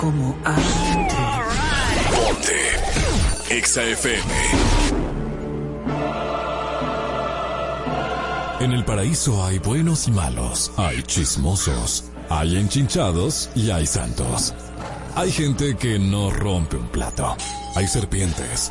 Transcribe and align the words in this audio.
como 0.00 0.36
arte. 0.44 1.16
Ponte. 2.14 3.56
Exa. 3.56 3.82
En 8.60 8.72
el 8.72 8.84
paraíso 8.84 9.44
hay 9.44 9.58
buenos 9.58 10.06
y 10.06 10.12
malos, 10.12 10.70
hay 10.76 11.02
chismosos, 11.02 12.04
hay 12.28 12.58
enchinchados 12.58 13.50
y 13.56 13.70
hay 13.70 13.86
santos. 13.86 14.54
Hay 15.16 15.32
gente 15.32 15.76
que 15.76 15.98
no 15.98 16.30
rompe 16.30 16.76
un 16.76 16.88
plato. 16.88 17.36
Hay 17.74 17.88
serpientes. 17.88 18.70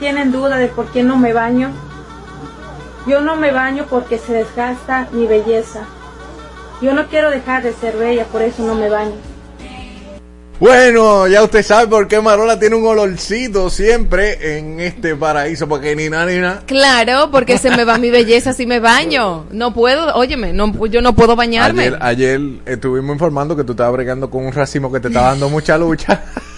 Tienen 0.00 0.32
duda 0.32 0.56
de 0.56 0.66
por 0.66 0.90
qué 0.90 1.04
no 1.04 1.16
me 1.16 1.32
baño, 1.32 1.70
yo 3.06 3.20
no 3.20 3.36
me 3.36 3.52
baño 3.52 3.86
porque 3.88 4.18
se 4.18 4.32
desgasta 4.32 5.08
mi 5.12 5.26
belleza. 5.26 5.84
Yo 6.82 6.94
no 6.94 7.06
quiero 7.06 7.30
dejar 7.30 7.62
de 7.62 7.72
ser 7.74 7.96
bella, 7.96 8.24
por 8.24 8.42
eso 8.42 8.62
no 8.64 8.74
me 8.74 8.88
baño. 8.88 9.14
Bueno, 10.58 11.26
ya 11.26 11.42
usted 11.42 11.62
sabe 11.62 11.86
por 11.86 12.06
qué 12.06 12.20
Marola 12.20 12.58
tiene 12.58 12.76
un 12.76 12.86
olorcito 12.86 13.70
siempre 13.70 14.58
en 14.58 14.78
este 14.80 15.16
paraíso, 15.16 15.66
porque 15.66 15.96
ni 15.96 16.10
nada 16.10 16.26
ni 16.26 16.38
nada. 16.38 16.62
Claro, 16.66 17.30
porque 17.30 17.56
se 17.56 17.70
me 17.70 17.84
va 17.84 17.96
mi 17.96 18.10
belleza 18.10 18.52
si 18.52 18.66
me 18.66 18.78
baño. 18.78 19.46
No 19.52 19.72
puedo, 19.72 20.14
óyeme, 20.14 20.52
no, 20.52 20.84
yo 20.86 21.00
no 21.00 21.14
puedo 21.14 21.34
bañarme. 21.34 21.84
Ayer, 21.84 21.98
ayer 22.02 22.40
estuvimos 22.66 23.14
informando 23.14 23.56
que 23.56 23.64
tú 23.64 23.72
estabas 23.72 23.94
bregando 23.94 24.28
con 24.28 24.44
un 24.44 24.52
racimo 24.52 24.92
que 24.92 25.00
te 25.00 25.08
estaba 25.08 25.28
dando 25.28 25.48
mucha 25.48 25.78
lucha. 25.78 26.24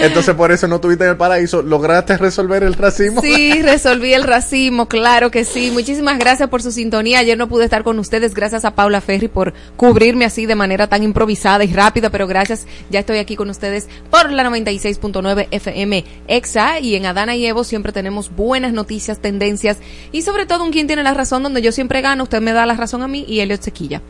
Entonces 0.00 0.34
por 0.34 0.52
eso 0.52 0.68
no 0.68 0.80
tuviste 0.80 1.04
en 1.04 1.10
el 1.10 1.16
paraíso. 1.16 1.62
¿Lograste 1.62 2.16
resolver 2.16 2.62
el 2.62 2.74
racismo? 2.74 3.20
Sí, 3.20 3.62
resolví 3.62 4.12
el 4.12 4.24
racismo, 4.24 4.86
claro 4.88 5.30
que 5.30 5.44
sí. 5.44 5.70
Muchísimas 5.72 6.18
gracias 6.18 6.48
por 6.48 6.62
su 6.62 6.70
sintonía. 6.72 7.20
Ayer 7.20 7.38
no 7.38 7.48
pude 7.48 7.64
estar 7.64 7.84
con 7.84 7.98
ustedes. 7.98 8.34
Gracias 8.34 8.64
a 8.64 8.74
Paula 8.74 9.00
Ferri 9.00 9.28
por 9.28 9.54
cubrirme 9.76 10.24
así 10.24 10.46
de 10.46 10.54
manera 10.54 10.86
tan 10.86 11.02
improvisada 11.02 11.64
y 11.64 11.72
rápida, 11.72 12.10
pero 12.10 12.26
gracias. 12.26 12.66
Ya 12.90 13.00
estoy 13.00 13.18
aquí 13.18 13.36
con 13.36 13.50
ustedes 13.50 13.88
por 14.10 14.30
la 14.30 14.44
96.9 14.44 15.48
FM 15.50 16.04
EXA 16.28 16.80
y 16.80 16.94
en 16.96 17.06
Adana 17.06 17.36
y 17.36 17.46
Evo 17.46 17.64
siempre 17.64 17.92
tenemos 17.92 18.34
buenas 18.34 18.72
noticias, 18.72 19.18
tendencias 19.18 19.78
y 20.12 20.22
sobre 20.22 20.46
todo 20.46 20.64
un 20.64 20.72
quien 20.72 20.86
tiene 20.86 21.02
la 21.02 21.14
razón 21.14 21.42
donde 21.42 21.62
yo 21.62 21.72
siempre 21.72 22.00
gano. 22.00 22.24
Usted 22.24 22.40
me 22.40 22.52
da 22.52 22.66
la 22.66 22.74
razón 22.74 23.02
a 23.02 23.08
mí 23.08 23.24
y 23.26 23.40
Elliot 23.40 23.62
se 23.62 23.70
quilla. 23.70 24.02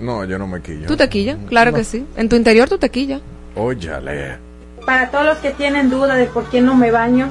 No, 0.00 0.24
yo 0.24 0.38
no 0.38 0.46
me 0.46 0.60
quillo. 0.60 0.86
¿Tú 0.86 0.96
te 0.96 1.08
quillas? 1.08 1.38
Claro 1.48 1.72
que 1.72 1.84
sí. 1.84 2.04
En 2.16 2.28
tu 2.28 2.36
interior 2.36 2.68
tú 2.68 2.78
te 2.78 2.90
quillas. 2.90 3.20
Óyale. 3.54 4.51
Para 4.86 5.10
todos 5.10 5.24
los 5.24 5.38
que 5.38 5.50
tienen 5.50 5.90
duda 5.90 6.14
de 6.16 6.26
por 6.26 6.44
qué 6.50 6.60
no 6.60 6.74
me 6.74 6.90
baño, 6.90 7.28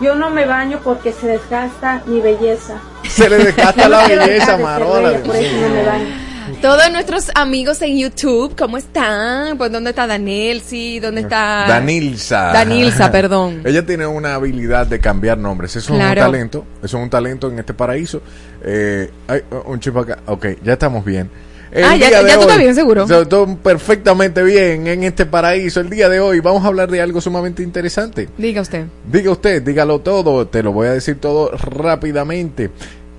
yo 0.00 0.14
no 0.14 0.30
me 0.30 0.46
baño 0.46 0.80
porque 0.82 1.12
se 1.12 1.26
desgasta 1.26 2.02
mi 2.06 2.20
belleza. 2.20 2.80
Se 3.08 3.28
le 3.28 3.38
desgasta 3.38 3.88
la 3.88 4.02
belleza, 4.08 4.26
dejar 4.26 4.28
de 4.28 4.40
ser 4.40 4.58
Marola. 4.60 5.08
bella, 5.10 5.22
por 5.22 5.36
eso 5.36 5.56
no 5.56 5.68
me 5.68 5.82
baño. 5.84 6.28
Todos 6.62 6.90
nuestros 6.90 7.30
amigos 7.34 7.80
en 7.82 7.98
YouTube, 7.98 8.56
¿cómo 8.56 8.78
están? 8.78 9.56
Pues 9.58 9.70
¿dónde 9.70 9.90
está 9.90 10.06
Daniel? 10.06 10.60
Sí, 10.64 10.98
¿dónde 10.98 11.20
está 11.20 11.66
Danilza. 11.68 12.52
Danilza, 12.52 13.12
perdón. 13.12 13.62
Ella 13.64 13.84
tiene 13.86 14.06
una 14.06 14.34
habilidad 14.34 14.86
de 14.86 14.98
cambiar 14.98 15.38
nombres. 15.38 15.76
Eso 15.76 15.94
es 15.94 16.00
un 16.00 16.14
talento. 16.14 16.64
Eso 16.82 16.96
es 16.96 17.02
un 17.02 17.10
talento 17.10 17.48
en 17.48 17.58
este 17.60 17.74
paraíso. 17.74 18.22
Eh, 18.62 19.10
hay 19.28 19.42
un 19.66 19.78
chip 19.78 19.96
acá. 19.98 20.18
Ok, 20.26 20.46
ya 20.64 20.72
estamos 20.72 21.04
bien. 21.04 21.30
El 21.70 21.84
Ah, 21.84 21.96
ya- 21.96 22.08
día 22.08 22.22
de 22.22 22.28
ya 22.28 22.34
tú 22.36 22.40
estás 22.42 22.58
bien, 22.58 22.74
seguro. 22.74 23.04
Estoy 23.04 23.56
perfectamente 23.62 24.42
bien 24.42 24.86
en 24.86 25.04
este 25.04 25.26
paraíso. 25.26 25.80
El 25.80 25.90
día 25.90 26.08
de 26.08 26.18
hoy 26.20 26.40
vamos 26.40 26.64
a 26.64 26.68
hablar 26.68 26.90
de 26.90 27.00
algo 27.02 27.20
sumamente 27.20 27.62
interesante. 27.62 28.28
Diga 28.38 28.62
usted. 28.62 28.86
Diga 29.10 29.30
usted, 29.30 29.62
dígalo 29.62 29.98
todo, 30.00 30.46
te 30.46 30.62
lo 30.62 30.72
voy 30.72 30.88
a 30.88 30.92
decir 30.92 31.16
todo 31.20 31.50
rápidamente. 31.52 32.70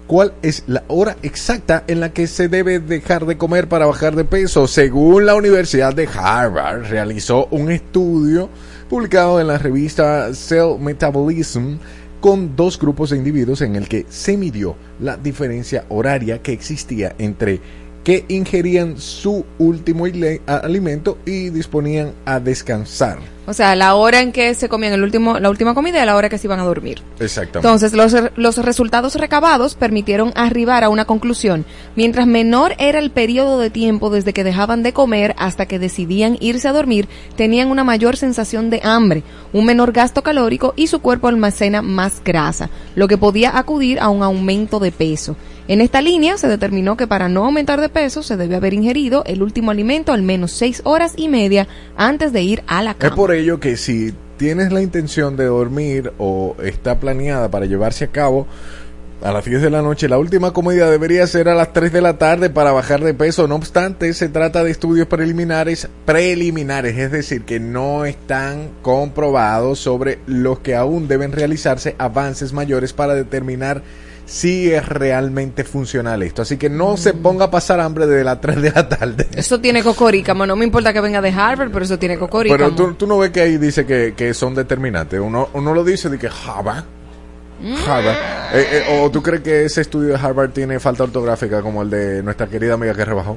¿Cuál 0.08 0.34
es 0.42 0.64
la 0.66 0.84
hora 0.88 1.16
exacta 1.22 1.84
en 1.86 2.00
la 2.00 2.12
que 2.12 2.26
se 2.26 2.48
debe 2.48 2.80
dejar 2.80 3.28
de 3.28 3.38
comer 3.38 3.68
para 3.70 3.86
bajar 3.86 4.16
de 4.16 4.26
peso? 4.26 4.66
Según 4.68 5.28
la 5.28 5.36
Universidad 5.36 5.94
de 5.94 6.08
Harvard, 6.12 6.90
realizó 6.90 7.46
un 7.52 7.70
estudio 7.70 8.50
publicado 8.90 9.40
en 9.40 9.46
la 9.46 9.60
revista 9.60 10.34
Cell 10.34 10.80
Metabolism 10.80 11.76
con 12.22 12.56
dos 12.56 12.80
grupos 12.80 13.12
de 13.12 13.18
individuos 13.18 13.62
en 13.62 13.76
el 13.76 13.88
que 13.88 14.08
se 14.10 14.36
midió 14.36 14.76
la 15.00 15.16
diferencia 15.16 15.86
horaria 15.90 16.42
que 16.42 16.54
existía 16.54 17.14
entre 17.20 17.62
que 18.10 18.26
ingerían 18.28 18.98
su 18.98 19.46
último 19.60 20.06
alimento 20.48 21.20
y 21.28 21.52
disponían 21.52 22.14
a 22.26 22.40
descansar. 22.40 23.20
O 23.46 23.54
sea, 23.54 23.76
la 23.76 23.94
hora 23.94 24.22
en 24.22 24.32
que 24.32 24.56
se 24.56 24.68
comían 24.68 24.94
el 24.94 25.04
último, 25.04 25.38
la 25.38 25.48
última 25.48 25.76
comida 25.76 26.02
y 26.02 26.06
la 26.08 26.16
hora 26.16 26.28
que 26.28 26.40
se 26.40 26.48
iban 26.48 26.60
a 26.60 26.64
dormir. 26.64 27.04
Exactamente. 27.20 27.68
Entonces, 27.68 27.94
los, 27.94 28.16
los 28.36 28.58
resultados 28.66 29.14
recabados 29.14 29.76
permitieron 29.76 30.32
arribar 30.36 30.84
a 30.84 30.90
una 30.90 31.06
conclusión. 31.06 31.66
Mientras 31.96 32.26
menor 32.26 32.74
era 32.80 32.98
el 32.98 33.12
periodo 33.12 33.60
de 33.60 33.70
tiempo 33.70 34.10
desde 34.10 34.34
que 34.34 34.44
dejaban 34.44 34.82
de 34.82 34.92
comer 34.92 35.36
hasta 35.38 35.68
que 35.68 35.78
decidían 35.78 36.36
irse 36.40 36.68
a 36.68 36.74
dormir, 36.74 37.08
tenían 37.36 37.70
una 37.70 37.84
mayor 37.84 38.18
sensación 38.18 38.72
de 38.72 38.82
hambre, 38.84 39.22
un 39.54 39.66
menor 39.66 39.92
gasto 39.92 40.24
calórico 40.24 40.74
y 40.76 40.88
su 40.88 41.00
cuerpo 41.00 41.28
almacena 41.28 41.84
más 41.84 42.24
grasa, 42.24 42.72
lo 42.96 43.08
que 43.08 43.20
podía 43.20 43.56
acudir 43.56 44.00
a 44.00 44.10
un 44.10 44.24
aumento 44.24 44.80
de 44.80 44.92
peso. 44.92 45.36
En 45.70 45.82
esta 45.82 46.02
línea 46.02 46.36
se 46.40 46.48
determinó 46.48 46.98
que 46.98 47.06
para 47.06 47.30
no 47.30 47.46
aumentar 47.46 47.80
de 47.80 47.90
peso 47.90 48.24
se 48.24 48.38
debe 48.38 48.56
haber 48.56 48.74
ingerido 48.74 49.24
el 49.28 49.44
último 49.44 49.70
alimento 49.70 50.14
al 50.14 50.24
menos 50.24 50.52
seis 50.52 50.82
horas 50.84 51.14
y 51.16 51.28
media 51.28 51.68
antes 51.96 52.34
de 52.34 52.42
ir 52.42 52.64
a 52.66 52.82
la 52.82 52.92
Es 52.92 52.98
cama. 52.98 53.16
por 53.16 53.32
ello 53.32 53.60
que 53.60 53.78
si 53.78 54.16
tienes 54.38 54.72
la 54.72 54.82
intención 54.82 55.38
de 55.38 55.46
dormir 55.46 56.12
o 56.18 56.56
está 56.64 57.00
planeada 57.00 57.52
para 57.52 57.68
llevarse 57.68 58.06
a 58.06 58.08
cabo 58.08 58.48
a 59.22 59.32
las 59.32 59.46
10 59.46 59.62
de 59.62 59.70
la 59.70 59.84
noche, 59.84 60.10
la 60.10 60.18
última 60.18 60.54
comida 60.54 60.90
debería 60.90 61.28
ser 61.28 61.48
a 61.50 61.54
las 61.54 61.72
3 61.72 61.94
de 61.94 62.02
la 62.02 62.18
tarde 62.18 62.50
para 62.50 62.72
bajar 62.72 63.04
de 63.04 63.14
peso. 63.14 63.48
No 63.48 63.54
obstante, 63.54 64.12
se 64.16 64.28
trata 64.28 64.64
de 64.64 64.72
estudios 64.72 65.06
preliminares, 65.06 65.88
preliminares, 66.04 66.98
es 66.98 67.12
decir, 67.12 67.44
que 67.44 67.60
no 67.60 68.06
están 68.06 68.72
comprobados 68.82 69.78
sobre 69.78 70.18
los 70.26 70.62
que 70.62 70.76
aún 70.76 71.08
deben 71.08 71.32
realizarse 71.32 71.96
avances 72.00 72.54
mayores 72.54 72.92
para 72.92 73.14
determinar 73.14 73.84
si 74.30 74.72
es 74.72 74.88
realmente 74.88 75.64
funcional 75.64 76.22
esto. 76.22 76.44
Así 76.44 76.58
que 76.58 76.70
no 76.70 76.98
se 76.98 77.16
ponga 77.16 77.46
a 77.46 77.52
pasar 77.52 77.80
hambre 77.80 78.06
desde 78.06 78.24
las 78.24 78.40
3 78.40 78.62
de 78.62 78.72
la 78.72 78.88
tarde. 78.88 79.28
Eso 79.36 79.60
tiene 79.60 79.82
cocorícamo. 79.82 80.46
No 80.46 80.56
me 80.56 80.66
importa 80.66 80.94
que 80.94 81.02
venga 81.02 81.20
de 81.20 81.32
Harvard, 81.32 81.72
pero 81.72 81.84
eso 81.84 81.98
tiene 81.98 82.20
cocorícamo. 82.20 82.58
Pero 82.58 82.76
tú, 82.76 82.94
tú 82.94 83.08
no 83.08 83.18
ves 83.18 83.32
que 83.32 83.42
ahí 83.42 83.58
dice 83.58 83.88
que, 83.88 84.14
que 84.16 84.36
son 84.36 84.54
determinantes. 84.54 85.20
Uno, 85.20 85.50
uno 85.54 85.74
lo 85.74 85.84
dice 85.84 86.10
de 86.10 86.20
que 86.20 86.28
Harvard. 86.28 86.84
Harvard. 87.88 88.16
Eh, 88.54 88.68
eh, 88.88 89.02
¿O 89.02 89.10
tú 89.10 89.24
crees 89.24 89.42
que 89.42 89.66
ese 89.66 89.82
estudio 89.82 90.10
de 90.10 90.16
Harvard 90.16 90.52
tiene 90.52 90.80
falta 90.80 91.04
ortográfica 91.06 91.64
como 91.64 91.82
el 91.82 91.90
de 91.90 92.22
nuestra 92.22 92.46
querida 92.48 92.76
amiga 92.76 92.94
que 92.94 93.06
rebajó? 93.06 93.36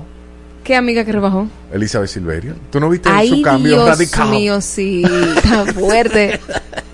¿Qué 0.63 0.77
amiga 0.77 1.07
que 1.07 1.13
rebajó? 1.13 1.49
Elizabeth 1.73 2.11
Silverio. 2.11 2.55
¿Tú 2.71 2.79
no 2.79 2.91
viste 2.91 3.09
Ay, 3.11 3.31
su 3.31 3.43
cambio 3.43 3.77
Dios 3.77 3.89
radical? 3.89 4.29
mío, 4.31 4.61
sí. 4.61 5.03
Está 5.37 5.65
fuerte. 5.73 6.39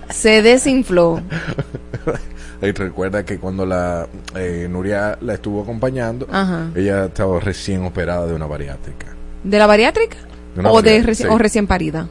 Se 0.09 0.41
desinfló. 0.41 1.21
Y 2.61 2.73
recuerda 2.73 3.25
que 3.25 3.39
cuando 3.39 3.65
la 3.65 4.07
eh, 4.35 4.67
Nuria 4.69 5.17
la 5.21 5.35
estuvo 5.35 5.63
acompañando, 5.63 6.27
Ajá. 6.31 6.71
ella 6.75 7.05
estaba 7.07 7.39
recién 7.41 7.85
operada 7.85 8.27
de 8.27 8.35
una 8.35 8.47
bariátrica. 8.47 9.07
¿De 9.45 9.59
la 9.59 9.67
bariátrica? 9.67 10.17
De 10.57 10.63
¿O, 10.67 10.83
de 10.83 10.91
bariátrica, 11.01 11.13
reci- 11.13 11.15
sí. 11.29 11.29
o 11.31 11.39
recién 11.39 11.67
parida? 11.69 12.09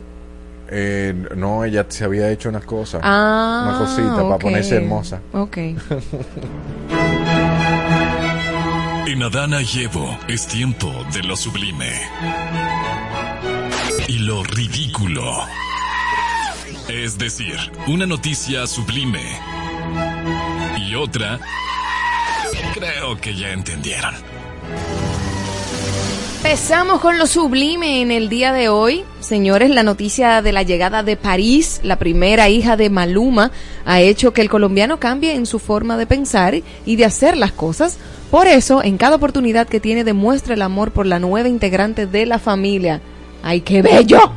Eh, 0.69 1.13
no, 1.35 1.63
ella 1.65 1.85
se 1.89 2.03
había 2.05 2.29
hecho 2.29 2.49
unas 2.49 2.63
cosas. 2.65 3.01
Ah, 3.03 3.67
una 3.69 3.77
cosita 3.79 4.23
para 4.23 4.37
ponerse 4.37 4.75
hermosa. 4.77 5.19
Ok. 5.33 5.57
En 9.07 9.23
Adana 9.23 9.59
y 9.61 9.83
Evo 9.83 10.17
es 10.27 10.45
tiempo 10.47 10.91
de 11.13 11.23
lo 11.23 11.35
sublime. 11.37 11.91
Y 14.07 14.19
lo 14.19 14.43
ridículo. 14.43 15.23
Es 16.89 17.17
decir, 17.17 17.55
una 17.87 18.05
noticia 18.05 18.67
sublime. 18.67 19.21
Y 20.77 20.95
otra... 20.95 21.39
Creo 22.73 23.19
que 23.19 23.35
ya 23.35 23.51
entendieron. 23.51 24.13
Empezamos 26.43 27.01
con 27.01 27.17
lo 27.17 27.27
sublime 27.27 28.01
en 28.01 28.11
el 28.11 28.29
día 28.29 28.53
de 28.53 28.69
hoy. 28.69 29.03
Señores, 29.19 29.69
la 29.69 29.83
noticia 29.83 30.41
de 30.41 30.51
la 30.51 30.63
llegada 30.63 31.03
de 31.03 31.17
París, 31.17 31.81
la 31.83 31.97
primera 31.97 32.47
hija 32.47 32.77
de 32.77 32.89
Maluma, 32.89 33.51
ha 33.85 33.99
hecho 33.99 34.31
que 34.31 34.41
el 34.41 34.49
colombiano 34.49 34.99
cambie 34.99 35.33
en 35.33 35.45
su 35.45 35.59
forma 35.59 35.97
de 35.97 36.05
pensar 36.05 36.55
y 36.85 36.95
de 36.95 37.05
hacer 37.05 37.35
las 37.35 37.51
cosas. 37.51 37.97
Por 38.31 38.47
eso, 38.47 38.81
en 38.83 38.97
cada 38.97 39.17
oportunidad 39.17 39.67
que 39.67 39.79
tiene, 39.79 40.03
demuestra 40.03 40.53
el 40.53 40.61
amor 40.61 40.91
por 40.91 41.05
la 41.05 41.19
nueva 41.19 41.49
integrante 41.49 42.05
de 42.05 42.25
la 42.25 42.39
familia. 42.39 43.01
¡Ay, 43.43 43.61
qué 43.61 43.81
bello! 43.81 44.31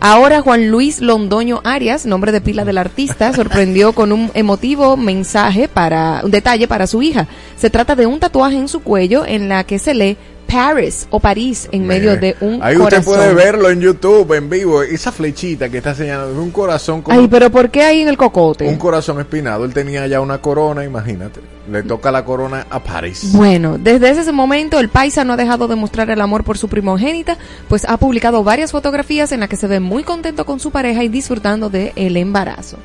Ahora 0.00 0.42
Juan 0.42 0.70
Luis 0.70 1.00
Londoño 1.00 1.60
Arias, 1.64 2.06
nombre 2.06 2.30
de 2.30 2.40
pila 2.40 2.64
del 2.64 2.78
artista, 2.78 3.32
sorprendió 3.34 3.92
con 3.92 4.12
un 4.12 4.30
emotivo 4.34 4.96
mensaje 4.96 5.68
para 5.68 6.20
un 6.22 6.30
detalle 6.30 6.68
para 6.68 6.86
su 6.86 7.02
hija. 7.02 7.26
Se 7.56 7.68
trata 7.68 7.96
de 7.96 8.06
un 8.06 8.20
tatuaje 8.20 8.56
en 8.56 8.68
su 8.68 8.80
cuello 8.80 9.26
en 9.26 9.48
la 9.48 9.64
que 9.64 9.78
se 9.80 9.94
lee 9.94 10.16
Paris 10.46 11.08
o 11.10 11.20
París 11.20 11.68
en 11.72 11.86
medio 11.86 12.16
de 12.16 12.34
un 12.40 12.60
Ahí 12.62 12.76
corazón. 12.76 13.00
usted 13.00 13.04
puede 13.04 13.34
verlo 13.34 13.68
en 13.70 13.80
YouTube, 13.80 14.32
en 14.34 14.48
vivo. 14.48 14.82
Esa 14.82 15.12
flechita 15.12 15.68
que 15.68 15.78
está 15.78 15.94
señalando 15.94 16.32
es 16.32 16.38
un 16.38 16.50
corazón 16.52 17.02
como 17.02 17.18
Ay, 17.18 17.28
pero 17.28 17.50
¿por 17.50 17.68
qué 17.68 17.82
ahí 17.82 18.00
en 18.00 18.08
el 18.08 18.16
cocote? 18.16 18.66
un 18.66 18.76
corazón 18.76 19.18
espinado. 19.20 19.64
Él 19.64 19.74
tenía 19.74 20.06
ya 20.06 20.20
una 20.20 20.38
corona, 20.40 20.84
imagínate. 20.84 21.40
Le 21.70 21.82
toca 21.82 22.10
la 22.10 22.24
corona 22.24 22.66
a 22.70 22.82
París. 22.82 23.30
Bueno, 23.32 23.76
desde 23.78 24.10
ese 24.10 24.32
momento 24.32 24.78
el 24.80 24.88
paisa 24.88 25.24
no 25.24 25.34
ha 25.34 25.36
dejado 25.36 25.68
de 25.68 25.76
mostrar 25.76 26.08
el 26.10 26.20
amor 26.20 26.42
por 26.44 26.56
su 26.56 26.68
primogénita, 26.68 27.36
pues 27.68 27.84
ha 27.84 27.96
publicado 27.98 28.42
varias 28.42 28.72
fotografías 28.72 29.32
en 29.32 29.40
las 29.40 29.48
que 29.50 29.56
se 29.56 29.66
ve 29.66 29.78
muy 29.80 30.02
contento 30.02 30.46
con 30.46 30.60
su 30.60 30.70
pareja 30.70 31.04
y 31.04 31.08
disfrutando 31.08 31.68
de 31.68 31.92
el 31.96 32.16
embarazo. 32.16 32.78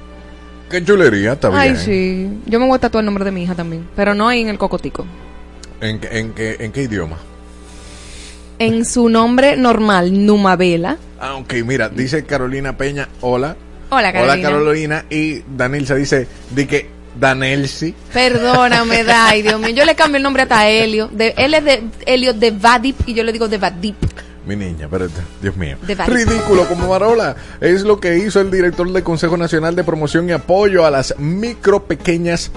Qué 0.69 0.83
chulería, 0.83 1.33
está 1.33 1.49
bien. 1.49 1.61
Ay, 1.61 1.75
sí. 1.77 2.29
Yo 2.45 2.59
me 2.59 2.65
voy 2.65 2.75
a 2.75 2.79
tatuar 2.79 3.03
el 3.03 3.05
nombre 3.05 3.23
de 3.23 3.31
mi 3.31 3.43
hija 3.43 3.55
también, 3.55 3.87
pero 3.95 4.13
no 4.15 4.27
ahí 4.27 4.41
en 4.41 4.49
el 4.49 4.57
cocotico. 4.57 5.05
¿En, 5.79 5.99
qué- 5.99 6.19
en, 6.19 6.33
qué, 6.33 6.57
¿En 6.59 6.71
qué 6.71 6.83
idioma? 6.83 7.17
En 8.59 8.85
su 8.85 9.09
nombre 9.09 9.55
normal, 9.57 10.25
Numabela. 10.25 10.97
Ah, 11.19 11.35
ok, 11.35 11.53
mira, 11.65 11.89
dice 11.89 12.23
Carolina 12.25 12.77
Peña, 12.77 13.09
hola. 13.21 13.55
Hola, 13.89 14.11
Carolina. 14.11 14.33
Hola, 14.33 14.57
Carolina. 14.57 15.05
Y 15.09 15.41
Danilza 15.55 15.95
dice, 15.95 16.27
di 16.51 16.65
que 16.65 16.89
Danelsi. 17.19 17.93
Perdóname, 18.13 19.03
Dai, 19.05 19.41
Dios 19.41 19.59
mío. 19.59 19.69
Yo 19.69 19.85
le 19.85 19.95
cambio 19.95 20.17
el 20.17 20.23
nombre 20.23 20.43
hasta 20.43 20.59
a 20.59 20.69
Helio. 20.69 21.09
De, 21.11 21.33
él 21.37 21.53
es 21.53 21.63
de 21.63 21.83
Helio 22.05 22.33
de 22.33 22.51
Vadip 22.51 22.97
y 23.05 23.13
yo 23.13 23.23
le 23.23 23.31
digo 23.31 23.47
de 23.47 23.57
Vadip. 23.57 23.95
Mi 24.45 24.57
niña, 24.57 24.87
pero 24.91 25.07
Dios 25.41 25.55
mío. 25.55 25.77
Ridículo 26.07 26.67
como 26.67 26.89
Marola. 26.89 27.35
Es 27.61 27.83
lo 27.83 27.99
que 27.99 28.17
hizo 28.17 28.41
el 28.41 28.51
director 28.51 28.91
del 28.91 29.03
Consejo 29.03 29.37
Nacional 29.37 29.75
de 29.75 29.85
Promoción 29.85 30.27
y 30.27 30.33
Apoyo 30.33 30.85
a 30.85 30.91
las 30.91 31.17
micro, 31.17 31.85
pequeñas 31.85 32.51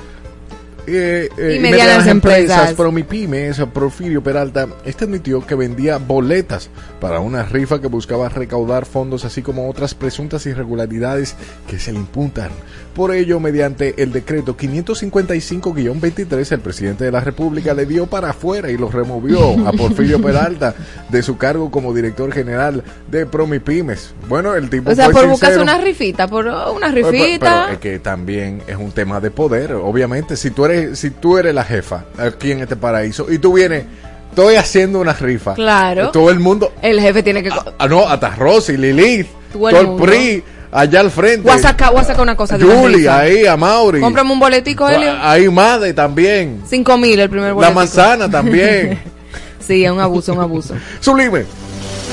eh, 0.86 1.28
eh, 1.36 1.56
Y 1.56 1.58
medianas 1.58 2.06
empresas. 2.06 2.72
Promipymes, 2.74 3.60
Porfirio 3.72 4.22
Peralta, 4.22 4.68
este 4.84 5.04
admitió 5.04 5.44
que 5.44 5.54
vendía 5.54 5.98
boletas 5.98 6.70
para 7.00 7.20
una 7.20 7.42
rifa 7.42 7.80
que 7.80 7.88
buscaba 7.88 8.28
recaudar 8.28 8.86
fondos, 8.86 9.24
así 9.24 9.42
como 9.42 9.68
otras 9.68 9.94
presuntas 9.94 10.46
irregularidades 10.46 11.34
que 11.68 11.78
se 11.78 11.92
le 11.92 11.98
imputan. 11.98 12.50
Por 12.96 13.14
ello, 13.14 13.38
mediante 13.38 13.94
el 14.02 14.10
decreto 14.10 14.56
555-23, 14.56 16.52
el 16.52 16.60
presidente 16.60 17.04
de 17.04 17.12
la 17.12 17.20
República 17.20 17.74
le 17.74 17.84
dio 17.86 18.06
para 18.06 18.30
afuera 18.30 18.70
y 18.70 18.76
lo 18.78 18.90
removió 18.90 19.66
a 19.68 19.72
Porfirio 19.72 20.20
Peralta 20.20 20.74
de 21.10 21.22
su 21.22 21.36
cargo 21.36 21.70
como 21.70 21.92
director 21.92 22.32
general 22.32 22.82
de 23.10 23.26
Promipymes. 23.26 24.14
Bueno, 24.28 24.54
el 24.54 24.70
tipo 24.70 24.90
O 24.90 24.94
sea, 24.94 25.10
por 25.10 25.26
buscarse 25.28 25.58
una 25.60 25.78
rifita, 25.78 26.26
por 26.26 26.46
una 26.46 26.90
Pero- 26.92 26.94
pero- 26.94 27.10
rifita. 27.10 27.60
pero 27.64 27.72
es 27.74 27.78
que 27.80 27.98
también 27.98 28.62
es 28.66 28.76
un 28.76 28.92
tema 28.92 29.20
de 29.20 29.30
poder, 29.30 29.74
obviamente. 29.74 30.36
Si 30.36 30.50
tú 30.50 30.64
eres, 30.64 30.98
si 30.98 31.10
tú 31.10 31.36
eres 31.38 31.54
la 31.54 31.64
jefa 31.64 32.04
aquí 32.18 32.52
en 32.52 32.60
este 32.60 32.76
paraíso 32.76 33.30
y 33.30 33.38
tú 33.38 33.52
vienes, 33.54 33.84
estoy 34.30 34.56
haciendo 34.56 35.00
una 35.00 35.12
rifa. 35.12 35.54
Claro. 35.54 36.10
Todo 36.12 36.30
el 36.30 36.40
mundo, 36.40 36.72
El 36.82 37.00
jefe 37.00 37.22
tiene 37.22 37.42
que. 37.42 37.50
ah, 37.50 37.88
no, 37.88 38.08
hasta 38.08 38.30
Rosy, 38.36 38.76
Lilith, 38.76 39.26
Todo 39.52 39.68
todo 39.70 39.80
el 39.80 39.86
mundo. 39.86 40.02
PRI, 40.04 40.42
allá 40.76 41.00
al 41.00 41.10
frente. 41.10 41.48
Voy 41.48 41.58
a 41.58 41.62
sacar, 41.62 41.90
voy 41.92 42.00
a 42.00 42.04
sacar 42.04 42.22
una 42.22 42.36
cosa 42.36 42.58
de 42.58 42.64
rifa. 42.64 43.18
ahí, 43.20 43.46
a 43.46 43.56
Mauri. 43.56 44.00
Cómprame 44.00 44.32
un 44.32 44.38
boletico, 44.38 44.88
Helio. 44.88 45.12
Ahí 45.20 45.48
Made 45.48 45.92
también. 45.94 46.62
Cinco 46.68 46.96
mil 46.98 47.18
el 47.18 47.30
primer 47.30 47.48
La 47.48 47.54
boletico. 47.54 47.74
manzana 47.80 48.30
también. 48.30 49.00
Sí, 49.66 49.84
es 49.84 49.90
un 49.90 49.98
abuso, 49.98 50.32
un 50.32 50.38
abuso. 50.38 50.76
Sublime. 51.00 51.44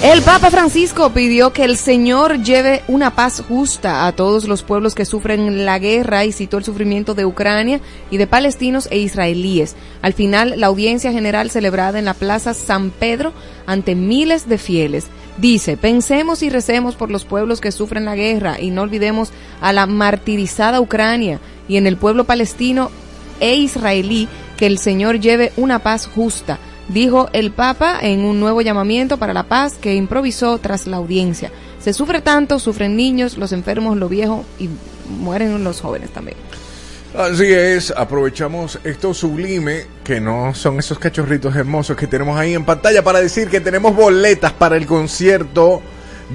El 0.01 0.22
Papa 0.22 0.50
Francisco 0.50 1.12
pidió 1.12 1.54
que 1.54 1.63
el 1.63 1.78
Señor 1.78 2.44
lleve 2.44 2.84
una 2.90 3.16
paz 3.16 3.42
justa 3.48 4.06
a 4.06 4.12
todos 4.12 4.48
los 4.50 4.62
pueblos 4.62 4.95
que 4.95 5.06
sufren 5.06 5.66
la 5.66 5.80
guerra 5.80 6.25
y 6.25 6.34
citó 6.34 6.57
el 6.57 6.66
sufrimiento 6.66 7.13
de 7.13 7.25
Ucrania 7.25 7.80
y 8.12 8.18
de 8.18 8.28
palestinos 8.28 8.90
e 8.92 8.98
israelíes. 8.98 9.75
Al 10.01 10.13
final, 10.13 10.56
la 10.57 10.68
audiencia 10.68 11.13
general 11.13 11.51
celebrada 11.51 12.00
en 12.00 12.06
la 12.06 12.13
Plaza 12.13 12.54
San 12.54 12.90
Pedro 12.90 13.31
ante 13.66 13.95
miles 13.95 14.50
de 14.50 14.57
fieles. 14.57 15.07
Dice, 15.38 15.78
pensemos 15.78 16.44
y 16.44 16.50
recemos 16.50 16.95
por 16.95 17.09
los 17.09 17.23
pueblos 17.23 17.62
que 17.62 17.71
sufren 17.71 18.06
la 18.06 18.16
guerra 18.16 18.59
y 18.59 18.71
no 18.71 18.81
olvidemos 18.81 19.31
a 19.62 19.71
la 19.71 19.85
martirizada 19.85 20.81
Ucrania 20.81 21.40
y 21.69 21.78
en 21.78 21.88
el 21.88 21.95
pueblo 21.95 22.26
palestino 22.26 22.92
e 23.40 23.56
israelí 23.56 24.28
que 24.57 24.68
el 24.68 24.78
Señor 24.78 25.19
lleve 25.19 25.52
una 25.57 25.80
paz 25.80 26.07
justa, 26.14 26.59
dijo 26.87 27.30
el 27.33 27.52
Papa 27.52 27.99
en 28.02 28.25
un 28.25 28.40
nuevo 28.40 28.61
llamamiento 28.61 29.18
para 29.18 29.33
la 29.33 29.44
paz 29.44 29.75
que 29.80 29.95
improvisó 29.95 30.57
tras 30.57 30.87
la 30.87 30.97
audiencia. 30.97 31.52
Se 31.80 31.94
sufre 31.94 32.21
tanto, 32.21 32.59
sufren 32.59 32.95
niños, 32.95 33.37
los 33.37 33.52
enfermos, 33.52 33.97
los 33.97 34.09
viejos 34.09 34.45
y 34.59 34.69
mueren 35.19 35.63
los 35.63 35.81
jóvenes 35.81 36.11
también. 36.11 36.37
Así 37.16 37.52
es, 37.54 37.94
aprovechamos 37.95 38.80
esto 38.83 39.13
sublime, 39.13 39.85
que 40.04 40.19
no 40.19 40.56
son 40.56 40.80
esos 40.80 40.97
cachorritos 40.97 41.56
hermosos 41.56 41.95
que 41.95 42.07
tenemos 42.07 42.40
ahí 42.40 42.56
en 42.56 42.66
pantalla 42.66 43.04
para 43.04 43.21
decir 43.21 43.49
que 43.49 43.61
tenemos 43.61 43.95
boletas 43.95 44.52
para 44.54 44.78
el 44.78 44.87
concierto 44.87 45.83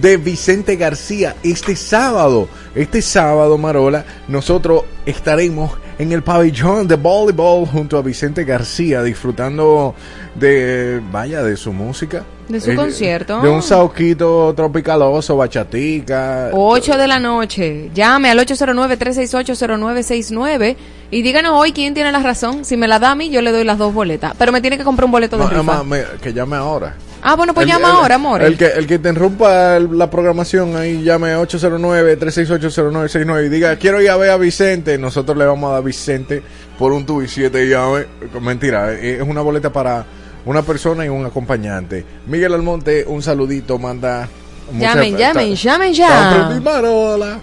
de 0.00 0.16
Vicente 0.16 0.76
García 0.76 1.34
este 1.42 1.74
sábado. 1.76 2.48
Este 2.74 3.02
sábado, 3.02 3.58
Marola, 3.58 4.04
nosotros 4.28 4.82
estaremos 5.06 5.72
en 5.98 6.12
el 6.12 6.22
pabellón 6.22 6.86
de 6.86 6.94
voleibol 6.96 7.66
junto 7.66 7.98
a 7.98 8.02
Vicente 8.02 8.44
García 8.44 9.02
disfrutando 9.02 9.94
de, 10.36 11.00
vaya, 11.10 11.42
de 11.42 11.56
su 11.56 11.72
música. 11.72 12.22
De 12.48 12.60
su 12.60 12.70
Eh, 12.70 12.76
concierto. 12.76 13.40
De 13.42 13.48
un 13.48 13.62
sauquito 13.62 14.54
tropicaloso, 14.54 15.36
bachatica. 15.36 16.50
8 16.52 16.96
de 16.96 17.08
la 17.08 17.18
noche. 17.18 17.90
Llame 17.94 18.30
al 18.30 18.38
809-368-0969 18.38 20.76
y 21.10 21.22
díganos 21.22 21.52
hoy 21.54 21.72
quién 21.72 21.94
tiene 21.94 22.12
la 22.12 22.20
razón. 22.20 22.64
Si 22.64 22.76
me 22.76 22.88
la 22.88 22.98
da 22.98 23.12
a 23.12 23.14
mí, 23.14 23.30
yo 23.30 23.42
le 23.42 23.52
doy 23.52 23.64
las 23.64 23.78
dos 23.78 23.92
boletas. 23.92 24.34
Pero 24.38 24.52
me 24.52 24.60
tiene 24.60 24.78
que 24.78 24.84
comprar 24.84 25.06
un 25.06 25.12
boleto 25.12 25.36
de 25.36 25.44
No, 25.44 25.50
rifa. 25.50 25.82
me- 25.84 26.04
que 26.22 26.32
llame 26.32 26.56
ahora. 26.56 26.94
Ah, 27.22 27.34
bueno, 27.36 27.54
pues 27.54 27.66
El- 27.66 27.72
llama 27.72 27.88
el- 27.90 27.96
ahora, 27.96 28.14
amor. 28.14 28.42
El 28.42 28.56
que, 28.56 28.66
el 28.66 28.86
que 28.86 28.98
te 28.98 29.08
interrumpa 29.08 29.76
el- 29.76 29.96
la 29.98 30.10
programación 30.10 30.76
ahí 30.76 31.02
llame 31.02 31.34
809-368-0969 31.36 33.46
y 33.46 33.48
diga, 33.48 33.76
quiero 33.76 34.00
ir 34.00 34.10
a 34.10 34.16
ver 34.16 34.30
a 34.30 34.36
Vicente. 34.36 34.98
Nosotros 34.98 35.36
le 35.36 35.44
vamos 35.44 35.68
a 35.68 35.72
dar 35.74 35.82
a 35.82 35.84
Vicente 35.84 36.42
por 36.78 36.92
un 36.92 37.04
y 37.22 37.28
siete 37.28 37.66
llave. 37.68 38.06
Mentira, 38.40 38.92
eh, 38.94 39.16
es 39.20 39.28
una 39.28 39.40
boleta 39.40 39.72
para 39.72 40.04
una 40.44 40.62
persona 40.62 41.04
y 41.04 41.08
un 41.08 41.26
acompañante. 41.26 42.04
Miguel 42.26 42.54
Almonte, 42.54 43.04
un 43.06 43.22
saludito, 43.22 43.78
manda 43.78 44.28
mucha- 44.70 44.94
Llamen, 44.94 45.16
llamen, 45.16 45.54
llamen 45.54 45.92
ya. 45.92 46.50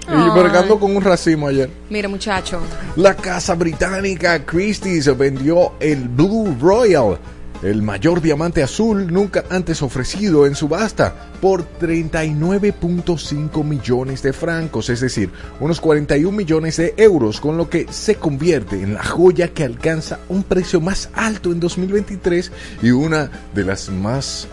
Y 0.07 0.39
bregando 0.39 0.79
con 0.79 0.95
un 0.95 1.03
racimo 1.03 1.47
ayer. 1.47 1.69
Mira, 1.89 2.07
muchacho. 2.07 2.59
La 2.95 3.13
casa 3.15 3.55
británica 3.55 4.45
Christie's 4.45 5.15
vendió 5.17 5.73
el 5.79 6.07
Blue 6.07 6.55
Royal, 6.61 7.17
el 7.63 7.81
mayor 7.81 8.21
diamante 8.21 8.63
azul 8.63 9.11
nunca 9.11 9.43
antes 9.49 9.81
ofrecido 9.81 10.45
en 10.45 10.55
subasta, 10.55 11.13
por 11.41 11.65
39.5 11.79 13.63
millones 13.63 14.21
de 14.23 14.33
francos, 14.33 14.89
es 14.89 14.99
decir, 15.01 15.29
unos 15.59 15.79
41 15.81 16.35
millones 16.35 16.77
de 16.77 16.93
euros, 16.97 17.39
con 17.39 17.57
lo 17.57 17.69
que 17.69 17.87
se 17.89 18.15
convierte 18.15 18.81
en 18.81 18.93
la 18.93 19.03
joya 19.03 19.49
que 19.49 19.63
alcanza 19.63 20.19
un 20.29 20.43
precio 20.43 20.81
más 20.81 21.09
alto 21.13 21.51
en 21.51 21.59
2023 21.59 22.51
y 22.81 22.91
una 22.91 23.29
de 23.53 23.63
las 23.63 23.89
más 23.89 24.47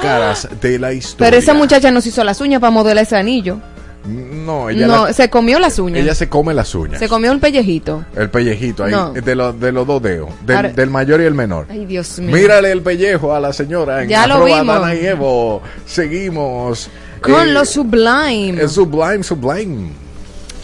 caras 0.00 0.48
de 0.60 0.78
la 0.78 0.92
historia. 0.92 1.30
Pero 1.30 1.36
esa 1.36 1.54
muchacha 1.54 1.90
nos 1.90 2.06
hizo 2.06 2.24
las 2.24 2.40
uñas 2.40 2.60
para 2.60 2.70
modelar 2.70 3.04
ese 3.04 3.16
anillo. 3.16 3.60
No, 4.04 4.68
ella, 4.68 4.86
No, 4.88 5.06
la- 5.06 5.12
se 5.12 5.30
comió 5.30 5.58
las 5.60 5.78
uñas. 5.78 6.00
ella 6.02 6.14
se 6.14 6.28
come 6.28 6.52
las 6.54 6.74
uñas. 6.74 6.98
Se 6.98 7.08
comió 7.08 7.30
el 7.30 7.38
pellejito. 7.38 8.04
El 8.16 8.30
pellejito 8.30 8.82
ahí, 8.84 8.90
No. 8.92 9.12
de, 9.12 9.34
los 9.36 9.60
de 9.60 9.70
los 9.72 9.86
dos 9.86 10.02
dedos, 10.02 10.30
del, 10.44 10.90
mayor 10.90 11.20
y 11.20 11.24
el 11.24 11.34
menor. 11.34 11.66
Ay, 11.70 11.86
Dios 11.86 12.18
mío. 12.18 12.34
Mírale 12.34 12.72
el 12.72 12.82
pellejo 12.82 13.32
a 13.32 13.38
la 13.40 13.52
señora 13.52 14.02
en 14.02 14.08
Ya 14.08 14.26
lo 14.26 14.44
vimos. 14.44 14.92
Y 14.94 15.06
Evo. 15.06 15.62
Seguimos. 15.86 16.90
Con 17.20 17.48
Eh, 17.48 17.52
lo 17.52 17.64
sublime. 17.64 18.60
es 18.62 18.72
sublime, 18.72 19.22
sublime. 19.22 19.90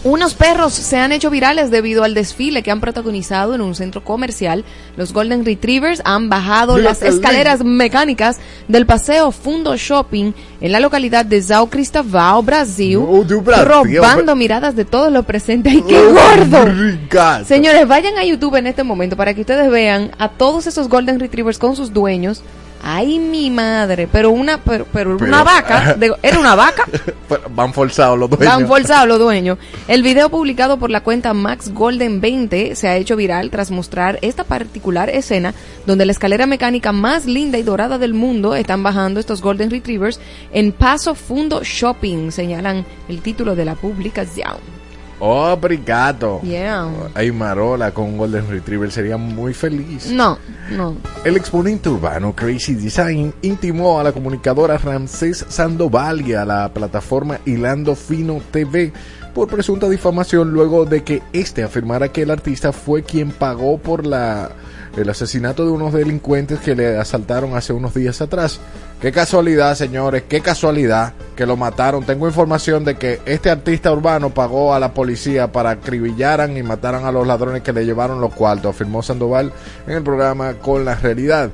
Unos 0.03 0.33
perros 0.33 0.71
se 0.73 0.95
han 0.95 1.11
hecho 1.11 1.29
virales 1.29 1.71
debido 1.71 2.05
al 2.05 2.13
desfile 2.13 2.63
que 2.63 2.71
han 2.71 2.79
protagonizado 2.79 3.53
en 3.53 3.59
un 3.59 3.75
centro 3.75 4.01
comercial. 4.01 4.63
Los 4.95 5.11
Golden 5.11 5.43
Retrievers 5.43 6.01
han 6.05 6.29
bajado 6.29 6.77
las 6.77 7.01
escaleras 7.01 7.65
mecánicas 7.65 8.37
del 8.69 8.85
paseo 8.85 9.33
Fundo 9.33 9.75
Shopping 9.75 10.31
en 10.61 10.71
la 10.71 10.79
localidad 10.79 11.25
de 11.25 11.39
São 11.39 11.67
Cristóvão, 11.67 12.41
Brasil, 12.41 13.01
do 13.27 13.41
Brasil. 13.41 13.65
robando 13.65 14.37
miradas 14.37 14.73
de 14.73 14.85
todos 14.85 15.11
los 15.11 15.25
presentes. 15.25 15.73
¡Ay, 15.73 15.83
qué 15.85 16.01
gordo! 16.01 17.43
Señores, 17.43 17.85
vayan 17.85 18.17
a 18.17 18.23
YouTube 18.23 18.55
en 18.55 18.67
este 18.67 18.83
momento 18.83 19.17
para 19.17 19.33
que 19.33 19.41
ustedes 19.41 19.69
vean 19.69 20.11
a 20.17 20.29
todos 20.29 20.65
esos 20.65 20.87
Golden 20.87 21.19
Retrievers 21.19 21.59
con 21.59 21.75
sus 21.75 21.91
dueños. 21.91 22.41
Ay, 22.81 23.19
mi 23.19 23.49
madre, 23.51 24.07
pero 24.11 24.31
una, 24.31 24.57
pero, 24.57 24.85
pero 24.91 25.17
Pero- 25.17 25.29
una 25.29 25.43
vaca, 25.43 25.95
de- 25.95 26.13
era 26.23 26.39
una 26.39 26.55
vaca. 26.55 26.85
Van 27.51 27.73
forzados 27.73 28.17
los 28.17 28.29
dueños. 28.29 28.47
Van 28.55 28.67
forzados 28.67 29.07
los 29.07 29.19
dueños. 29.19 29.57
El 29.87 30.01
video 30.01 30.29
publicado 30.29 30.77
por 30.77 30.89
la 30.89 31.01
cuenta 31.01 31.33
Max 31.33 31.73
Golden 31.73 32.21
20 32.21 32.75
se 32.75 32.87
ha 32.87 32.95
hecho 32.95 33.15
viral 33.15 33.49
tras 33.51 33.69
mostrar 33.69 34.17
esta 34.21 34.43
particular 34.43 35.09
escena 35.09 35.53
donde 35.85 36.05
la 36.05 36.11
escalera 36.13 36.45
mecánica 36.45 36.91
más 36.91 37.25
linda 37.25 37.57
y 37.57 37.63
dorada 37.63 37.97
del 37.97 38.13
mundo 38.13 38.55
están 38.55 38.81
bajando 38.81 39.19
estos 39.19 39.41
Golden 39.41 39.69
Retrievers 39.69 40.19
en 40.53 40.71
Paso 40.71 41.15
Fundo 41.15 41.61
Shopping, 41.63 42.31
señalan 42.31 42.85
el 43.09 43.21
título 43.21 43.55
de 43.55 43.65
la 43.65 43.75
publicación. 43.75 44.78
Oh, 45.19 45.55
brigato. 45.57 46.41
Yeah. 46.41 46.87
Ay, 47.13 47.31
Marola 47.31 47.91
con 47.91 48.05
un 48.05 48.17
Golden 48.17 48.49
Retriever 48.49 48.91
sería 48.91 49.17
muy 49.17 49.53
feliz. 49.53 50.09
No, 50.11 50.37
no. 50.71 50.95
El 51.25 51.35
exponente 51.35 51.89
urbano 51.89 52.33
Crazy 52.33 52.75
Design 52.75 53.33
intimó 53.41 53.99
a 53.99 54.03
la 54.03 54.11
comunicadora 54.11 54.77
Ramsés 54.77 55.45
Sandoval 55.49 56.21
y 56.21 56.33
a 56.33 56.45
la 56.45 56.73
plataforma 56.73 57.39
Hilando 57.45 57.95
Fino 57.95 58.41
TV 58.51 58.93
por 59.33 59.47
presunta 59.47 59.89
difamación 59.89 60.51
luego 60.51 60.85
de 60.85 61.03
que 61.03 61.21
este 61.33 61.63
afirmara 61.63 62.11
que 62.11 62.23
el 62.23 62.31
artista 62.31 62.71
fue 62.71 63.03
quien 63.03 63.31
pagó 63.31 63.77
por 63.77 64.05
la 64.05 64.51
el 64.97 65.09
asesinato 65.09 65.65
de 65.65 65.71
unos 65.71 65.93
delincuentes 65.93 66.59
que 66.59 66.75
le 66.75 66.97
asaltaron 66.97 67.55
hace 67.55 67.73
unos 67.73 67.93
días 67.93 68.21
atrás. 68.21 68.59
Qué 69.01 69.11
casualidad, 69.11 69.75
señores, 69.75 70.23
qué 70.27 70.41
casualidad 70.41 71.13
que 71.35 71.45
lo 71.45 71.55
mataron. 71.55 72.03
Tengo 72.05 72.27
información 72.27 72.83
de 72.83 72.95
que 72.97 73.21
este 73.25 73.49
artista 73.49 73.91
urbano 73.93 74.29
pagó 74.33 74.73
a 74.73 74.79
la 74.79 74.93
policía 74.93 75.51
para 75.51 75.69
acribillaran 75.71 76.57
y 76.57 76.63
mataran 76.63 77.05
a 77.05 77.11
los 77.11 77.25
ladrones 77.25 77.61
que 77.63 77.71
le 77.71 77.85
llevaron 77.85 78.19
los 78.19 78.33
cuartos, 78.33 78.75
afirmó 78.75 79.01
Sandoval 79.01 79.53
en 79.87 79.93
el 79.93 80.03
programa 80.03 80.55
Con 80.55 80.83
la 80.83 80.95
Realidad. 80.95 81.49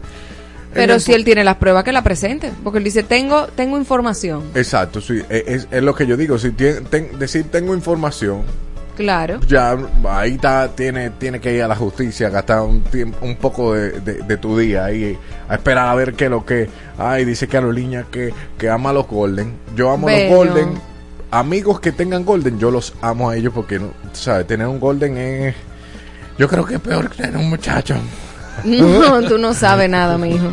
Pero 0.74 1.00
si 1.00 1.14
él 1.14 1.24
tiene 1.24 1.44
las 1.46 1.56
pruebas, 1.56 1.86
que 1.86 1.94
la 1.94 2.04
presente. 2.04 2.52
Porque 2.62 2.80
él 2.80 2.84
dice, 2.84 3.02
tengo, 3.04 3.48
tengo 3.48 3.78
información. 3.78 4.44
Exacto, 4.56 5.00
sí, 5.00 5.22
es, 5.30 5.68
es- 5.72 5.84
lo 5.84 5.96
que 5.96 6.06
yo 6.06 6.18
digo. 6.18 6.38
Si 6.38 6.52
ten- 6.52 7.18
decir 7.18 7.46
tengo 7.50 7.74
información, 7.74 8.42
Claro. 8.96 9.40
ya 9.48 9.78
ahí 10.10 10.34
está, 10.36 10.70
tiene, 10.76 11.10
tiene 11.12 11.40
que 11.42 11.54
ir 11.54 11.64
a 11.64 11.68
la 11.68 11.76
justicia, 11.76 12.30
gastar 12.30 12.62
un 12.62 12.82
tiempo, 12.82 13.18
un 13.26 13.36
poco 13.36 13.74
de, 13.74 14.00
de- 14.00 14.22
de 14.24 14.38
tu 14.38 14.58
día 14.58 14.86
ahí 14.86 15.18
a 15.50 15.56
esperar 15.56 15.90
a 15.90 15.96
ver 15.96 16.14
qué 16.14 16.30
lo 16.30 16.46
que. 16.46 16.70
Ay, 16.98 17.26
dice 17.26 17.48
Carolina 17.48 18.06
que, 18.10 18.34
que 18.58 18.70
ama 18.70 18.92
a 18.92 18.94
los 18.94 19.08
Golden. 19.08 19.54
Yo 19.76 19.92
amo 19.92 20.08
a 20.08 20.12
los 20.12 20.20
Bello. 20.20 20.36
Golden. 20.38 20.70
Amigos 21.32 21.80
que 21.82 21.92
tengan 21.92 22.24
Golden, 22.24 22.58
yo 22.60 22.72
los 22.72 22.94
amo 23.02 23.30
a 23.30 23.36
ellos 23.36 23.52
porque, 23.54 23.80
no, 23.80 23.90
¿sabes? 24.14 24.48
Tener 24.48 24.68
un 24.68 24.80
Golden 24.80 25.18
es. 25.18 25.56
Yo 26.38 26.48
creo 26.48 26.66
que 26.66 26.76
es 26.76 26.80
peor 26.82 27.10
que 27.10 27.24
tener 27.24 27.38
un 27.38 27.50
muchacho. 27.50 27.96
No, 28.64 29.22
tú 29.28 29.38
no 29.38 29.54
sabes 29.54 29.90
nada, 29.90 30.18
mi 30.18 30.30
hijo. 30.36 30.46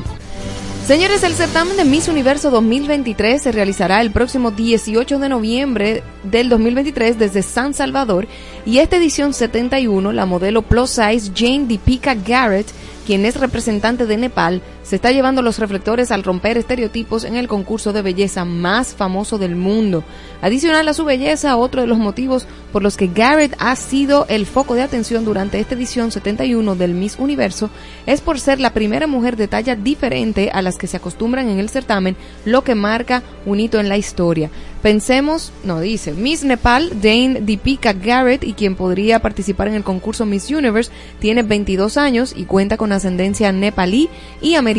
Señores, 0.87 1.23
el 1.23 1.35
certamen 1.35 1.77
de 1.77 1.85
Miss 1.85 2.09
Universo 2.09 2.51
2023 2.51 3.41
se 3.41 3.53
realizará 3.53 4.01
el 4.01 4.11
próximo 4.11 4.51
18 4.51 5.21
de 5.21 5.29
noviembre 5.29 6.03
del 6.25 6.49
2023 6.49 7.21
desde 7.21 7.45
San 7.45 7.73
Salvador 7.73 8.27
y 8.67 8.79
esta 8.79 8.97
edición 8.97 9.33
71, 9.33 10.11
la 10.11 10.27
modelo 10.27 10.63
plus 10.63 10.91
size 10.91 11.31
Jane 11.35 11.67
Deepika 11.67 12.17
Garrett, 12.17 12.67
quien 13.07 13.25
es 13.25 13.39
representante 13.39 14.07
de 14.07 14.17
Nepal, 14.17 14.61
se 14.83 14.97
está 14.97 15.13
llevando 15.13 15.43
los 15.43 15.59
reflectores 15.59 16.11
al 16.11 16.23
romper 16.23 16.59
estereotipos 16.59 17.25
en 17.25 17.37
el 17.37 17.49
concurso 17.49 17.93
de 17.93 18.03
belleza 18.03 18.45
más 18.45 18.95
famoso 18.95 19.39
del 19.39 19.57
mundo. 19.57 20.03
Adicional 20.41 20.89
a 20.89 20.95
su 20.95 21.05
belleza, 21.05 21.57
otro 21.57 21.81
de 21.81 21.87
los 21.87 21.99
motivos 21.99 22.47
por 22.73 22.83
los 22.83 22.97
que 22.97 23.07
Garrett 23.07 23.55
ha 23.59 23.77
sido 23.77 24.27
el 24.29 24.47
foco 24.47 24.75
de 24.75 24.83
atención 24.83 25.25
durante 25.25 25.61
esta 25.61 25.75
edición 25.75 26.11
71 26.11 26.75
del 26.75 26.95
Miss 26.95 27.17
Universo 27.19 27.71
es 28.07 28.21
por 28.21 28.41
ser 28.41 28.61
la 28.61 28.73
primera 28.73 29.07
mujer 29.07 29.37
de 29.37 29.49
talla 29.49 29.77
diferente 29.77 30.51
a 30.53 30.63
las 30.63 30.79
que 30.79 30.87
se 30.87 30.97
acostumbran 30.97 31.49
en 31.49 31.59
el 31.59 31.69
certamen, 31.69 32.17
lo 32.45 32.65
que 32.65 32.75
marca 32.75 33.23
un 33.47 33.61
hito 33.61 33.79
en 33.79 33.89
la 33.89 33.97
historia. 33.97 34.51
Pensemos, 34.83 35.53
no 35.63 35.79
dice, 35.79 36.13
Miss 36.13 36.43
Nepal, 36.43 36.91
Dane 37.01 37.41
Deepika 37.41 37.93
Garrett, 37.93 38.43
y 38.43 38.55
quien 38.55 38.75
podría 38.75 39.21
participar 39.21 39.69
en 39.69 39.75
el 39.75 39.85
concurso 39.85 40.27
Miss 40.27 40.51
Universe, 40.51 40.91
tiene 41.21 41.45
22 41.45 41.97
años 41.97 42.35
y 42.37 42.45
cuenta 42.47 42.77
con 42.77 42.91
ascendencia 42.91 43.53
nepalí 43.53 44.09
y 44.41 44.57
americana. 44.57 44.72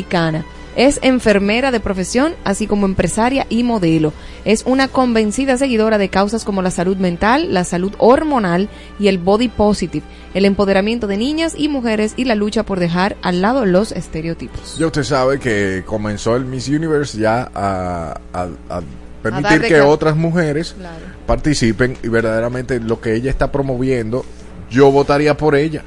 Es 0.76 0.98
enfermera 1.04 1.70
de 1.70 1.80
profesión, 1.80 2.34
así 2.44 2.66
como 2.66 2.88
empresaria 2.88 3.46
y 3.48 3.62
modelo. 3.62 4.12
Es 4.44 4.64
una 4.66 4.88
convencida 4.88 5.56
seguidora 5.58 6.00
de 6.00 6.10
causas 6.10 6.44
como 6.44 6.64
la 6.64 6.72
salud 6.72 6.98
mental, 6.98 7.54
la 7.54 7.64
salud 7.64 7.94
hormonal 8.00 8.70
y 9.00 9.08
el 9.08 9.20
body 9.20 9.50
positive, 9.50 10.04
el 10.34 10.46
empoderamiento 10.46 11.06
de 11.06 11.18
niñas 11.18 11.54
y 11.56 11.68
mujeres 11.68 12.16
y 12.18 12.26
la 12.26 12.34
lucha 12.34 12.64
por 12.64 12.80
dejar 12.80 13.18
al 13.22 13.42
lado 13.42 13.68
los 13.68 13.92
estereotipos. 13.92 14.78
Ya 14.80 14.88
usted 14.88 15.04
sabe 15.04 15.38
que 15.40 15.84
comenzó 15.86 16.36
el 16.36 16.46
Miss 16.46 16.68
Universe 16.70 17.20
ya 17.20 17.52
a, 17.54 18.20
a- 18.34 18.48
a 18.70 18.82
permitir 19.22 19.62
que 19.62 19.80
otras 19.82 20.16
mujeres 20.16 20.74
Claro. 20.76 21.06
participen 21.28 21.98
y 22.04 22.08
verdaderamente 22.08 22.80
lo 22.80 23.00
que 23.00 23.14
ella 23.14 23.30
está 23.30 23.52
promoviendo, 23.52 24.26
yo 24.72 24.92
votaría 24.92 25.38
por 25.38 25.56
ella. 25.56 25.84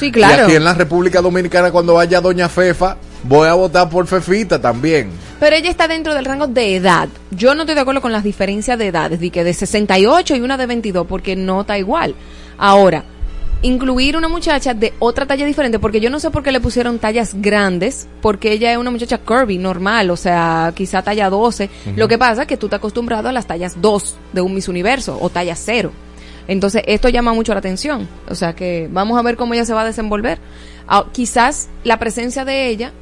Sí, 0.00 0.06
Y 0.06 0.12
claro. 0.12 0.46
aquí 0.46 0.56
en 0.56 0.64
la 0.64 0.72
República 0.74 1.20
Dominicana 1.20 1.70
cuando 1.70 1.94
vaya 1.94 2.20
Doña 2.22 2.48
Fefa, 2.48 2.96
voy 3.22 3.46
a 3.48 3.54
votar 3.54 3.88
por 3.90 4.06
Fefita 4.06 4.58
también. 4.60 5.10
Pero 5.38 5.54
ella 5.54 5.70
está 5.70 5.86
dentro 5.86 6.14
del 6.14 6.24
rango 6.24 6.46
de 6.46 6.76
edad. 6.76 7.08
Yo 7.30 7.54
no 7.54 7.62
estoy 7.62 7.74
de 7.74 7.82
acuerdo 7.82 8.00
con 8.00 8.10
las 8.10 8.24
diferencias 8.24 8.78
de 8.78 8.86
edades, 8.86 9.20
de 9.20 9.30
que 9.30 9.44
de 9.44 9.52
68 9.52 10.36
y 10.36 10.40
una 10.40 10.56
de 10.56 10.66
22, 10.66 11.06
porque 11.06 11.36
no 11.36 11.60
está 11.60 11.76
igual. 11.78 12.14
Ahora, 12.56 13.04
incluir 13.62 14.16
una 14.16 14.28
muchacha 14.28 14.74
de 14.74 14.94
otra 14.98 15.26
talla 15.26 15.44
diferente, 15.44 15.78
porque 15.78 16.00
yo 16.00 16.08
no 16.08 16.18
sé 16.18 16.30
por 16.30 16.42
qué 16.42 16.52
le 16.52 16.60
pusieron 16.60 16.98
tallas 16.98 17.34
grandes, 17.34 18.08
porque 18.22 18.52
ella 18.52 18.72
es 18.72 18.78
una 18.78 18.90
muchacha 18.90 19.18
curvy, 19.18 19.58
normal, 19.58 20.10
o 20.10 20.16
sea, 20.16 20.72
quizá 20.74 21.02
talla 21.02 21.28
12. 21.28 21.68
Lo 21.96 22.08
que 22.08 22.16
pasa 22.18 22.42
es 22.42 22.48
que 22.48 22.56
tú 22.56 22.66
estás 22.66 22.78
acostumbrado 22.78 23.28
a 23.28 23.32
las 23.32 23.46
tallas 23.46 23.76
2 23.80 24.16
de 24.32 24.40
un 24.40 24.54
Miss 24.54 24.68
Universo 24.68 25.18
o 25.20 25.28
talla 25.28 25.54
0. 25.54 25.92
Entonces, 26.50 26.82
esto 26.86 27.08
llama 27.08 27.32
mucho 27.32 27.52
la 27.52 27.60
atención. 27.60 28.08
O 28.28 28.34
sea 28.34 28.54
que 28.54 28.88
vamos 28.90 29.16
a 29.16 29.22
ver 29.22 29.36
cómo 29.36 29.54
ella 29.54 29.64
se 29.64 29.72
va 29.72 29.82
a 29.82 29.84
desenvolver. 29.84 30.40
Ah, 30.88 31.04
quizás 31.12 31.68
la 31.84 32.00
presencia 32.00 32.44
de 32.44 32.66
ella 32.66 32.92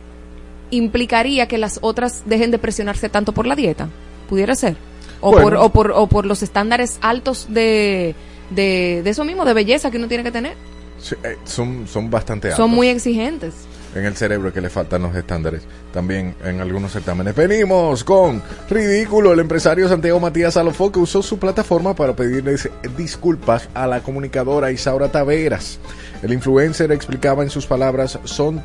implicaría 0.70 1.48
que 1.48 1.56
las 1.56 1.78
otras 1.80 2.24
dejen 2.26 2.50
de 2.50 2.58
presionarse 2.58 3.08
tanto 3.08 3.32
por 3.32 3.46
la 3.46 3.56
dieta. 3.56 3.88
Pudiera 4.28 4.54
ser. 4.54 4.76
O, 5.22 5.30
Bueno. 5.32 5.44
por, 5.48 5.56
o, 5.56 5.68
por, 5.70 5.90
o 5.92 6.06
por 6.08 6.26
los 6.26 6.42
estándares 6.42 6.98
altos 7.00 7.46
de, 7.48 8.14
de, 8.50 9.00
de 9.02 9.10
eso 9.10 9.24
mismo, 9.24 9.46
de 9.46 9.54
belleza 9.54 9.90
que 9.90 9.96
uno 9.96 10.08
tiene 10.08 10.24
que 10.24 10.30
tener. 10.30 10.52
Sí, 11.00 11.14
eh, 11.24 11.36
son, 11.44 11.86
son 11.88 12.10
bastante 12.10 12.48
altos. 12.48 12.58
Son 12.58 12.70
muy 12.70 12.88
exigentes. 12.88 13.54
En 13.94 14.04
el 14.04 14.16
cerebro 14.16 14.52
que 14.52 14.60
le 14.60 14.68
faltan 14.70 15.02
los 15.02 15.14
estándares 15.16 15.62
también 15.92 16.34
en 16.44 16.60
algunos 16.60 16.92
certámenes. 16.92 17.34
Venimos 17.34 18.04
con 18.04 18.42
Ridículo, 18.68 19.32
el 19.32 19.40
empresario 19.40 19.88
Santiago 19.88 20.20
Matías 20.20 20.56
Alofó 20.56 20.92
que 20.92 20.98
usó 20.98 21.22
su 21.22 21.38
plataforma 21.38 21.94
para 21.94 22.14
pedirles 22.14 22.68
disculpas 22.96 23.68
a 23.74 23.86
la 23.86 24.00
comunicadora 24.00 24.70
Isaura 24.70 25.10
Taveras. 25.10 25.78
El 26.22 26.32
influencer 26.32 26.92
explicaba 26.92 27.42
en 27.42 27.50
sus 27.50 27.66
palabras, 27.66 28.18
son 28.24 28.62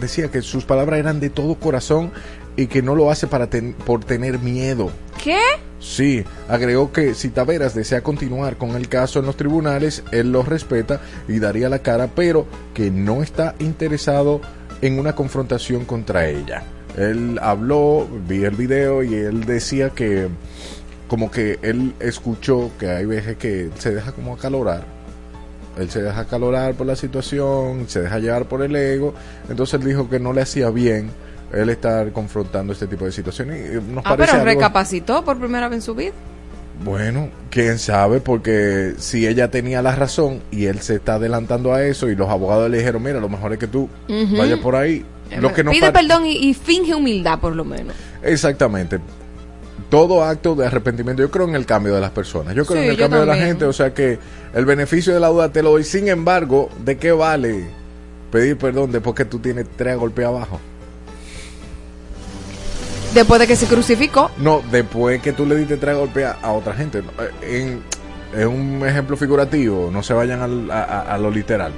decía 0.00 0.30
que 0.30 0.42
sus 0.42 0.64
palabras 0.64 0.98
eran 1.00 1.20
de 1.20 1.28
todo 1.28 1.56
corazón 1.56 2.10
y 2.56 2.68
que 2.68 2.80
no 2.82 2.94
lo 2.94 3.10
hace 3.10 3.26
para 3.26 3.48
ten- 3.50 3.74
por 3.74 4.04
tener 4.04 4.38
miedo. 4.38 4.90
¿Qué? 5.22 5.38
Sí, 5.86 6.24
agregó 6.48 6.92
que 6.92 7.14
si 7.14 7.28
Taveras 7.30 7.72
desea 7.72 8.02
continuar 8.02 8.56
con 8.56 8.70
el 8.70 8.88
caso 8.88 9.20
en 9.20 9.26
los 9.26 9.36
tribunales, 9.36 10.02
él 10.10 10.32
lo 10.32 10.42
respeta 10.42 11.00
y 11.28 11.38
daría 11.38 11.68
la 11.68 11.78
cara, 11.78 12.08
pero 12.14 12.44
que 12.74 12.90
no 12.90 13.22
está 13.22 13.54
interesado 13.60 14.40
en 14.82 14.98
una 14.98 15.14
confrontación 15.14 15.84
contra 15.84 16.28
ella. 16.28 16.64
Él 16.98 17.38
habló, 17.40 18.06
vi 18.28 18.44
el 18.44 18.56
video 18.56 19.04
y 19.04 19.14
él 19.14 19.44
decía 19.44 19.90
que 19.90 20.28
como 21.06 21.30
que 21.30 21.60
él 21.62 21.94
escuchó 22.00 22.72
que 22.80 22.90
hay 22.90 23.06
veces 23.06 23.36
que 23.36 23.70
se 23.78 23.94
deja 23.94 24.10
como 24.10 24.34
acalorar. 24.34 24.84
Él 25.78 25.88
se 25.88 26.02
deja 26.02 26.22
acalorar 26.22 26.74
por 26.74 26.88
la 26.88 26.96
situación, 26.96 27.88
se 27.88 28.02
deja 28.02 28.18
llevar 28.18 28.48
por 28.48 28.62
el 28.62 28.74
ego. 28.74 29.14
Entonces 29.48 29.80
él 29.80 29.86
dijo 29.86 30.10
que 30.10 30.18
no 30.18 30.32
le 30.32 30.42
hacía 30.42 30.68
bien 30.68 31.10
él 31.52 31.70
estar 31.70 32.10
confrontando 32.12 32.72
este 32.72 32.86
tipo 32.86 33.04
de 33.04 33.12
situaciones. 33.12 33.70
Y 33.72 33.92
nos 33.92 34.04
Ah, 34.04 34.10
parece 34.16 34.32
pero 34.32 34.32
algo- 34.32 34.44
recapacitó 34.44 35.24
por 35.24 35.38
primera 35.38 35.68
vez 35.68 35.76
en 35.76 35.82
su 35.82 35.94
vida. 35.94 36.12
Bueno, 36.84 37.30
quién 37.50 37.78
sabe, 37.78 38.20
porque 38.20 38.94
si 38.98 39.26
ella 39.26 39.50
tenía 39.50 39.80
la 39.80 39.94
razón 39.96 40.42
y 40.50 40.66
él 40.66 40.80
se 40.80 40.96
está 40.96 41.14
adelantando 41.14 41.72
a 41.72 41.82
eso 41.82 42.10
y 42.10 42.14
los 42.16 42.28
abogados 42.28 42.70
le 42.70 42.78
dijeron, 42.78 43.02
mira, 43.02 43.18
lo 43.18 43.30
mejor 43.30 43.52
es 43.54 43.58
que 43.58 43.66
tú 43.66 43.88
vayas 44.36 44.58
por 44.58 44.76
ahí. 44.76 45.02
Lo 45.40 45.52
que 45.54 45.64
nos 45.64 45.74
Pide 45.74 45.90
perdón 45.90 46.26
y, 46.26 46.36
y 46.36 46.54
finge 46.54 46.94
humildad, 46.94 47.38
por 47.40 47.56
lo 47.56 47.64
menos. 47.64 47.94
Exactamente. 48.22 48.98
Todo 49.88 50.22
acto 50.22 50.54
de 50.54 50.66
arrepentimiento, 50.66 51.22
yo 51.22 51.30
creo 51.30 51.48
en 51.48 51.54
el 51.54 51.64
cambio 51.64 51.94
de 51.94 52.00
las 52.00 52.10
personas, 52.10 52.54
yo 52.54 52.64
creo 52.66 52.80
Sí, 52.80 52.84
en 52.86 52.90
el 52.92 52.98
cambio 52.98 53.20
de 53.20 53.26
la 53.26 53.36
gente, 53.36 53.64
o 53.64 53.72
sea 53.72 53.94
que 53.94 54.18
el 54.52 54.64
beneficio 54.64 55.14
de 55.14 55.20
la 55.20 55.28
duda 55.28 55.50
te 55.50 55.62
lo 55.62 55.70
doy. 55.70 55.84
Sin 55.84 56.08
embargo, 56.08 56.68
¿de 56.84 56.98
qué 56.98 57.12
vale 57.12 57.64
pedir 58.30 58.58
perdón 58.58 58.92
después 58.92 59.14
que 59.16 59.24
tú 59.24 59.38
tienes 59.38 59.66
tres 59.76 59.96
golpes 59.96 60.26
abajo? 60.26 60.60
Después 63.16 63.40
de 63.40 63.46
que 63.46 63.56
se 63.56 63.66
crucificó, 63.66 64.30
No, 64.36 64.62
después 64.70 65.22
que 65.22 65.32
tú 65.32 65.46
le 65.46 65.56
diste 65.56 65.78
tres 65.78 65.96
golpes 65.96 66.26
a, 66.26 66.32
a 66.42 66.52
otra 66.52 66.74
gente. 66.74 66.98
Eh, 67.42 67.80
En, 68.34 68.38
es 68.38 68.44
un 68.46 68.82
ejemplo 68.86 69.16
figurativo, 69.16 69.88
no 69.90 70.02
se 70.02 70.12
vayan 70.12 70.42
al- 70.42 70.70
a- 70.70 71.00
a 71.14 71.16
lo 71.16 71.30
literal. 71.30 71.72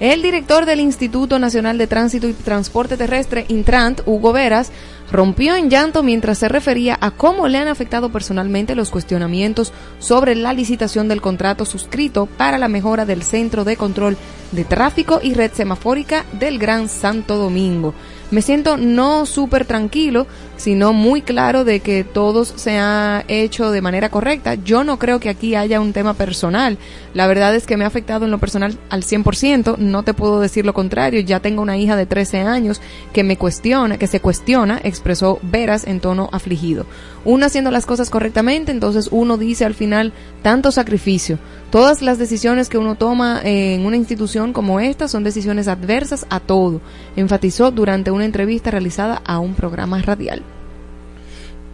El 0.00 0.22
director 0.22 0.64
del 0.64 0.80
Instituto 0.80 1.38
Nacional 1.40 1.76
de 1.76 1.88
Tránsito 1.88 2.26
y 2.28 2.32
Transporte 2.32 2.96
Terrestre, 2.96 3.44
Intrant, 3.48 4.00
Hugo 4.06 4.32
Veras, 4.32 4.70
rompió 5.12 5.56
en 5.56 5.68
llanto 5.70 6.02
mientras 6.02 6.38
se 6.38 6.48
refería 6.48 6.96
a 7.00 7.10
cómo 7.10 7.48
le 7.48 7.58
han 7.58 7.66
afectado 7.68 8.08
personalmente 8.10 8.74
los 8.76 8.90
cuestionamientos 8.90 9.72
sobre 9.98 10.36
la 10.36 10.52
licitación 10.54 11.08
del 11.08 11.20
contrato 11.20 11.64
suscrito 11.66 12.26
para 12.26 12.58
la 12.58 12.68
mejora 12.68 13.04
del 13.04 13.22
Centro 13.24 13.64
de 13.64 13.76
Control 13.76 14.16
de 14.52 14.64
Tráfico 14.64 15.20
y 15.22 15.34
Red 15.34 15.52
Semafórica 15.52 16.24
del 16.32 16.58
Gran 16.58 16.88
Santo 16.88 17.36
Domingo. 17.36 17.92
Me 18.30 18.42
siento 18.42 18.76
no 18.76 19.24
súper 19.24 19.64
tranquilo, 19.64 20.26
sino 20.58 20.92
muy 20.92 21.22
claro 21.22 21.64
de 21.64 21.80
que 21.80 22.04
todo 22.04 22.44
se 22.44 22.78
ha 22.78 23.24
hecho 23.26 23.70
de 23.70 23.80
manera 23.80 24.10
correcta. 24.10 24.54
Yo 24.54 24.84
no 24.84 24.98
creo 24.98 25.18
que 25.18 25.30
aquí 25.30 25.54
haya 25.54 25.80
un 25.80 25.94
tema 25.94 26.12
personal. 26.12 26.76
La 27.14 27.26
verdad 27.26 27.54
es 27.54 27.66
que 27.66 27.78
me 27.78 27.84
ha 27.84 27.86
afectado 27.86 28.26
en 28.26 28.30
lo 28.30 28.38
personal 28.38 28.76
al 28.90 29.02
100%. 29.02 29.78
No 29.78 30.02
te 30.02 30.12
puedo 30.12 30.40
decir 30.40 30.66
lo 30.66 30.74
contrario. 30.74 31.20
Ya 31.20 31.40
tengo 31.40 31.62
una 31.62 31.78
hija 31.78 31.96
de 31.96 32.04
13 32.04 32.40
años 32.40 32.82
que 33.14 33.24
me 33.24 33.38
cuestiona, 33.38 33.96
que 33.96 34.06
se 34.06 34.20
cuestiona, 34.20 34.78
expresó 34.84 35.38
Veras 35.42 35.86
en 35.86 36.00
tono 36.00 36.28
afligido. 36.30 36.84
Uno 37.24 37.46
haciendo 37.46 37.70
las 37.70 37.86
cosas 37.86 38.10
correctamente, 38.10 38.72
entonces 38.72 39.08
uno 39.10 39.38
dice 39.38 39.64
al 39.64 39.74
final 39.74 40.12
tanto 40.42 40.70
sacrificio. 40.70 41.38
Todas 41.70 42.00
las 42.00 42.18
decisiones 42.18 42.70
que 42.70 42.78
uno 42.78 42.94
toma 42.94 43.42
en 43.44 43.84
una 43.84 43.96
institución 43.96 44.54
como 44.54 44.80
esta 44.80 45.06
son 45.06 45.22
decisiones 45.22 45.68
adversas 45.68 46.24
a 46.30 46.40
todo, 46.40 46.80
enfatizó 47.14 47.70
durante 47.70 48.10
una 48.18 48.26
entrevista 48.26 48.70
realizada 48.70 49.22
a 49.24 49.38
un 49.38 49.54
programa 49.54 50.00
radial. 50.02 50.42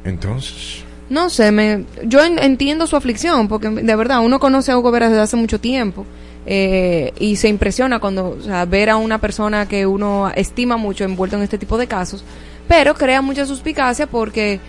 Entonces, 0.05 0.83
No 1.11 1.29
sé, 1.29 1.53
me, 1.53 1.85
yo 2.05 2.25
en- 2.25 2.39
entiendo 2.39 2.87
su 2.87 2.97
aflicción, 2.97 3.47
porque 3.49 3.69
de 3.69 3.97
verdad 3.97 4.21
uno 4.25 4.41
conoce 4.41 4.73
a 4.73 4.79
Hugo 4.79 4.91
Veras 4.91 5.11
desde 5.11 5.23
hace 5.23 5.37
mucho 5.37 5.61
tiempo 5.61 6.07
eh, 6.47 7.13
y 7.21 7.37
se 7.37 7.49
impresiona 7.49 7.99
cuando 8.01 8.37
o 8.39 8.43
sea, 8.43 8.65
ver 8.65 8.89
a 8.91 8.97
una 8.97 9.19
persona 9.21 9.67
que 9.69 9.87
uno 9.87 10.31
estima 10.35 10.77
mucho 10.79 11.05
envuelto 11.05 11.37
en 11.37 11.43
este 11.43 11.59
tipo 11.59 11.77
de 11.77 11.87
casos, 11.87 12.25
pero 12.69 12.95
crea 12.95 13.21
mucha 13.21 13.45
suspicacia 13.45 14.07
porque, 14.07 14.61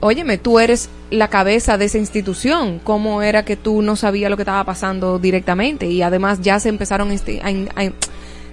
óyeme, 0.00 0.36
tú 0.36 0.58
eres 0.60 0.90
la 1.10 1.28
cabeza 1.28 1.78
de 1.78 1.86
esa 1.86 1.96
institución, 1.98 2.78
¿cómo 2.84 3.22
era 3.22 3.44
que 3.46 3.56
tú 3.56 3.80
no 3.80 3.96
sabías 3.96 4.30
lo 4.30 4.36
que 4.36 4.42
estaba 4.42 4.64
pasando 4.64 5.18
directamente? 5.18 5.86
Y 5.86 6.02
además 6.02 6.40
ya 6.42 6.60
se 6.60 6.68
empezaron 6.68 7.10
a 7.10 7.14
insti- 7.14 7.40
a 7.42 7.46
a 7.80 7.84
in- 7.84 7.94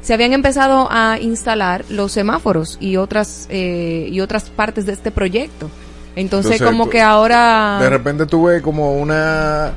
se 0.02 0.14
habían 0.14 0.34
empezado 0.34 0.88
a 0.92 1.20
instalar 1.20 1.86
los 1.90 2.12
semáforos 2.12 2.78
y 2.80 2.98
otras 2.98 3.48
eh, 3.50 4.08
y 4.12 4.20
otras 4.22 4.50
partes 4.50 4.86
de 4.86 4.94
este 4.94 5.12
proyecto. 5.12 5.70
Entonces, 6.16 6.54
Entonces, 6.54 6.68
como 6.68 6.86
tú- 6.86 6.90
que 6.92 7.02
ahora 7.02 7.78
de 7.82 7.90
repente 7.90 8.26
tú 8.26 8.46
ves 8.46 8.62
como 8.62 9.00
una... 9.00 9.72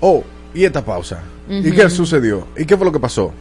Oh, 0.00 0.22
¿y 0.54 0.64
esta 0.64 0.84
pausa? 0.84 1.20
¿Y 1.48 1.70
qué 1.72 1.88
sucedió? 1.88 2.48
¿Y 2.56 2.64
qué 2.64 2.76
fue 2.76 2.84
lo 2.84 2.92
que 2.92 3.00
pasó? 3.00 3.32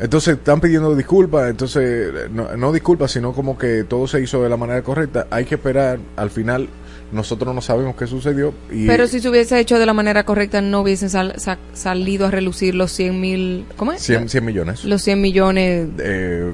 Entonces 0.00 0.36
están 0.36 0.60
pidiendo 0.60 0.94
disculpas, 0.96 1.48
entonces 1.48 2.12
no, 2.30 2.56
no 2.56 2.72
disculpas, 2.72 3.12
sino 3.12 3.32
como 3.32 3.56
que 3.56 3.84
todo 3.84 4.08
se 4.08 4.20
hizo 4.20 4.42
de 4.42 4.48
la 4.48 4.56
manera 4.56 4.82
correcta. 4.82 5.28
Hay 5.30 5.44
que 5.44 5.54
esperar, 5.54 5.98
al 6.16 6.30
final 6.30 6.68
nosotros 7.12 7.54
no 7.54 7.60
sabemos 7.60 7.94
qué 7.96 8.06
sucedió. 8.06 8.52
Y 8.72 8.86
Pero 8.86 9.06
si 9.06 9.20
se 9.20 9.28
hubiese 9.28 9.58
hecho 9.60 9.78
de 9.78 9.86
la 9.86 9.92
manera 9.92 10.24
correcta, 10.24 10.60
no 10.60 10.80
hubiesen 10.80 11.10
sal- 11.10 11.34
sa- 11.38 11.58
salido 11.72 12.26
a 12.26 12.30
relucir 12.30 12.74
los 12.74 12.90
100 12.92 13.20
mil. 13.20 13.64
¿Cómo 13.76 13.92
es? 13.92 14.02
100, 14.02 14.28
100 14.28 14.44
millones 14.44 14.84
Los 14.84 15.02
100 15.02 15.20
millones. 15.20 15.88
eh, 15.98 16.52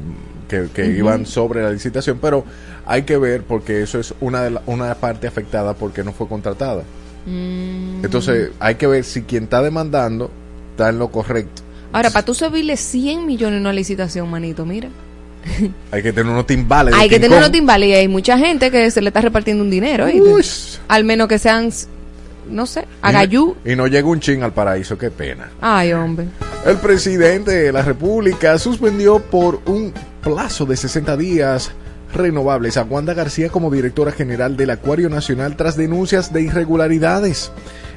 que, 0.48 0.66
que 0.74 0.86
iban 0.86 1.26
sobre 1.26 1.62
la 1.62 1.70
licitación, 1.70 2.18
pero 2.20 2.44
hay 2.84 3.02
que 3.02 3.16
ver 3.16 3.42
porque 3.44 3.82
eso 3.82 4.00
es 4.00 4.12
una, 4.20 4.42
de 4.42 4.50
la- 4.50 4.62
una 4.66 4.94
parte 4.96 5.26
afectada 5.28 5.74
porque 5.74 6.02
no 6.04 6.12
fue 6.12 6.26
contratada. 6.28 6.82
Mm. 7.26 8.04
Entonces 8.04 8.50
hay 8.58 8.74
que 8.74 8.86
ver 8.86 9.04
si 9.04 9.22
quien 9.22 9.44
está 9.44 9.62
demandando 9.62 10.30
está 10.72 10.88
en 10.88 10.98
lo 10.98 11.10
correcto. 11.10 11.62
Ahora, 11.92 12.10
para 12.10 12.24
tú 12.24 12.34
subirle 12.34 12.76
100 12.76 13.26
millones 13.26 13.56
en 13.56 13.60
una 13.62 13.72
licitación, 13.72 14.28
manito, 14.30 14.64
mira. 14.64 14.88
Hay 15.90 16.02
que 16.02 16.12
tener 16.12 16.32
unos 16.32 16.46
timbales. 16.46 16.94
Hay 16.94 17.08
que 17.08 17.18
tener 17.18 17.38
unos 17.38 17.52
timbales 17.52 17.88
y 17.88 17.92
hay 17.94 18.08
mucha 18.08 18.38
gente 18.38 18.70
que 18.70 18.90
se 18.90 19.00
le 19.00 19.08
está 19.08 19.20
repartiendo 19.20 19.62
un 19.62 19.70
dinero. 19.70 20.06
Al 20.88 21.04
menos 21.04 21.28
que 21.28 21.38
sean, 21.38 21.70
no 22.48 22.66
sé, 22.66 22.86
agayú. 23.02 23.56
Y 23.64 23.76
no 23.76 23.86
llega 23.86 24.06
un 24.08 24.20
chin 24.20 24.42
al 24.42 24.52
paraíso, 24.52 24.98
qué 24.98 25.10
pena. 25.10 25.50
Ay, 25.60 25.92
hombre. 25.92 26.26
El 26.66 26.76
presidente 26.76 27.52
de 27.52 27.72
la 27.72 27.82
República 27.82 28.58
suspendió 28.58 29.18
por 29.18 29.60
un 29.66 29.92
plazo 30.22 30.66
de 30.66 30.76
60 30.76 31.16
días 31.16 31.72
renovables 32.12 32.76
a 32.76 32.84
Wanda 32.84 33.14
García 33.14 33.48
como 33.50 33.70
directora 33.70 34.12
general 34.12 34.56
del 34.56 34.70
Acuario 34.70 35.08
Nacional 35.08 35.56
tras 35.56 35.76
denuncias 35.76 36.32
de 36.32 36.42
irregularidades. 36.42 37.50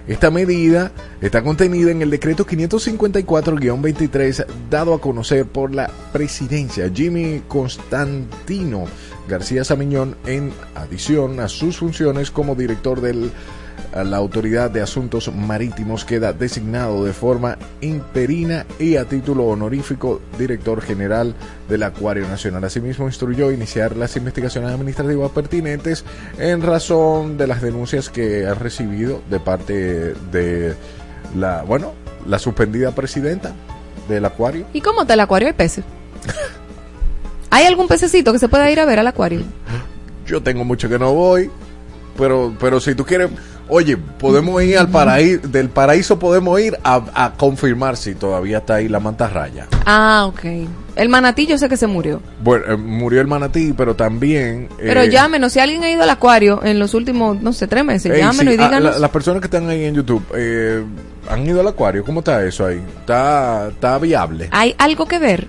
Esta 0.07 0.31
medida 0.31 0.91
está 1.21 1.43
contenida 1.43 1.91
en 1.91 2.01
el 2.01 2.09
decreto 2.09 2.45
554-23 2.45 4.45
dado 4.69 4.93
a 4.93 4.99
conocer 4.99 5.45
por 5.45 5.73
la 5.73 5.89
presidencia 6.11 6.91
Jimmy 6.93 7.41
Constantino 7.47 8.83
García 9.29 9.63
Samiñón 9.63 10.17
en 10.25 10.51
adición 10.75 11.39
a 11.39 11.47
sus 11.47 11.77
funciones 11.77 12.31
como 12.31 12.55
director 12.55 12.99
del 12.99 13.31
a 13.93 14.03
la 14.03 14.17
Autoridad 14.17 14.71
de 14.71 14.81
Asuntos 14.81 15.31
Marítimos 15.33 16.05
queda 16.05 16.33
designado 16.33 17.05
de 17.05 17.13
forma 17.13 17.57
interina 17.81 18.65
y 18.79 18.95
a 18.95 19.05
título 19.05 19.45
honorífico 19.45 20.21
director 20.37 20.81
general 20.81 21.35
del 21.69 21.83
Acuario 21.83 22.27
Nacional. 22.27 22.63
Asimismo, 22.63 23.05
instruyó 23.05 23.51
iniciar 23.51 23.95
las 23.95 24.15
investigaciones 24.17 24.71
administrativas 24.71 25.31
pertinentes 25.31 26.03
en 26.37 26.61
razón 26.61 27.37
de 27.37 27.47
las 27.47 27.61
denuncias 27.61 28.09
que 28.09 28.45
ha 28.45 28.53
recibido 28.53 29.21
de 29.29 29.39
parte 29.39 30.13
de 30.31 30.75
la, 31.35 31.63
bueno, 31.63 31.93
la 32.27 32.39
suspendida 32.39 32.91
presidenta 32.91 33.53
del 34.07 34.25
Acuario. 34.25 34.65
¿Y 34.73 34.81
cómo 34.81 35.01
está 35.01 35.13
el 35.13 35.19
acuario? 35.19 35.47
Hay 35.47 35.53
peces. 35.53 35.85
¿Hay 37.49 37.65
algún 37.65 37.87
pececito 37.87 38.33
que 38.33 38.39
se 38.39 38.49
pueda 38.49 38.69
ir 38.71 38.79
a 38.79 38.85
ver 38.85 38.97
al 38.97 39.05
acuario? 39.07 39.41
Yo 40.25 40.41
tengo 40.41 40.63
mucho 40.65 40.89
que 40.89 40.97
no 40.97 41.13
voy, 41.13 41.51
pero, 42.17 42.55
pero 42.59 42.79
si 42.79 42.95
tú 42.95 43.05
quieres, 43.05 43.29
oye, 43.73 43.97
podemos 43.97 44.61
ir 44.63 44.77
al 44.77 44.87
paraíso, 44.89 45.47
del 45.47 45.69
paraíso 45.69 46.19
podemos 46.19 46.59
ir 46.61 46.77
a, 46.83 47.01
a 47.13 47.33
confirmar 47.33 47.97
si 47.97 48.13
todavía 48.15 48.59
está 48.59 48.75
ahí 48.75 48.87
la 48.87 48.99
mantarraya. 48.99 49.67
Ah, 49.85 50.25
ok. 50.27 50.41
El 50.95 51.09
manatí 51.09 51.47
yo 51.47 51.57
sé 51.57 51.67
que 51.67 51.75
se 51.77 51.87
murió. 51.87 52.21
Bueno, 52.43 52.65
eh, 52.71 52.77
murió 52.77 53.19
el 53.19 53.25
manatí, 53.27 53.73
pero 53.75 53.95
también... 53.95 54.69
Pero 54.77 55.01
eh, 55.01 55.09
llámenos, 55.09 55.51
si 55.53 55.59
alguien 55.59 55.83
ha 55.83 55.89
ido 55.89 56.03
al 56.03 56.09
acuario 56.11 56.61
en 56.63 56.77
los 56.77 56.93
últimos, 56.93 57.41
no 57.41 57.51
sé, 57.51 57.65
tres 57.67 57.83
meses, 57.83 58.15
llámenos 58.15 58.53
sí, 58.53 58.59
y 58.59 58.63
ah, 58.63 58.67
díganos. 58.67 58.93
la- 58.93 58.99
las 58.99 59.09
personas 59.09 59.41
que 59.41 59.47
están 59.47 59.67
ahí 59.69 59.85
en 59.85 59.95
YouTube, 59.95 60.23
eh, 60.35 60.83
¿han 61.29 61.45
ido 61.47 61.61
al 61.61 61.67
acuario? 61.67 62.03
¿Cómo 62.05 62.19
está 62.19 62.45
eso 62.45 62.67
ahí? 62.67 62.79
¿Está, 62.99 63.69
está 63.69 63.97
viable? 63.97 64.49
¿Hay 64.51 64.75
algo 64.77 65.07
que 65.07 65.17
ver? 65.17 65.47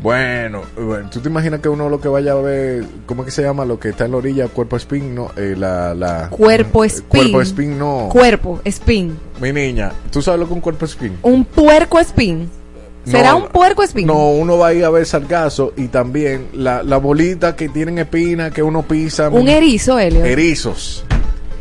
Bueno, 0.00 0.62
bueno, 0.76 1.08
tú 1.10 1.20
te 1.20 1.28
imaginas 1.28 1.60
que 1.60 1.68
uno 1.68 1.88
lo 1.88 2.00
que 2.00 2.08
vaya 2.08 2.32
a 2.32 2.34
ver, 2.36 2.84
¿cómo 3.06 3.22
es 3.22 3.26
que 3.26 3.30
se 3.32 3.42
llama? 3.42 3.64
Lo 3.64 3.78
que 3.80 3.88
está 3.88 4.04
en 4.04 4.10
la 4.12 4.18
orilla, 4.18 4.48
cuerpo 4.48 4.76
spin, 4.76 5.14
no, 5.14 5.30
eh, 5.36 5.54
la, 5.56 5.94
la... 5.94 6.28
Cuerpo 6.28 6.84
eh, 6.84 6.88
spin. 6.88 7.08
Cuerpo 7.08 7.40
spin, 7.42 7.78
no. 7.78 8.08
Cuerpo, 8.10 8.60
spin. 8.64 9.18
Mi 9.40 9.52
niña, 9.52 9.92
¿tú 10.10 10.20
sabes 10.20 10.40
lo 10.40 10.46
que 10.46 10.52
es 10.52 10.56
un 10.56 10.60
cuerpo 10.60 10.84
spin? 10.84 11.18
Un 11.22 11.44
puerco 11.44 11.98
spin. 12.00 12.48
¿Será 13.06 13.30
No, 13.30 13.38
un 13.38 13.48
puerco 13.48 13.82
spin? 13.84 14.06
No, 14.06 14.30
uno 14.30 14.58
va 14.58 14.68
a 14.68 14.74
ir 14.74 14.84
a 14.84 14.90
ver 14.90 15.06
sargazo 15.06 15.72
y 15.76 15.86
también 15.88 16.48
la, 16.54 16.82
la 16.82 16.96
bolita 16.98 17.54
que 17.54 17.68
tienen 17.68 17.98
espina 17.98 18.50
que 18.50 18.62
uno 18.62 18.82
pisa. 18.82 19.28
Un 19.30 19.48
erizo, 19.48 19.98
Elio. 19.98 20.24
Erizos. 20.24 21.04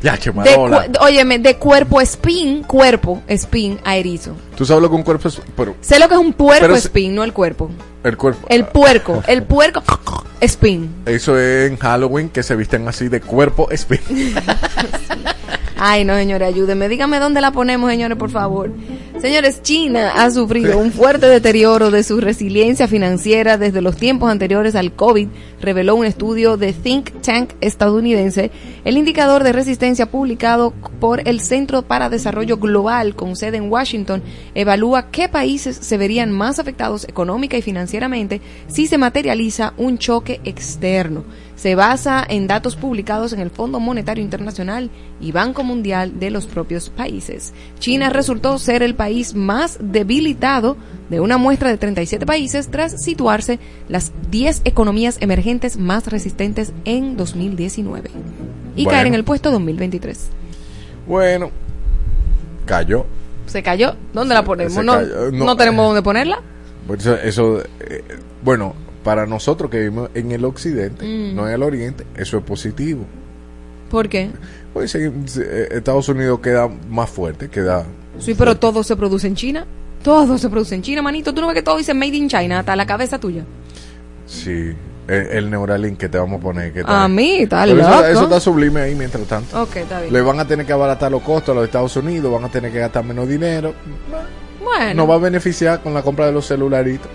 Ya, 0.05 0.19
che, 0.19 0.29
De 0.29 0.35
Marola. 0.35 0.85
óyeme, 1.01 1.39
de 1.39 1.57
cuerpo 1.57 1.99
spin, 2.01 2.61
cuerpo 2.61 3.23
spin 3.27 3.79
a 3.83 3.95
erizo. 3.95 4.35
Tú 4.55 4.63
sabes 4.63 4.83
lo 4.83 4.89
que 4.91 4.95
un 4.97 5.01
cuerpo 5.01 5.27
es. 5.27 5.41
Pero 5.57 5.75
Sé 5.81 5.97
lo 5.97 6.07
que 6.07 6.13
es 6.13 6.19
un 6.19 6.31
puerco 6.31 6.61
Pero 6.61 6.75
spin, 6.75 7.15
no 7.15 7.23
el 7.23 7.33
cuerpo. 7.33 7.71
el 8.03 8.15
cuerpo. 8.15 8.45
El 8.47 8.67
puerco, 8.67 9.23
el 9.25 9.41
puerco 9.41 9.81
spin. 10.41 10.93
Eso 11.07 11.39
es 11.39 11.71
en 11.71 11.77
Halloween 11.77 12.29
que 12.29 12.43
se 12.43 12.55
visten 12.55 12.87
así 12.87 13.07
de 13.09 13.19
cuerpo 13.19 13.67
spin. 13.71 13.99
Ay, 15.77 16.05
no, 16.05 16.15
señores, 16.15 16.47
ayúdenme. 16.47 16.87
Dígame 16.87 17.19
dónde 17.19 17.41
la 17.41 17.51
ponemos, 17.51 17.89
señores, 17.89 18.17
por 18.17 18.29
favor. 18.29 18.71
Señores, 19.19 19.61
China 19.61 20.11
ha 20.15 20.31
sufrido 20.31 20.77
un 20.77 20.91
fuerte 20.91 21.25
deterioro 21.27 21.91
de 21.91 22.03
su 22.03 22.21
resiliencia 22.21 22.87
financiera 22.87 23.57
desde 23.57 23.81
los 23.81 23.97
tiempos 23.97 24.29
anteriores 24.29 24.75
al 24.75 24.93
COVID, 24.93 25.27
reveló 25.61 25.95
un 25.95 26.05
estudio 26.05 26.57
de 26.57 26.73
Think 26.73 27.21
Tank 27.21 27.51
estadounidense. 27.59 28.51
El 28.83 28.97
indicador 28.97 29.43
de 29.43 29.51
resistencia 29.51 30.05
publicado 30.05 30.73
por 30.99 31.27
el 31.27 31.41
Centro 31.41 31.81
para 31.81 32.09
Desarrollo 32.09 32.57
Global, 32.57 33.15
con 33.15 33.35
sede 33.35 33.57
en 33.57 33.71
Washington, 33.71 34.21
evalúa 34.53 35.09
qué 35.11 35.27
países 35.27 35.75
se 35.75 35.97
verían 35.97 36.31
más 36.31 36.59
afectados 36.59 37.05
económica 37.05 37.57
y 37.57 37.61
financieramente 37.61 38.41
si 38.67 38.87
se 38.87 38.97
materializa 38.97 39.73
un 39.77 39.97
choque 39.97 40.39
externo 40.43 41.23
se 41.55 41.75
basa 41.75 42.25
en 42.27 42.47
datos 42.47 42.75
publicados 42.75 43.33
en 43.33 43.39
el 43.39 43.49
Fondo 43.49 43.79
Monetario 43.79 44.23
Internacional 44.23 44.89
y 45.21 45.31
Banco 45.31 45.63
Mundial 45.63 46.19
de 46.19 46.29
los 46.29 46.45
propios 46.45 46.89
países. 46.89 47.53
China 47.79 48.09
resultó 48.09 48.57
ser 48.59 48.83
el 48.83 48.95
país 48.95 49.35
más 49.35 49.77
debilitado 49.81 50.77
de 51.09 51.19
una 51.19 51.37
muestra 51.37 51.69
de 51.69 51.77
37 51.77 52.25
países 52.25 52.67
tras 52.69 53.01
situarse 53.01 53.59
las 53.87 54.11
10 54.31 54.61
economías 54.65 55.17
emergentes 55.21 55.77
más 55.77 56.07
resistentes 56.07 56.73
en 56.83 57.15
2019 57.15 58.09
y 58.75 58.83
Bueno. 58.83 58.95
caer 58.95 59.07
en 59.07 59.13
el 59.13 59.23
puesto 59.23 59.51
2023. 59.51 60.27
Bueno, 61.07 61.51
cayó. 62.65 63.05
¿Se 63.45 63.61
cayó? 63.63 63.95
¿Dónde 64.13 64.33
la 64.33 64.43
ponemos? 64.43 64.83
No. 64.83 64.99
No. 65.31 65.55
tenemos 65.55 65.85
dónde 65.87 66.01
ponerla. 66.01 66.41
Eso, 66.97 67.15
eso, 67.15 67.61
eh, 67.79 68.03
bueno, 68.43 68.75
para 69.05 69.25
nosotros 69.25 69.71
que 69.71 69.77
vivimos 69.79 70.09
en 70.15 70.31
el 70.33 70.43
occidente, 70.43 71.05
Mm. 71.05 71.35
no 71.35 71.47
en 71.47 71.53
el 71.53 71.63
oriente, 71.63 72.05
eso 72.17 72.37
es 72.39 72.43
positivo. 72.43 73.05
¿Por 73.89 74.09
qué? 74.09 74.31
Pues 74.73 74.93
eh, 74.95 75.13
Estados 75.71 76.09
Unidos 76.09 76.39
queda 76.41 76.67
más 76.89 77.09
fuerte, 77.09 77.47
queda... 77.47 77.85
Sí, 78.19 78.33
pero 78.33 78.57
todo 78.57 78.83
se 78.83 78.95
produce 78.97 79.27
en 79.27 79.35
China. 79.35 79.65
Todo 80.03 80.37
se 80.37 80.49
produce 80.49 80.75
en 80.75 80.81
China, 80.81 81.01
manito. 81.01 81.33
Tú 81.33 81.41
no 81.41 81.47
ves 81.47 81.55
que 81.55 81.61
todo 81.63 81.77
dice 81.77 81.93
Made 81.93 82.15
in 82.17 82.27
China, 82.27 82.59
hasta 82.59 82.75
la 82.75 82.85
cabeza 82.85 83.19
tuya. 83.19 83.43
Sí, 84.25 84.73
el, 85.07 85.27
el 85.27 85.49
Neuralink 85.51 85.97
que 85.99 86.09
te 86.09 86.17
vamos 86.17 86.39
a 86.39 86.43
poner. 86.43 86.73
Que 86.73 86.83
A 86.85 87.07
mí, 87.07 87.37
está 87.41 87.63
Pero 87.65 87.79
eso, 87.81 87.89
loco. 87.89 88.05
eso 88.05 88.23
está 88.23 88.39
sublime 88.39 88.81
ahí 88.81 88.95
mientras 88.95 89.23
tanto. 89.27 89.61
Ok, 89.63 89.75
está 89.77 90.01
bien. 90.01 90.13
Le 90.13 90.21
van 90.21 90.39
a 90.39 90.47
tener 90.47 90.65
que 90.65 90.73
abaratar 90.73 91.11
los 91.11 91.21
costos 91.21 91.53
a 91.53 91.55
los 91.55 91.65
Estados 91.65 91.95
Unidos, 91.95 92.31
van 92.33 92.43
a 92.43 92.49
tener 92.49 92.71
que 92.71 92.79
gastar 92.79 93.03
menos 93.05 93.27
dinero. 93.29 93.73
Bueno, 94.63 94.93
Nos 94.95 95.09
va 95.09 95.15
a 95.15 95.19
beneficiar 95.19 95.81
con 95.81 95.93
la 95.93 96.01
compra 96.01 96.25
de 96.25 96.31
los 96.31 96.47
celularitos. 96.47 97.07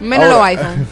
Menos 0.00 0.28
los 0.28 0.40
iPhone. 0.42 0.86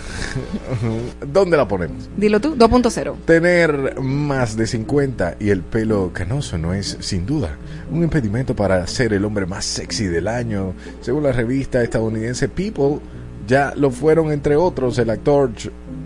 ¿Dónde 1.33 1.57
la 1.57 1.67
ponemos? 1.69 2.09
Dilo 2.17 2.41
tú, 2.41 2.57
2.0. 2.57 3.15
Tener 3.25 4.01
más 4.01 4.57
de 4.57 4.67
50 4.67 5.37
y 5.41 5.51
el 5.51 5.61
pelo 5.63 6.11
canoso 6.13 6.59
no 6.59 6.75
es, 6.75 6.97
sin 7.01 7.27
duda, 7.27 7.57
un 7.91 8.03
impedimento 8.03 8.55
para 8.57 8.87
ser 8.87 9.13
el 9.13 9.25
hombre 9.25 9.47
más 9.47 9.65
sexy 9.65 10.07
del 10.07 10.29
año. 10.29 10.75
Según 11.01 11.23
la 11.25 11.33
revista 11.33 11.83
estadounidense 11.83 12.49
People, 12.49 12.99
ya 13.47 13.73
lo 13.77 13.91
fueron 13.91 14.33
entre 14.33 14.57
otros 14.57 14.99
el 14.99 15.11
actor 15.11 15.51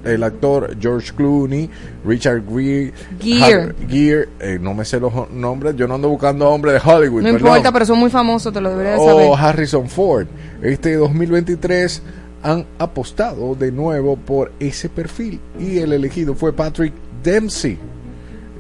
el 0.05 0.23
actor 0.23 0.77
George 0.81 1.13
Clooney, 1.15 1.69
Richard 2.05 2.43
Gere, 2.49 2.93
Gere. 3.21 3.43
Har- 3.43 3.75
Gere, 3.89 4.29
eh, 4.41 4.59
no 4.61 4.73
me 4.73 4.85
sé 4.85 5.01
los 5.01 5.13
nombres, 5.31 5.75
yo 5.77 5.89
no 5.89 5.97
ando 5.97 6.09
buscando 6.09 6.49
hombres 6.49 6.75
de 6.83 6.91
Hollywood. 6.91 7.23
No 7.23 7.33
perdón. 7.33 7.49
importa, 7.49 7.73
pero 7.73 7.85
son 7.85 7.99
muy 7.99 8.09
famosos, 8.09 8.53
te 8.53 8.61
lo 8.61 8.71
debería 8.71 8.93
de 8.93 8.99
o 9.01 9.07
saber. 9.07 9.31
Harrison 9.37 9.89
Ford. 9.89 10.27
Este 10.63 10.95
2023 10.95 12.03
han 12.43 12.67
apostado 12.79 13.55
de 13.55 13.73
nuevo 13.73 14.17
por 14.17 14.53
ese 14.61 14.89
perfil 14.89 15.41
y 15.59 15.79
el 15.79 15.93
elegido 15.93 16.35
fue 16.35 16.53
Patrick 16.53 16.93
Dempsey, 17.23 17.79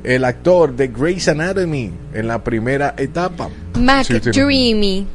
el 0.04 0.24
actor 0.24 0.74
de 0.74 0.88
Grey's 0.88 1.28
Anatomy 1.28 1.92
en 2.14 2.26
la 2.28 2.42
primera 2.42 2.94
etapa. 2.96 3.48
Mac 3.78 4.04
Sí. 4.06 4.18
Dreamy. 4.18 5.06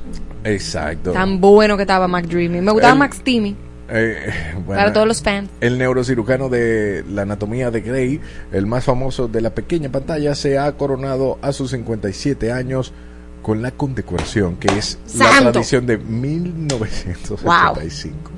Exacto. 0.45 1.11
Tan 1.11 1.39
bueno 1.41 1.75
que 1.77 1.83
estaba 1.83 2.07
Mac 2.07 2.25
Dreamy. 2.25 2.61
Me 2.61 2.71
gustaba 2.71 2.93
El- 2.93 2.99
Max 2.99 3.21
Timmy. 3.23 3.55
Eh, 3.89 4.15
bueno, 4.65 4.79
Para 4.81 4.93
todos 4.93 5.05
los 5.07 5.21
fans. 5.21 5.49
El 5.59 5.77
neurocirujano 5.77 6.47
de 6.49 7.03
la 7.09 7.23
anatomía 7.23 7.69
de 7.69 7.81
Grey, 7.81 8.19
el 8.53 8.65
más 8.65 8.85
famoso 8.85 9.27
de 9.27 9.41
la 9.41 9.53
pequeña 9.53 9.89
pantalla, 9.89 10.33
se 10.35 10.57
ha 10.57 10.71
coronado 10.77 11.37
a 11.41 11.51
sus 11.51 11.71
57 11.71 12.49
años 12.51 12.93
con 13.41 13.61
la 13.61 13.71
condecoración 13.71 14.55
que 14.55 14.69
es 14.77 14.97
la 15.17 15.51
tradición 15.51 15.85
de 15.85 15.97
1975. 15.97 18.31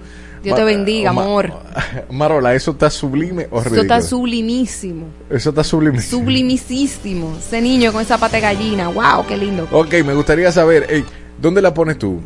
Dios 0.45 0.55
te 0.57 0.63
bendiga, 0.63 1.09
amor. 1.09 1.51
Marola, 2.11 2.53
eso 2.55 2.71
está 2.71 2.89
sublime 2.89 3.47
o 3.51 3.59
ridículo? 3.59 3.81
está 3.81 4.01
sublimísimo. 4.01 5.07
Eso 5.29 5.49
está 5.49 5.63
sublime. 5.63 6.01
Sublimicísimo. 6.01 7.35
Ese 7.37 7.61
niño 7.61 7.91
con 7.91 8.01
esa 8.01 8.17
pata 8.17 8.37
de 8.37 8.41
gallina. 8.41 8.87
Wow, 8.89 9.25
qué 9.27 9.37
lindo. 9.37 9.67
Ok, 9.71 9.93
me 10.05 10.13
gustaría 10.13 10.51
saber, 10.51 10.85
ey, 10.89 11.03
¿dónde 11.41 11.61
la 11.61 11.73
pones 11.73 11.97
tú? 11.97 12.19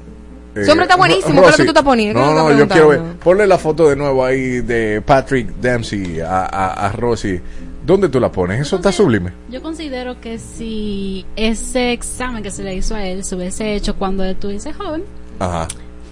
Eh, 0.55 0.61
Ese 0.61 0.71
hombre 0.71 0.85
está 0.85 0.95
buenísimo, 0.97 1.41
¿qué 1.41 1.47
es 1.47 1.51
lo 1.51 1.57
que 1.57 1.63
tú 1.63 1.69
estás 1.69 1.83
poniendo? 1.83 2.19
¿Qué 2.19 2.27
es 2.27 2.35
No, 2.35 2.49
no, 2.49 2.57
yo 2.57 2.67
quiero 2.67 2.87
ver. 2.89 3.01
Ponle 3.23 3.45
la 3.47 3.57
foto 3.57 3.87
de 3.87 3.95
nuevo 3.95 4.25
ahí 4.25 4.61
de 4.61 5.01
Patrick 5.05 5.47
Dempsey 5.55 6.19
a, 6.21 6.39
a, 6.45 6.87
a 6.87 6.91
Rosy. 6.91 7.39
¿Dónde 7.85 8.09
tú 8.09 8.19
la 8.19 8.31
pones? 8.31 8.59
Eso 8.61 8.75
está 8.75 8.91
sublime. 8.91 9.31
Yo 9.49 9.61
considero 9.61 10.19
que 10.21 10.37
si 10.37 11.25
ese 11.35 11.91
examen 11.91 12.43
que 12.43 12.51
se 12.51 12.63
le 12.63 12.75
hizo 12.75 12.93
a 12.95 13.05
él 13.05 13.23
se 13.23 13.35
hubiese 13.35 13.73
hecho 13.75 13.95
cuando 13.95 14.23
él 14.23 14.31
estuviese 14.31 14.73
joven, 14.73 15.03
Ajá. 15.39 15.67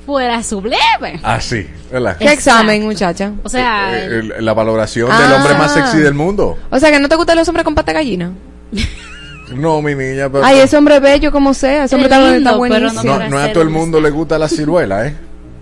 Fuera 0.08 0.42
sublime. 0.42 1.20
Así, 1.22 1.68
¿verdad? 1.92 2.18
¿Qué 2.18 2.24
Exacto. 2.24 2.40
examen, 2.40 2.84
muchacha? 2.86 3.34
O 3.44 3.50
sea, 3.50 3.92
Eh, 3.96 4.06
el- 4.38 4.44
la 4.46 4.54
valoración 4.56 5.10
Ah. 5.12 5.22
del 5.22 5.34
hombre 5.34 5.54
más 5.56 5.72
sexy 5.74 5.98
del 6.00 6.14
mundo. 6.16 6.58
O 6.72 6.80
sea, 6.80 6.90
que 6.92 7.00
no 7.00 7.08
te 7.10 7.16
gustan 7.16 7.36
los 7.38 7.48
hombres 7.50 7.64
con 7.66 7.76
pata 7.76 7.92
de 7.92 7.98
gallina. 8.00 8.32
No, 9.56 9.82
mi 9.82 9.96
niña, 9.96 10.28
pero 10.30 10.44
Ay, 10.44 10.60
ese 10.60 10.76
hombre 10.76 11.00
bello 11.00 11.32
como 11.32 11.54
sea. 11.54 11.86
Ese 11.86 11.96
hombre 11.96 12.10
lindo, 12.10 12.36
está 12.50 12.58
buenísimo. 12.58 13.18
no, 13.18 13.30
no 13.30 13.40
es 13.42 13.50
a 13.50 13.54
todo 13.54 13.62
el 13.62 13.70
un 13.70 13.76
mundo 13.76 14.02
le 14.02 14.10
gusta 14.10 14.38
la 14.38 14.50
ciruela, 14.50 15.08
¿eh? 15.08 15.16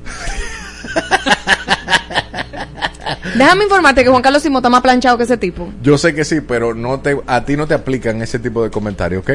Déjame 3.35 3.63
informarte 3.65 4.03
que 4.03 4.09
Juan 4.09 4.23
Carlos 4.23 4.41
Simón 4.41 4.61
está 4.61 4.69
más 4.69 4.81
planchado 4.81 5.17
que 5.17 5.23
ese 5.25 5.37
tipo. 5.37 5.69
Yo 5.83 5.97
sé 5.99 6.15
que 6.15 6.23
sí, 6.25 6.41
pero 6.41 6.73
no 6.73 6.99
te, 6.99 7.15
a 7.27 7.45
ti 7.45 7.55
no 7.57 7.67
te 7.67 7.73
aplican 7.75 8.21
ese 8.23 8.39
tipo 8.39 8.63
de 8.63 8.71
comentarios, 8.71 9.21
¿ok? 9.21 9.31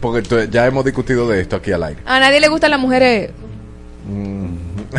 Porque 0.00 0.48
ya 0.50 0.66
hemos 0.66 0.84
discutido 0.84 1.28
de 1.28 1.40
esto 1.40 1.56
aquí 1.56 1.72
al 1.72 1.82
aire. 1.82 2.00
A 2.06 2.18
nadie 2.20 2.40
le 2.40 2.48
gustan 2.48 2.70
las 2.70 2.80
mujeres. 2.80 3.30
Mm. 4.06 4.46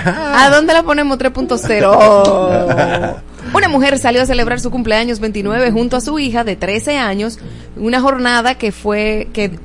¿A 0.06 0.50
dónde 0.50 0.74
la 0.74 0.84
ponemos 0.84 1.17
3.0? 1.17 1.91
Oh. 1.93 3.15
Una 3.54 3.70
mujer 3.70 3.98
salió 3.98 4.22
a 4.22 4.26
celebrar 4.26 4.60
su 4.60 4.72
cumpleaños 4.72 5.20
29 5.20 5.72
junto 5.72 5.96
a 5.96 6.02
su 6.02 6.20
hija 6.20 6.43
de 6.43 6.56
13 6.56 6.98
años, 6.98 7.39
una 7.78 8.02
jornada 8.02 8.56
que 8.56 8.72
fue 8.72 9.30
que 9.32 9.58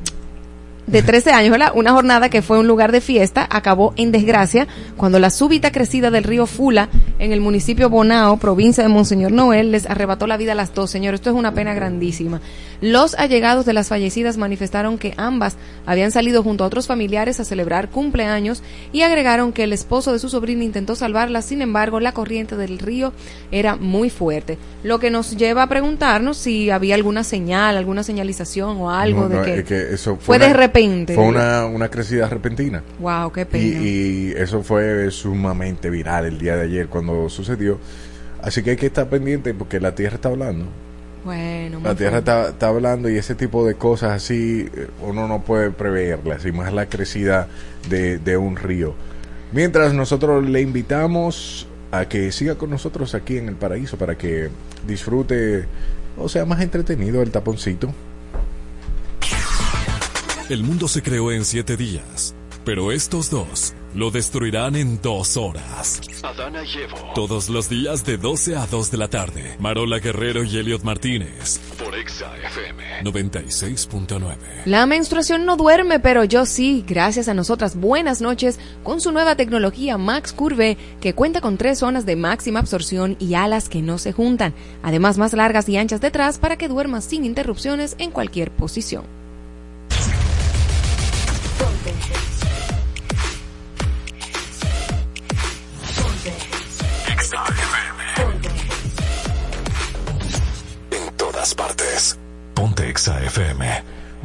de 0.86 1.02
13 1.02 1.32
años, 1.32 1.50
¿verdad? 1.50 1.72
Una 1.74 1.92
jornada 1.92 2.28
que 2.28 2.42
fue 2.42 2.58
un 2.58 2.66
lugar 2.66 2.92
de 2.92 3.00
fiesta 3.00 3.46
acabó 3.50 3.94
en 3.96 4.12
desgracia 4.12 4.66
cuando 4.96 5.18
la 5.18 5.30
súbita 5.30 5.72
crecida 5.72 6.10
del 6.10 6.24
río 6.24 6.46
Fula 6.46 6.88
en 7.18 7.32
el 7.32 7.40
municipio 7.40 7.88
Bonao, 7.88 8.36
provincia 8.36 8.82
de 8.82 8.88
Monseñor 8.88 9.32
Noel, 9.32 9.72
les 9.72 9.88
arrebató 9.88 10.26
la 10.26 10.36
vida 10.36 10.52
a 10.52 10.56
las 10.56 10.74
dos. 10.74 10.90
Señor, 10.90 11.14
esto 11.14 11.30
es 11.30 11.36
una 11.36 11.54
pena 11.54 11.72
grandísima. 11.72 12.40
Los 12.82 13.14
allegados 13.14 13.64
de 13.64 13.72
las 13.72 13.88
fallecidas 13.88 14.36
manifestaron 14.36 14.98
que 14.98 15.14
ambas 15.16 15.56
habían 15.86 16.10
salido 16.10 16.42
junto 16.42 16.64
a 16.64 16.66
otros 16.66 16.86
familiares 16.88 17.38
a 17.40 17.44
celebrar 17.44 17.88
cumpleaños 17.88 18.62
y 18.92 19.02
agregaron 19.02 19.52
que 19.52 19.62
el 19.62 19.72
esposo 19.72 20.12
de 20.12 20.18
su 20.18 20.28
sobrina 20.28 20.64
intentó 20.64 20.94
salvarla, 20.96 21.40
sin 21.42 21.62
embargo, 21.62 22.00
la 22.00 22.12
corriente 22.12 22.56
del 22.56 22.80
río 22.80 23.12
era 23.52 23.76
muy 23.76 24.10
fuerte. 24.10 24.58
Lo 24.82 24.98
que 24.98 25.10
nos 25.10 25.36
lleva 25.36 25.62
a 25.62 25.68
preguntarnos 25.68 26.36
si 26.36 26.70
había 26.70 26.96
alguna 26.96 27.22
señal, 27.22 27.76
alguna 27.76 28.02
señalización 28.02 28.76
o 28.78 28.90
algo 28.90 29.22
No, 29.22 29.28
de 29.28 29.42
que, 29.44 29.54
es 29.60 29.64
que 29.64 29.94
eso 29.94 30.16
fue 30.20 30.38
de 30.40 30.46
una- 30.46 30.54
repente. 30.54 31.14
Fue 31.14 31.24
una, 31.24 31.66
una 31.66 31.88
crecida 31.88 32.28
repentina. 32.28 32.82
Wow, 32.98 33.30
qué 33.30 33.46
pena. 33.46 33.64
Y, 33.64 33.68
y 33.68 34.32
eso 34.36 34.62
fue 34.64 35.08
sumamente 35.12 35.88
viral 35.88 36.24
el 36.26 36.36
día 36.38 36.56
de 36.56 36.64
ayer 36.64 36.88
cuando 36.88 37.28
sucedió. 37.28 37.78
Así 38.42 38.60
que 38.64 38.70
hay 38.70 38.76
que 38.76 38.86
estar 38.86 39.08
pendiente 39.08 39.54
porque 39.54 39.78
la 39.78 39.94
Tierra 39.94 40.16
está 40.16 40.30
hablando. 40.30 40.66
Bueno, 41.24 41.80
La 41.82 41.94
Tierra 41.94 42.18
está 42.18 42.68
hablando 42.68 43.08
y 43.08 43.16
ese 43.16 43.34
tipo 43.34 43.66
de 43.66 43.74
cosas 43.74 44.12
así 44.12 44.68
eh, 44.74 44.88
uno 45.02 45.28
no 45.28 45.42
puede 45.42 45.70
preverlas, 45.70 46.44
y 46.44 46.52
más 46.52 46.72
la 46.72 46.86
crecida 46.86 47.48
de, 47.88 48.18
de 48.18 48.36
un 48.36 48.56
río. 48.56 48.94
Mientras 49.52 49.92
nosotros 49.94 50.48
le 50.48 50.60
invitamos 50.60 51.66
a 51.90 52.06
que 52.06 52.32
siga 52.32 52.54
con 52.56 52.70
nosotros 52.70 53.14
aquí 53.14 53.36
en 53.36 53.48
el 53.48 53.54
paraíso 53.54 53.98
para 53.98 54.16
que 54.16 54.48
disfrute 54.86 55.66
o 56.16 56.28
sea 56.28 56.44
más 56.44 56.60
entretenido 56.60 57.22
el 57.22 57.30
taponcito. 57.30 57.92
El 60.48 60.64
mundo 60.64 60.88
se 60.88 61.02
creó 61.02 61.32
en 61.32 61.44
siete 61.44 61.76
días, 61.76 62.34
pero 62.64 62.92
estos 62.92 63.30
dos 63.30 63.74
lo 63.94 64.10
destruirán 64.10 64.76
en 64.76 65.00
dos 65.00 65.36
horas. 65.36 66.00
Adana 66.22 66.62
y 66.64 66.78
Evo. 66.78 66.96
Todos 67.14 67.48
los 67.48 67.68
días 67.68 68.04
de 68.04 68.16
12 68.16 68.56
a 68.56 68.66
2 68.66 68.90
de 68.90 68.96
la 68.96 69.08
tarde. 69.08 69.56
Marola 69.58 69.98
Guerrero 69.98 70.44
y 70.44 70.56
Elliot 70.56 70.82
Martínez. 70.82 71.58
Por 71.78 71.94
Exa 71.94 72.34
FM 72.36 73.02
96.9. 73.04 74.36
La 74.66 74.86
menstruación 74.86 75.44
no 75.44 75.56
duerme, 75.56 76.00
pero 76.00 76.24
yo 76.24 76.46
sí, 76.46 76.84
gracias 76.86 77.28
a 77.28 77.34
nosotras. 77.34 77.76
Buenas 77.76 78.20
noches 78.20 78.58
con 78.82 79.00
su 79.00 79.12
nueva 79.12 79.36
tecnología 79.36 79.98
Max 79.98 80.32
Curve, 80.32 80.76
que 81.00 81.14
cuenta 81.14 81.40
con 81.40 81.58
tres 81.58 81.80
zonas 81.80 82.06
de 82.06 82.16
máxima 82.16 82.60
absorción 82.60 83.16
y 83.18 83.34
alas 83.34 83.68
que 83.68 83.82
no 83.82 83.98
se 83.98 84.12
juntan, 84.12 84.54
además 84.82 85.18
más 85.18 85.32
largas 85.32 85.68
y 85.68 85.76
anchas 85.76 86.00
detrás 86.00 86.38
para 86.38 86.56
que 86.56 86.68
duermas 86.68 87.04
sin 87.04 87.24
interrupciones 87.24 87.96
en 87.98 88.10
cualquier 88.10 88.50
posición. 88.50 89.21
Partes. 101.54 102.18
Ponte 102.54 102.88
Exa 102.88 103.22
FM. 103.24 103.64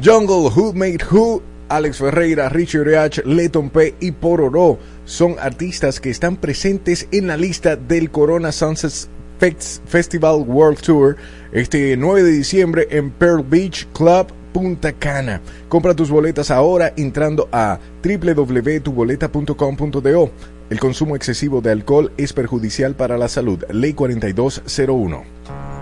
Jungle, 0.02 0.50
Who 0.54 0.72
Made 0.74 0.98
Who, 1.10 1.42
Alex 1.68 1.98
Ferreira, 1.98 2.48
Richie 2.48 2.78
Oriach, 2.80 3.18
Leton 3.24 3.70
P 3.70 3.94
y 4.00 4.12
Pororo 4.12 4.78
son 5.04 5.36
artistas 5.40 6.00
que 6.00 6.10
están 6.10 6.36
presentes 6.36 7.08
en 7.12 7.26
la 7.26 7.36
lista 7.36 7.76
del 7.76 8.10
Corona 8.10 8.52
Sunsets 8.52 9.08
Fex- 9.40 9.80
Festival 9.86 10.42
World 10.46 10.80
Tour 10.80 11.16
este 11.52 11.96
9 11.96 12.22
de 12.22 12.30
diciembre 12.32 12.86
en 12.90 13.10
Pearl 13.10 13.42
Beach 13.42 13.86
Club 13.92 14.28
Punta 14.52 14.92
Cana. 14.92 15.40
Compra 15.68 15.94
tus 15.94 16.10
boletas 16.10 16.50
ahora 16.50 16.92
entrando 16.96 17.48
a 17.52 17.78
www.tuboleta.com.do. 18.02 20.30
El 20.70 20.80
consumo 20.80 21.16
excesivo 21.16 21.60
de 21.60 21.70
alcohol 21.70 22.12
es 22.16 22.32
perjudicial 22.32 22.94
para 22.94 23.16
la 23.18 23.28
salud. 23.28 23.62
Ley 23.70 23.92
4201. 23.94 25.77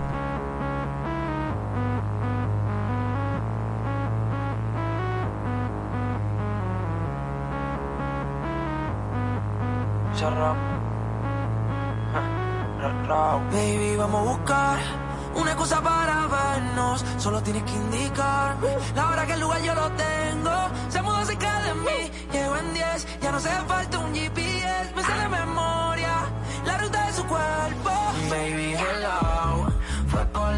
Una 15.35 15.55
cosa 15.55 15.81
para 15.81 16.27
vernos. 16.27 17.03
Solo 17.17 17.41
tienes 17.43 17.63
que 17.63 17.73
indicarme 17.73 18.69
la 18.95 19.09
hora 19.09 19.25
que 19.25 19.33
el 19.33 19.39
lugar 19.41 19.61
yo 19.61 19.75
lo 19.75 19.91
tengo. 19.91 20.51
Se 20.89 21.01
mudó 21.01 21.25
cerca 21.25 21.61
de 21.63 21.73
mí, 21.73 22.11
llego 22.31 22.55
en 22.57 22.73
10. 22.73 23.19
Ya 23.21 23.31
no 23.31 23.37
hace 23.37 23.49
falta 23.67 23.99
un 23.99 24.13
GPS, 24.13 24.95
me 24.95 25.03
sé 25.03 25.13
de 25.13 25.27
memoria 25.27 26.13
la 26.65 26.77
ruta 26.77 27.07
de 27.07 27.13
su 27.13 27.23
cuerpo. 27.25 27.91
Baby, 28.29 28.75
hello. 28.75 29.67
Fue 30.07 30.25
por 30.27 30.53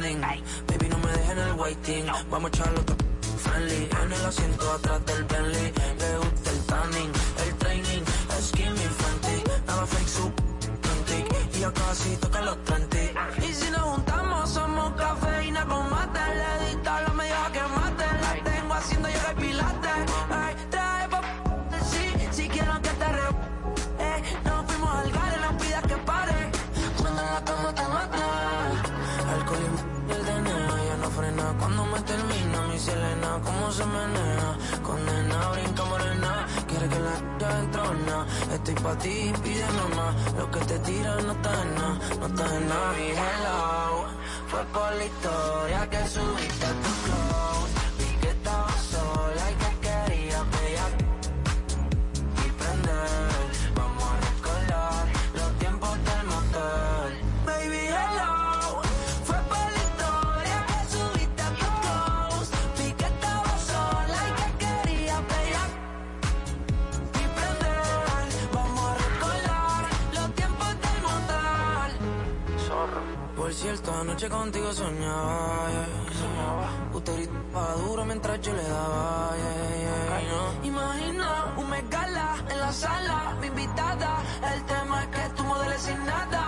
Baby, 0.00 0.88
no 0.88 0.98
me 0.98 1.12
dejes 1.12 1.30
en 1.32 1.38
el 1.38 1.52
waiting. 1.52 2.06
Vamos 2.30 2.50
a 2.50 2.56
echarlo 2.56 2.82
todo 2.82 2.96
friendly. 3.36 3.88
En 4.02 4.12
el 4.12 4.24
asiento 4.24 4.72
atrás 4.72 5.04
del 5.04 5.24
Bentley. 5.24 5.72
Le 5.98 6.16
gusta 6.16 6.50
el 6.50 6.60
tanning, 6.64 7.12
el 7.44 7.54
training. 7.58 8.02
Skinny 8.40 8.86
Fenty. 8.98 9.50
Nada 9.66 9.86
fake, 9.86 10.08
su 10.08 10.32
y 11.54 11.60
ya 11.60 11.72
casi 11.72 12.16
toca 12.16 12.40
los 12.40 12.64
30. 12.64 12.91
Cómo 33.44 33.70
se 33.70 33.84
menea. 33.86 34.48
Condena, 34.82 35.48
brinca 35.50 35.84
morena. 35.84 36.46
Quiere 36.68 36.88
que 36.88 36.98
la 36.98 37.14
entrona. 37.58 38.26
Estoy 38.54 38.74
pa' 38.74 38.96
ti, 38.98 39.32
pide 39.42 39.66
mamá. 39.80 40.14
Lo 40.38 40.50
que 40.50 40.60
te 40.60 40.78
tiran 40.80 41.26
no 41.26 41.32
está 41.32 41.62
en 41.62 41.74
nada, 41.74 41.98
no 42.20 42.26
está 42.26 42.56
en 42.56 42.68
nada. 42.68 42.94
Hello, 42.98 44.06
fue 44.48 44.64
por 44.74 44.92
la 44.98 45.04
historia 45.04 45.90
que 45.90 46.08
subiste 46.08 46.66
a 46.66 46.72
tu 46.82 46.90
close. 47.04 47.21
Cierto, 74.02 74.10
anoche 74.10 74.28
contigo 74.28 74.72
soñaba, 74.72 75.68
yeah. 75.70 75.86
soñaba. 76.20 76.68
Usted 76.92 77.14
gritaba 77.14 77.74
duro 77.86 78.04
mientras 78.04 78.40
yo 78.40 78.52
le 78.52 78.62
daba, 78.64 79.30
yeah, 79.36 79.76
yeah. 79.78 80.28
No. 80.28 80.66
Imagina 80.66 81.54
un 81.56 81.70
megala 81.70 82.34
en 82.50 82.58
la 82.60 82.72
sala, 82.72 83.36
mi 83.40 83.46
invitada. 83.46 84.22
El 84.54 84.64
tema 84.64 85.02
es 85.02 85.08
que 85.08 85.28
tú 85.36 85.44
modeles 85.44 85.82
sin 85.82 86.04
nada. 86.04 86.42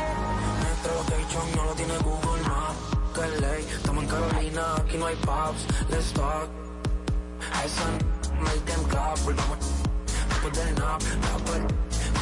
eh. 0.00 0.14
Nuestro 0.62 0.94
location 0.94 1.56
no 1.56 1.64
lo 1.64 1.72
tiene 1.74 1.98
Google 1.98 2.42
Maps. 2.48 2.78
Que 3.14 3.40
ley, 3.40 3.66
estamos 3.70 4.04
en 4.04 4.08
Carolina, 4.10 4.62
aquí 4.76 4.96
no 4.96 5.06
hay 5.06 5.16
pubs. 5.16 5.66
Let's 5.90 6.12
talk. 6.14 6.48
Esa 7.64 7.84
make 8.40 8.64
them 8.64 8.82
clap, 8.88 9.18
volvamos 9.24 9.58
después 10.30 10.52
del 10.54 10.74
nap, 10.76 11.02
rapper. 11.02 11.66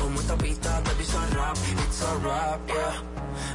Como 0.01 0.19
esta 0.21 0.37
pista 0.37 0.83
te 0.83 0.91
pisa 0.97 1.19
rap, 1.35 1.57
it's 1.57 2.03
a 2.03 2.15
rap, 2.27 2.61
yeah. 2.67 3.10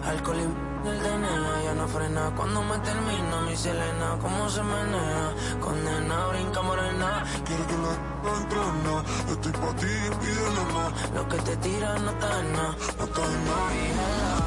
Alcohol 0.05 0.37
y 0.39 0.87
el 0.87 0.99
DNA 0.99 1.63
ya 1.63 1.73
no 1.73 1.87
frena. 1.87 2.31
Cuando 2.35 2.61
me 2.63 2.77
termino 2.79 3.41
mi 3.41 3.55
Selena, 3.55 4.17
cómo 4.21 4.49
se 4.49 4.61
menea, 4.61 5.33
condena, 5.59 6.27
brinca 6.27 6.61
morena, 6.61 7.23
quiero 7.45 7.67
que 7.67 7.77
la 7.77 8.37
entrona, 8.37 9.03
estoy 9.31 9.51
pa' 9.51 9.75
ti, 9.75 9.95
pídele 10.21 10.73
más, 10.73 11.11
lo 11.13 11.27
que 11.27 11.37
te 11.37 11.57
tira 11.57 11.97
no 11.99 12.11
está 12.11 12.39
en 12.39 12.53
nada, 12.53 12.75
no 12.99 13.05
está 13.05 13.23
en 13.23 13.45
nada. 13.45 14.44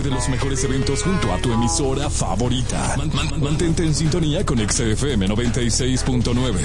Parte 0.00 0.08
de 0.08 0.14
los 0.14 0.28
mejores 0.28 0.64
eventos 0.64 1.02
junto 1.02 1.32
a 1.32 1.38
tu 1.38 1.52
emisora 1.52 2.08
favorita. 2.08 2.94
Man- 2.96 3.10
man- 3.14 3.40
mantente 3.42 3.84
en 3.84 3.94
sintonía 3.94 4.44
con 4.46 4.58
XFM 4.58 5.28
96.9. 5.28 6.58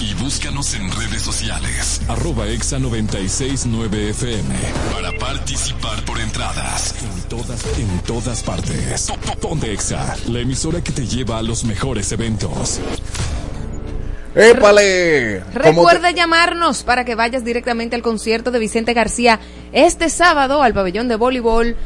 Y 0.00 0.14
búscanos 0.22 0.74
en 0.74 0.90
redes 0.92 1.22
sociales. 1.22 2.00
Arroba 2.08 2.46
Exa 2.48 2.78
969 2.78 4.10
FM. 4.10 4.54
Para 4.92 5.12
participar 5.18 6.04
por 6.04 6.20
entradas. 6.20 6.94
En 7.02 7.22
todas, 7.28 7.64
en 7.78 7.98
todas 8.00 8.42
partes. 8.42 9.06
Po- 9.08 9.16
po- 9.16 9.48
Ponte 9.48 9.72
Exa, 9.72 10.16
la 10.28 10.38
emisora 10.40 10.82
que 10.82 10.92
te 10.92 11.06
lleva 11.06 11.38
a 11.38 11.42
los 11.42 11.64
mejores 11.64 12.10
eventos. 12.12 12.80
¡Épale! 14.36 15.42
¿Cómo 15.52 15.62
Recuerda 15.62 16.10
llamarnos 16.10 16.82
para 16.82 17.04
que 17.04 17.14
vayas 17.14 17.44
directamente 17.44 17.94
al 17.94 18.02
concierto 18.02 18.50
de 18.50 18.58
Vicente 18.58 18.92
García 18.92 19.38
este 19.72 20.08
sábado 20.10 20.62
al 20.62 20.74
pabellón 20.74 21.06
de 21.08 21.14
voleibol. 21.16 21.76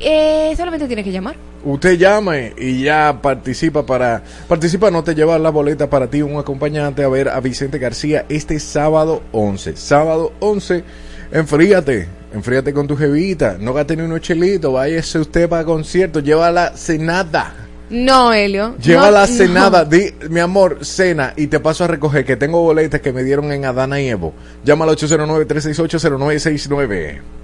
Eh, 0.00 0.52
solamente 0.56 0.86
tiene 0.86 1.04
que 1.04 1.12
llamar. 1.12 1.36
Usted 1.64 1.96
llame 1.96 2.52
y 2.58 2.82
ya 2.82 3.20
participa 3.22 3.86
para... 3.86 4.22
Participa, 4.48 4.90
no 4.90 5.02
te 5.02 5.14
lleva 5.14 5.38
la 5.38 5.50
boleta 5.50 5.88
para 5.88 6.08
ti, 6.08 6.20
un 6.20 6.38
acompañante 6.38 7.02
a 7.02 7.08
ver 7.08 7.28
a 7.28 7.40
Vicente 7.40 7.78
García 7.78 8.26
este 8.28 8.58
sábado 8.60 9.22
11. 9.32 9.76
Sábado 9.76 10.32
11, 10.40 10.84
enfríate, 11.32 12.08
enfríate 12.34 12.74
con 12.74 12.86
tu 12.86 12.96
jevita, 12.96 13.56
no 13.58 13.72
gaste 13.72 13.96
ni 13.96 14.02
unos 14.02 14.20
chelitos, 14.20 14.72
váyase 14.72 15.20
usted 15.20 15.48
para 15.48 15.64
concierto, 15.64 16.20
Lleva 16.20 16.50
llévala 16.50 16.76
cenada. 16.76 17.54
No, 17.88 18.32
Helio. 18.32 18.76
Llévala 18.78 19.26
no, 19.26 19.26
cenada, 19.26 19.84
no. 19.84 19.90
Di, 19.90 20.14
mi 20.28 20.40
amor, 20.40 20.84
cena 20.84 21.32
y 21.36 21.46
te 21.46 21.60
paso 21.60 21.84
a 21.84 21.86
recoger 21.86 22.26
que 22.26 22.36
tengo 22.36 22.60
boletas 22.60 23.00
que 23.00 23.12
me 23.12 23.22
dieron 23.22 23.52
en 23.52 23.64
Adana 23.64 24.00
y 24.00 24.08
Evo. 24.08 24.34
Llama 24.64 24.84
al 24.84 24.90
809 24.90 25.46
368 25.46 26.18
0969 26.18 27.43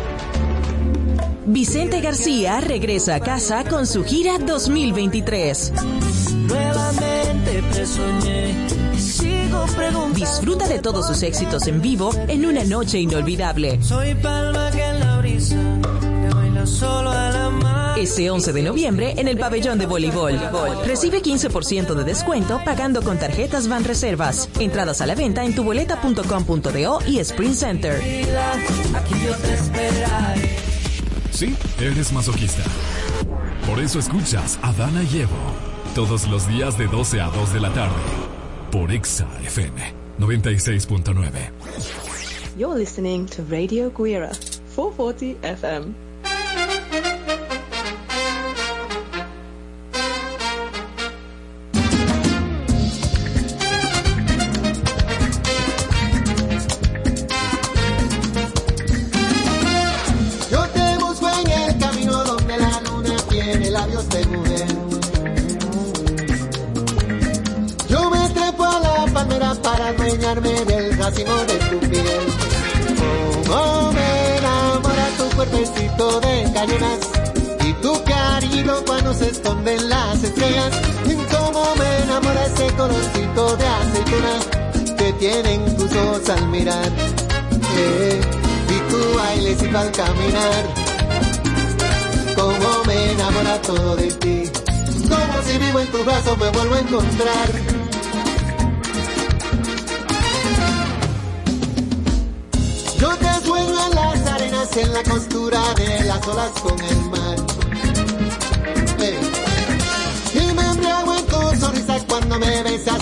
Vicente 1.51 1.99
García 1.99 2.61
regresa 2.61 3.15
a 3.15 3.19
casa 3.19 3.65
con 3.65 3.85
su 3.85 4.05
gira 4.05 4.39
2023. 4.39 5.73
Nuevamente 6.47 7.61
sigo 8.97 9.65
preguntando. 9.75 10.15
Disfruta 10.17 10.69
de 10.69 10.79
todos 10.79 11.07
sus 11.07 11.21
éxitos 11.23 11.67
en 11.67 11.81
vivo 11.81 12.11
en 12.29 12.45
una 12.45 12.63
noche 12.63 12.99
inolvidable. 12.99 13.83
Soy 13.83 14.15
palma 14.15 14.71
que 14.71 14.81
en 14.81 14.99
la 15.01 15.17
brisa 15.17 15.57
solo 16.65 17.11
a 17.11 17.29
la 17.31 17.49
mar. 17.49 17.99
Ese 17.99 18.29
11 18.29 18.53
de 18.53 18.61
noviembre 18.61 19.13
en 19.17 19.27
el 19.27 19.37
pabellón 19.37 19.77
de 19.77 19.87
voleibol. 19.87 20.39
Recibe 20.85 21.21
15% 21.21 21.95
de 21.95 22.03
descuento 22.05 22.61
pagando 22.63 23.01
con 23.01 23.19
tarjetas 23.19 23.67
Van 23.67 23.83
Reservas. 23.83 24.47
Entradas 24.57 25.01
a 25.01 25.05
la 25.05 25.15
venta 25.15 25.43
en 25.43 25.53
tuboleta.com.do 25.53 26.99
y 27.07 27.19
Sprint 27.19 27.55
Center. 27.55 28.01
Aquí 28.95 29.15
yo 29.25 29.35
te 29.35 29.53
esperaré. 29.53 30.60
Sí, 31.41 31.55
eres 31.79 32.13
masoquista. 32.13 32.61
Por 33.65 33.79
eso 33.79 33.97
escuchas 33.97 34.59
a 34.61 34.71
Dana 34.73 35.01
y 35.01 35.21
Evo 35.21 35.31
todos 35.95 36.27
los 36.27 36.47
días 36.47 36.77
de 36.77 36.85
12 36.85 37.19
a 37.19 37.29
2 37.29 37.53
de 37.53 37.59
la 37.59 37.73
tarde 37.73 37.95
por 38.71 38.91
Exa 38.91 39.27
FM 39.45 39.81
96.9. 40.19 41.49
You're 42.59 42.77
listening 42.77 43.25
to 43.25 43.41
Radio 43.49 43.89
Guira 43.89 44.29
440 44.75 45.39
FM. 45.41 46.10
Que 84.97 85.13
tienen 85.13 85.77
tus 85.77 85.93
ojos 85.95 86.29
al 86.29 86.47
mirar. 86.49 86.89
Eh, 87.77 88.21
y 88.69 88.91
tu 88.91 89.19
tu 89.19 89.77
al 89.77 89.91
caminar. 89.91 90.63
Como 92.35 92.83
me 92.85 93.11
enamora 93.11 93.61
todo 93.61 93.95
de 93.95 94.11
ti. 94.11 94.43
Como 95.07 95.43
si 95.43 95.57
vivo 95.57 95.79
en 95.79 95.87
tus 95.87 96.05
brazos 96.05 96.37
me 96.37 96.49
vuelvo 96.49 96.75
a 96.75 96.79
encontrar. 96.79 97.49
Yo 102.99 103.09
te 103.17 103.45
sueño 103.45 103.85
en 103.87 103.95
las 103.95 104.27
arenas, 104.27 104.77
en 104.77 104.93
la 104.93 105.03
costura 105.03 105.61
de 105.75 106.03
las 106.03 106.27
olas 106.27 106.51
con 106.61 106.79
el 106.79 107.01
mar. 107.09 107.50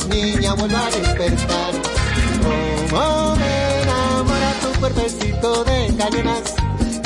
Niña, 0.08 0.54
vuelvo 0.54 0.78
a 0.78 0.86
despertar. 0.90 1.74
Como 2.90 3.36
me 3.36 3.82
enamora 3.82 4.54
tu 4.62 4.80
cuerpecito 4.80 5.64
de 5.66 5.96
cañonas 5.98 6.56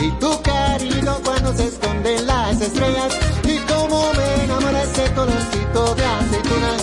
y 0.02 0.12
tu 0.20 0.42
cariño 0.42 1.18
cuando 1.24 1.56
se 1.56 1.68
esconden 1.68 2.28
las 2.28 2.62
estrellas. 2.62 3.18
Y 3.44 3.58
como 3.72 4.14
me 4.14 4.44
enamora 4.44 4.84
ese 4.84 5.12
colorcito 5.14 5.96
de 5.96 6.06
aceituna 6.06 6.74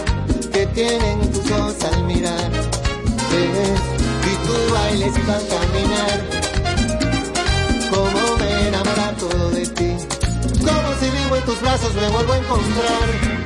que 0.52 0.66
tienen 0.66 1.32
tus 1.32 1.50
ojos 1.50 1.76
al 1.92 2.04
mirar. 2.04 2.50
Y 3.32 4.46
tu 4.46 4.72
bailes 4.74 5.14
y 5.16 5.30
al 5.30 5.46
caminar. 5.48 6.20
Como 7.90 8.36
me 8.38 8.68
enamora 8.68 9.14
todo 9.18 9.50
de 9.50 9.66
ti. 9.66 9.96
Como 10.58 10.94
si 11.00 11.10
vivo 11.10 11.36
en 11.36 11.44
tus 11.44 11.60
brazos 11.60 11.94
me 11.94 12.08
vuelvo 12.08 12.32
a 12.32 12.38
encontrar. 12.38 13.39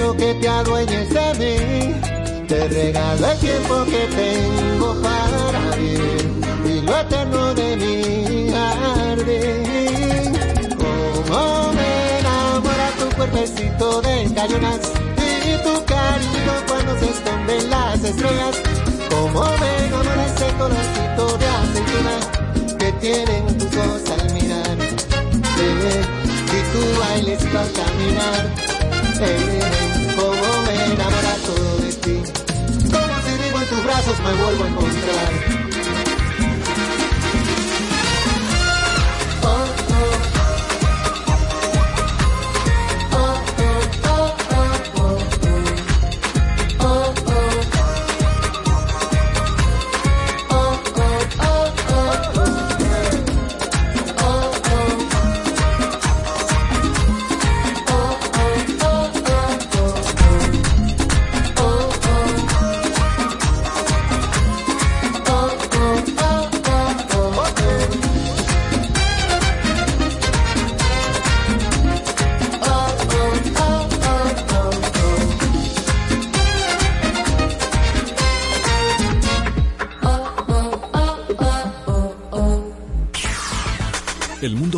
Quiero 0.00 0.16
que 0.16 0.32
te 0.32 0.48
adueñes 0.48 1.10
de 1.10 1.34
mí. 1.38 2.46
Te 2.48 2.68
regalo 2.68 3.32
el 3.32 3.38
tiempo 3.38 3.84
que 3.84 4.08
tengo 4.16 4.96
para 5.02 5.76
vivir 5.76 6.40
y 6.64 6.80
lo 6.80 6.98
eterno 7.00 7.54
de 7.54 7.76
mi 7.76 8.50
jardín. 8.50 10.32
Como 10.78 11.72
me 11.74 12.18
enamora 12.18 12.90
tu 12.98 13.14
cuerpecito 13.14 14.00
de 14.00 14.32
cayonas 14.34 14.90
y 15.18 15.62
tu 15.62 15.84
cariño 15.84 16.54
cuando 16.66 16.98
se 16.98 17.10
esconden 17.10 17.68
las 17.68 18.02
estrellas. 18.02 18.56
Como 19.10 19.44
me 19.58 19.86
enamora 19.86 20.24
ese 20.24 20.48
colorcito 20.56 21.36
de 21.36 21.46
aceituna 21.60 22.16
que 22.78 22.90
tienen 23.02 23.58
tus 23.58 23.76
ojos 23.76 24.02
al 24.18 24.32
mirar. 24.32 24.78
Eh, 25.60 26.02
y 26.56 26.60
tu 26.72 27.00
bailes 27.00 27.42
al 27.54 27.70
caminar. 27.72 28.70
Eh, 29.22 29.89
tus 33.70 33.84
brazos 33.84 34.18
me 34.20 34.32
vuelvo 34.34 34.64
a 34.64 34.68
encontrar. 34.68 35.69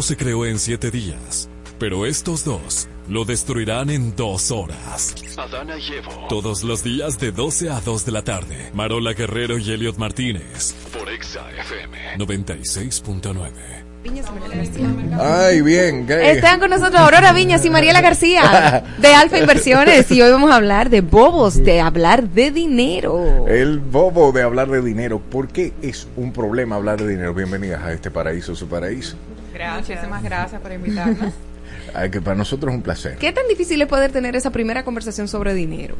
Mundo 0.03 0.09
se 0.09 0.17
creó 0.17 0.47
en 0.47 0.59
siete 0.59 0.91
días, 0.91 1.49
pero 1.79 2.07
estos 2.07 2.45
dos 2.45 2.89
lo 3.09 3.25
destruirán 3.25 3.89
en 3.89 4.17
dos 4.17 4.51
horas. 4.51 5.15
Adana 5.37 5.77
y 5.79 5.93
Evo. 5.93 6.27
Todos 6.29 6.65
los 6.65 6.83
días 6.83 7.21
de 7.21 7.31
12 7.31 7.71
a 7.71 7.81
2 7.81 8.05
de 8.07 8.13
la 8.13 8.23
tarde. 8.23 8.71
Marola 8.75 9.13
Guerrero 9.13 9.59
y 9.59 9.71
Elliot 9.71 9.99
Martínez. 9.99 10.75
Por 10.99 11.09
Exa 11.09 11.49
FM. 11.53 12.19
96.9. 12.19 13.83
Ay, 15.21 15.61
bien, 15.61 16.05
gay. 16.07 16.37
Están 16.37 16.59
con 16.59 16.71
nosotros 16.71 17.01
Aurora 17.01 17.33
Viñas 17.33 17.65
y 17.65 17.71
Mariela 17.71 18.01
García 18.01 18.83
de 18.99 19.15
Alfa 19.15 19.39
Inversiones 19.39 20.11
y 20.11 20.21
hoy 20.21 20.33
vamos 20.33 20.51
a 20.51 20.57
hablar 20.57 20.91
de 20.91 21.01
bobos, 21.01 21.63
de 21.63 21.81
hablar 21.81 22.29
de 22.29 22.51
dinero. 22.51 23.47
El 23.47 23.79
bobo 23.79 24.33
de 24.33 24.43
hablar 24.43 24.69
de 24.69 24.83
dinero. 24.83 25.21
¿Por 25.21 25.47
qué 25.47 25.73
es 25.81 26.09
un 26.17 26.33
problema 26.33 26.75
hablar 26.75 27.01
de 27.01 27.09
dinero? 27.09 27.35
Bienvenidas 27.35 27.85
a 27.85 27.93
este 27.93 28.11
paraíso, 28.11 28.57
su 28.57 28.67
paraíso. 28.67 29.17
Gracias. 29.63 29.89
Muchísimas 29.89 30.23
gracias 30.23 30.61
por 30.61 30.73
invitarnos. 30.73 31.35
Ay, 31.95 32.11
que 32.11 32.21
para 32.21 32.37
nosotros 32.37 32.71
es 32.73 32.77
un 32.77 32.83
placer. 32.83 33.17
¿Qué 33.17 33.33
tan 33.33 33.47
difícil 33.49 33.81
es 33.83 33.89
poder 33.89 34.13
tener 34.13 34.37
esa 34.37 34.51
primera 34.51 34.85
conversación 34.85 35.29
sobre 35.29 35.55
dinero? 35.55 35.97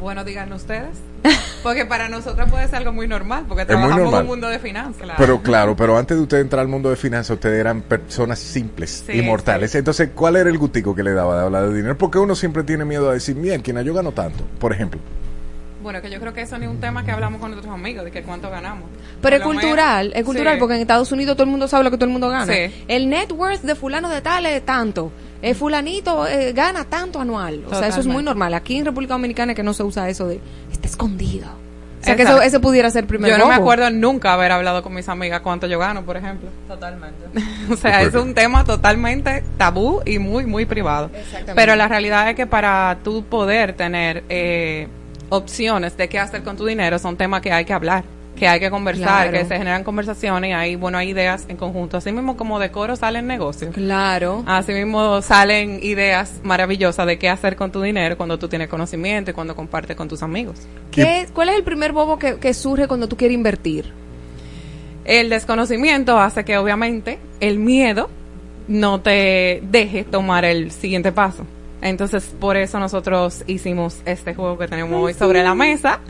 Bueno, 0.00 0.24
díganlo 0.24 0.56
ustedes. 0.56 0.96
Porque 1.62 1.84
para 1.84 2.08
nosotros 2.08 2.48
puede 2.50 2.66
ser 2.66 2.76
algo 2.76 2.92
muy 2.92 3.06
normal, 3.06 3.44
porque 3.46 3.62
Es 3.62 3.68
trabajamos 3.68 4.14
en 4.14 4.20
un 4.20 4.26
mundo 4.26 4.48
de 4.48 4.58
finanzas. 4.58 5.10
Pero 5.18 5.42
claro, 5.42 5.76
pero 5.76 5.98
antes 5.98 6.16
de 6.16 6.22
usted 6.22 6.38
entrar 6.38 6.60
al 6.60 6.68
mundo 6.68 6.88
de 6.88 6.96
finanzas, 6.96 7.34
ustedes 7.34 7.60
eran 7.60 7.82
personas 7.82 8.38
simples, 8.38 9.04
Sí, 9.06 9.18
inmortales. 9.18 9.74
Entonces, 9.74 10.08
¿cuál 10.14 10.36
era 10.36 10.48
el 10.48 10.56
gustico 10.56 10.94
que 10.94 11.02
le 11.02 11.12
daba 11.12 11.36
de 11.36 11.44
hablar 11.44 11.68
de 11.68 11.74
dinero? 11.76 11.98
Porque 11.98 12.18
uno 12.18 12.34
siempre 12.34 12.62
tiene 12.62 12.86
miedo 12.86 13.10
a 13.10 13.12
decir, 13.12 13.36
quien 13.62 13.84
yo 13.84 13.92
gano 13.92 14.12
tanto, 14.12 14.42
por 14.58 14.72
ejemplo. 14.72 14.98
Bueno, 15.82 16.02
que 16.02 16.10
yo 16.10 16.20
creo 16.20 16.32
que 16.34 16.42
eso 16.42 16.58
ni 16.58 16.66
es 16.66 16.70
un 16.70 16.80
tema 16.80 17.04
que 17.04 17.10
hablamos 17.10 17.40
con 17.40 17.50
nuestros 17.50 17.72
amigos, 17.74 18.04
de 18.04 18.10
que 18.10 18.22
cuánto 18.22 18.50
ganamos. 18.50 18.84
Pero 19.22 19.36
es 19.36 19.42
cultural, 19.42 20.06
menos- 20.08 20.18
es 20.18 20.24
cultural, 20.24 20.54
Sí. 20.54 20.60
porque 20.60 20.74
en 20.74 20.80
Estados 20.82 21.10
Unidos 21.12 21.36
todo 21.36 21.44
el 21.44 21.50
mundo 21.50 21.68
sabe 21.68 21.84
lo 21.84 21.90
que 21.90 21.96
todo 21.96 22.04
el 22.06 22.12
mundo 22.12 22.28
gana. 22.28 22.52
Sí. 22.52 22.84
El 22.88 23.08
net 23.08 23.32
worth 23.32 23.62
de 23.62 23.74
fulano 23.74 24.08
de 24.08 24.20
tal 24.20 24.44
es 24.46 24.64
tanto. 24.64 25.10
El 25.42 25.54
fulanito 25.54 26.26
eh, 26.26 26.52
gana 26.52 26.84
tanto 26.84 27.18
anual. 27.20 27.64
O 27.70 27.74
sea, 27.74 27.88
eso 27.88 28.00
es 28.00 28.06
muy 28.06 28.22
normal. 28.22 28.52
Aquí 28.52 28.76
en 28.76 28.84
República 28.84 29.14
Dominicana 29.14 29.52
es 29.52 29.56
que 29.56 29.62
no 29.62 29.72
se 29.72 29.82
usa 29.82 30.08
eso 30.08 30.26
de 30.28 30.38
está 30.70 30.86
escondido. 30.86 31.46
O 31.48 32.02
sea, 32.02 32.16
que 32.16 32.22
eso, 32.22 32.40
ese 32.40 32.60
pudiera 32.60 32.90
ser 32.90 33.06
primer 33.06 33.30
Yo 33.30 33.36
no 33.36 33.46
me 33.46 33.54
acuerdo 33.54 33.90
nunca 33.90 34.32
haber 34.32 34.52
hablado 34.52 34.82
con 34.82 34.94
mis 34.94 35.06
amigas 35.10 35.40
cuánto 35.42 35.66
yo 35.66 35.78
gano, 35.78 36.02
por 36.02 36.16
ejemplo. 36.16 36.48
Totalmente. 36.66 37.16
O 37.70 37.76
sea, 37.76 38.00
es 38.02 38.14
un 38.14 38.34
tema 38.34 38.64
totalmente 38.64 39.44
tabú 39.58 40.00
y 40.06 40.18
muy, 40.18 40.44
muy 40.46 40.64
privado. 40.66 41.10
Exactamente. 41.14 41.54
Pero 41.54 41.76
la 41.76 41.88
realidad 41.88 42.28
es 42.30 42.36
que 42.36 42.46
para 42.46 42.98
tú 43.04 43.24
poder 43.24 43.74
tener 43.74 44.24
eh, 44.30 44.88
opciones 45.30 45.96
de 45.96 46.08
qué 46.08 46.18
hacer 46.18 46.42
con 46.42 46.56
tu 46.56 46.66
dinero 46.66 46.98
son 46.98 47.16
temas 47.16 47.40
que 47.40 47.50
hay 47.52 47.64
que 47.64 47.72
hablar, 47.72 48.04
que 48.36 48.46
hay 48.48 48.60
que 48.60 48.70
conversar, 48.70 49.28
Claro. 49.28 49.32
que 49.32 49.44
se 49.44 49.56
generan 49.58 49.84
conversaciones 49.84 50.50
y 50.50 50.52
hay, 50.52 50.76
bueno, 50.76 50.98
hay 50.98 51.10
ideas 51.10 51.44
en 51.48 51.56
conjunto. 51.56 51.96
Así 51.96 52.12
mismo 52.12 52.36
como 52.36 52.58
de 52.58 52.70
coro 52.70 52.96
salen 52.96 53.26
negocios. 53.26 53.74
Claro. 53.74 54.42
Así 54.46 54.72
mismo 54.72 55.20
salen 55.22 55.80
ideas 55.82 56.40
maravillosas 56.42 57.06
de 57.06 57.18
qué 57.18 57.28
hacer 57.28 57.56
con 57.56 57.70
tu 57.72 57.80
dinero 57.82 58.16
cuando 58.16 58.38
tú 58.38 58.48
tienes 58.48 58.68
conocimiento 58.68 59.30
y 59.30 59.34
cuando 59.34 59.54
compartes 59.56 59.96
con 59.96 60.08
tus 60.08 60.22
amigos. 60.22 60.56
¿Qué- 60.90 61.26
¿Cuál 61.32 61.50
es 61.50 61.56
el 61.56 61.64
primer 61.64 61.92
bobo 61.92 62.18
que, 62.18 62.36
que 62.38 62.54
surge 62.54 62.86
cuando 62.88 63.08
tú 63.08 63.16
quieres 63.16 63.34
invertir? 63.34 63.92
El 65.04 65.28
desconocimiento 65.30 66.18
hace 66.18 66.44
que 66.44 66.56
obviamente 66.58 67.18
el 67.40 67.58
miedo 67.58 68.10
no 68.68 69.00
te 69.00 69.60
deje 69.64 70.04
tomar 70.04 70.44
el 70.44 70.70
siguiente 70.70 71.10
paso. 71.10 71.44
Entonces, 71.82 72.24
por 72.38 72.56
eso 72.56 72.78
nosotros 72.78 73.42
hicimos 73.46 73.98
este 74.04 74.34
juego 74.34 74.58
que 74.58 74.68
tenemos 74.68 75.02
hoy 75.02 75.14
sobre 75.14 75.42
la 75.42 75.54
mesa. 75.54 76.00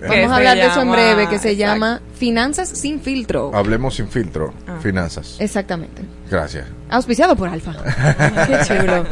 Vamos 0.00 0.30
a 0.32 0.36
hablar 0.36 0.56
de 0.56 0.66
eso 0.66 0.80
en 0.80 0.90
breve, 0.92 1.28
que 1.28 1.38
se 1.38 1.50
Exacto. 1.50 1.74
llama 1.74 2.00
Finanzas 2.14 2.70
sin 2.70 3.00
filtro. 3.00 3.50
Hablemos 3.54 3.96
sin 3.96 4.08
filtro, 4.08 4.54
Ah. 4.66 4.78
finanzas. 4.80 5.36
Exactamente. 5.40 6.02
Gracias. 6.30 6.64
Auspiciado 6.88 7.36
por 7.36 7.50
Alfa. 7.50 7.74
Qué 8.46 8.58
chulo. 8.66 9.04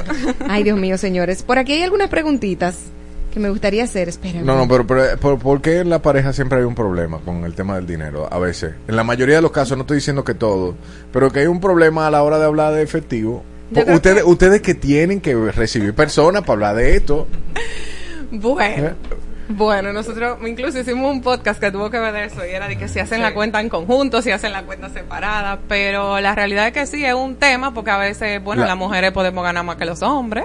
Ay, 0.48 0.62
Dios 0.62 0.78
mío, 0.78 0.96
señores. 0.96 1.42
Por 1.42 1.58
aquí 1.58 1.74
hay 1.74 1.82
algunas 1.82 2.08
preguntitas 2.08 2.78
que 3.34 3.38
me 3.38 3.50
gustaría 3.50 3.84
hacer. 3.84 4.08
Espérenme. 4.08 4.44
No, 4.46 4.56
no, 4.56 4.66
pero, 4.66 4.86
pero 4.86 5.16
¿por, 5.18 5.38
por 5.38 5.60
qué 5.60 5.80
en 5.80 5.90
la 5.90 6.00
pareja 6.00 6.32
siempre 6.32 6.56
hay 6.58 6.64
un 6.64 6.74
problema 6.74 7.18
con 7.18 7.44
el 7.44 7.52
tema 7.54 7.74
del 7.76 7.86
dinero? 7.86 8.26
A 8.32 8.38
veces. 8.38 8.72
En 8.88 8.96
la 8.96 9.04
mayoría 9.04 9.36
de 9.36 9.42
los 9.42 9.50
casos, 9.52 9.76
no 9.76 9.82
estoy 9.82 9.96
diciendo 9.98 10.24
que 10.24 10.32
todo, 10.32 10.74
pero 11.12 11.30
que 11.30 11.40
hay 11.40 11.46
un 11.48 11.60
problema 11.60 12.06
a 12.06 12.10
la 12.10 12.22
hora 12.22 12.38
de 12.38 12.46
hablar 12.46 12.72
de 12.72 12.80
efectivo. 12.82 13.44
Yo 13.70 13.84
creo 13.84 13.96
Ustedes, 13.96 14.22
ustedes 14.24 14.62
que 14.62 14.74
tienen 14.74 15.20
que 15.20 15.34
recibir 15.52 15.94
personas 15.94 16.42
para 16.42 16.52
hablar 16.54 16.74
de 16.76 16.96
esto. 16.96 17.26
Bueno. 18.30 18.86
¿eh? 18.88 18.94
Bueno, 19.50 19.94
nosotros 19.94 20.38
incluso 20.46 20.78
hicimos 20.78 21.10
un 21.10 21.22
podcast 21.22 21.58
que 21.58 21.70
tuvo 21.70 21.88
que 21.90 21.98
ver 21.98 22.12
de 22.12 22.24
eso 22.26 22.44
y 22.44 22.50
era 22.50 22.68
de 22.68 22.76
que 22.76 22.86
si 22.86 22.98
hacen 22.98 23.22
la 23.22 23.32
cuenta 23.32 23.60
en 23.62 23.70
conjunto, 23.70 24.20
si 24.20 24.30
hacen 24.30 24.52
la 24.52 24.64
cuenta 24.64 24.90
separada, 24.90 25.58
pero 25.68 26.20
la 26.20 26.34
realidad 26.34 26.66
es 26.66 26.74
que 26.74 26.84
sí 26.86 27.02
es 27.02 27.14
un 27.14 27.36
tema 27.36 27.72
porque 27.72 27.90
a 27.90 27.96
veces, 27.96 28.42
bueno, 28.44 28.62
La- 28.62 28.68
las 28.68 28.76
mujeres 28.76 29.10
podemos 29.12 29.42
ganar 29.42 29.64
más 29.64 29.76
que 29.76 29.86
los 29.86 30.02
hombres. 30.02 30.44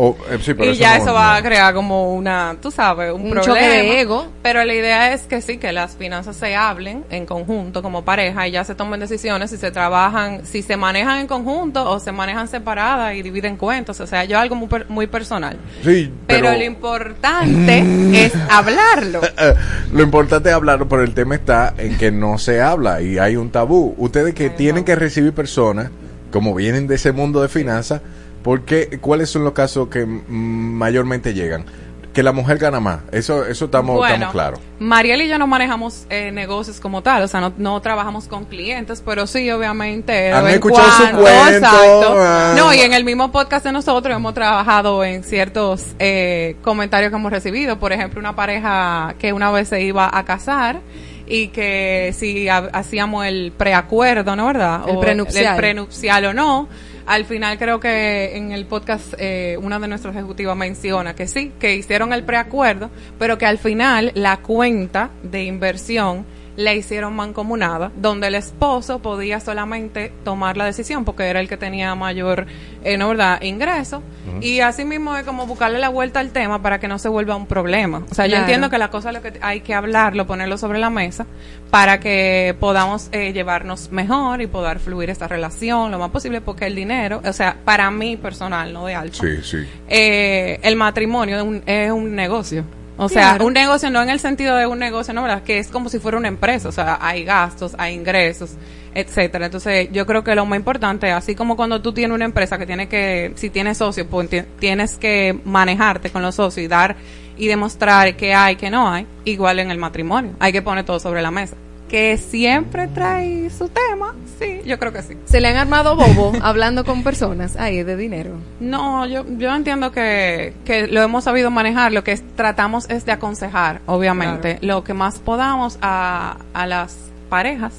Eh, 0.00 0.38
sí, 0.40 0.54
pero 0.54 0.70
y 0.70 0.76
ya 0.76 0.96
no- 0.96 1.02
eso 1.04 1.12
va 1.12 1.34
a 1.36 1.42
crear 1.42 1.74
como 1.74 2.14
una, 2.14 2.56
tú 2.62 2.70
sabes, 2.70 3.12
un, 3.12 3.22
Un 3.22 3.30
problema. 3.30 3.42
choque 3.46 3.68
de 3.68 4.00
ego. 4.00 4.28
Pero 4.42 4.64
la 4.64 4.72
idea 4.72 5.12
es 5.12 5.22
que 5.22 5.40
sí, 5.42 5.58
que 5.58 5.72
las 5.72 5.96
finanzas 5.96 6.36
se 6.36 6.54
hablen 6.54 7.04
en 7.10 7.26
conjunto 7.26 7.82
como 7.82 8.04
pareja 8.04 8.46
y 8.46 8.52
ya 8.52 8.62
se 8.62 8.76
tomen 8.76 9.00
decisiones 9.00 9.50
si 9.50 9.56
se 9.56 9.70
trabajan, 9.72 10.46
si 10.46 10.62
se 10.62 10.76
manejan 10.76 11.18
en 11.18 11.26
conjunto 11.26 11.90
o 11.90 11.98
se 11.98 12.12
manejan 12.12 12.46
separadas 12.46 13.14
y 13.16 13.22
dividen 13.22 13.56
cuentos. 13.56 13.98
O 13.98 14.06
sea, 14.06 14.24
yo 14.24 14.38
algo 14.38 14.54
muy, 14.54 14.68
muy 14.88 15.06
personal. 15.08 15.56
Sí, 15.82 16.12
Pero, 16.28 16.46
pero, 16.46 16.58
lo 16.58 16.64
importante 16.64 17.84
es 18.24 18.32
hablarlo. 18.50 19.20
eh, 19.24 19.54
lo 19.92 20.02
importante 20.02 20.48
es 20.50 20.54
hablarlo, 20.54 20.88
pero 20.88 21.02
el 21.02 21.14
tema 21.14 21.34
está 21.34 21.74
en 21.76 21.96
que 21.98 22.10
no 22.12 22.38
se 22.38 22.60
habla 22.60 23.02
y 23.02 23.18
hay 23.18 23.36
un 23.36 23.50
tabú. 23.50 23.94
Ustedes 23.98 24.34
que 24.34 24.48
tienen 24.50 24.84
que 24.84 24.94
recibir 24.94 25.32
personas, 25.32 25.90
como 26.30 26.54
vienen 26.54 26.86
de 26.86 26.94
ese 26.94 27.12
mundo 27.12 27.42
de 27.42 27.48
finanzas, 27.48 28.00
porque 28.42 28.98
¿cuáles 29.00 29.30
son 29.30 29.44
los 29.44 29.52
casos 29.52 29.88
que 29.88 30.04
mayormente 30.06 31.34
llegan? 31.34 31.64
Que 32.12 32.22
la 32.22 32.32
mujer 32.32 32.58
gana 32.58 32.80
más. 32.80 33.00
Eso, 33.12 33.44
eso 33.46 33.66
estamos, 33.66 33.96
Bueno, 33.96 34.14
estamos 34.14 34.32
claros. 34.32 34.60
Mariel 34.80 35.22
y 35.22 35.28
yo 35.28 35.38
no 35.38 35.46
manejamos 35.46 36.04
eh, 36.10 36.32
negocios 36.32 36.80
como 36.80 37.00
tal, 37.02 37.22
o 37.22 37.28
sea, 37.28 37.40
no, 37.40 37.52
no 37.58 37.80
trabajamos 37.80 38.26
con 38.26 38.44
clientes, 38.46 39.02
pero 39.04 39.26
sí, 39.28 39.48
obviamente. 39.50 40.32
Han 40.32 40.48
escuchado 40.48 40.90
su 40.90 40.98
cuando, 41.02 41.20
cuento, 41.20 41.48
exacto. 41.58 42.14
ah. 42.18 42.54
No, 42.56 42.74
y 42.74 42.80
en 42.80 42.92
el 42.94 43.04
mismo 43.04 43.30
podcast 43.30 43.64
de 43.66 43.72
nosotros 43.72 44.16
hemos 44.16 44.34
trabajado 44.34 45.04
en 45.04 45.22
ciertos 45.22 45.84
eh, 46.00 46.56
comentarios 46.62 47.10
que 47.10 47.16
hemos 47.16 47.30
recibido. 47.30 47.78
Por 47.78 47.92
ejemplo, 47.92 48.18
una 48.18 48.34
pareja 48.34 49.14
que 49.20 49.32
una 49.32 49.52
vez 49.52 49.68
se 49.68 49.82
iba 49.82 50.10
a 50.12 50.24
casar 50.24 50.80
y 51.28 51.48
que 51.48 52.12
si 52.16 52.48
ha- 52.48 52.70
hacíamos 52.72 53.26
el 53.26 53.52
preacuerdo, 53.56 54.34
¿no 54.34 54.46
verdad? 54.46 54.80
El 54.88 54.96
O 54.96 55.00
prenupcial. 55.00 55.54
El 55.54 55.56
prenupcial 55.60 56.24
o 56.24 56.34
no. 56.34 56.68
Al 57.08 57.24
final 57.24 57.56
creo 57.56 57.80
que 57.80 58.36
en 58.36 58.52
el 58.52 58.66
podcast 58.66 59.14
eh, 59.16 59.58
una 59.62 59.78
de 59.78 59.88
nuestras 59.88 60.14
ejecutivas 60.14 60.54
menciona 60.54 61.14
que 61.14 61.26
sí, 61.26 61.52
que 61.58 61.74
hicieron 61.74 62.12
el 62.12 62.22
preacuerdo, 62.22 62.90
pero 63.18 63.38
que 63.38 63.46
al 63.46 63.56
final 63.56 64.12
la 64.14 64.36
cuenta 64.36 65.08
de 65.22 65.44
inversión 65.44 66.26
la 66.58 66.74
hicieron 66.74 67.14
mancomunada, 67.14 67.92
donde 67.94 68.26
el 68.26 68.34
esposo 68.34 68.98
podía 68.98 69.38
solamente 69.38 70.12
tomar 70.24 70.56
la 70.56 70.64
decisión 70.64 71.04
porque 71.04 71.22
era 71.26 71.38
el 71.38 71.48
que 71.48 71.56
tenía 71.56 71.94
mayor, 71.94 72.46
eh, 72.82 72.98
¿no 72.98 73.08
verdad?, 73.10 73.40
ingreso. 73.42 74.02
Y 74.40 74.58
así 74.58 74.84
mismo 74.84 75.16
es 75.16 75.22
como 75.24 75.46
buscarle 75.46 75.78
la 75.78 75.88
vuelta 75.88 76.18
al 76.18 76.30
tema 76.30 76.60
para 76.60 76.80
que 76.80 76.88
no 76.88 76.98
se 76.98 77.08
vuelva 77.08 77.36
un 77.36 77.46
problema. 77.46 78.02
O 78.10 78.14
sea, 78.14 78.26
yo 78.26 78.36
entiendo 78.36 78.70
que 78.70 78.76
la 78.78 78.90
cosa 78.90 79.12
lo 79.12 79.22
que 79.22 79.34
hay 79.40 79.60
que 79.60 79.72
hablarlo, 79.72 80.26
ponerlo 80.26 80.58
sobre 80.58 80.80
la 80.80 80.90
mesa 80.90 81.26
para 81.70 82.00
que 82.00 82.56
podamos 82.58 83.08
eh, 83.12 83.32
llevarnos 83.32 83.92
mejor 83.92 84.40
y 84.42 84.48
poder 84.48 84.80
fluir 84.80 85.10
esta 85.10 85.28
relación 85.28 85.92
lo 85.92 85.98
más 86.00 86.10
posible 86.10 86.40
porque 86.40 86.66
el 86.66 86.74
dinero, 86.74 87.22
o 87.24 87.32
sea, 87.32 87.56
para 87.64 87.88
mí 87.92 88.16
personal, 88.16 88.72
no 88.72 88.84
de 88.86 88.96
alfa, 88.96 89.24
Sí, 89.24 89.42
sí. 89.44 89.58
eh, 89.88 90.58
el 90.62 90.74
matrimonio 90.74 91.36
es 91.36 91.42
un, 91.44 91.62
es 91.66 91.92
un 91.92 92.16
negocio. 92.16 92.64
O 93.00 93.08
sea, 93.08 93.30
Claro. 93.30 93.46
un 93.46 93.52
negocio 93.54 93.90
no 93.90 94.02
en 94.02 94.10
el 94.10 94.18
sentido 94.20 94.56
de 94.56 94.66
un 94.66 94.78
negocio, 94.78 95.14
no, 95.14 95.22
¿verdad? 95.22 95.42
Que 95.44 95.58
es 95.58 95.68
como 95.68 95.88
si 95.88 95.98
fuera 96.00 96.18
una 96.18 96.28
empresa. 96.28 96.68
O 96.68 96.72
sea, 96.72 96.98
hay 97.00 97.24
gastos, 97.24 97.74
hay 97.78 97.94
ingresos, 97.94 98.50
etcétera. 98.92 99.46
Entonces, 99.46 99.88
yo 99.92 100.04
creo 100.04 100.24
que 100.24 100.34
lo 100.34 100.44
más 100.46 100.58
importante, 100.58 101.10
así 101.12 101.34
como 101.36 101.54
cuando 101.56 101.80
tú 101.80 101.92
tienes 101.92 102.14
una 102.14 102.24
empresa 102.24 102.58
que 102.58 102.66
tiene 102.66 102.88
que, 102.88 103.32
si 103.36 103.50
tienes 103.50 103.78
socios, 103.78 104.06
pues 104.10 104.28
ti- 104.28 104.42
tienes 104.58 104.96
que 104.96 105.38
manejarte 105.44 106.10
con 106.10 106.22
los 106.22 106.34
socios 106.34 106.64
y 106.64 106.68
dar 106.68 106.96
y 107.36 107.46
demostrar 107.46 108.16
qué 108.16 108.34
hay, 108.34 108.56
qué 108.56 108.68
no 108.68 108.90
hay, 108.92 109.06
igual 109.24 109.60
en 109.60 109.70
el 109.70 109.78
matrimonio. 109.78 110.32
Hay 110.40 110.52
que 110.52 110.60
poner 110.60 110.84
todo 110.84 110.98
sobre 110.98 111.22
la 111.22 111.30
mesa. 111.30 111.54
Que 111.88 112.18
siempre 112.18 112.86
trae 112.88 113.48
su 113.48 113.68
tema, 113.70 114.14
sí, 114.38 114.60
yo 114.66 114.78
creo 114.78 114.92
que 114.92 115.02
sí. 115.02 115.16
Se 115.24 115.40
le 115.40 115.48
han 115.48 115.56
armado 115.56 115.96
bobo 115.96 116.32
hablando 116.42 116.84
con 116.84 117.02
personas 117.02 117.56
ahí 117.56 117.82
de 117.82 117.96
dinero. 117.96 118.32
No, 118.60 119.06
yo, 119.06 119.24
yo 119.38 119.54
entiendo 119.54 119.90
que, 119.90 120.52
que 120.66 120.86
lo 120.86 121.00
hemos 121.02 121.24
sabido 121.24 121.50
manejar. 121.50 121.92
Lo 121.92 122.04
que 122.04 122.12
es- 122.12 122.22
tratamos 122.36 122.90
es 122.90 123.06
de 123.06 123.12
aconsejar, 123.12 123.80
obviamente, 123.86 124.58
lo 124.60 124.84
que 124.84 124.92
más 124.92 125.18
podamos 125.18 125.78
a, 125.80 126.36
a 126.52 126.66
las 126.66 126.96
parejas. 127.30 127.72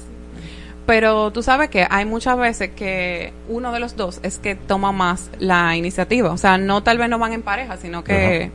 Pero 0.86 1.30
tú 1.30 1.42
sabes 1.44 1.70
que 1.70 1.86
hay 1.88 2.04
muchas 2.04 2.36
veces 2.36 2.70
que 2.74 3.32
uno 3.48 3.70
de 3.70 3.78
los 3.78 3.94
dos 3.94 4.18
es 4.24 4.38
que 4.38 4.56
toma 4.56 4.90
más 4.90 5.30
la 5.38 5.76
iniciativa. 5.76 6.30
O 6.32 6.36
sea, 6.36 6.58
no 6.58 6.82
tal 6.82 6.98
vez 6.98 7.08
no 7.08 7.18
van 7.18 7.32
en 7.32 7.42
pareja, 7.42 7.76
sino 7.76 8.02
que... 8.02 8.50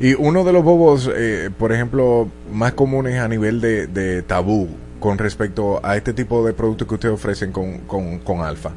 Y 0.00 0.14
uno 0.14 0.44
de 0.44 0.52
los 0.52 0.62
bobos, 0.62 1.10
eh, 1.14 1.50
por 1.58 1.72
ejemplo, 1.72 2.28
más 2.52 2.72
comunes 2.72 3.18
a 3.18 3.26
nivel 3.26 3.60
de, 3.60 3.86
de 3.88 4.22
tabú 4.22 4.68
con 5.00 5.18
respecto 5.18 5.80
a 5.84 5.96
este 5.96 6.12
tipo 6.12 6.44
de 6.44 6.52
productos 6.52 6.86
que 6.88 6.94
ustedes 6.94 7.14
ofrecen 7.14 7.52
con, 7.52 7.78
con, 7.78 8.18
con 8.18 8.40
Alfa? 8.42 8.72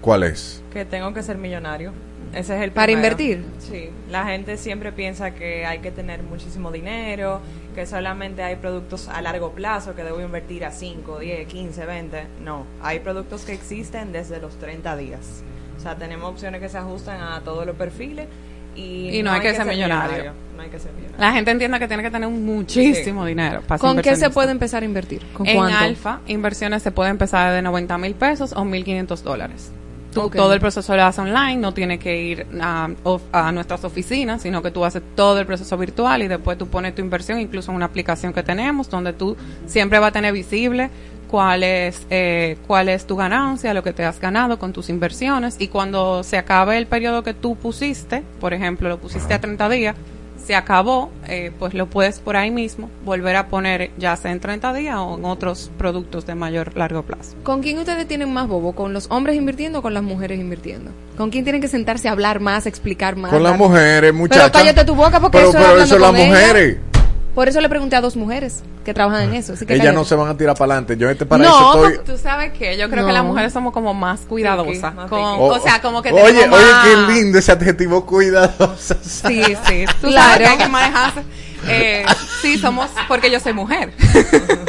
¿Cuál 0.00 0.22
es? 0.22 0.62
Que 0.72 0.84
tengo 0.84 1.12
que 1.12 1.22
ser 1.22 1.36
millonario. 1.36 1.92
Ese 2.32 2.56
es 2.56 2.62
el 2.62 2.70
¿Para 2.70 2.86
primero. 2.86 3.06
invertir? 3.06 3.44
Sí. 3.58 3.90
La 4.08 4.24
gente 4.26 4.56
siempre 4.56 4.92
piensa 4.92 5.32
que 5.32 5.66
hay 5.66 5.80
que 5.80 5.90
tener 5.90 6.22
muchísimo 6.22 6.70
dinero, 6.70 7.40
que 7.74 7.86
solamente 7.86 8.42
hay 8.42 8.56
productos 8.56 9.08
a 9.08 9.20
largo 9.20 9.50
plazo 9.52 9.96
que 9.96 10.04
debo 10.04 10.20
invertir 10.20 10.64
a 10.64 10.70
5, 10.70 11.18
10, 11.18 11.48
15, 11.48 11.86
20. 11.86 12.26
No, 12.44 12.66
hay 12.82 13.00
productos 13.00 13.44
que 13.44 13.52
existen 13.52 14.12
desde 14.12 14.40
los 14.40 14.56
30 14.58 14.96
días. 14.96 15.42
O 15.76 15.80
sea, 15.80 15.96
tenemos 15.96 16.30
opciones 16.30 16.60
que 16.60 16.68
se 16.68 16.78
ajustan 16.78 17.20
a 17.20 17.40
todos 17.40 17.66
los 17.66 17.74
perfiles 17.74 18.28
y, 18.76 19.18
Y 19.18 19.22
no 19.22 19.32
hay 19.32 19.40
que 19.40 19.54
ser 19.54 19.66
millonario. 19.66 20.32
No 20.56 20.62
hay 20.62 20.68
que 20.68 20.78
ser 20.78 20.92
millonario. 20.92 21.18
La 21.18 21.32
gente 21.32 21.50
entiende 21.50 21.78
que 21.78 21.88
tiene 21.88 22.02
que 22.02 22.10
tener 22.10 22.28
muchísimo 22.28 23.24
dinero. 23.24 23.62
para 23.66 23.78
¿Con 23.78 24.00
qué 24.00 24.16
se 24.16 24.30
puede 24.30 24.50
empezar 24.50 24.82
a 24.82 24.86
invertir? 24.86 25.22
¿Con 25.32 25.46
en 25.46 25.56
cuánto? 25.56 25.78
Alfa, 25.78 26.20
inversiones 26.26 26.82
se 26.82 26.90
puede 26.90 27.10
empezar 27.10 27.52
de 27.52 27.62
90 27.62 27.98
mil 27.98 28.14
pesos 28.14 28.52
o 28.52 28.62
1.500 28.64 29.22
dólares. 29.22 29.72
Tú 30.12 30.30
todo 30.30 30.54
el 30.54 30.60
proceso 30.60 30.96
lo 30.96 31.02
haces 31.04 31.18
online, 31.18 31.56
no 31.56 31.74
tienes 31.74 31.98
que 31.98 32.18
ir 32.18 32.46
a, 32.58 32.88
a 33.32 33.52
nuestras 33.52 33.84
oficinas, 33.84 34.40
sino 34.40 34.62
que 34.62 34.70
tú 34.70 34.82
haces 34.82 35.02
todo 35.14 35.38
el 35.38 35.46
proceso 35.46 35.76
virtual 35.76 36.22
y 36.22 36.28
después 36.28 36.56
tú 36.56 36.68
pones 36.68 36.94
tu 36.94 37.02
inversión, 37.02 37.38
incluso 37.38 37.70
en 37.70 37.76
una 37.76 37.84
aplicación 37.84 38.32
que 38.32 38.42
tenemos, 38.42 38.88
donde 38.88 39.12
tú 39.12 39.36
siempre 39.66 39.98
vas 39.98 40.08
a 40.08 40.12
tener 40.12 40.32
visible 40.32 40.88
cuál 41.36 41.64
es, 41.64 42.06
eh, 42.08 42.56
cuál 42.66 42.88
es 42.88 43.06
tu 43.06 43.14
ganancia, 43.14 43.74
lo 43.74 43.82
que 43.82 43.92
te 43.92 44.06
has 44.06 44.18
ganado 44.18 44.58
con 44.58 44.72
tus 44.72 44.88
inversiones 44.88 45.56
y 45.58 45.68
cuando 45.68 46.22
se 46.22 46.38
acabe 46.38 46.78
el 46.78 46.86
periodo 46.86 47.22
que 47.22 47.34
tú 47.34 47.56
pusiste, 47.56 48.22
por 48.40 48.54
ejemplo, 48.54 48.88
lo 48.88 48.96
pusiste 48.96 49.34
a 49.34 49.38
30 49.38 49.68
días, 49.68 49.96
se 50.42 50.54
acabó, 50.54 51.10
eh, 51.28 51.52
pues 51.58 51.74
lo 51.74 51.88
puedes 51.88 52.20
por 52.20 52.38
ahí 52.38 52.50
mismo 52.50 52.88
volver 53.04 53.36
a 53.36 53.48
poner 53.48 53.90
ya 53.98 54.16
sea 54.16 54.32
en 54.32 54.40
30 54.40 54.72
días 54.72 54.96
o 54.96 55.18
en 55.18 55.26
otros 55.26 55.70
productos 55.76 56.24
de 56.24 56.34
mayor 56.34 56.74
largo 56.74 57.02
plazo. 57.02 57.36
¿Con 57.42 57.60
quién 57.60 57.78
ustedes 57.80 58.08
tienen 58.08 58.32
más 58.32 58.48
bobo? 58.48 58.72
¿Con 58.72 58.94
los 58.94 59.06
hombres 59.10 59.36
invirtiendo 59.36 59.80
o 59.80 59.82
con 59.82 59.92
las 59.92 60.02
mujeres 60.02 60.40
invirtiendo? 60.40 60.90
¿Con 61.18 61.28
quién 61.28 61.44
tienen 61.44 61.60
que 61.60 61.68
sentarse 61.68 62.08
a 62.08 62.12
hablar 62.12 62.40
más, 62.40 62.64
explicar 62.64 63.14
más? 63.16 63.30
Con 63.30 63.42
las 63.42 63.58
mujeres, 63.58 64.14
muchachas. 64.14 64.52
Pero 64.52 64.64
cállate 64.64 64.86
tu 64.86 64.94
boca 64.94 65.20
porque 65.20 65.36
Pero, 65.36 65.50
eso 65.50 65.58
pero 65.58 65.64
es 65.64 65.92
hablando 65.92 65.96
eso 65.96 65.98
las 65.98 66.14
ella. 66.14 66.95
Por 67.36 67.48
eso 67.48 67.60
le 67.60 67.68
pregunté 67.68 67.94
a 67.94 68.00
dos 68.00 68.16
mujeres 68.16 68.62
que 68.84 68.92
trabajan 68.94 69.22
en 69.28 69.34
eso. 69.34 69.52
Así 69.52 69.64
que 69.66 69.74
Ellas 69.74 69.94
no 69.94 70.04
se 70.04 70.14
van 70.16 70.28
a 70.28 70.36
tirar 70.36 70.56
para 70.56 70.72
adelante. 70.72 70.96
Yo 70.96 71.08
este 71.10 71.24
para 71.26 71.44
no, 71.44 71.50
eso 71.50 71.86
estoy... 71.90 72.04
tú 72.16 72.20
sabes 72.20 72.52
que 72.54 72.76
yo 72.78 72.88
creo 72.88 73.02
No. 73.02 73.06
que 73.08 73.12
las 73.12 73.24
mujeres 73.24 73.52
somos 73.52 73.72
como 73.74 73.92
más 73.94 74.20
cuidadosas. 74.22 74.94
con- 75.08 75.20
o 75.20 75.58
sea, 75.60 75.80
como 75.82 76.00
que 76.02 76.10
Oye, 76.12 76.32
tenemos 76.32 76.58
oye, 76.58 76.72
más- 76.72 76.86
qué 76.86 77.12
lindo 77.12 77.38
ese 77.38 77.52
adjetivo 77.52 78.04
cuidadosa. 78.06 78.96
Sí, 79.02 79.42
sí. 79.66 79.84
Tú 80.00 80.08
Claro. 80.08 80.32
sabes 80.32 80.38
que 80.38 80.46
hay 80.46 80.56
que 80.58 80.68
manejarse. 80.68 81.20
Eh, 81.68 82.06
sí, 82.42 82.58
somos, 82.58 82.88
porque 83.06 83.30
yo 83.30 83.38
soy 83.38 83.52
mujer. 83.52 83.92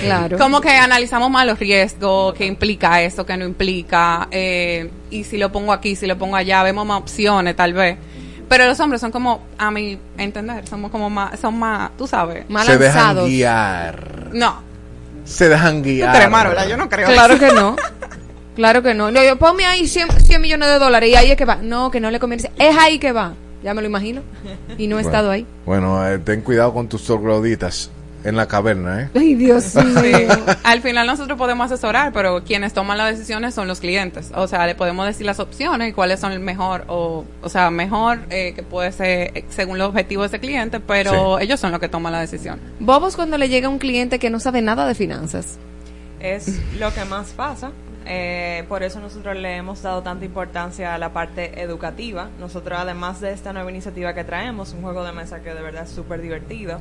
Claro. 0.00 0.38
Como 0.38 0.60
que 0.60 0.70
analizamos 0.70 1.30
más 1.30 1.46
los 1.46 1.58
riesgos, 1.58 2.34
qué 2.34 2.46
implica 2.46 3.02
esto, 3.02 3.24
qué 3.26 3.36
no 3.36 3.44
implica, 3.44 4.28
eh, 4.30 4.90
y 5.10 5.24
si 5.24 5.36
lo 5.38 5.50
pongo 5.52 5.72
aquí, 5.72 5.96
si 5.96 6.06
lo 6.06 6.16
pongo 6.18 6.36
allá, 6.36 6.62
vemos 6.62 6.86
más 6.86 6.98
opciones 7.00 7.56
tal 7.56 7.72
vez. 7.72 7.96
Pero 8.48 8.66
los 8.66 8.78
hombres 8.80 9.00
son 9.00 9.10
como, 9.10 9.42
a 9.58 9.70
mi 9.70 9.98
entender, 10.18 10.66
somos 10.68 10.90
como 10.90 11.10
más, 11.10 11.38
son 11.40 11.58
más, 11.58 11.90
tú 11.98 12.06
sabes. 12.06 12.48
Más 12.48 12.64
Se 12.66 12.78
dejan 12.78 13.16
guiar. 13.26 14.30
No, 14.32 14.62
Se 15.24 15.48
dejan 15.48 15.78
tú 15.82 15.88
guiar. 15.88 16.14
crees, 16.14 16.30
Marola, 16.30 16.66
yo 16.68 16.76
no 16.76 16.88
creo. 16.88 17.08
Claro 17.08 17.34
eso. 17.34 17.46
que 17.46 17.52
no. 17.52 17.76
Claro 18.56 18.82
que 18.82 18.94
no. 18.94 19.10
no 19.10 19.22
yo, 19.22 19.36
ponme 19.36 19.66
ahí 19.66 19.86
100, 19.86 20.08
100 20.24 20.40
millones 20.40 20.68
de 20.70 20.78
dólares 20.78 21.10
y 21.10 21.14
ahí 21.14 21.30
es 21.30 21.36
que 21.36 21.44
va. 21.44 21.56
No, 21.56 21.90
que 21.90 22.00
no 22.00 22.10
le 22.10 22.18
conviene. 22.18 22.50
Es 22.58 22.74
ahí 22.78 22.98
que 22.98 23.12
va. 23.12 23.34
Ya 23.62 23.74
me 23.74 23.82
lo 23.82 23.86
imagino. 23.88 24.22
Y 24.78 24.86
no 24.86 24.98
he 24.98 25.02
Bueno. 25.02 25.08
estado 25.10 25.30
ahí. 25.30 25.46
Bueno, 25.66 26.08
eh, 26.08 26.18
ten 26.20 26.40
cuidado 26.40 26.72
con 26.72 26.88
tus 26.88 27.04
trogloditas 27.04 27.90
en 28.26 28.36
la 28.36 28.46
caverna, 28.46 29.02
¿eh? 29.02 29.08
Ay, 29.14 29.34
Dios 29.34 29.64
Sí. 29.64 29.78
mío. 29.80 30.28
Al 30.64 30.80
final 30.82 31.06
nosotros 31.06 31.38
podemos 31.38 31.70
asesorar, 31.70 32.12
pero 32.12 32.42
quienes 32.44 32.72
toman 32.72 32.98
las 32.98 33.10
decisiones 33.16 33.54
son 33.54 33.68
los 33.68 33.80
clientes. 33.80 34.30
O 34.34 34.46
sea, 34.48 34.66
le 34.66 34.74
podemos 34.74 35.06
decir 35.06 35.24
las 35.26 35.38
opciones 35.40 35.90
y 35.90 35.92
cuáles 35.92 36.20
son 36.20 36.32
el 36.32 36.40
mejor, 36.40 36.84
o, 36.88 37.24
o 37.42 37.48
sea, 37.48 37.70
mejor 37.70 38.18
eh, 38.30 38.52
que 38.54 38.62
puede 38.62 38.92
ser 38.92 39.30
eh, 39.36 39.44
según 39.48 39.78
los 39.78 39.88
objetivos 39.88 40.30
de 40.30 40.36
ese 40.36 40.46
cliente, 40.46 40.80
pero 40.80 41.38
ellos 41.38 41.60
son 41.60 41.70
los 41.72 41.80
que 41.80 41.88
toman 41.88 42.12
la 42.12 42.20
decisión. 42.20 42.58
Bobos 42.80 43.16
cuando 43.16 43.38
le 43.38 43.48
llega 43.48 43.68
un 43.68 43.78
cliente 43.78 44.18
que 44.18 44.30
no 44.30 44.40
sabe 44.40 44.62
nada 44.62 44.86
de 44.86 44.94
finanzas. 44.94 45.58
es 46.20 46.60
lo 46.78 46.92
que 46.92 47.04
más 47.04 47.28
pasa. 47.30 47.70
Eh, 48.08 48.64
por 48.68 48.84
eso 48.84 49.00
nosotros 49.00 49.36
le 49.36 49.56
hemos 49.56 49.82
dado 49.82 50.00
tanta 50.02 50.24
importancia 50.24 50.94
a 50.94 50.98
la 50.98 51.12
parte 51.12 51.60
educativa. 51.60 52.28
Nosotros, 52.38 52.78
además 52.80 53.20
de 53.20 53.32
esta 53.32 53.52
nueva 53.52 53.68
iniciativa 53.70 54.14
que 54.14 54.22
traemos, 54.22 54.72
un 54.74 54.82
juego 54.82 55.02
de 55.04 55.10
mesa 55.12 55.40
que 55.40 55.52
de 55.52 55.60
verdad 55.60 55.82
es 55.84 55.90
súper 55.90 56.20
divertido, 56.22 56.78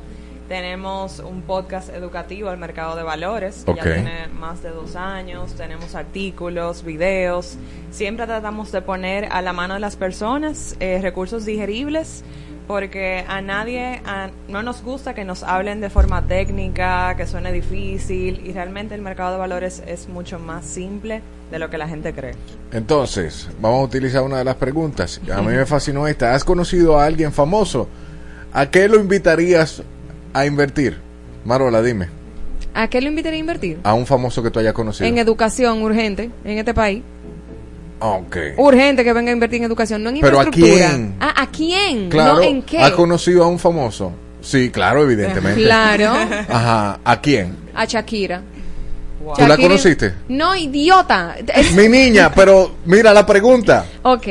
tenemos 0.48 1.20
un 1.20 1.42
podcast 1.42 1.90
educativo 1.90 2.50
al 2.50 2.58
mercado 2.58 2.96
de 2.96 3.04
valores, 3.04 3.64
que 3.66 3.74
ya 3.76 3.84
tiene 3.84 4.28
más 4.28 4.62
de 4.62 4.70
dos 4.70 4.96
años. 4.96 5.54
Tenemos 5.56 5.96
artículos, 5.96 6.84
videos. 6.84 7.58
Siempre 7.92 8.26
tratamos 8.26 8.72
de 8.72 8.82
poner 8.82 9.26
a 9.32 9.42
la 9.42 9.54
mano 9.54 9.74
de 9.74 9.80
las 9.80 9.96
personas 9.96 10.76
eh, 10.80 11.00
recursos 11.02 11.46
digeribles 11.46 12.24
porque 12.68 13.24
a 13.28 13.42
nadie 13.42 14.02
a- 14.06 14.32
no 14.48 14.64
nos 14.64 14.82
gusta 14.82 15.14
que 15.14 15.24
nos 15.24 15.44
hablen 15.44 15.82
de 15.82 15.92
forma 15.92 16.24
técnica, 16.24 17.14
que 17.16 17.28
suene 17.28 17.52
difícil 17.52 18.42
y 18.44 18.54
realmente 18.54 18.96
el 18.96 19.04
mercado 19.04 19.34
de 19.34 19.38
valores 19.38 19.84
es 19.86 20.10
mucho 20.10 20.40
más 20.40 20.66
simple 20.66 21.22
de 21.52 21.60
lo 21.60 21.70
que 21.70 21.78
la 21.78 21.88
gente 21.88 22.12
cree. 22.14 22.34
Entonces, 22.72 23.48
vamos 23.62 23.82
a 23.82 23.84
utilizar 23.84 24.24
una 24.24 24.40
de 24.40 24.46
las 24.46 24.56
preguntas. 24.56 25.22
A 25.32 25.42
mí 25.42 25.48
me 25.56 25.66
fascinó 25.68 26.08
esta. 26.08 26.34
¿Has 26.34 26.44
conocido 26.44 27.00
a 27.00 27.06
alguien 27.06 27.32
famoso? 27.32 27.88
¿A 28.52 28.66
qué 28.72 28.88
lo 28.88 29.00
invitarías 29.00 29.84
a 30.38 30.46
invertir? 30.46 30.98
Marola, 31.46 31.82
dime. 31.82 32.10
¿A 32.74 32.88
qué 32.90 33.00
lo 33.02 33.08
invitaría 33.08 33.38
a 33.38 33.40
invertir? 33.40 33.80
A 33.84 33.94
un 33.94 34.06
famoso 34.06 34.44
que 34.44 34.52
tú 34.52 34.60
hayas 34.60 34.74
conocido. 34.74 35.08
En 35.08 35.18
educación 35.18 35.82
urgente 35.82 36.30
en 36.44 36.58
este 36.58 36.74
país. 36.74 37.02
Ok. 38.00 38.36
Urgente 38.58 39.04
que 39.04 39.14
venga 39.14 39.32
a 39.32 39.34
invertir 39.34 39.60
en 39.60 39.64
educación, 39.66 40.04
no 40.04 40.10
en 40.10 40.20
¿Pero 40.20 40.40
a 40.40 40.44
infraestructura. 40.44 40.90
quién? 40.90 41.16
Ah, 41.20 41.34
¿a 41.44 41.48
quién? 41.50 42.10
Claro. 42.10 42.34
No, 42.36 42.42
¿en 42.42 42.62
qué? 42.64 42.80
¿Has 42.80 42.92
conocido 42.92 43.44
a 43.44 43.48
un 43.48 43.58
famoso? 43.60 44.12
Sí, 44.42 44.70
claro, 44.70 45.04
evidentemente. 45.04 45.64
Claro. 45.64 46.12
Ajá. 46.50 47.00
¿A 47.04 47.22
quién? 47.22 47.56
A 47.74 47.86
Shakira. 47.86 48.42
¿Tú 49.38 49.48
la 49.48 49.58
conociste? 49.58 50.14
No, 50.28 50.56
idiota. 50.56 51.36
Es- 51.56 51.72
Mi 51.74 51.88
niña, 51.88 52.32
pero 52.36 52.76
mira 52.86 53.12
la 53.14 53.26
pregunta. 53.26 53.86
Ok. 54.04 54.28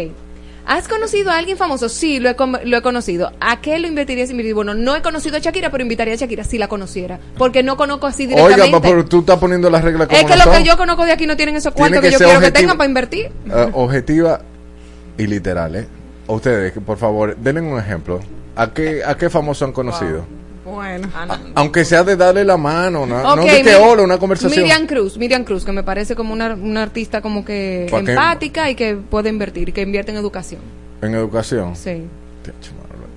¿Has 0.66 0.88
conocido 0.88 1.30
a 1.30 1.36
alguien 1.36 1.58
famoso? 1.58 1.88
Sí, 1.88 2.20
lo 2.20 2.30
he, 2.30 2.36
lo 2.64 2.76
he 2.76 2.82
conocido. 2.82 3.32
¿A 3.40 3.60
qué 3.60 3.78
lo 3.78 3.86
invitarías 3.86 4.28
a 4.28 4.32
invertir? 4.32 4.54
Bueno, 4.54 4.74
no 4.74 4.96
he 4.96 5.02
conocido 5.02 5.36
a 5.36 5.40
Shakira, 5.40 5.70
pero 5.70 5.82
invitaría 5.82 6.14
a 6.14 6.16
Shakira 6.16 6.42
si 6.44 6.56
la 6.56 6.68
conociera. 6.68 7.20
Porque 7.36 7.62
no 7.62 7.76
conozco 7.76 8.06
así 8.06 8.26
directamente. 8.26 8.62
Oiga, 8.62 8.80
pero 8.80 9.04
tú 9.04 9.20
estás 9.20 9.38
poniendo 9.38 9.68
las 9.68 9.84
reglas 9.84 10.08
como 10.08 10.18
es 10.18 10.24
que 10.24 10.36
no 10.36 10.44
lo 10.44 10.52
que 10.52 10.64
yo 10.64 10.76
conozco 10.76 11.04
de 11.04 11.12
aquí 11.12 11.26
no 11.26 11.36
tienen 11.36 11.56
esos 11.56 11.74
Tiene 11.74 11.90
cuartos 11.90 12.02
que 12.02 12.06
que, 12.08 12.12
yo 12.12 12.18
quiero 12.18 12.30
que 12.32 12.36
objetivo. 12.46 12.60
tengan 12.60 12.78
para 12.78 12.88
invertir. 12.88 13.26
Eh, 13.26 13.70
objetiva 13.74 14.40
y 15.18 15.26
literal, 15.26 15.76
¿eh? 15.76 15.86
Ustedes, 16.26 16.72
que 16.72 16.80
por 16.80 16.96
favor, 16.96 17.36
denle 17.36 17.60
un 17.60 17.78
ejemplo. 17.78 18.20
¿A 18.56 18.72
qué, 18.72 19.02
a 19.04 19.16
qué 19.16 19.28
famoso 19.28 19.64
han 19.66 19.72
conocido? 19.72 20.24
Bueno. 20.64 21.08
Aunque 21.54 21.84
sea 21.84 22.02
de 22.04 22.16
darle 22.16 22.44
la 22.44 22.56
mano, 22.56 23.04
no, 23.06 23.22
no 23.22 23.42
Ok, 23.42 23.50
de 23.50 23.62
que 23.62 23.76
hola, 23.76 24.02
una 24.02 24.18
conversación. 24.18 24.62
Miriam 24.62 24.86
Cruz, 24.86 25.18
Miriam 25.18 25.44
Cruz, 25.44 25.64
que 25.64 25.72
me 25.72 25.82
parece 25.82 26.16
como 26.16 26.32
una, 26.32 26.54
una 26.54 26.82
artista 26.82 27.20
como 27.20 27.44
que 27.44 27.86
empática 27.92 28.70
y 28.70 28.74
que 28.74 28.94
puede 28.94 29.28
invertir, 29.28 29.68
y 29.68 29.72
que 29.72 29.82
invierte 29.82 30.10
en 30.12 30.16
educación. 30.18 30.60
En 31.02 31.14
educación. 31.14 31.76
Sí. 31.76 32.04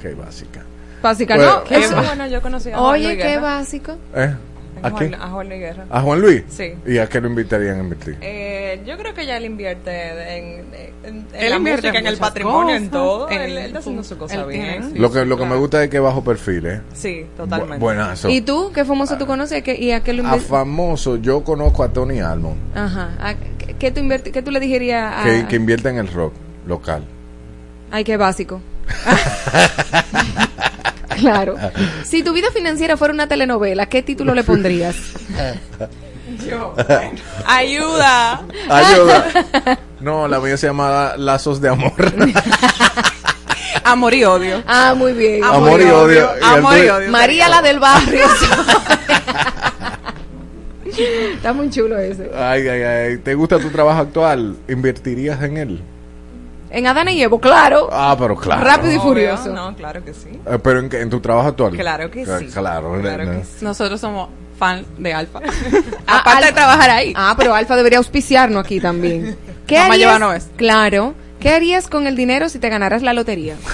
Qué 0.01 0.13
básica. 0.13 0.61
Básica, 1.01 1.35
Bueno, 1.35 1.55
no. 1.59 1.63
Qué 1.63 1.77
eso- 1.77 1.95
buena, 1.95 2.27
yo 2.27 2.41
conocí 2.41 2.71
a 2.71 2.79
Oye, 2.81 3.17
qué 3.17 3.37
básico. 3.37 3.93
¿Eh? 4.15 4.33
¿A 4.83 4.89
Juan- 4.89 4.95
quién? 5.09 5.15
a 5.15 5.27
Juan 5.29 5.47
Luis 5.49 5.59
Guerra. 5.59 5.85
¿A 5.89 6.01
Juan 6.01 6.21
Luis? 6.21 6.43
Sí. 6.49 6.73
¿Y 6.85 6.97
a 6.97 7.07
qué 7.07 7.21
lo 7.21 7.27
invitarían 7.27 7.77
a 7.77 7.79
invertir? 7.79 8.17
Eh, 8.21 8.81
yo 8.85 8.97
creo 8.97 9.13
que 9.13 9.25
ya 9.25 9.37
él 9.37 9.45
invierte 9.45 10.37
en, 10.37 10.65
en, 10.73 10.95
en 11.03 11.27
Él 11.33 11.49
la 11.49 11.55
invierte 11.57 11.87
música, 11.87 11.99
en 11.99 12.05
en 12.07 12.13
el 12.13 12.17
patrimonio, 12.19 12.75
en 12.75 12.89
todo. 12.89 13.29
en- 13.29 13.41
Él, 13.41 13.51
él 13.51 13.65
está 13.65 13.79
haciendo 13.79 14.03
su 14.03 14.17
cosa 14.17 14.45
tiene- 14.47 14.79
bien. 14.79 14.91
sí. 14.93 14.97
lo 14.99 15.11
que, 15.11 15.25
lo 15.25 15.37
que 15.37 15.45
me 15.45 15.55
gusta 15.55 15.83
es 15.83 15.89
que 15.89 15.99
bajo 15.99 16.23
perfil, 16.23 16.65
¿eh? 16.65 16.81
Sí, 16.93 17.25
totalmente. 17.35 17.77
Bu- 17.77 17.79
buenazo. 17.79 18.29
¿Y 18.29 18.41
tú? 18.41 18.71
¿Qué 18.73 18.83
famoso 18.85 19.17
tú 19.17 19.25
conoces 19.25 19.63
¿Qué- 19.63 19.75
y 19.75 19.91
a 19.91 20.01
qué 20.03 20.13
lo 20.13 20.27
A 20.27 20.37
famoso, 20.39 21.17
yo 21.17 21.43
conozco 21.43 21.83
a 21.83 21.89
Tony 21.93 22.19
Almond, 22.19 22.57
Ajá. 22.75 23.11
¿A 23.19 23.35
qué- 23.35 23.73
¿Qué 23.77 23.91
tú, 23.91 24.01
qué 24.31 24.41
tú 24.41 24.51
le 24.51 24.59
dijerías 24.59 25.13
a...? 25.17 25.23
que, 25.23 25.45
que 25.47 25.55
invierte 25.57 25.89
en 25.89 25.97
el 25.97 26.07
rock 26.07 26.33
local. 26.65 27.03
Ay, 27.91 28.03
qué 28.03 28.17
básico. 28.17 28.59
claro. 31.19 31.55
Si 32.03 32.23
tu 32.23 32.33
vida 32.33 32.51
financiera 32.51 32.97
fuera 32.97 33.13
una 33.13 33.27
telenovela, 33.27 33.87
¿qué 33.87 34.01
título 34.03 34.33
le 34.33 34.43
pondrías? 34.43 34.95
Ayuda. 37.45 38.41
Ayuda. 38.69 39.79
No, 39.99 40.27
la 40.27 40.39
mía 40.39 40.57
se 40.57 40.67
llama 40.67 41.13
Lazos 41.17 41.61
de 41.61 41.69
Amor. 41.69 41.93
Amor 43.83 44.13
y 44.13 44.23
odio. 44.23 44.63
Ah, 44.67 44.93
muy 44.95 45.13
bien. 45.13 45.43
Amor 45.43 45.81
y 45.81 45.85
odio. 45.85 46.29
Y 46.35 46.37
el 46.37 46.43
Amor 46.43 46.77
y 46.77 46.89
odio. 46.89 47.11
María 47.11 47.49
la 47.49 47.61
del 47.61 47.79
barrio. 47.79 48.25
Está 51.33 51.53
muy 51.53 51.69
chulo 51.69 51.97
ese. 51.97 52.29
Ay, 52.35 52.67
ay, 52.67 52.81
ay. 52.81 53.17
¿Te 53.17 53.33
gusta 53.35 53.59
tu 53.59 53.69
trabajo 53.69 54.01
actual? 54.01 54.57
¿Invertirías 54.67 55.41
en 55.43 55.57
él? 55.57 55.81
En 56.69 56.85
Adán 56.87 57.07
y 57.09 57.21
Evo, 57.21 57.39
claro. 57.39 57.87
Ah, 57.91 58.15
pero 58.19 58.35
claro. 58.35 58.63
Rápido 58.63 58.91
y 58.93 58.95
Obvio, 58.97 59.03
furioso. 59.07 59.53
No, 59.53 59.75
claro 59.75 60.03
que 60.03 60.13
sí. 60.13 60.29
Eh, 60.45 60.59
pero 60.61 60.79
en, 60.79 60.93
en 60.93 61.09
tu 61.09 61.19
trabajo 61.19 61.49
actual. 61.49 61.71
Claro 61.77 62.11
que 62.11 62.25
sí. 62.25 62.45
Claro, 62.53 62.97
Claro 63.01 63.25
no. 63.25 63.31
que 63.31 63.43
sí. 63.45 63.63
Nosotros 63.63 63.99
somos 64.01 64.29
fan 64.59 64.85
de 64.97 65.13
Alfa. 65.13 65.39
Aparte 66.07 66.47
de 66.47 66.51
trabajar 66.51 66.89
ahí. 66.89 67.13
Ah, 67.15 67.35
pero 67.37 67.53
Alfa 67.53 67.75
debería 67.75 67.99
auspiciarnos 67.99 68.63
aquí 68.65 68.79
también. 68.79 69.37
¿Qué 69.67 69.77
a 69.77 69.85
harías? 69.85 69.97
llevarnos 69.99 70.35
eso. 70.35 70.47
Claro. 70.57 71.13
¿Qué 71.39 71.49
harías 71.51 71.87
con 71.87 72.07
el 72.07 72.15
dinero 72.15 72.49
si 72.49 72.57
te 72.59 72.67
ganaras 72.69 73.01
la 73.03 73.13
lotería? 73.13 73.55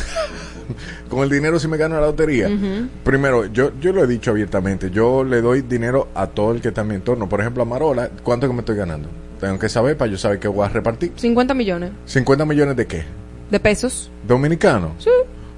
Con 1.09 1.21
el 1.21 1.29
dinero 1.29 1.59
si 1.59 1.67
me 1.67 1.77
gano 1.77 1.95
la 1.99 2.07
lotería. 2.07 2.47
Ujú. 2.47 2.87
Primero, 3.03 3.45
yo, 3.45 3.71
yo 3.79 3.93
lo 3.93 4.03
he 4.03 4.07
dicho 4.07 4.31
abiertamente, 4.31 4.89
yo 4.89 5.23
le 5.23 5.41
doy 5.41 5.61
dinero 5.61 6.07
a 6.15 6.25
todo 6.25 6.53
el 6.53 6.61
que 6.61 6.69
está 6.69 6.81
en 6.81 6.87
mi 6.87 6.95
entorno. 6.95 7.29
Por 7.29 7.39
ejemplo, 7.39 7.61
a 7.61 7.65
Marola, 7.67 8.09
¿cuánto 8.23 8.47
que 8.47 8.53
me 8.53 8.61
estoy 8.61 8.77
ganando? 8.77 9.09
Tengo 9.43 9.59
que 9.59 9.67
saber 9.67 9.97
para 9.97 10.09
yo 10.09 10.17
saber 10.17 10.39
que 10.39 10.47
voy 10.47 10.65
a 10.65 10.69
repartir. 10.69 11.11
50 11.17 11.53
millones 11.53 11.91
¿50 12.07 12.45
millones 12.47 12.77
de 12.77 12.87
qué? 12.87 13.03
de 13.51 13.59
pesos. 13.59 14.09
¿Dominicanos? 14.25 14.91
Sí. 14.99 15.09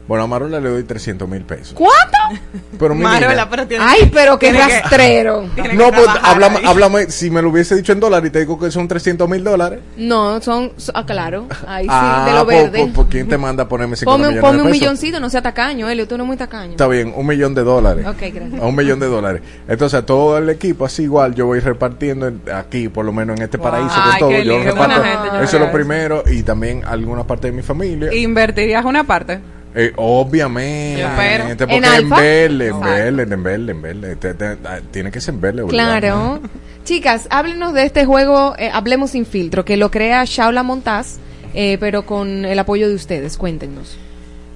Bueno, 0.08 0.24
a 0.26 0.28
Marola 0.28 0.60
le 0.60 0.70
doy 0.70 0.84
300 0.84 1.28
mil 1.28 1.42
pesos. 1.44 1.74
¿Cuánto? 1.74 2.42
Pero 2.78 2.94
mi 2.94 3.02
Marola, 3.02 3.50
pero 3.50 3.66
tiene- 3.66 3.84
Ay, 3.88 4.10
pero 4.14 4.38
qué 4.38 4.54
rastrero. 4.54 5.50
que 5.56 5.74
No, 5.74 5.92
pues 5.92 6.08
háblame, 6.22 6.58
ahí. 6.58 6.64
háblame, 6.66 7.10
si 7.10 7.32
me 7.32 7.42
lo 7.42 7.50
hubiese 7.50 7.76
dicho 7.76 7.92
en 7.92 8.00
dólares 8.00 8.30
y 8.30 8.32
te 8.32 8.40
digo 8.40 8.60
que 8.60 8.70
son 8.70 8.88
300 8.88 9.28
mil 9.28 9.44
dólares. 9.44 9.80
No, 9.98 10.40
son, 10.42 10.74
so- 10.78 10.92
ah, 10.94 11.06
claro, 11.06 11.48
ahí 11.68 11.86
sí, 11.86 11.90
ah, 11.92 12.26
de 12.28 12.34
lo 12.34 12.46
verde. 12.46 12.92
pues, 12.94 13.08
¿quién 13.10 13.28
te 13.28 13.38
manda 13.38 13.64
a 13.64 13.68
ponerme 13.68 13.96
50 13.96 14.12
Ponme, 14.16 14.28
millones 14.36 14.42
ponme 14.42 14.58
de 14.58 14.62
un 14.64 14.68
pesos? 14.72 14.82
milloncito, 14.82 15.20
no 15.20 15.30
sea 15.32 15.42
tacaño, 15.42 15.90
Elio, 15.90 16.08
tú 16.08 16.18
no 16.18 16.24
eres 16.24 16.28
muy 16.28 16.38
tacaño. 16.38 16.72
Está 16.72 16.88
bien, 16.88 17.12
un 17.16 17.26
millón 17.26 17.56
de 17.56 17.64
dólares. 17.64 18.06
Ok, 18.06 18.22
gracias. 18.34 18.62
A 18.62 18.66
un 18.66 18.76
millón 18.76 19.00
de 19.00 19.08
dólares. 19.08 19.42
Entonces, 19.68 19.98
a 20.00 20.06
todo 20.06 20.38
el 20.38 20.50
equipo, 20.50 20.86
así 20.86 21.04
igual, 21.04 21.34
yo 21.34 21.48
voy 21.48 21.60
repartiendo 21.62 22.28
en- 22.28 22.42
aquí, 22.54 22.90
por 22.90 23.06
lo 23.06 23.12
menos 23.12 23.38
en 23.38 23.44
este 23.44 23.58
paraíso, 23.58 23.90
Ay, 23.96 24.12
con 24.12 24.20
todo. 24.20 24.32
Yo 24.32 24.38
lindo, 24.54 24.72
reparto. 24.72 24.76
buena 25.02 25.04
gente, 25.04 25.30
yo 25.38 25.42
Eso 25.44 25.58
es 25.58 25.64
lo 25.64 25.72
primero. 25.72 26.24
Y 26.28 26.44
también 26.44 26.84
alguna 26.86 27.24
parte 27.24 27.48
de 27.48 27.54
mi 27.54 27.62
familia. 27.64 28.14
¿Invertirías 28.14 28.86
una 28.86 29.04
parte? 29.04 29.40
Eh, 29.76 29.92
obviamente. 29.98 31.02
Espero. 31.04 31.44
Porque 31.58 31.76
¿En 31.76 31.84
en 31.86 32.10
verde, 32.10 32.68
en 32.68 32.80
verde, 32.82 33.24
en 33.34 33.44
verde, 33.44 33.72
en 33.72 33.82
verde. 33.82 34.16
Te- 34.16 34.34
te- 34.34 34.56
Tiene 34.92 35.12
que 35.12 35.20
ser 35.22 35.34
en 35.36 35.42
verde. 35.42 35.66
Claro. 35.68 36.40
Chicas, 36.86 37.28
háblenos 37.32 37.74
de 37.74 37.84
este 37.84 38.06
juego, 38.06 38.56
eh, 38.58 38.70
Hablemos 38.72 39.12
sin 39.12 39.26
filtro, 39.26 39.66
que 39.66 39.76
lo 39.76 39.90
crea 39.92 40.24
Shaula 40.26 40.62
Montaz, 40.64 41.18
eh, 41.54 41.78
pero 41.80 42.06
con 42.06 42.46
el 42.46 42.58
apoyo 42.60 42.88
de 42.88 42.96
ustedes. 42.96 43.38
Cuéntenos. 43.38 43.98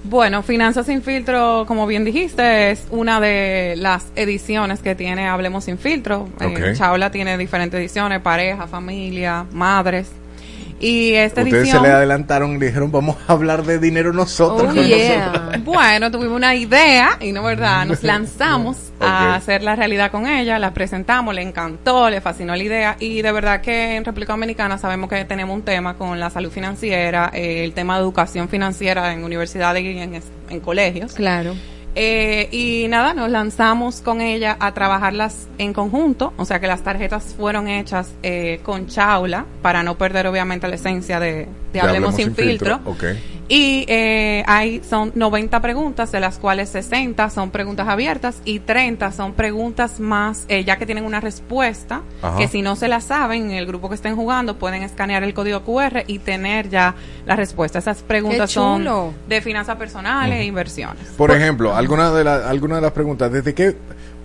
Bueno, 0.03 0.43
Finanzas 0.43 0.86
sin 0.86 1.01
filtro, 1.01 1.65
como 1.67 1.86
bien 1.86 2.05
dijiste, 2.05 2.72
es 2.72 2.88
una 2.89 3.20
de 3.20 3.76
las 3.78 4.05
ediciones 4.15 4.80
que 4.80 4.95
tiene 4.95 5.28
Hablemos 5.28 5.65
sin 5.65 5.78
filtro. 5.78 6.30
Eh, 6.39 6.45
Ok. 6.45 6.78
Chaula 6.78 7.11
tiene 7.11 7.38
diferentes 7.38 7.78
ediciones, 7.80 8.22
pareja, 8.22 8.67
familia, 8.67 9.45
madres. 9.51 10.07
Y 10.80 11.13
esta 11.13 11.41
Ustedes 11.41 11.63
edición... 11.63 11.84
se 11.84 11.88
le 11.88 11.93
adelantaron 11.93 12.55
y 12.55 12.57
dijeron, 12.57 12.91
vamos 12.91 13.17
a 13.27 13.34
hablar 13.34 13.63
de 13.63 13.80
dinero 13.80 14.13
nosotros. 14.13 14.73
Oh, 14.75 14.82
yeah. 14.82 15.32
nosotros. 15.32 15.63
Bueno, 15.63 16.11
tuvimos 16.11 16.38
una 16.38 16.55
idea 16.55 17.17
y 17.19 17.32
no 17.32 17.43
verdad, 17.43 17.86
nos 17.88 18.03
lanzamos 18.03 18.77
a 18.99 19.36
hacer 19.36 19.63
la 19.63 19.75
realidad 19.75 20.11
con 20.11 20.27
ella, 20.27 20.59
la 20.59 20.73
presentamos, 20.73 21.34
le 21.34 21.41
encantó, 21.41 22.09
le 22.09 22.21
fascinó 22.21 22.55
la 22.55 22.63
idea 22.63 22.95
y 22.99 23.21
de 23.21 23.32
verdad 23.32 23.61
que 23.61 23.95
en 23.95 24.05
República 24.05 24.34
Dominicana 24.34 24.77
sabemos 24.77 25.09
que 25.09 25.25
tenemos 25.25 25.55
un 25.55 25.63
tema 25.63 25.95
con 25.95 26.19
la 26.19 26.30
salud 26.30 26.51
financiera, 26.51 27.32
eh, 27.34 27.63
el 27.63 27.73
tema 27.73 27.95
de 27.95 28.01
educación 28.01 28.49
financiera 28.49 29.13
en 29.13 29.23
universidades 29.23 29.84
y 29.84 29.99
en, 29.99 30.21
en 30.49 30.59
colegios. 30.59 31.13
Claro. 31.13 31.55
Eh, 32.02 32.47
y 32.54 32.88
nada, 32.88 33.14
nos 33.14 33.30
lanzamos 33.30 34.00
con 34.00 34.22
ella 34.22 34.56
a 34.62 34.74
trabajarlas 34.74 35.50
en 35.58 35.74
conjunto, 35.74 36.32
o 36.38 36.45
sea 36.45 36.62
que 36.62 36.68
las 36.68 36.82
tarjetas 36.82 37.36
fueron 37.38 37.68
hechas 37.68 38.14
eh, 38.24 38.62
con 38.64 38.88
chaula 38.88 39.45
para 39.62 39.84
no 39.84 39.97
perder 39.97 40.26
obviamente 40.28 40.66
la 40.70 40.76
esencia 40.76 41.20
de, 41.20 41.50
Hablemos 41.78 42.16
sin, 42.16 42.34
filtro. 42.34 42.80
Ok. 42.86 43.04
Y 43.52 43.84
eh, 43.88 44.43
hay, 44.45 44.82
son 44.88 45.12
90 45.16 45.60
preguntas, 45.60 46.12
de 46.12 46.20
las 46.20 46.38
cuales 46.38 46.70
60 46.70 47.32
son 47.32 47.50
preguntas 47.50 47.88
abiertas 47.88 48.41
y 48.45 48.60
30 48.60 49.12
son 49.12 49.34
preguntas 49.34 50.00
más, 50.00 50.45
eh, 50.50 50.64
ya 50.64 50.78
que 50.78 50.86
tienen 50.86 51.04
una 51.04 51.20
respuesta, 51.20 52.04
Ajá. 52.22 52.38
que 52.38 52.47
si 52.47 52.62
no 52.62 52.76
se 52.76 52.88
la 52.88 53.02
saben, 53.02 53.45
en 53.45 53.52
el 53.58 53.66
grupo 53.66 53.89
que 53.89 53.95
estén 53.95 54.16
jugando, 54.16 54.60
pueden 54.60 54.84
escanear 54.84 55.24
el 55.24 55.34
código 55.34 55.64
QR 55.64 56.04
y 56.06 56.20
tener 56.20 56.70
ya 56.70 56.93
la 57.26 57.36
respuesta. 57.36 57.80
Esas 57.80 58.04
preguntas 58.04 58.52
son 58.52 58.86
de 59.28 59.41
finanzas 59.41 59.78
personales 59.78 60.39
e 60.41 60.45
inversiones. 60.45 61.08
Por 61.18 61.32
ejemplo, 61.32 61.76
alguna 61.76 62.12
de, 62.12 62.24
la- 62.24 62.47
alguna 62.47 62.76
de 62.76 62.82
las 62.82 62.91
preguntas, 62.91 63.32
¿desde 63.32 63.56
qué 63.56 63.76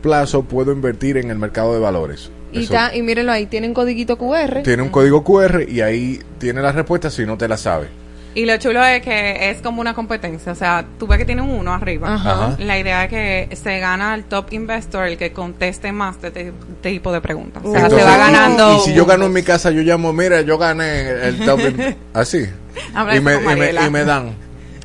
plazo 0.02 0.42
puedo 0.42 0.70
invertir 0.70 1.16
en 1.16 1.30
el 1.30 1.38
mercado 1.38 1.72
de 1.72 1.80
valores? 1.80 2.30
Y, 2.52 2.66
ta- 2.66 2.94
y 2.94 3.00
mírenlo 3.00 3.32
ahí, 3.32 3.46
tienen 3.46 3.72
codiguito 3.72 4.18
QR. 4.18 4.62
tiene 4.62 4.82
un 4.82 4.90
código 4.90 5.24
QR 5.24 5.62
y 5.66 5.80
ahí 5.80 6.20
tiene 6.38 6.60
la 6.60 6.72
respuesta 6.72 7.10
si 7.10 7.24
no 7.24 7.38
te 7.38 7.48
la 7.48 7.56
sabe. 7.56 7.88
Y 8.34 8.46
lo 8.46 8.56
chulo 8.56 8.84
es 8.84 9.00
que 9.02 9.50
es 9.50 9.62
como 9.62 9.80
una 9.80 9.94
competencia, 9.94 10.50
o 10.50 10.54
sea, 10.56 10.84
tú 10.98 11.06
ves 11.06 11.18
que 11.18 11.24
tiene 11.24 11.40
un 11.42 11.50
uno 11.50 11.72
arriba. 11.72 12.14
Ajá. 12.14 12.32
Ajá. 12.32 12.56
La 12.58 12.78
idea 12.78 13.04
es 13.04 13.10
que 13.10 13.56
se 13.56 13.78
gana 13.78 14.14
el 14.14 14.24
top 14.24 14.52
investor, 14.52 15.06
el 15.06 15.16
que 15.16 15.32
conteste 15.32 15.92
más 15.92 16.20
de 16.20 16.28
este 16.28 16.52
tipo 16.82 17.12
de 17.12 17.20
preguntas. 17.20 17.62
O 17.64 17.70
sea, 17.72 17.82
Entonces, 17.82 18.04
se 18.04 18.10
va 18.10 18.16
ganando. 18.16 18.76
Y 18.76 18.80
si 18.80 18.92
yo 18.94 19.06
gano 19.06 19.26
en 19.26 19.32
mi 19.32 19.42
casa, 19.44 19.70
yo 19.70 19.82
llamo, 19.82 20.12
mira, 20.12 20.40
yo 20.40 20.58
gané 20.58 21.10
el 21.28 21.44
top. 21.44 21.60
in- 21.60 21.96
Así. 22.12 22.38
Y 23.14 23.20
me, 23.20 23.34
y, 23.36 23.56
me, 23.56 23.70
y 23.86 23.90
me 23.90 24.04
dan. 24.04 24.34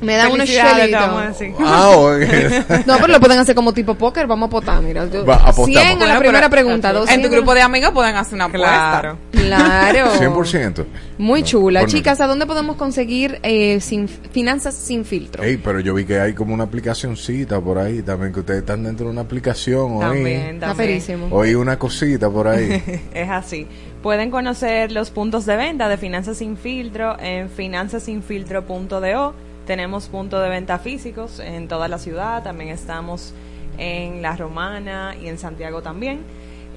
Me 0.00 0.16
dan 0.16 0.32
unos 0.32 0.48
chelitos. 0.48 1.26
decir. 1.28 1.54
Ah, 1.60 1.90
oye. 1.96 2.64
No, 2.86 2.94
pero 2.96 3.08
lo 3.08 3.20
pueden 3.20 3.38
hacer 3.38 3.54
como 3.54 3.72
tipo 3.74 3.94
póker, 3.94 4.26
vamos 4.26 4.46
a 4.46 4.48
apostar, 4.48 4.80
mira. 4.82 5.06
yo- 5.10 5.24
Va, 5.26 5.34
apostamos. 5.36 5.66
100 5.68 5.78
a 5.78 5.92
la 5.92 5.96
Bueno, 5.98 6.18
primera 6.20 6.48
pero- 6.48 6.62
pregunta, 6.62 6.88
En 6.90 6.94
200. 6.96 7.30
tu 7.30 7.36
grupo 7.36 7.54
de 7.54 7.62
amigos 7.62 7.90
pueden 7.92 8.16
hacer 8.16 8.34
una 8.34 8.44
apuesta. 8.46 8.68
Claro. 9.00 9.18
Claro. 9.50 10.12
100%. 10.18 10.84
Muy 11.18 11.42
chula. 11.42 11.80
Bueno. 11.80 11.92
Chicas, 11.92 12.20
¿a 12.20 12.26
dónde 12.28 12.46
podemos 12.46 12.76
conseguir 12.76 13.40
eh, 13.42 13.80
sin, 13.80 14.06
finanzas 14.06 14.74
sin 14.74 15.04
filtro? 15.04 15.42
Ey, 15.42 15.56
pero 15.56 15.80
yo 15.80 15.92
vi 15.94 16.04
que 16.04 16.20
hay 16.20 16.34
como 16.34 16.54
una 16.54 16.64
aplicacioncita 16.64 17.60
por 17.60 17.78
ahí 17.78 18.00
también, 18.02 18.32
que 18.32 18.40
ustedes 18.40 18.60
están 18.60 18.84
dentro 18.84 19.06
de 19.06 19.12
una 19.12 19.22
aplicación. 19.22 19.94
Oí, 19.94 20.00
También, 20.00 20.40
Está 20.54 20.66
también. 20.68 20.88
ferísimo. 21.00 21.28
oí 21.32 21.54
una 21.54 21.78
cosita 21.78 22.30
por 22.30 22.46
ahí. 22.48 22.80
Es 23.14 23.28
así. 23.28 23.66
Pueden 24.02 24.30
conocer 24.30 24.92
los 24.92 25.10
puntos 25.10 25.46
de 25.46 25.56
venta 25.56 25.88
de 25.88 25.96
Finanzas 25.96 26.36
Sin 26.38 26.56
Filtro 26.56 27.18
en 27.18 27.50
finanzasinfiltro.do. 27.50 29.34
Tenemos 29.66 30.08
puntos 30.08 30.42
de 30.42 30.48
venta 30.48 30.78
físicos 30.78 31.38
en 31.40 31.68
toda 31.68 31.88
la 31.88 31.98
ciudad. 31.98 32.42
También 32.42 32.70
estamos 32.70 33.32
en 33.78 34.22
La 34.22 34.36
Romana 34.36 35.14
y 35.20 35.28
en 35.28 35.38
Santiago 35.38 35.82
también. 35.82 36.20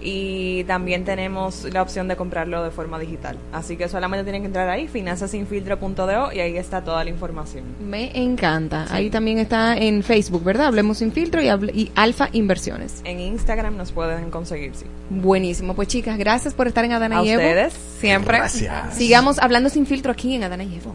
Y 0.06 0.66
también 0.66 1.06
tenemos 1.06 1.64
la 1.72 1.82
opción 1.82 2.10
de 2.10 2.18
comprarlo 2.18 2.62
de 2.62 2.72
forma 2.72 3.00
digital. 3.00 3.38
Así 3.54 3.78
que 3.78 3.88
solamente 3.88 4.26
tienen 4.26 4.42
que 4.42 4.48
entrar 4.48 4.68
ahí, 4.68 4.90
finanzasinfiltro.do, 4.90 6.34
y 6.34 6.40
ahí 6.42 6.58
está 6.58 6.84
toda 6.84 7.06
la 7.06 7.10
información. 7.10 7.64
Me 7.80 8.12
encanta. 8.22 8.86
Ahí 8.90 9.10
también 9.10 9.40
está 9.40 9.78
en 9.78 10.04
Facebook, 10.04 10.44
¿verdad? 10.44 10.68
Hablemos 10.68 10.98
sin 10.98 11.14
filtro 11.14 11.42
y, 11.42 11.48
y 11.48 11.92
Alfa 11.96 12.28
Inversiones. 12.34 13.00
En 13.06 13.22
Instagram 13.22 13.78
nos 13.78 13.94
pueden 13.94 14.30
conseguir, 14.30 14.76
sí. 14.76 14.86
Buenísimo. 15.10 15.74
Pues 15.74 15.88
chicas, 15.88 16.18
gracias 16.18 16.54
por 16.54 16.68
estar 16.68 16.84
en 16.84 16.92
Adana 16.92 17.20
A 17.20 17.24
y 17.24 17.30
Evo. 17.30 17.42
ustedes. 17.42 17.74
Siempre. 18.00 18.40
Gracias. 18.40 18.96
Sigamos 18.96 19.40
hablando 19.40 19.70
sin 19.70 19.86
filtro 19.86 20.12
aquí 20.12 20.36
en 20.36 20.44
Adana 20.44 20.66
y 20.66 20.76
Evo. 20.76 20.94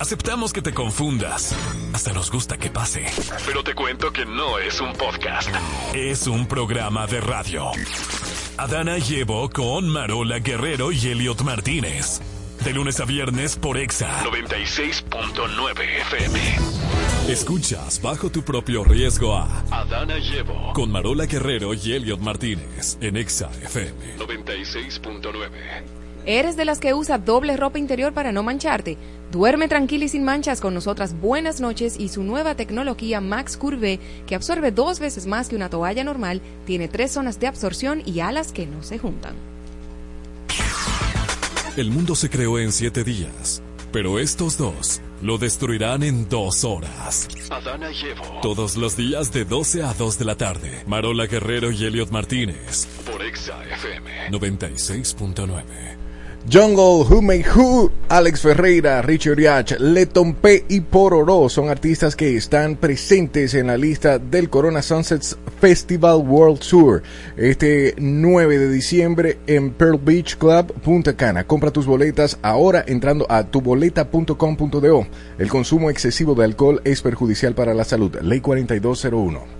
Aceptamos 0.00 0.54
que 0.54 0.62
te 0.62 0.72
confundas. 0.72 1.54
Hasta 1.92 2.14
nos 2.14 2.30
gusta 2.30 2.56
que 2.56 2.70
pase. 2.70 3.04
Pero 3.44 3.62
te 3.62 3.74
cuento 3.74 4.10
que 4.10 4.24
no 4.24 4.58
es 4.58 4.80
un 4.80 4.94
podcast. 4.94 5.50
Es 5.94 6.26
un 6.26 6.46
programa 6.46 7.06
de 7.06 7.20
radio. 7.20 7.70
Adana 8.56 8.96
llevo 8.96 9.50
con 9.50 9.90
Marola 9.90 10.38
Guerrero 10.38 10.90
y 10.90 11.06
Elliot 11.06 11.42
Martínez. 11.42 12.22
De 12.64 12.72
lunes 12.72 12.98
a 13.00 13.04
viernes 13.04 13.56
por 13.56 13.76
Exa 13.76 14.24
96.9 14.24 15.80
FM. 15.80 16.40
Escuchas 17.28 18.00
bajo 18.00 18.30
tu 18.30 18.42
propio 18.42 18.84
riesgo 18.84 19.34
a 19.36 19.64
Adana 19.70 20.16
llevo 20.18 20.72
con 20.72 20.90
Marola 20.90 21.26
Guerrero 21.26 21.74
y 21.74 21.92
Elliot 21.92 22.20
Martínez 22.20 22.96
en 23.02 23.18
Exa 23.18 23.50
FM. 23.62 24.16
96.9. 24.16 25.99
¿Eres 26.26 26.56
de 26.56 26.66
las 26.66 26.80
que 26.80 26.92
usa 26.92 27.16
doble 27.16 27.56
ropa 27.56 27.78
interior 27.78 28.12
para 28.12 28.30
no 28.30 28.42
mancharte? 28.42 28.98
Duerme 29.32 29.68
tranquila 29.68 30.04
y 30.04 30.08
sin 30.08 30.22
manchas 30.22 30.60
con 30.60 30.74
nosotras 30.74 31.18
Buenas 31.18 31.60
noches 31.60 31.98
y 31.98 32.08
su 32.08 32.22
nueva 32.22 32.54
tecnología 32.54 33.20
Max 33.22 33.56
Curve, 33.56 33.98
que 34.26 34.34
absorbe 34.34 34.70
dos 34.70 35.00
veces 35.00 35.26
más 35.26 35.48
que 35.48 35.56
una 35.56 35.70
toalla 35.70 36.04
normal, 36.04 36.42
tiene 36.66 36.88
tres 36.88 37.12
zonas 37.12 37.40
de 37.40 37.46
absorción 37.46 38.02
y 38.04 38.20
alas 38.20 38.52
que 38.52 38.66
no 38.66 38.82
se 38.82 38.98
juntan. 38.98 39.34
El 41.76 41.90
mundo 41.90 42.14
se 42.14 42.28
creó 42.28 42.58
en 42.58 42.72
siete 42.72 43.02
días, 43.02 43.62
pero 43.90 44.18
estos 44.18 44.58
dos 44.58 45.00
lo 45.22 45.38
destruirán 45.38 46.02
en 46.02 46.28
dos 46.28 46.64
horas. 46.64 47.28
Adana 47.50 47.90
llevo 47.90 48.40
Todos 48.42 48.76
los 48.76 48.96
días 48.96 49.32
de 49.32 49.44
12 49.44 49.84
a 49.84 49.94
2 49.94 50.18
de 50.18 50.24
la 50.24 50.36
tarde. 50.36 50.82
Marola 50.86 51.26
Guerrero 51.26 51.70
y 51.70 51.84
Elliot 51.84 52.10
Martínez. 52.10 52.86
por 53.10 53.22
Exa 53.22 53.62
FM. 53.64 54.30
96.9. 54.30 56.09
Jungle, 56.52 57.06
Who 57.08 57.22
Made 57.22 57.46
Who, 57.54 57.92
Alex 58.08 58.40
Ferreira, 58.40 59.02
Richard 59.02 59.36
Riach, 59.36 59.78
Leton 59.78 60.34
P 60.34 60.64
y 60.68 60.80
Pororo 60.80 61.48
son 61.48 61.68
artistas 61.68 62.16
que 62.16 62.36
están 62.36 62.74
presentes 62.74 63.54
en 63.54 63.68
la 63.68 63.76
lista 63.76 64.18
del 64.18 64.50
Corona 64.50 64.82
Sunsets 64.82 65.38
Festival 65.60 66.16
World 66.26 66.58
Tour 66.58 67.04
este 67.36 67.94
9 67.98 68.58
de 68.58 68.68
diciembre 68.68 69.38
en 69.46 69.70
Pearl 69.70 69.98
Beach 69.98 70.38
Club, 70.38 70.72
Punta 70.82 71.14
Cana. 71.14 71.44
Compra 71.44 71.70
tus 71.70 71.86
boletas 71.86 72.36
ahora 72.42 72.84
entrando 72.84 73.26
a 73.28 73.44
tuboleta.com.do. 73.44 75.06
El 75.38 75.48
consumo 75.48 75.88
excesivo 75.88 76.34
de 76.34 76.46
alcohol 76.46 76.80
es 76.82 77.00
perjudicial 77.00 77.54
para 77.54 77.74
la 77.74 77.84
salud. 77.84 78.16
Ley 78.22 78.40
4201. 78.40 79.59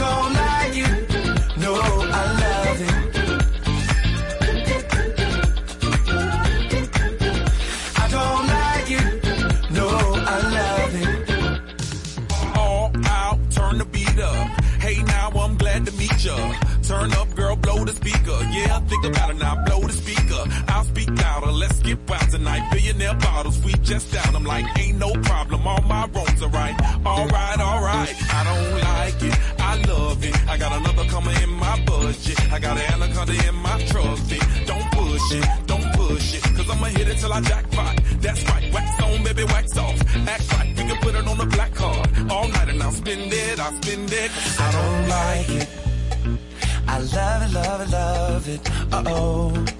I 0.00 0.02
don't 0.02 0.32
like 0.32 0.76
it. 0.76 1.58
No, 1.58 1.74
I 1.74 2.24
love 2.42 2.80
it. 2.88 2.94
I 7.96 8.08
don't 8.08 8.46
like 8.56 8.90
it. 8.98 9.06
No, 9.70 9.86
I 9.86 10.38
love 10.56 10.94
it. 11.02 11.10
all 12.56 12.90
out, 13.04 13.38
turn 13.50 13.76
the 13.76 13.84
beat 13.84 14.18
up. 14.18 14.46
Hey 14.80 15.02
now, 15.02 15.28
I'm 15.30 15.56
glad 15.58 15.84
to 15.84 15.92
meet 15.92 16.24
ya. 16.24 16.34
Turn 16.82 17.12
up, 17.12 17.34
girl, 17.36 17.56
blow 17.56 17.84
the 17.84 17.92
speaker. 17.92 18.38
Yeah, 18.50 18.80
think 18.80 19.04
about 19.04 19.30
it 19.30 19.36
now, 19.36 19.62
blow 19.66 19.80
the 19.80 19.92
speaker. 19.92 20.42
I'll 20.68 20.84
speak 20.84 21.10
louder, 21.10 21.52
let's 21.52 21.79
get 21.90 22.08
wild 22.08 22.30
tonight. 22.30 22.62
Billionaire 22.70 23.14
bottles, 23.14 23.58
we 23.64 23.72
just 23.82 24.12
down. 24.12 24.36
I'm 24.36 24.44
like, 24.44 24.66
ain't 24.78 24.98
no 24.98 25.12
problem, 25.28 25.66
all 25.66 25.82
my 25.82 26.06
wrongs 26.14 26.42
are 26.42 26.48
right. 26.48 26.76
Alright, 27.04 27.58
alright, 27.58 28.14
I 28.38 28.40
don't 28.48 28.72
like 28.88 29.22
it, 29.22 29.36
I 29.58 29.72
love 29.92 30.24
it. 30.24 30.36
I 30.48 30.56
got 30.56 30.72
another 30.80 31.04
coming 31.08 31.36
in 31.42 31.50
my 31.50 31.76
budget. 31.84 32.38
I 32.52 32.58
got 32.58 32.76
an 32.78 32.86
anaconda 32.92 33.34
in 33.48 33.54
my 33.56 33.76
trusty. 33.90 34.40
Don't 34.66 34.88
push 34.92 35.32
it, 35.32 35.46
don't 35.66 35.88
push 35.94 36.34
it, 36.34 36.42
cause 36.56 36.68
I'ma 36.70 36.86
hit 36.86 37.08
it 37.08 37.18
till 37.18 37.32
I 37.32 37.40
jackpot. 37.40 38.00
That's 38.20 38.42
right, 38.50 38.72
wax 38.72 39.02
on, 39.02 39.22
baby, 39.24 39.44
wax 39.44 39.76
off. 39.76 39.98
Act 40.28 40.52
right, 40.52 40.68
we 40.76 40.82
can 40.88 40.96
put 40.98 41.14
it 41.14 41.26
on 41.26 41.38
the 41.38 41.46
black 41.46 41.74
card. 41.74 42.08
All 42.30 42.48
night 42.48 42.68
and 42.68 42.82
I'll 42.82 42.92
spend 42.92 43.32
it, 43.32 43.58
I'll 43.58 43.82
spend 43.82 44.12
it. 44.12 44.30
I 44.60 44.68
don't 44.76 45.08
like 45.08 45.50
it. 45.62 45.68
I 46.86 46.98
love 46.98 47.42
it, 47.42 47.52
love 47.52 47.80
it, 47.80 47.90
love 47.90 48.48
it. 48.48 48.92
Uh 48.92 49.04
oh. 49.06 49.79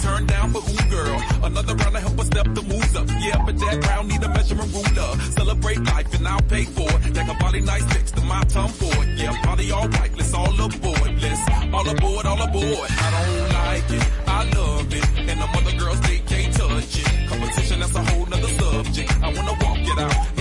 Dance 0.00 0.14
with 0.14 0.14
me, 0.14 0.16
turn 0.16 0.26
down 0.26 0.50
for 0.50 0.58
ooh 0.58 0.90
girl. 0.90 1.22
Another 1.44 1.74
round 1.74 1.94
to 1.94 2.00
help 2.00 2.18
us 2.20 2.26
step 2.26 2.54
the 2.54 2.62
moves 2.62 2.96
up. 2.96 3.08
Yeah, 3.20 3.42
but 3.44 3.58
that 3.58 3.86
round 3.86 4.08
need 4.08 4.22
a 4.22 4.28
measurement 4.28 4.72
ruler. 4.72 5.20
Celebrate 5.30 5.84
life 5.84 6.14
and 6.14 6.28
I'll 6.28 6.42
pay 6.42 6.64
for 6.64 6.88
it. 6.90 7.16
A 7.16 7.34
body 7.34 7.60
nice 7.60 7.86
next 7.94 8.16
to 8.16 8.22
my 8.22 8.42
tongue 8.44 8.68
for 8.68 9.04
it. 9.04 9.18
Yeah, 9.18 9.40
party 9.42 9.70
all 9.70 9.88
right. 9.88 10.10
Let's 10.16 10.34
all 10.34 10.60
aboard. 10.60 11.22
Let's 11.22 11.40
all 11.72 11.88
aboard, 11.88 12.26
all 12.26 12.42
aboard. 12.42 12.90
I 12.90 13.10
don't 13.10 13.52
like 13.52 13.90
it. 13.90 14.08
I 14.26 14.50
love 14.50 14.94
it. 14.94 15.08
And 15.18 15.40
the 15.40 15.48
other 15.58 15.78
girls, 15.78 16.00
they 16.02 16.18
can't 16.18 16.54
touch 16.54 16.98
it. 16.98 17.28
Competition, 17.28 17.80
that's 17.80 17.94
a 17.94 18.04
whole 18.04 18.26
nother 18.26 18.48
subject. 18.48 19.12
I 19.22 19.26
wanna 19.32 19.52
walk 19.62 19.78
it 19.78 19.98
out. 19.98 20.39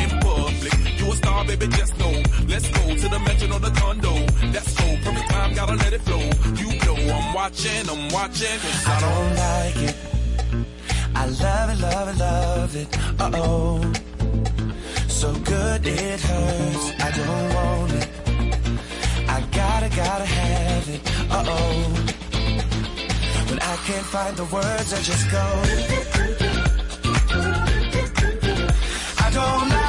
You 1.00 1.12
a 1.12 1.16
star, 1.16 1.46
baby, 1.46 1.68
just 1.68 1.98
know. 1.98 2.12
Let's 2.48 2.68
go 2.70 2.84
to 2.96 3.08
the 3.14 3.20
mansion 3.26 3.52
or 3.52 3.60
the 3.60 3.72
condo. 3.72 4.14
That's 4.54 4.72
cool. 4.78 4.98
Perfect 5.04 5.30
time, 5.32 5.54
gotta 5.56 5.76
let 5.76 5.94
it 5.94 6.02
flow. 6.02 6.26
You 6.62 6.70
know 6.86 7.14
I'm 7.16 7.34
watching, 7.34 7.90
I'm 7.90 8.10
watching. 8.10 8.58
'cause 8.60 8.88
I 8.88 9.00
don't 9.06 9.36
like 9.46 9.78
it. 9.90 9.96
I 11.16 11.26
love 11.26 11.70
it, 11.74 11.80
love 11.88 12.08
it, 12.12 12.18
love 12.28 12.76
it. 12.76 12.88
Uh 13.20 13.32
oh. 13.34 13.94
So 15.08 15.34
good 15.52 15.88
it 15.88 16.20
hurts. 16.22 16.86
I 17.08 17.10
don't 17.20 17.48
want 17.56 17.92
it. 18.02 18.08
I 19.36 19.38
gotta, 19.60 19.90
gotta 20.04 20.26
have 20.26 20.90
it. 20.96 21.02
Uh 21.32 21.44
oh. 21.56 21.78
When 23.50 23.60
I 23.60 23.76
can't 23.88 24.08
find 24.16 24.36
the 24.38 24.46
words, 24.46 24.90
I 24.94 25.00
just 25.10 25.26
go. 25.32 25.46
I 29.26 29.30
don't 29.32 29.70
like 29.70 29.89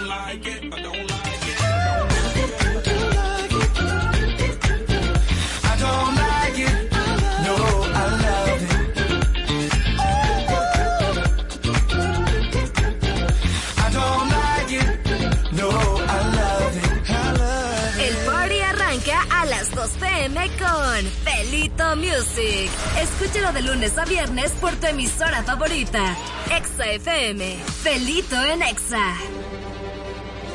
Music. 22.41 22.71
Escúchalo 22.99 23.53
de 23.53 23.61
lunes 23.61 23.97
a 23.97 24.05
viernes 24.05 24.51
por 24.53 24.71
tu 24.75 24.87
emisora 24.87 25.43
favorita. 25.43 26.17
Exa 26.55 26.91
FM. 26.91 27.57
Felito 27.83 28.35
en 28.43 28.61
Exa. 28.63 29.15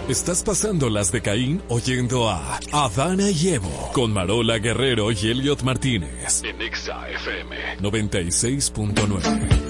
Estás 0.09 0.43
pasando 0.45 0.89
las 0.89 1.11
de 1.11 1.21
Caín 1.21 1.63
oyendo 1.69 2.29
a 2.31 2.61
Adana 2.73 3.31
y 3.31 3.49
Evo 3.49 3.91
con 3.93 4.13
Marola 4.13 4.59
Guerrero 4.59 5.11
y 5.11 5.17
Elliot 5.17 5.63
Martínez 5.63 6.43
En 6.45 6.63
Exa 6.63 7.09
FM. 7.09 7.79
96.9. 7.81 9.66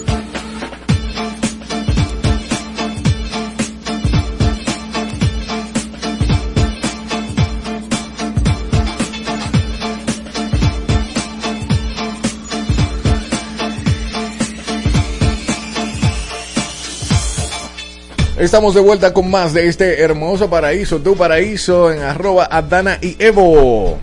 Estamos 18.47 18.74
de 18.74 18.80
vuelta 18.80 19.12
con 19.12 19.28
más 19.28 19.53
de 19.53 19.66
este 19.66 20.01
hermoso 20.01 20.49
paraíso, 20.49 20.99
tu 20.99 21.16
paraíso, 21.16 21.90
en 21.92 22.01
arroba 22.01 22.47
Adana 22.49 22.97
y 23.03 23.16
Evo. 23.18 23.99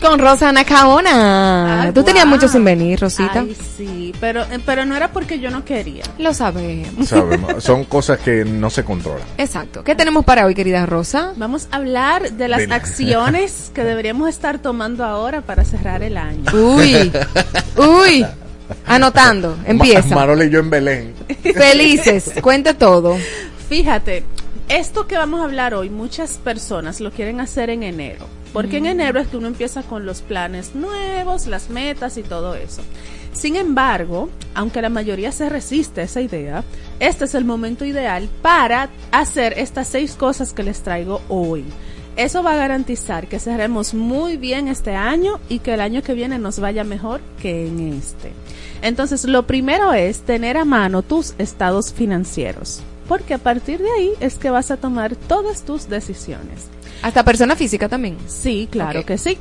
Con 0.00 0.18
Rosana 0.18 0.64
Caona. 0.64 1.82
Ay, 1.82 1.92
Tú 1.92 2.02
tenías 2.02 2.24
mucho 2.26 2.48
sin 2.48 2.64
venir, 2.64 2.98
Rosita. 2.98 3.40
Ay, 3.40 3.54
sí, 3.76 4.14
pero, 4.18 4.46
pero 4.64 4.86
no 4.86 4.96
era 4.96 5.12
porque 5.12 5.40
yo 5.40 5.50
no 5.50 5.62
quería. 5.62 6.04
Lo 6.18 6.32
sabemos. 6.32 7.06
Sabemos, 7.06 7.52
son 7.62 7.84
cosas 7.84 8.18
que 8.20 8.46
no 8.46 8.70
se 8.70 8.82
controlan. 8.82 9.26
Exacto. 9.36 9.84
¿Qué 9.84 9.94
tenemos 9.94 10.24
para 10.24 10.46
hoy, 10.46 10.54
querida 10.54 10.86
Rosa? 10.86 11.34
Vamos 11.36 11.68
a 11.70 11.76
hablar 11.76 12.32
de 12.32 12.48
las 12.48 12.60
Ven. 12.60 12.72
acciones 12.72 13.70
que 13.74 13.84
deberíamos 13.84 14.30
estar 14.30 14.58
tomando 14.58 15.04
ahora 15.04 15.42
para 15.42 15.66
cerrar 15.66 16.02
el 16.02 16.16
año. 16.16 16.50
Uy, 16.54 17.12
uy. 17.76 18.26
Anotando. 18.86 19.58
Empieza. 19.66 20.08
Ma- 20.10 20.14
Marola 20.14 20.44
y 20.44 20.50
yo 20.50 20.60
en 20.60 20.70
Belén. 20.70 21.14
Felices. 21.42 22.30
Cuente 22.40 22.72
todo. 22.72 23.18
Fíjate, 23.70 24.24
esto 24.68 25.06
que 25.06 25.16
vamos 25.16 25.40
a 25.40 25.44
hablar 25.44 25.74
hoy, 25.74 25.90
muchas 25.90 26.38
personas 26.38 27.00
lo 27.00 27.12
quieren 27.12 27.38
hacer 27.38 27.70
en 27.70 27.84
enero. 27.84 28.26
Porque 28.52 28.78
en 28.78 28.82
Mm. 28.82 28.88
enero 28.88 29.20
es 29.20 29.28
que 29.28 29.36
uno 29.36 29.46
empieza 29.46 29.84
con 29.84 30.04
los 30.04 30.22
planes 30.22 30.74
nuevos, 30.74 31.46
las 31.46 31.70
metas 31.70 32.16
y 32.18 32.24
todo 32.24 32.56
eso. 32.56 32.82
Sin 33.32 33.54
embargo, 33.54 34.28
aunque 34.56 34.82
la 34.82 34.88
mayoría 34.88 35.30
se 35.30 35.48
resiste 35.48 36.00
a 36.00 36.04
esa 36.04 36.20
idea, 36.20 36.64
este 36.98 37.26
es 37.26 37.36
el 37.36 37.44
momento 37.44 37.84
ideal 37.84 38.28
para 38.42 38.88
hacer 39.12 39.54
estas 39.56 39.86
seis 39.86 40.16
cosas 40.16 40.52
que 40.52 40.64
les 40.64 40.80
traigo 40.80 41.22
hoy. 41.28 41.62
Eso 42.16 42.42
va 42.42 42.54
a 42.54 42.56
garantizar 42.56 43.28
que 43.28 43.38
cerremos 43.38 43.94
muy 43.94 44.36
bien 44.36 44.66
este 44.66 44.96
año 44.96 45.38
y 45.48 45.60
que 45.60 45.74
el 45.74 45.80
año 45.80 46.02
que 46.02 46.14
viene 46.14 46.40
nos 46.40 46.58
vaya 46.58 46.82
mejor 46.82 47.20
que 47.40 47.68
en 47.68 47.92
este. 47.92 48.32
Entonces, 48.82 49.24
lo 49.26 49.46
primero 49.46 49.92
es 49.92 50.22
tener 50.22 50.56
a 50.56 50.64
mano 50.64 51.02
tus 51.02 51.34
estados 51.38 51.92
financieros, 51.92 52.82
porque 53.10 53.34
a 53.34 53.38
partir 53.38 53.80
de 53.80 53.90
ahí 53.90 54.12
es 54.20 54.36
que 54.36 54.50
vas 54.50 54.70
a 54.70 54.76
tomar 54.76 55.16
todas 55.16 55.64
tus 55.64 55.88
decisiones. 55.88 56.68
Hasta 57.02 57.24
persona 57.24 57.56
física 57.56 57.88
también. 57.88 58.16
Sí, 58.28 58.68
claro 58.70 59.04
que 59.04 59.18
sí. 59.18 59.36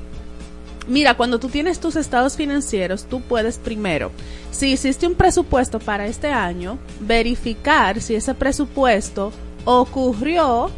Mira, 0.88 1.16
cuando 1.16 1.40
tú 1.40 1.50
tienes 1.50 1.80
tus 1.80 1.96
estados 1.96 2.36
financieros, 2.36 3.06
tú 3.06 3.22
puedes 3.22 3.60
primero, 3.60 4.10
si 4.50 4.72
hiciste 4.72 5.06
un 5.06 5.14
presupuesto 5.14 5.78
para 5.78 6.08
este 6.08 6.32
año, 6.32 6.80
verificar 7.00 8.02
si 8.02 8.16
ese 8.16 8.34
presupuesto 8.34 9.32
ocurrió 9.66 10.72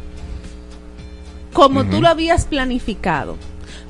como 1.54 1.86
tú 1.86 2.02
lo 2.02 2.08
habías 2.08 2.44
planificado. 2.44 3.38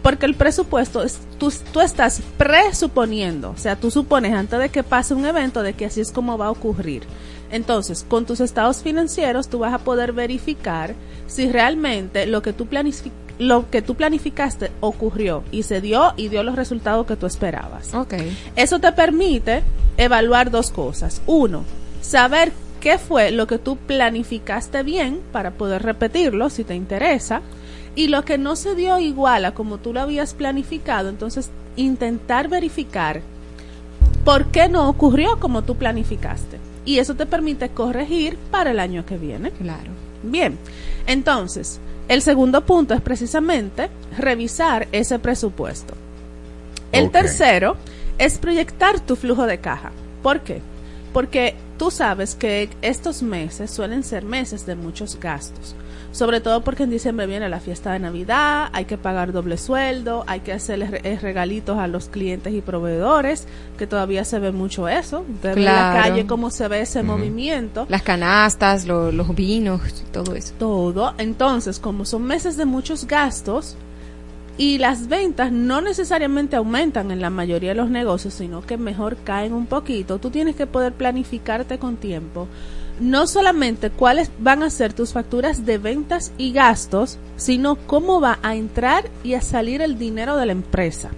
Porque 0.00 0.26
el 0.26 0.36
presupuesto, 0.36 1.02
es, 1.02 1.18
tú, 1.38 1.52
tú 1.72 1.80
estás 1.80 2.22
presuponiendo, 2.38 3.50
o 3.50 3.56
sea, 3.56 3.74
tú 3.74 3.90
supones 3.90 4.32
antes 4.32 4.60
de 4.60 4.68
que 4.68 4.84
pase 4.84 5.12
un 5.12 5.26
evento 5.26 5.62
de 5.62 5.72
que 5.72 5.86
así 5.86 6.00
es 6.00 6.12
como 6.12 6.38
va 6.38 6.46
a 6.46 6.50
ocurrir. 6.52 7.02
Entonces, 7.52 8.04
con 8.08 8.24
tus 8.24 8.40
estados 8.40 8.82
financieros, 8.82 9.48
tú 9.48 9.60
vas 9.60 9.74
a 9.74 9.78
poder 9.78 10.12
verificar 10.12 10.94
si 11.28 11.52
realmente 11.52 12.26
lo 12.26 12.42
que 12.42 12.52
tú 12.52 12.66
lo 13.38 13.70
que 13.70 13.82
tú 13.82 13.94
planificaste 13.94 14.70
ocurrió 14.80 15.42
y 15.52 15.62
se 15.62 15.80
dio 15.80 16.14
y 16.16 16.28
dio 16.28 16.42
los 16.42 16.56
resultados 16.56 17.06
que 17.06 17.16
tú 17.16 17.26
esperabas. 17.26 17.94
Ok. 17.94 18.14
Eso 18.56 18.78
te 18.78 18.92
permite 18.92 19.62
evaluar 19.96 20.50
dos 20.50 20.70
cosas. 20.70 21.20
Uno, 21.26 21.64
saber 22.00 22.52
qué 22.80 22.98
fue 22.98 23.30
lo 23.30 23.46
que 23.46 23.58
tú 23.58 23.76
planificaste 23.76 24.82
bien 24.82 25.20
para 25.30 25.52
poder 25.52 25.82
repetirlo 25.82 26.50
si 26.50 26.64
te 26.64 26.74
interesa. 26.74 27.42
Y 27.94 28.08
lo 28.08 28.24
que 28.24 28.38
no 28.38 28.56
se 28.56 28.74
dio 28.74 28.98
igual 28.98 29.44
a 29.44 29.52
como 29.52 29.76
tú 29.76 29.92
lo 29.92 30.00
habías 30.00 30.32
planificado, 30.32 31.10
entonces 31.10 31.50
intentar 31.76 32.48
verificar 32.48 33.20
por 34.24 34.46
qué 34.46 34.68
no 34.70 34.88
ocurrió 34.88 35.38
como 35.38 35.62
tú 35.62 35.76
planificaste. 35.76 36.71
Y 36.84 36.98
eso 36.98 37.14
te 37.14 37.26
permite 37.26 37.70
corregir 37.70 38.36
para 38.50 38.72
el 38.72 38.80
año 38.80 39.06
que 39.06 39.16
viene. 39.16 39.50
Claro. 39.52 39.90
Bien, 40.22 40.58
entonces, 41.06 41.80
el 42.08 42.22
segundo 42.22 42.64
punto 42.64 42.94
es 42.94 43.00
precisamente 43.00 43.88
revisar 44.18 44.88
ese 44.92 45.18
presupuesto. 45.18 45.94
El 46.92 47.10
tercero 47.10 47.76
es 48.18 48.38
proyectar 48.38 49.00
tu 49.00 49.16
flujo 49.16 49.46
de 49.46 49.58
caja. 49.58 49.92
¿Por 50.22 50.40
qué? 50.40 50.60
Porque 51.12 51.54
tú 51.78 51.90
sabes 51.90 52.34
que 52.34 52.68
estos 52.82 53.22
meses 53.22 53.70
suelen 53.70 54.04
ser 54.04 54.24
meses 54.24 54.66
de 54.66 54.76
muchos 54.76 55.18
gastos. 55.18 55.74
Sobre 56.12 56.40
todo 56.42 56.62
porque 56.62 56.82
en 56.82 56.90
diciembre 56.90 57.26
viene 57.26 57.48
la 57.48 57.58
fiesta 57.58 57.92
de 57.94 57.98
Navidad, 57.98 58.68
hay 58.74 58.84
que 58.84 58.98
pagar 58.98 59.32
doble 59.32 59.56
sueldo, 59.56 60.24
hay 60.26 60.40
que 60.40 60.52
hacerle 60.52 60.86
re- 60.86 61.00
eh, 61.04 61.18
regalitos 61.18 61.78
a 61.78 61.86
los 61.86 62.08
clientes 62.10 62.52
y 62.52 62.60
proveedores, 62.60 63.48
que 63.78 63.86
todavía 63.86 64.24
se 64.26 64.38
ve 64.38 64.52
mucho 64.52 64.88
eso. 64.88 65.24
En 65.42 65.64
la 65.64 65.72
Claro. 65.72 66.02
calle 66.02 66.26
cómo 66.26 66.50
se 66.50 66.68
ve 66.68 66.82
ese 66.82 67.02
movimiento. 67.02 67.86
Las 67.88 68.02
canastas, 68.02 68.86
lo- 68.86 69.10
los 69.10 69.34
vinos, 69.34 69.80
todo 70.12 70.34
eso. 70.34 70.52
Todo. 70.58 71.14
Entonces, 71.16 71.78
como 71.78 72.04
son 72.04 72.24
meses 72.24 72.58
de 72.58 72.66
muchos 72.66 73.06
gastos 73.06 73.74
y 74.58 74.76
las 74.76 75.08
ventas 75.08 75.50
no 75.50 75.80
necesariamente 75.80 76.56
aumentan 76.56 77.10
en 77.10 77.22
la 77.22 77.30
mayoría 77.30 77.70
de 77.70 77.76
los 77.76 77.88
negocios, 77.88 78.34
sino 78.34 78.60
que 78.60 78.76
mejor 78.76 79.16
caen 79.24 79.54
un 79.54 79.64
poquito, 79.64 80.18
tú 80.18 80.28
tienes 80.28 80.56
que 80.56 80.66
poder 80.66 80.92
planificarte 80.92 81.78
con 81.78 81.96
tiempo. 81.96 82.48
No 83.02 83.26
solamente 83.26 83.90
cuáles 83.90 84.30
van 84.38 84.62
a 84.62 84.70
ser 84.70 84.92
tus 84.92 85.12
facturas 85.12 85.66
de 85.66 85.76
ventas 85.78 86.32
y 86.38 86.52
gastos, 86.52 87.18
sino 87.36 87.74
cómo 87.74 88.20
va 88.20 88.38
a 88.42 88.54
entrar 88.54 89.04
y 89.24 89.34
a 89.34 89.40
salir 89.42 89.82
el 89.82 89.98
dinero 89.98 90.36
de 90.36 90.46
la 90.46 90.52
empresa. 90.52 91.10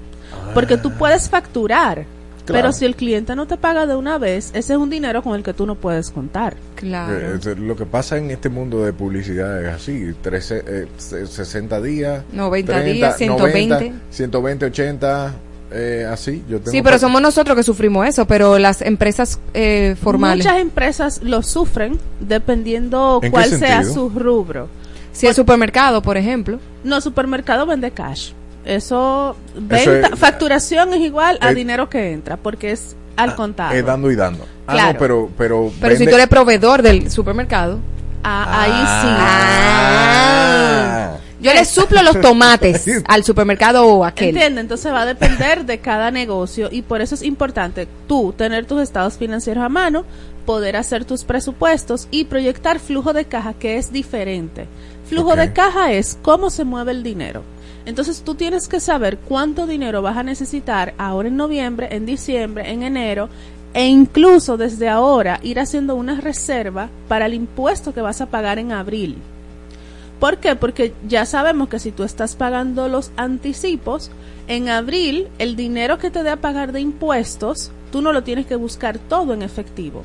Porque 0.55 0.77
tú 0.79 0.93
puedes 0.93 1.29
facturar, 1.29 2.07
Claro. 2.47 2.61
pero 2.63 2.73
si 2.73 2.85
el 2.85 2.95
cliente 2.97 3.35
no 3.37 3.47
te 3.47 3.57
paga 3.57 3.87
de 3.87 3.97
una 3.97 4.19
vez, 4.19 4.51
ese 4.55 4.75
es 4.75 4.79
un 4.79 4.91
dinero 4.91 5.23
con 5.23 5.35
el 5.35 5.43
que 5.43 5.55
tú 5.55 5.65
no 5.67 5.75
puedes 5.77 6.11
contar. 6.11 6.57
Eh, 6.83 7.39
eh, 7.43 7.55
lo 7.59 7.75
que 7.77 7.87
pasa 7.87 8.19
en 8.19 8.31
este 8.31 8.49
mundo 8.51 8.85
de 8.85 8.93
publicidad 8.93 9.63
es 9.65 9.73
así, 9.75 10.13
13, 10.21 10.63
eh, 10.67 10.87
se- 10.99 11.27
60 11.27 11.81
días, 11.81 12.23
90 12.33 12.81
días, 12.81 13.17
120. 13.17 13.75
90, 13.91 14.01
120, 14.11 14.67
80, 14.67 15.35
eh, 15.75 16.07
así. 16.11 16.43
Yo 16.49 16.59
tengo 16.59 16.71
Sí, 16.71 16.81
pero 16.83 16.99
somos 16.99 17.21
nosotros 17.21 17.57
que 17.57 17.63
sufrimos 17.63 18.07
eso, 18.07 18.27
pero 18.27 18.59
las 18.59 18.81
empresas 18.81 19.39
eh, 19.53 19.97
formales. 20.01 20.45
Muchas 20.47 20.61
empresas 20.61 21.21
lo 21.23 21.43
sufren 21.43 21.99
dependiendo 22.21 23.17
¿En 23.23 23.29
qué 23.29 23.31
cuál 23.31 23.51
sea 23.51 23.83
su 23.85 24.09
rubro. 24.09 24.69
Si 25.13 25.27
el 25.27 25.35
supermercado, 25.35 26.01
por 26.03 26.17
ejemplo. 26.17 26.59
No, 26.85 27.01
supermercado 27.01 27.67
vende 27.67 27.91
cash. 27.91 28.31
Eso, 28.65 29.37
venta, 29.57 30.09
es- 30.09 30.19
facturación 30.19 30.95
es 30.95 31.01
igual 31.03 31.39
a 31.41 31.53
dinero 31.53 31.89
que 31.91 32.13
entra, 32.13 32.37
porque 32.39 32.71
es 32.73 32.97
al 33.17 33.35
contado. 33.37 33.75
es 33.75 33.85
dando 33.85 34.11
y 34.11 34.17
dando. 34.17 34.45
Ah, 34.67 34.73
Claro. 34.73 34.93
no, 34.95 34.99
pero, 34.99 35.31
pero, 35.37 35.71
Pero 35.81 35.97
si 35.97 36.07
tú 36.07 36.15
eres 36.15 36.27
proveedor 36.29 36.81
del 36.83 37.11
supermercado. 37.11 37.79
Ah, 38.25 38.63
ahí 38.63 38.73
Ah. 39.97 41.17
Yo 41.45 41.53
le 41.53 41.65
suplo 41.67 42.03
los 42.03 42.21
tomates 42.21 42.87
al 43.07 43.23
supermercado 43.23 43.87
o 43.87 44.05
aquel. 44.05 44.31
Entiende, 44.31 44.63
entonces 44.63 44.91
va 44.91 45.03
a 45.03 45.07
depender 45.07 45.67
de 45.67 45.79
cada 45.79 46.11
negocio 46.11 46.69
y 46.73 46.81
por 46.81 47.03
eso 47.03 47.15
es 47.15 47.23
importante 47.23 47.87
tú 48.09 48.33
tener 48.33 48.65
tus 48.65 48.81
estados 48.81 49.19
financieros 49.19 49.63
a 49.63 49.69
mano, 49.69 50.05
poder 50.47 50.77
hacer 50.77 51.05
tus 51.05 51.25
presupuestos 51.25 52.09
y 52.11 52.25
proyectar 52.25 52.79
flujo 52.81 53.13
de 53.13 53.27
caja 53.27 53.53
que 53.53 53.77
es 53.77 53.93
diferente. 53.93 54.67
Flujo 55.07 55.37
de 55.37 55.53
caja 55.53 55.93
es 55.93 56.19
cómo 56.23 56.49
se 56.49 56.65
mueve 56.65 56.93
el 56.93 57.03
dinero. 57.03 57.43
Entonces 57.85 58.23
tú 58.23 58.35
tienes 58.35 58.67
que 58.67 58.81
saber 58.81 59.19
cuánto 59.19 59.67
dinero 59.67 60.01
vas 60.01 60.17
a 60.17 60.23
necesitar 60.23 60.95
ahora 60.97 61.29
en 61.29 61.37
noviembre, 61.37 61.89
en 61.91 62.07
diciembre, 62.07 62.71
en 62.71 62.83
enero 62.83 63.29
e 63.75 63.87
incluso 63.87 64.57
desde 64.57 64.89
ahora 64.89 65.41
ir 65.43 65.61
haciendo 65.61 65.95
una 65.95 66.19
reserva 66.21 66.89
para 67.09 67.27
el 67.27 67.35
impuesto 67.35 67.93
que 67.93 68.01
vas 68.01 68.23
a 68.23 68.27
pagar 68.27 68.59
en 68.59 68.73
abril. 68.73 69.19
¿Por 70.21 70.39
qué? 70.39 70.57
Porque 70.57 70.95
ya 71.07 71.27
sabemos 71.27 71.69
que 71.69 71.79
si 71.79 71.91
tú 71.91 72.03
estás 72.03 72.37
pagando 72.37 72.89
los 72.89 73.11
anticipos, 73.17 74.11
en 74.47 74.69
abril 74.69 75.29
el 75.39 75.57
dinero 75.57 75.99
que 75.99 76.11
te 76.11 76.23
dé 76.23 76.31
a 76.31 76.41
pagar 76.41 76.73
de 76.73 76.81
impuestos, 76.81 77.71
tú 77.91 78.01
no 78.01 78.13
lo 78.13 78.23
tienes 78.23 78.47
que 78.47 78.57
buscar 78.57 78.99
todo 78.99 79.35
en 79.35 79.43
efectivo. 79.43 80.03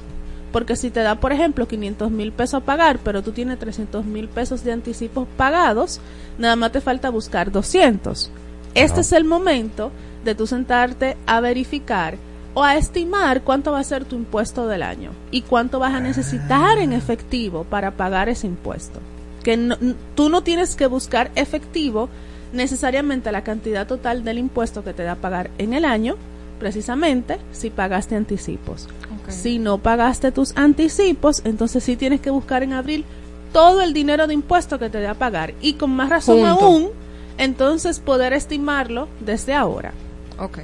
Porque 0.52 0.76
si 0.76 0.90
te 0.90 1.02
da, 1.02 1.16
por 1.16 1.32
ejemplo, 1.32 1.68
500 1.68 2.10
mil 2.10 2.32
pesos 2.32 2.56
a 2.56 2.66
pagar, 2.66 3.00
pero 3.04 3.22
tú 3.22 3.32
tienes 3.32 3.60
300 3.60 4.04
mil 4.06 4.28
pesos 4.28 4.64
de 4.64 4.72
anticipos 4.72 5.28
pagados, 5.38 6.00
nada 6.38 6.56
más 6.56 6.72
te 6.72 6.82
falta 6.82 7.10
buscar 7.10 7.52
200. 7.52 8.32
Este 8.74 9.02
es 9.02 9.12
el 9.12 9.26
momento 9.26 9.92
de 10.24 10.36
tú 10.36 10.48
sentarte 10.48 11.18
a 11.28 11.40
verificar 11.40 12.18
o 12.54 12.64
a 12.64 12.78
estimar 12.78 13.44
cuánto 13.44 13.72
va 13.72 13.80
a 13.80 13.84
ser 13.84 14.06
tu 14.06 14.16
impuesto 14.16 14.68
del 14.68 14.84
año 14.84 15.12
y 15.32 15.44
cuánto 15.44 15.80
vas 15.80 15.94
a 15.94 16.00
necesitar 16.00 16.80
en 16.80 16.94
efectivo 16.94 17.64
para 17.64 17.92
pagar 17.92 18.28
ese 18.28 18.48
impuesto. 18.48 19.00
Que 19.44 19.58
no- 19.58 19.78
tú 20.16 20.30
no 20.30 20.42
tienes 20.44 20.76
que 20.76 20.88
buscar 20.88 21.32
efectivo 21.36 22.10
necesariamente 22.54 23.32
la 23.32 23.44
cantidad 23.44 23.88
total 23.88 24.24
del 24.24 24.38
impuesto 24.40 24.84
que 24.84 24.94
te 24.94 25.04
da 25.04 25.14
a 25.14 25.16
pagar 25.16 25.50
en 25.58 25.74
el 25.74 25.86
año, 25.86 26.16
precisamente 26.60 27.38
si 27.52 27.70
pagaste 27.70 28.16
anticipos. 28.16 28.88
Si 29.32 29.60
no 29.60 29.78
pagaste 29.78 30.32
tus 30.32 30.56
anticipos, 30.58 31.42
entonces 31.46 31.84
sí 31.84 31.96
tienes 31.96 32.20
que 32.22 32.32
buscar 32.32 32.64
en 32.64 32.74
abril 32.74 33.06
todo 33.54 33.82
el 33.82 33.94
dinero 33.94 34.28
de 34.28 34.34
impuesto 34.34 34.78
que 34.80 34.90
te 34.90 35.00
da 35.02 35.12
a 35.12 35.16
pagar 35.16 35.54
y 35.62 35.74
con 35.74 35.92
más 35.92 36.10
razón 36.10 36.40
aún, 36.46 36.90
entonces 37.38 38.00
poder 38.00 38.34
estimarlo 38.34 39.08
desde 39.20 39.54
ahora. 39.54 39.94
Ok. 40.40 40.60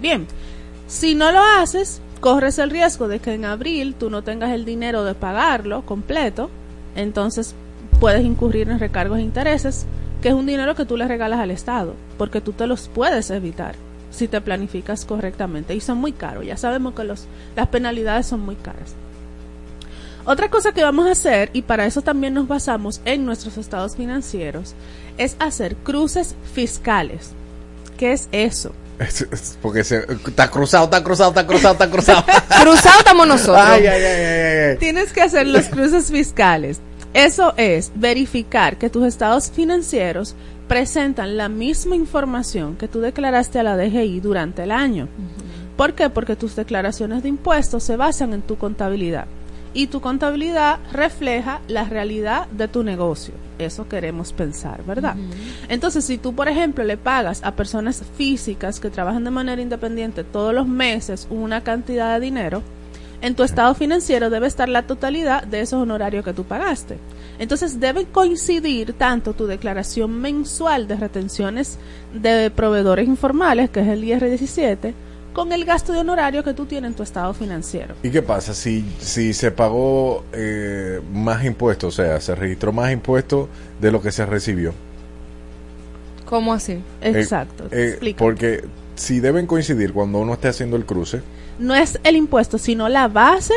Bien, 0.00 0.26
si 0.88 1.14
no 1.14 1.30
lo 1.32 1.40
haces, 1.40 2.00
corres 2.20 2.58
el 2.58 2.70
riesgo 2.70 3.06
de 3.08 3.20
que 3.20 3.34
en 3.34 3.44
abril 3.44 3.94
tú 3.94 4.10
no 4.10 4.22
tengas 4.22 4.50
el 4.52 4.64
dinero 4.64 5.04
de 5.04 5.14
pagarlo 5.14 5.82
completo, 5.86 6.50
entonces 6.96 7.54
puedes 7.96 8.24
incurrir 8.24 8.68
en 8.68 8.78
recargos 8.78 9.18
e 9.18 9.22
intereses, 9.22 9.86
que 10.22 10.28
es 10.28 10.34
un 10.34 10.46
dinero 10.46 10.74
que 10.74 10.84
tú 10.86 10.96
le 10.96 11.06
regalas 11.08 11.40
al 11.40 11.50
Estado, 11.50 11.94
porque 12.18 12.40
tú 12.40 12.52
te 12.52 12.66
los 12.66 12.88
puedes 12.88 13.30
evitar 13.30 13.74
si 14.10 14.28
te 14.28 14.40
planificas 14.40 15.04
correctamente 15.04 15.74
y 15.74 15.80
son 15.80 15.98
muy 15.98 16.12
caros. 16.12 16.46
Ya 16.46 16.56
sabemos 16.56 16.94
que 16.94 17.04
los, 17.04 17.26
las 17.54 17.68
penalidades 17.68 18.26
son 18.26 18.40
muy 18.40 18.54
caras. 18.56 18.94
Otra 20.24 20.48
cosa 20.50 20.72
que 20.72 20.82
vamos 20.82 21.06
a 21.06 21.12
hacer, 21.12 21.50
y 21.52 21.62
para 21.62 21.86
eso 21.86 22.02
también 22.02 22.34
nos 22.34 22.48
basamos 22.48 23.00
en 23.04 23.24
nuestros 23.24 23.58
estados 23.58 23.94
financieros, 23.94 24.74
es 25.18 25.36
hacer 25.38 25.76
cruces 25.76 26.34
fiscales. 26.52 27.30
¿Qué 27.96 28.12
es 28.12 28.28
eso? 28.32 28.72
Es- 28.98 29.20
es 29.30 29.58
porque 29.62 29.84
se, 29.84 30.04
está 30.26 30.50
cruzado, 30.50 30.84
está 30.86 31.04
cruzado, 31.04 31.28
está 31.30 31.46
cruzado, 31.46 31.72
está 31.74 31.90
cruzado. 31.90 32.24
Cruzado 32.62 32.98
estamos 32.98 33.26
nosotros. 33.28 33.58
Ay, 33.60 33.86
ay, 33.86 34.02
ay, 34.02 34.22
ay, 34.22 34.58
ay. 34.70 34.76
Tienes 34.78 35.12
que 35.12 35.20
hacer 35.22 35.46
los 35.46 35.66
cruces 35.70 36.10
fiscales. 36.10 36.80
Eso 37.16 37.54
es 37.56 37.92
verificar 37.94 38.76
que 38.76 38.90
tus 38.90 39.06
estados 39.06 39.50
financieros 39.50 40.34
presentan 40.68 41.38
la 41.38 41.48
misma 41.48 41.96
información 41.96 42.76
que 42.76 42.88
tú 42.88 43.00
declaraste 43.00 43.58
a 43.58 43.62
la 43.62 43.74
DGI 43.74 44.20
durante 44.20 44.64
el 44.64 44.70
año. 44.70 45.08
¿Por 45.78 45.94
qué? 45.94 46.10
Porque 46.10 46.36
tus 46.36 46.54
declaraciones 46.56 47.22
de 47.22 47.30
impuestos 47.30 47.84
se 47.84 47.96
basan 47.96 48.34
en 48.34 48.42
tu 48.42 48.56
contabilidad 48.58 49.24
y 49.72 49.86
tu 49.86 50.02
contabilidad 50.02 50.78
refleja 50.92 51.62
la 51.68 51.84
realidad 51.84 52.48
de 52.48 52.68
tu 52.68 52.82
negocio. 52.82 53.32
Eso 53.58 53.88
queremos 53.88 54.34
pensar, 54.34 54.84
¿verdad? 54.84 55.16
Entonces, 55.70 56.04
si 56.04 56.18
tú, 56.18 56.34
por 56.34 56.48
ejemplo, 56.48 56.84
le 56.84 56.98
pagas 56.98 57.42
a 57.44 57.56
personas 57.56 58.02
físicas 58.18 58.78
que 58.78 58.90
trabajan 58.90 59.24
de 59.24 59.30
manera 59.30 59.62
independiente 59.62 60.22
todos 60.22 60.52
los 60.52 60.68
meses 60.68 61.26
una 61.30 61.62
cantidad 61.62 62.12
de 62.12 62.26
dinero, 62.26 62.62
en 63.20 63.34
tu 63.34 63.42
estado 63.42 63.74
financiero 63.74 64.30
debe 64.30 64.46
estar 64.46 64.68
la 64.68 64.82
totalidad 64.86 65.44
de 65.44 65.60
esos 65.60 65.82
honorarios 65.82 66.24
que 66.24 66.32
tú 66.32 66.44
pagaste. 66.44 66.98
Entonces 67.38 67.80
debe 67.80 68.06
coincidir 68.06 68.92
tanto 68.94 69.32
tu 69.34 69.46
declaración 69.46 70.20
mensual 70.20 70.88
de 70.88 70.96
retenciones 70.96 71.78
de 72.14 72.50
proveedores 72.50 73.06
informales, 73.06 73.70
que 73.70 73.80
es 73.80 73.88
el 73.88 74.04
IR17, 74.04 74.94
con 75.32 75.52
el 75.52 75.66
gasto 75.66 75.92
de 75.92 75.98
honorario 75.98 76.42
que 76.42 76.54
tú 76.54 76.64
tienes 76.64 76.90
en 76.90 76.96
tu 76.96 77.02
estado 77.02 77.34
financiero. 77.34 77.94
¿Y 78.02 78.10
qué 78.10 78.22
pasa 78.22 78.54
si, 78.54 78.84
si 78.98 79.34
se 79.34 79.50
pagó 79.50 80.24
eh, 80.32 81.00
más 81.12 81.44
impuestos? 81.44 81.98
O 81.98 82.02
sea, 82.02 82.20
se 82.20 82.34
registró 82.34 82.72
más 82.72 82.90
impuestos 82.90 83.48
de 83.80 83.92
lo 83.92 84.00
que 84.00 84.12
se 84.12 84.24
recibió. 84.24 84.72
¿Cómo 86.24 86.54
así? 86.54 86.78
Exacto. 87.02 87.64
Eh, 87.66 87.68
te 87.68 87.82
eh, 87.82 87.88
explico. 87.88 88.18
porque 88.18 88.64
si 88.94 89.20
deben 89.20 89.46
coincidir 89.46 89.92
cuando 89.92 90.18
uno 90.18 90.32
esté 90.32 90.48
haciendo 90.48 90.76
el 90.76 90.86
cruce, 90.86 91.20
no 91.58 91.74
es 91.74 91.98
el 92.04 92.16
impuesto, 92.16 92.58
sino 92.58 92.88
la 92.88 93.08
base 93.08 93.54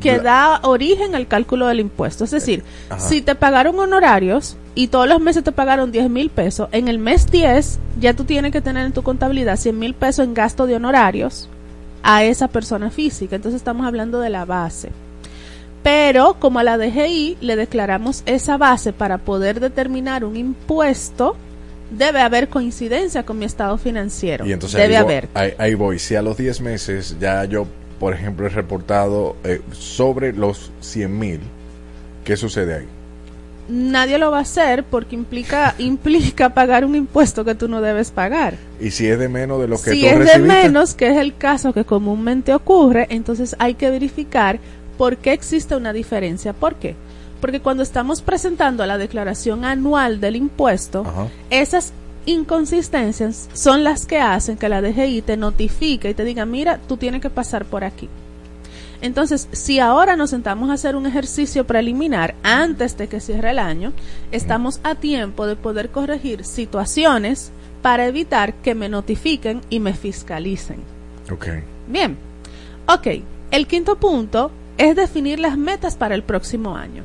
que 0.00 0.18
da 0.18 0.60
origen 0.62 1.14
al 1.14 1.26
cálculo 1.26 1.66
del 1.66 1.80
impuesto. 1.80 2.24
Es 2.24 2.30
decir, 2.30 2.62
Ajá. 2.90 3.00
si 3.00 3.22
te 3.22 3.34
pagaron 3.34 3.78
honorarios 3.78 4.56
y 4.74 4.88
todos 4.88 5.08
los 5.08 5.20
meses 5.20 5.42
te 5.42 5.52
pagaron 5.52 5.90
10 5.90 6.10
mil 6.10 6.30
pesos, 6.30 6.68
en 6.72 6.88
el 6.88 6.98
mes 6.98 7.30
10 7.30 7.78
ya 7.98 8.14
tú 8.14 8.24
tienes 8.24 8.52
que 8.52 8.60
tener 8.60 8.84
en 8.86 8.92
tu 8.92 9.02
contabilidad 9.02 9.56
100 9.56 9.78
mil 9.78 9.94
pesos 9.94 10.24
en 10.24 10.34
gasto 10.34 10.66
de 10.66 10.76
honorarios 10.76 11.48
a 12.02 12.24
esa 12.24 12.48
persona 12.48 12.90
física. 12.90 13.36
Entonces 13.36 13.60
estamos 13.60 13.86
hablando 13.86 14.20
de 14.20 14.30
la 14.30 14.44
base. 14.44 14.90
Pero 15.82 16.36
como 16.38 16.58
a 16.58 16.64
la 16.64 16.78
DGI 16.78 17.38
le 17.40 17.56
declaramos 17.56 18.22
esa 18.26 18.56
base 18.56 18.92
para 18.92 19.18
poder 19.18 19.60
determinar 19.60 20.24
un 20.24 20.36
impuesto, 20.36 21.36
debe 21.90 22.20
haber 22.20 22.48
coincidencia 22.48 23.24
con 23.24 23.38
mi 23.38 23.44
estado 23.44 23.78
financiero. 23.78 24.46
y 24.46 24.52
entonces 24.52 24.80
debe 24.80 24.96
ahí, 24.96 25.02
voy, 25.02 25.12
haber. 25.12 25.28
ahí, 25.34 25.52
ahí 25.58 25.74
voy. 25.74 25.98
Si 25.98 26.14
a 26.14 26.22
los 26.22 26.36
10 26.36 26.60
meses 26.60 27.16
ya 27.20 27.44
yo, 27.44 27.66
por 28.00 28.14
ejemplo, 28.14 28.46
he 28.46 28.50
reportado 28.50 29.36
eh, 29.44 29.60
sobre 29.72 30.32
los 30.32 30.70
100 30.80 31.18
mil, 31.18 31.40
¿qué 32.24 32.36
sucede 32.36 32.74
ahí? 32.74 32.86
nadie 33.68 34.18
lo 34.18 34.30
va 34.30 34.38
a 34.38 34.42
hacer 34.42 34.84
porque 34.84 35.14
implica 35.14 35.74
implica 35.78 36.54
pagar 36.54 36.84
un 36.84 36.94
impuesto 36.94 37.44
que 37.44 37.54
tú 37.54 37.68
no 37.68 37.80
debes 37.80 38.10
pagar. 38.10 38.54
Y 38.80 38.90
si 38.90 39.06
es 39.08 39.18
de 39.18 39.28
menos 39.28 39.60
de 39.60 39.68
lo 39.68 39.80
que 39.80 39.92
Si 39.92 40.00
tú 40.00 40.06
es 40.06 40.32
de 40.32 40.38
menos, 40.38 40.94
que 40.94 41.08
es 41.08 41.16
el 41.16 41.36
caso 41.36 41.72
que 41.72 41.84
comúnmente 41.84 42.54
ocurre, 42.54 43.06
entonces 43.10 43.56
hay 43.58 43.74
que 43.74 43.90
verificar 43.90 44.58
por 44.98 45.16
qué 45.16 45.32
existe 45.32 45.76
una 45.76 45.92
diferencia. 45.92 46.52
¿Por 46.52 46.76
qué? 46.76 46.94
Porque 47.40 47.60
cuando 47.60 47.82
estamos 47.82 48.22
presentando 48.22 48.84
la 48.86 48.98
declaración 48.98 49.64
anual 49.64 50.20
del 50.20 50.36
impuesto, 50.36 51.04
Ajá. 51.06 51.28
esas 51.50 51.92
inconsistencias 52.24 53.48
son 53.52 53.84
las 53.84 54.06
que 54.06 54.18
hacen 54.18 54.56
que 54.56 54.68
la 54.68 54.82
DGI 54.82 55.22
te 55.22 55.36
notifique 55.36 56.10
y 56.10 56.14
te 56.14 56.24
diga, 56.24 56.44
mira, 56.44 56.78
tú 56.88 56.96
tienes 56.96 57.20
que 57.20 57.30
pasar 57.30 57.64
por 57.64 57.84
aquí. 57.84 58.08
Entonces, 59.02 59.48
si 59.52 59.78
ahora 59.78 60.16
nos 60.16 60.30
sentamos 60.30 60.70
a 60.70 60.74
hacer 60.74 60.96
un 60.96 61.06
ejercicio 61.06 61.66
preliminar 61.66 62.34
antes 62.42 62.96
de 62.96 63.08
que 63.08 63.20
cierre 63.20 63.50
el 63.50 63.58
año, 63.58 63.92
estamos 64.32 64.80
a 64.82 64.94
tiempo 64.94 65.46
de 65.46 65.56
poder 65.56 65.90
corregir 65.90 66.44
situaciones 66.44 67.50
para 67.82 68.06
evitar 68.06 68.54
que 68.54 68.74
me 68.74 68.88
notifiquen 68.88 69.60
y 69.68 69.80
me 69.80 69.92
fiscalicen. 69.92 70.78
Ok. 71.30 71.46
Bien, 71.86 72.16
ok, 72.88 73.06
el 73.50 73.66
quinto 73.66 73.96
punto 73.96 74.50
es 74.78 74.96
definir 74.96 75.40
las 75.40 75.56
metas 75.58 75.94
para 75.96 76.14
el 76.14 76.22
próximo 76.22 76.76
año. 76.76 77.04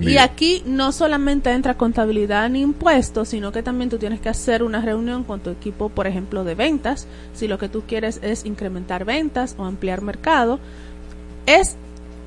Y 0.00 0.18
aquí 0.18 0.62
no 0.66 0.92
solamente 0.92 1.50
entra 1.50 1.74
contabilidad 1.74 2.48
ni 2.50 2.60
impuestos, 2.60 3.28
sino 3.28 3.52
que 3.52 3.62
también 3.62 3.90
tú 3.90 3.98
tienes 3.98 4.20
que 4.20 4.28
hacer 4.28 4.62
una 4.62 4.80
reunión 4.80 5.24
con 5.24 5.40
tu 5.40 5.50
equipo, 5.50 5.88
por 5.88 6.06
ejemplo, 6.06 6.44
de 6.44 6.54
ventas, 6.54 7.06
si 7.34 7.48
lo 7.48 7.58
que 7.58 7.68
tú 7.68 7.82
quieres 7.86 8.20
es 8.22 8.44
incrementar 8.44 9.04
ventas 9.04 9.54
o 9.58 9.64
ampliar 9.64 10.02
mercado. 10.02 10.60
Es 11.46 11.76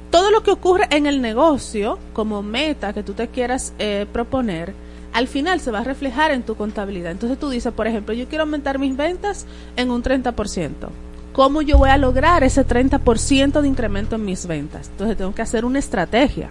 todo 0.09 0.31
lo 0.31 0.43
que 0.43 0.51
ocurre 0.51 0.87
en 0.91 1.05
el 1.05 1.21
negocio 1.21 1.97
como 2.13 2.43
meta 2.43 2.93
que 2.93 3.03
tú 3.03 3.13
te 3.13 3.29
quieras 3.29 3.73
eh, 3.79 4.05
proponer, 4.11 4.73
al 5.13 5.27
final 5.27 5.59
se 5.59 5.71
va 5.71 5.79
a 5.79 5.83
reflejar 5.83 6.31
en 6.31 6.43
tu 6.43 6.55
contabilidad. 6.55 7.11
Entonces 7.11 7.39
tú 7.39 7.49
dices, 7.49 7.71
por 7.73 7.87
ejemplo, 7.87 8.13
yo 8.13 8.27
quiero 8.27 8.43
aumentar 8.43 8.79
mis 8.79 8.97
ventas 8.97 9.45
en 9.75 9.91
un 9.91 10.03
30%. 10.03 10.89
¿Cómo 11.33 11.63
yo 11.63 11.79
voy 11.79 11.89
a 11.89 11.97
lograr 11.97 12.43
ese 12.43 12.65
30% 12.65 13.61
de 13.61 13.67
incremento 13.67 14.15
en 14.15 14.25
mis 14.25 14.45
ventas? 14.45 14.89
Entonces 14.89 15.17
tengo 15.17 15.33
que 15.33 15.41
hacer 15.41 15.65
una 15.65 15.79
estrategia. 15.79 16.49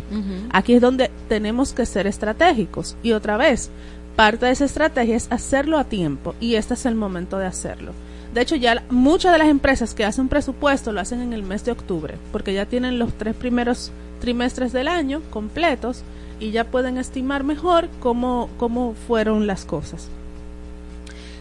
Aquí 0.50 0.74
es 0.74 0.80
donde 0.80 1.10
tenemos 1.28 1.72
que 1.72 1.86
ser 1.86 2.08
estratégicos. 2.08 2.96
Y 3.00 3.12
otra 3.12 3.36
vez, 3.36 3.70
parte 4.16 4.46
de 4.46 4.52
esa 4.52 4.64
estrategia 4.64 5.16
es 5.16 5.30
hacerlo 5.30 5.78
a 5.78 5.84
tiempo 5.84 6.34
y 6.40 6.56
este 6.56 6.74
es 6.74 6.84
el 6.84 6.96
momento 6.96 7.38
de 7.38 7.46
hacerlo. 7.46 7.92
De 8.34 8.40
hecho, 8.40 8.56
ya 8.56 8.82
muchas 8.90 9.32
de 9.32 9.38
las 9.38 9.48
empresas 9.48 9.94
que 9.94 10.04
hacen 10.04 10.28
presupuesto 10.28 10.90
lo 10.90 11.00
hacen 11.00 11.20
en 11.20 11.32
el 11.32 11.44
mes 11.44 11.64
de 11.64 11.72
octubre, 11.72 12.16
porque 12.32 12.52
ya 12.52 12.66
tienen 12.66 12.98
los 12.98 13.12
tres 13.12 13.36
primeros 13.36 13.92
trimestres 14.20 14.72
del 14.72 14.88
año 14.88 15.22
completos 15.30 16.02
y 16.40 16.50
ya 16.50 16.64
pueden 16.64 16.98
estimar 16.98 17.44
mejor 17.44 17.88
cómo, 18.00 18.48
cómo 18.56 18.94
fueron 19.06 19.46
las 19.46 19.64
cosas. 19.64 20.08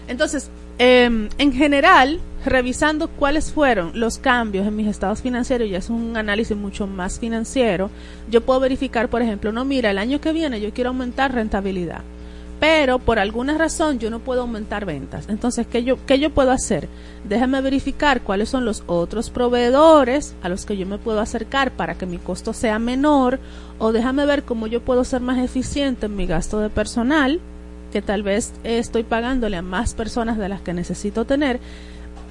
Entonces, 0.08 0.50
eh, 0.84 1.30
en 1.38 1.54
general, 1.54 2.20
revisando 2.44 3.08
cuáles 3.08 3.52
fueron 3.52 3.92
los 4.00 4.18
cambios 4.18 4.66
en 4.66 4.76
mis 4.76 4.88
estados 4.88 5.22
financieros, 5.22 5.70
ya 5.70 5.78
es 5.78 5.92
un 5.92 6.18
análisis 6.18 6.58
mucho 6.58 6.88
más 6.88 7.20
financiero, 7.20 7.92
yo 8.32 8.42
puedo 8.42 8.60
verificar, 8.60 9.08
por 9.08 9.22
ejemplo, 9.22 9.52
no, 9.52 9.64
mira, 9.64 9.92
el 9.92 10.00
año 10.00 10.20
que 10.20 10.34
viene 10.34 10.60
yo 10.60 10.74
quiero 10.74 10.90
aumentar 10.90 11.36
rentabilidad. 11.36 12.02
pero 12.60 13.00
por 13.00 13.18
alguna 13.18 13.58
razón 13.58 13.98
yo 13.98 14.12
no 14.12 14.20
puedo 14.20 14.42
aumentar 14.42 14.86
ventas. 14.86 15.30
Entonces, 15.30 15.66
¿qué 15.66 15.84
yo, 15.84 15.98
¿qué 16.06 16.20
yo 16.20 16.30
puedo 16.30 16.52
hacer? 16.52 16.88
Déjame 17.28 17.60
verificar 17.62 18.22
cuáles 18.22 18.50
son 18.50 18.66
los 18.66 18.84
otros 18.86 19.32
proveedores 19.32 20.36
a 20.44 20.50
los 20.50 20.66
que 20.68 20.78
yo 20.78 20.86
me 20.86 21.00
puedo 21.00 21.20
acercar 21.22 21.72
para 21.72 21.96
que 21.96 22.06
mi 22.06 22.20
costo 22.20 22.54
sea 22.54 22.78
menor 22.78 23.40
o 23.80 23.92
déjame 23.92 24.28
ver 24.28 24.44
cómo 24.44 24.68
yo 24.68 24.80
puedo 24.82 25.04
ser 25.04 25.22
más 25.22 25.40
eficiente 25.40 26.06
en 26.06 26.16
mi 26.16 26.28
gasto 26.28 26.60
de 26.60 26.70
personal, 26.70 27.40
que 27.92 28.02
tal 28.02 28.24
vez 28.24 28.54
estoy 28.64 29.04
pagándole 29.04 29.58
a 29.58 29.62
más 29.62 29.94
personas 29.94 30.38
de 30.38 30.50
las 30.50 30.62
que 30.62 30.74
necesito 30.74 31.26
tener. 31.26 31.60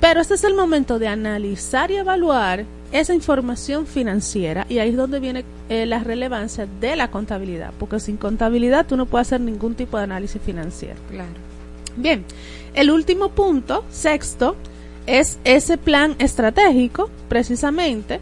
Pero 0.00 0.20
este 0.20 0.34
es 0.34 0.44
el 0.44 0.54
momento 0.54 0.98
de 0.98 1.08
analizar 1.08 1.90
y 1.90 1.96
evaluar 1.96 2.64
esa 2.90 3.14
información 3.14 3.86
financiera 3.86 4.66
y 4.68 4.78
ahí 4.78 4.90
es 4.90 4.96
donde 4.96 5.20
viene 5.20 5.44
eh, 5.68 5.86
la 5.86 6.00
relevancia 6.00 6.66
de 6.80 6.96
la 6.96 7.10
contabilidad, 7.10 7.72
porque 7.78 8.00
sin 8.00 8.16
contabilidad 8.16 8.86
tú 8.86 8.96
no 8.96 9.06
puedes 9.06 9.28
hacer 9.28 9.40
ningún 9.40 9.74
tipo 9.74 9.98
de 9.98 10.04
análisis 10.04 10.40
financiero. 10.42 10.96
Claro. 11.10 11.30
Bien, 11.96 12.24
el 12.74 12.90
último 12.90 13.30
punto, 13.30 13.84
sexto, 13.90 14.56
es 15.06 15.38
ese 15.44 15.76
plan 15.76 16.16
estratégico, 16.18 17.10
precisamente, 17.28 18.20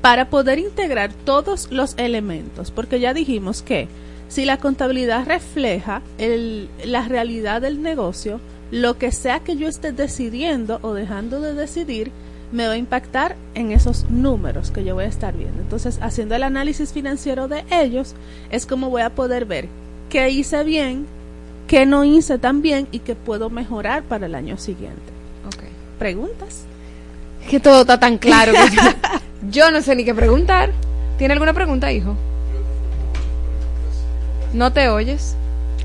para 0.00 0.30
poder 0.30 0.58
integrar 0.58 1.12
todos 1.24 1.70
los 1.70 1.94
elementos, 1.98 2.70
porque 2.70 3.00
ya 3.00 3.14
dijimos 3.14 3.62
que 3.62 3.88
si 4.30 4.44
la 4.44 4.58
contabilidad 4.58 5.26
refleja 5.26 6.02
el, 6.16 6.68
la 6.84 7.06
realidad 7.06 7.60
del 7.60 7.82
negocio, 7.82 8.40
lo 8.70 8.96
que 8.96 9.10
sea 9.10 9.40
que 9.40 9.56
yo 9.56 9.66
esté 9.66 9.90
decidiendo 9.90 10.78
o 10.82 10.94
dejando 10.94 11.40
de 11.40 11.52
decidir, 11.52 12.12
me 12.52 12.68
va 12.68 12.74
a 12.74 12.76
impactar 12.76 13.34
en 13.56 13.72
esos 13.72 14.08
números 14.08 14.70
que 14.70 14.84
yo 14.84 14.94
voy 14.94 15.04
a 15.04 15.08
estar 15.08 15.36
viendo. 15.36 15.60
Entonces, 15.60 15.98
haciendo 16.00 16.36
el 16.36 16.44
análisis 16.44 16.92
financiero 16.92 17.48
de 17.48 17.64
ellos, 17.72 18.14
es 18.50 18.66
como 18.66 18.88
voy 18.88 19.02
a 19.02 19.10
poder 19.10 19.46
ver 19.46 19.66
qué 20.08 20.30
hice 20.30 20.62
bien, 20.62 21.06
qué 21.66 21.84
no 21.84 22.04
hice 22.04 22.38
tan 22.38 22.62
bien 22.62 22.86
y 22.92 23.00
qué 23.00 23.16
puedo 23.16 23.50
mejorar 23.50 24.04
para 24.04 24.26
el 24.26 24.36
año 24.36 24.56
siguiente. 24.58 25.00
¿Preguntas? 25.98 26.64
Que 27.50 27.58
todo 27.58 27.80
está 27.80 27.98
tan 27.98 28.16
claro. 28.16 28.52
que 28.52 28.76
yo, 28.76 28.82
yo 29.50 29.70
no 29.72 29.82
sé 29.82 29.96
ni 29.96 30.04
qué 30.04 30.14
preguntar. 30.14 30.70
¿Tiene 31.18 31.34
alguna 31.34 31.52
pregunta, 31.52 31.92
hijo? 31.92 32.16
¿No 34.52 34.72
te 34.72 34.88
oyes? 34.88 35.34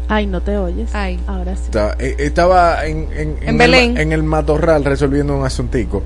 Ay, 0.08 0.28
no 0.28 0.42
te 0.42 0.58
oyes. 0.58 0.90
Ay. 0.94 1.20
Ahora 1.28 1.56
sí. 1.56 1.64
Está- 1.66 1.96
eh, 2.00 2.16
estaba 2.20 2.86
en, 2.86 3.08
en, 3.16 3.38
En 3.42 3.50
el, 3.50 3.58
Belén. 3.58 3.98
en 3.98 4.12
el 4.12 4.24
matorral 4.24 4.84
resolviendo 4.86 5.36
un 5.38 5.46
asuntico. 5.46 6.04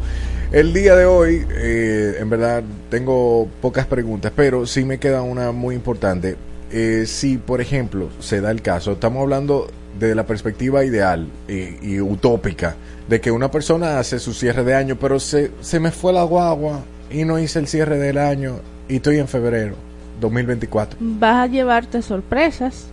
El 0.51 0.73
día 0.73 0.95
de 0.95 1.05
hoy, 1.05 1.45
eh, 1.51 2.15
en 2.19 2.29
verdad, 2.29 2.63
tengo 2.89 3.47
pocas 3.61 3.85
preguntas, 3.85 4.31
pero 4.35 4.65
sí 4.65 4.83
me 4.83 4.97
queda 4.99 5.21
una 5.21 5.51
muy 5.51 5.75
importante. 5.75 6.37
Eh, 6.71 7.03
si, 7.07 7.37
por 7.37 7.61
ejemplo, 7.61 8.09
se 8.19 8.41
da 8.41 8.51
el 8.51 8.61
caso, 8.61 8.93
estamos 8.93 9.21
hablando 9.21 9.67
de 9.99 10.15
la 10.15 10.25
perspectiva 10.25 10.83
ideal 10.85 11.27
y, 11.47 11.93
y 11.95 11.99
utópica 12.01 12.75
de 13.07 13.19
que 13.19 13.31
una 13.31 13.49
persona 13.51 13.99
hace 13.99 14.19
su 14.19 14.33
cierre 14.33 14.63
de 14.63 14.75
año, 14.75 14.97
pero 14.99 15.19
se, 15.19 15.51
se 15.61 15.79
me 15.79 15.91
fue 15.91 16.13
la 16.13 16.23
guagua 16.23 16.81
y 17.11 17.25
no 17.25 17.37
hice 17.39 17.59
el 17.59 17.67
cierre 17.67 17.97
del 17.97 18.17
año 18.19 18.59
y 18.87 18.97
estoy 18.97 19.17
en 19.17 19.27
febrero 19.27 19.75
2024. 20.19 20.97
Vas 21.01 21.35
a 21.43 21.47
llevarte 21.47 22.01
sorpresas. 22.01 22.85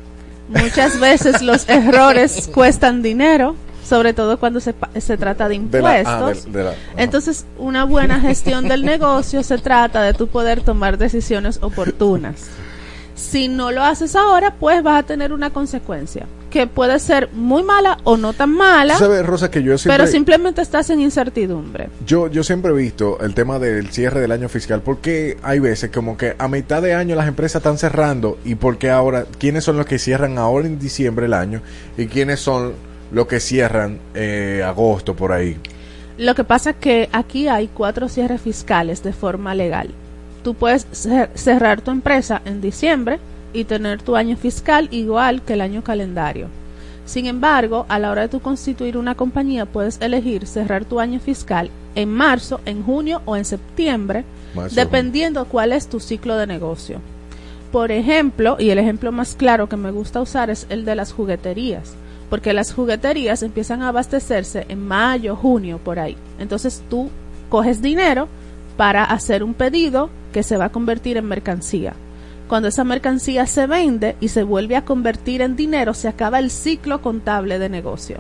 Muchas 0.49 1.01
veces 1.01 1.43
los 1.43 1.68
errores 1.68 2.49
cuestan 2.55 3.03
dinero, 3.03 3.57
sobre 3.85 4.12
todo 4.14 4.39
cuando 4.39 4.61
se, 4.61 4.74
se 4.99 5.16
trata 5.16 5.49
de 5.49 5.59
De 5.59 5.83
la- 5.83 5.99
impuestos. 6.01 6.45
ah, 6.47 6.51
de- 6.51 6.59
de 6.59 6.64
la- 6.64 6.70
ajá. 6.70 6.79
Entonces, 6.97 7.45
una 7.59 7.85
buena 7.85 8.20
gestión 8.20 8.68
del 8.68 8.85
negocio 8.85 9.43
se 9.43 9.59
trata 9.59 10.03
de 10.03 10.12
tú 10.14 10.29
poder 10.29 10.61
tomar 10.61 10.99
decisiones 10.99 11.59
oportunas. 11.62 12.47
Si 13.16 13.49
no 13.49 13.70
lo 13.72 13.83
haces 13.83 14.14
ahora, 14.14 14.55
pues 14.55 14.83
vas 14.83 14.99
a 15.01 15.03
tener 15.03 15.33
una 15.33 15.51
consecuencia 15.51 16.27
que 16.57 16.66
puede 16.66 16.98
ser 16.98 17.28
muy 17.34 17.62
mala 17.62 17.98
o 18.04 18.16
no 18.16 18.32
tan 18.32 18.50
mala, 18.50 18.96
sabes, 18.96 19.26
Rosa, 19.26 19.50
que 19.50 19.62
yo 19.62 19.76
siempre... 19.76 19.98
pero 19.98 20.11
simplemente 20.11 20.62
estás 20.62 20.88
en 20.88 21.00
incertidumbre. 21.02 21.90
Yo, 22.07 22.28
yo 22.28 22.42
siempre 22.42 22.70
he 22.72 22.74
visto 22.74 23.18
el 23.20 23.34
tema 23.34 23.59
del 23.59 23.90
cierre 23.90 24.20
del 24.20 24.32
año 24.32 24.48
fiscal 24.48 24.80
porque 24.80 25.36
hay 25.42 25.59
veces 25.59 25.90
como 25.90 26.16
que 26.16 26.34
a 26.38 26.48
mitad 26.48 26.80
de 26.80 26.94
año 26.94 27.14
las 27.14 27.28
empresas 27.28 27.61
están 27.61 27.76
cerrando 27.76 28.38
y 28.42 28.54
porque 28.54 28.88
ahora, 28.88 29.26
¿quiénes 29.38 29.64
son 29.64 29.76
los 29.76 29.84
que 29.84 29.98
cierran 29.98 30.38
ahora 30.38 30.66
en 30.66 30.78
diciembre 30.78 31.26
el 31.26 31.34
año 31.34 31.61
y 31.98 32.07
quiénes 32.07 32.40
son 32.40 32.72
los 33.12 33.26
que 33.26 33.38
cierran 33.38 33.98
eh, 34.14 34.62
agosto 34.66 35.14
por 35.14 35.32
ahí? 35.32 35.59
Lo 36.16 36.34
que 36.34 36.44
pasa 36.44 36.70
es 36.70 36.76
que 36.76 37.11
aquí 37.12 37.48
hay 37.48 37.68
cuatro 37.68 38.09
cierres 38.09 38.40
fiscales 38.40 39.02
de 39.02 39.12
forma 39.12 39.54
legal. 39.54 39.90
Tú 40.42 40.54
puedes 40.54 40.86
cer- 40.92 41.28
cerrar 41.34 41.82
tu 41.82 41.90
empresa 41.90 42.40
en 42.46 42.62
diciembre 42.62 43.18
y 43.53 43.64
tener 43.64 44.03
tu 44.03 44.16
año 44.16 44.36
fiscal 44.36 44.88
igual 44.90 45.42
que 45.42 45.55
el 45.55 45.61
año 45.61 45.82
calendario. 45.82 46.49
Sin 47.07 47.26
embargo, 47.26 47.86
a 47.88 47.99
la 47.99 48.11
hora 48.11 48.22
de 48.22 48.28
tú 48.28 48.40
constituir 48.40 48.97
una 48.97 49.14
compañía, 49.14 49.64
puedes 49.64 50.01
elegir 50.01 50.47
cerrar 50.47 50.84
tu 50.84 50.99
año 50.99 51.20
fiscal 51.20 51.70
en 51.94 52.12
marzo, 52.12 52.61
en 52.66 52.82
junio 52.82 53.22
o 53.24 53.36
en 53.36 53.44
septiembre, 53.44 54.24
Marzo, 54.55 54.74
dependiendo 54.74 55.44
cuál 55.44 55.72
es 55.72 55.88
tu 55.88 56.01
ciclo 56.01 56.36
de 56.36 56.49
negocio. 56.49 57.01
Por 57.70 57.92
ejemplo, 57.92 58.57
y 58.59 58.70
el 58.70 58.78
ejemplo 58.78 59.12
más 59.12 59.36
claro 59.36 59.68
que 59.68 59.76
me 59.76 59.92
gusta 59.92 60.20
usar 60.20 60.51
es 60.51 60.66
el 60.68 60.84
de 60.84 60.97
las 60.97 61.12
jugueterías, 61.12 61.94
porque 62.28 62.53
las 62.53 62.72
jugueterías 62.72 63.42
empiezan 63.42 63.82
a 63.82 63.88
abastecerse 63.88 64.66
en 64.68 64.86
mayo, 64.86 65.36
junio, 65.36 65.78
por 65.78 65.99
ahí. 65.99 66.16
Entonces 66.38 66.82
tú 66.90 67.11
coges 67.49 67.80
dinero 67.82 68.28
para 68.76 69.05
hacer 69.05 69.42
un 69.42 69.55
pedido 69.55 70.11
que 70.32 70.42
se 70.42 70.57
va 70.57 70.66
a 70.66 70.72
convertir 70.72 71.16
en 71.16 71.26
mercancía. 71.26 71.94
Cuando 72.49 72.68
esa 72.68 72.84
mercancía 72.84 73.47
se 73.47 73.66
vende 73.66 74.16
y 74.20 74.28
se 74.28 74.42
vuelve 74.44 74.76
a 74.76 74.84
convertir 74.84 75.42
en 75.42 75.57
dinero, 75.57 75.94
se 75.94 76.09
acaba 76.09 76.38
el 76.38 76.51
ciclo 76.51 77.03
contable 77.03 77.59
de 77.59 77.68
negocio. 77.68 78.18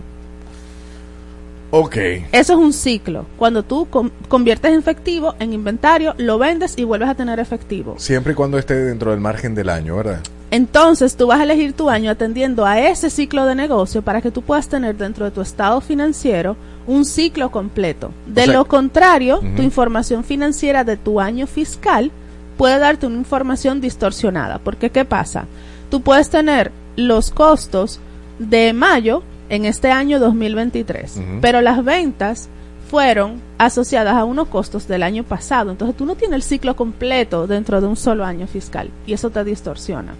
Ok. 1.70 1.96
Eso 2.32 2.52
es 2.52 2.58
un 2.58 2.72
ciclo. 2.72 3.26
Cuando 3.36 3.62
tú 3.64 3.86
con- 3.90 4.12
conviertes 4.28 4.72
en 4.72 4.78
efectivo 4.78 5.34
en 5.40 5.52
inventario, 5.52 6.14
lo 6.16 6.38
vendes 6.38 6.74
y 6.76 6.84
vuelves 6.84 7.08
a 7.08 7.14
tener 7.14 7.40
efectivo. 7.40 7.96
Siempre 7.98 8.32
y 8.32 8.36
cuando 8.36 8.56
esté 8.58 8.74
dentro 8.76 9.10
del 9.10 9.20
margen 9.20 9.54
del 9.54 9.68
año, 9.68 9.96
¿verdad? 9.96 10.20
Entonces 10.52 11.16
tú 11.16 11.26
vas 11.26 11.40
a 11.40 11.42
elegir 11.42 11.72
tu 11.72 11.90
año 11.90 12.10
atendiendo 12.12 12.64
a 12.64 12.80
ese 12.80 13.10
ciclo 13.10 13.44
de 13.46 13.56
negocio 13.56 14.02
para 14.02 14.22
que 14.22 14.30
tú 14.30 14.42
puedas 14.42 14.68
tener 14.68 14.96
dentro 14.96 15.24
de 15.24 15.32
tu 15.32 15.40
estado 15.40 15.80
financiero 15.80 16.56
un 16.86 17.04
ciclo 17.04 17.50
completo. 17.50 18.12
De 18.26 18.44
sea- 18.44 18.52
lo 18.54 18.64
contrario, 18.66 19.40
tu 19.56 19.62
información 19.62 20.22
financiera 20.22 20.84
de 20.84 20.96
tu 20.96 21.20
año 21.20 21.48
fiscal 21.48 22.12
puede 22.56 22.78
darte 22.78 23.06
una 23.06 23.16
información 23.18 23.80
distorsionada. 23.80 24.58
Porque 24.58 24.90
¿qué 24.90 25.04
pasa? 25.04 25.44
Tú 25.90 26.00
puedes 26.02 26.30
tener 26.30 26.72
los 26.96 27.30
costos 27.30 28.00
de 28.38 28.72
mayo 28.72 29.22
en 29.48 29.64
este 29.64 29.90
año 29.90 30.18
2023, 30.18 31.16
Ujú. 31.16 31.24
pero 31.40 31.60
las 31.60 31.84
ventas 31.84 32.48
fueron 32.90 33.40
asociadas 33.58 34.14
a 34.14 34.24
unos 34.24 34.48
costos 34.48 34.86
del 34.88 35.02
año 35.02 35.24
pasado. 35.24 35.70
Entonces 35.70 35.96
tú 35.96 36.04
no 36.06 36.14
tienes 36.14 36.36
el 36.36 36.42
ciclo 36.42 36.76
completo 36.76 37.46
dentro 37.46 37.80
de 37.80 37.86
un 37.86 37.96
solo 37.96 38.24
año 38.24 38.46
fiscal 38.46 38.90
y 39.06 39.12
eso 39.12 39.30
te 39.30 39.44
distorsiona. 39.44 40.14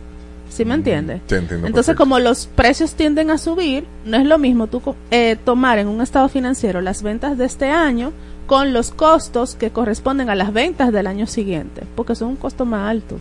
¿Sí 0.48 0.64
me 0.64 0.74
entiendes? 0.74 1.20
Entonces, 1.28 1.72
perfecto. 1.72 1.96
como 1.96 2.18
los 2.18 2.46
precios 2.46 2.94
tienden 2.94 3.30
a 3.30 3.36
subir, 3.38 3.84
no 4.04 4.16
es 4.16 4.24
lo 4.24 4.38
mismo 4.38 4.68
tú 4.68 4.80
eh, 5.10 5.36
tomar 5.44 5.78
en 5.78 5.88
un 5.88 6.00
estado 6.00 6.28
financiero 6.28 6.80
las 6.80 7.02
ventas 7.02 7.36
de 7.36 7.44
este 7.44 7.68
año 7.68 8.12
con 8.46 8.72
los 8.72 8.90
costos 8.90 9.54
que 9.56 9.70
corresponden 9.70 10.30
a 10.30 10.34
las 10.34 10.52
ventas 10.52 10.92
del 10.92 11.06
año 11.06 11.26
siguiente, 11.26 11.82
porque 11.96 12.14
son 12.14 12.28
un 12.28 12.36
costo 12.36 12.64
más 12.64 12.88
alto. 12.90 13.18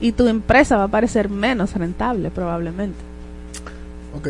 Y 0.00 0.12
tu 0.12 0.26
empresa 0.26 0.76
va 0.76 0.84
a 0.84 0.88
parecer 0.88 1.28
menos 1.28 1.74
rentable, 1.74 2.30
probablemente. 2.30 2.98
Ok. 4.18 4.28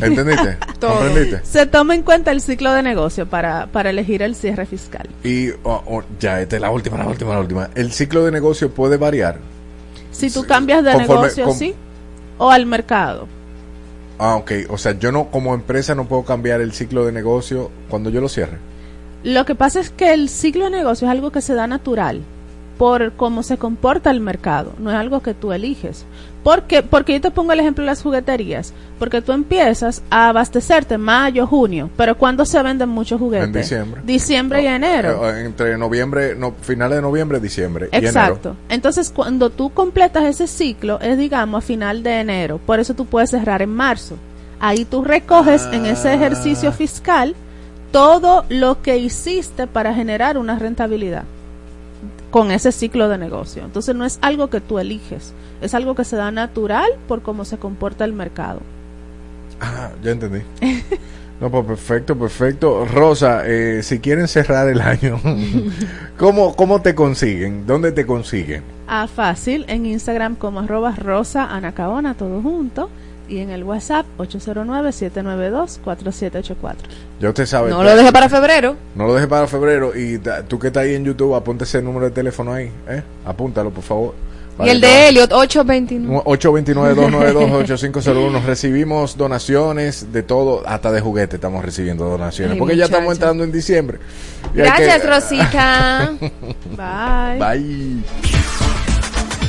¿Entendiste? 0.00 0.58
Todo. 0.78 0.92
¿Comprendiste? 0.98 1.40
Se 1.44 1.66
toma 1.66 1.94
en 1.94 2.02
cuenta 2.02 2.30
el 2.30 2.40
ciclo 2.40 2.72
de 2.72 2.82
negocio 2.82 3.26
para, 3.26 3.66
para 3.66 3.90
elegir 3.90 4.22
el 4.22 4.34
cierre 4.36 4.66
fiscal. 4.66 5.08
Y 5.24 5.50
oh, 5.64 5.82
oh, 5.86 6.02
ya, 6.20 6.40
esta 6.40 6.56
es 6.56 6.62
la 6.62 6.70
última, 6.70 6.98
la 6.98 7.06
última, 7.06 7.32
la 7.34 7.40
última. 7.40 7.70
El 7.74 7.90
ciclo 7.92 8.24
de 8.24 8.30
negocio 8.30 8.70
puede 8.70 8.96
variar. 8.96 9.38
Si 10.12 10.30
tú 10.30 10.44
cambias 10.44 10.84
de 10.84 10.92
Conforme- 10.92 11.08
negocio, 11.08 11.44
con- 11.46 11.54
sí, 11.54 11.74
o 12.38 12.50
al 12.50 12.66
mercado. 12.66 13.26
Ah, 14.18 14.36
ok. 14.36 14.52
O 14.68 14.78
sea, 14.78 14.92
yo 14.98 15.10
no, 15.10 15.30
como 15.30 15.54
empresa, 15.54 15.94
no 15.94 16.06
puedo 16.06 16.24
cambiar 16.24 16.60
el 16.60 16.72
ciclo 16.72 17.04
de 17.06 17.12
negocio 17.12 17.70
cuando 17.88 18.10
yo 18.10 18.20
lo 18.20 18.28
cierre. 18.28 18.58
Lo 19.22 19.44
que 19.44 19.54
pasa 19.54 19.80
es 19.80 19.90
que 19.90 20.12
el 20.14 20.28
ciclo 20.28 20.64
de 20.64 20.70
negocio 20.70 21.06
es 21.06 21.12
algo 21.12 21.30
que 21.30 21.42
se 21.42 21.54
da 21.54 21.66
natural 21.66 22.20
por 22.78 23.12
cómo 23.12 23.42
se 23.42 23.58
comporta 23.58 24.10
el 24.10 24.20
mercado, 24.20 24.72
no 24.78 24.88
es 24.90 24.96
algo 24.96 25.20
que 25.20 25.34
tú 25.34 25.52
eliges. 25.52 26.06
Porque, 26.42 26.82
porque 26.82 27.12
yo 27.12 27.20
te 27.20 27.30
pongo 27.30 27.52
el 27.52 27.60
ejemplo 27.60 27.82
de 27.84 27.90
las 27.90 28.00
jugueterías, 28.02 28.72
porque 28.98 29.20
tú 29.20 29.32
empiezas 29.32 30.02
a 30.08 30.30
abastecerte 30.30 30.96
mayo, 30.96 31.46
junio, 31.46 31.90
pero 31.98 32.16
¿cuándo 32.16 32.46
se 32.46 32.62
venden 32.62 32.88
muchos 32.88 33.20
juguetes? 33.20 33.48
En 33.48 33.52
diciembre. 33.52 34.00
Diciembre 34.06 34.62
y 34.62 34.66
enero. 34.66 35.28
Eh, 35.28 35.44
entre 35.44 35.76
noviembre, 35.76 36.34
no, 36.34 36.54
finales 36.62 36.96
de 36.96 37.02
noviembre, 37.02 37.38
diciembre. 37.40 37.90
y 37.92 37.96
Exacto. 37.96 38.48
enero. 38.52 38.56
Entonces, 38.70 39.10
cuando 39.14 39.50
tú 39.50 39.68
completas 39.68 40.24
ese 40.24 40.46
ciclo, 40.46 40.98
es 41.00 41.18
digamos 41.18 41.62
a 41.62 41.66
final 41.66 42.02
de 42.02 42.20
enero. 42.20 42.58
Por 42.64 42.80
eso 42.80 42.94
tú 42.94 43.04
puedes 43.04 43.28
cerrar 43.28 43.60
en 43.60 43.74
marzo. 43.74 44.16
Ahí 44.58 44.86
tú 44.86 45.04
recoges 45.04 45.68
en 45.72 45.84
Ah. 45.84 45.90
ese 45.90 46.14
ejercicio 46.14 46.72
fiscal 46.72 47.34
todo 47.92 48.44
lo 48.48 48.82
que 48.82 48.98
hiciste 48.98 49.66
para 49.66 49.94
generar 49.94 50.38
una 50.38 50.58
rentabilidad. 50.58 51.24
con 52.30 52.52
ese 52.52 52.70
ciclo 52.70 53.08
de 53.08 53.18
negocio. 53.18 53.64
Entonces 53.64 53.94
no 53.96 54.04
es 54.04 54.18
algo 54.22 54.50
que 54.50 54.60
tú 54.60 54.78
eliges, 54.78 55.32
es 55.60 55.74
algo 55.74 55.96
que 55.96 56.04
se 56.04 56.14
da 56.16 56.30
natural 56.30 56.88
por 57.08 57.22
cómo 57.22 57.44
se 57.44 57.58
comporta 57.58 58.04
el 58.04 58.12
mercado. 58.12 58.60
Ah, 59.60 59.90
ya 60.02 60.12
entendí. 60.12 60.42
No, 61.40 61.50
pues 61.50 61.64
perfecto, 61.66 62.16
perfecto. 62.18 62.84
Rosa, 62.84 63.42
eh, 63.46 63.82
si 63.82 63.98
quieren 63.98 64.28
cerrar 64.28 64.68
el 64.68 64.80
año, 64.80 65.18
¿cómo, 66.18 66.54
¿cómo 66.54 66.82
te 66.82 66.94
consiguen? 66.94 67.66
¿Dónde 67.66 67.92
te 67.92 68.06
consiguen? 68.06 68.62
Ah, 68.86 69.08
fácil, 69.08 69.64
en 69.68 69.86
Instagram 69.86 70.36
como 70.36 70.60
arroba 70.60 70.94
rosa 70.94 71.46
anacaona, 71.46 72.14
todo 72.14 72.42
junto, 72.42 72.90
y 73.30 73.38
en 73.38 73.50
el 73.50 73.64
WhatsApp 73.64 74.04
809-792-4784. 74.18 76.74
Ya 77.20 77.28
usted 77.28 77.46
sabe. 77.46 77.70
No 77.70 77.82
lo 77.82 77.96
deje 77.96 78.12
para 78.12 78.28
febrero. 78.28 78.76
No 78.94 79.06
lo 79.06 79.14
deje 79.14 79.26
para 79.28 79.46
febrero. 79.46 79.92
Y 79.96 80.18
ta- 80.18 80.42
tú 80.42 80.58
que 80.58 80.66
estás 80.68 80.82
ahí 80.84 80.94
en 80.94 81.04
YouTube, 81.04 81.34
apunte 81.34 81.64
ese 81.64 81.80
número 81.80 82.06
de 82.06 82.10
teléfono 82.12 82.52
ahí. 82.52 82.70
¿eh? 82.88 83.02
Apúntalo, 83.24 83.70
por 83.70 83.84
favor. 83.84 84.14
Y 84.62 84.68
el 84.68 84.78
de 84.82 85.08
Elliot, 85.08 85.32
829. 85.32 86.22
829-292-8501. 86.26 88.44
Recibimos 88.44 89.16
donaciones 89.16 90.12
de 90.12 90.22
todo, 90.22 90.62
hasta 90.66 90.92
de 90.92 91.00
juguete 91.00 91.36
estamos 91.36 91.64
recibiendo 91.64 92.04
donaciones. 92.04 92.52
Ay, 92.54 92.58
porque 92.58 92.76
ya 92.76 92.84
estamos 92.84 93.14
entrando 93.14 93.42
en 93.42 93.52
diciembre. 93.52 93.98
Gracias, 94.52 95.00
que- 95.00 95.06
Rosita. 95.08 96.12
Bye. 96.76 97.38
Bye. 97.38 98.02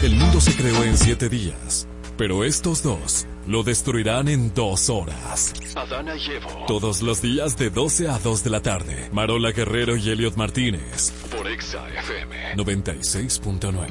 El 0.03 0.15
mundo 0.15 0.39
se 0.39 0.55
creó 0.55 0.81
en 0.83 0.95
siete 0.97 1.27
días, 1.27 1.87
pero 2.21 2.43
estos 2.43 2.83
dos 2.83 3.25
lo 3.47 3.63
destruirán 3.63 4.27
en 4.27 4.53
dos 4.53 4.91
horas. 4.91 5.55
Adana 5.75 6.15
y 6.15 6.33
Evo. 6.33 6.65
Todos 6.67 7.01
los 7.01 7.19
días 7.19 7.57
de 7.57 7.71
12 7.71 8.09
a 8.09 8.19
2 8.19 8.43
de 8.43 8.49
la 8.51 8.61
tarde. 8.61 9.09
Marola 9.11 9.51
Guerrero 9.51 9.95
y 9.95 10.07
Elliot 10.07 10.35
Martínez. 10.35 11.11
Por 11.35 11.47
Exa 11.47 11.83
FM. 11.89 12.57
96.9. 12.57 13.87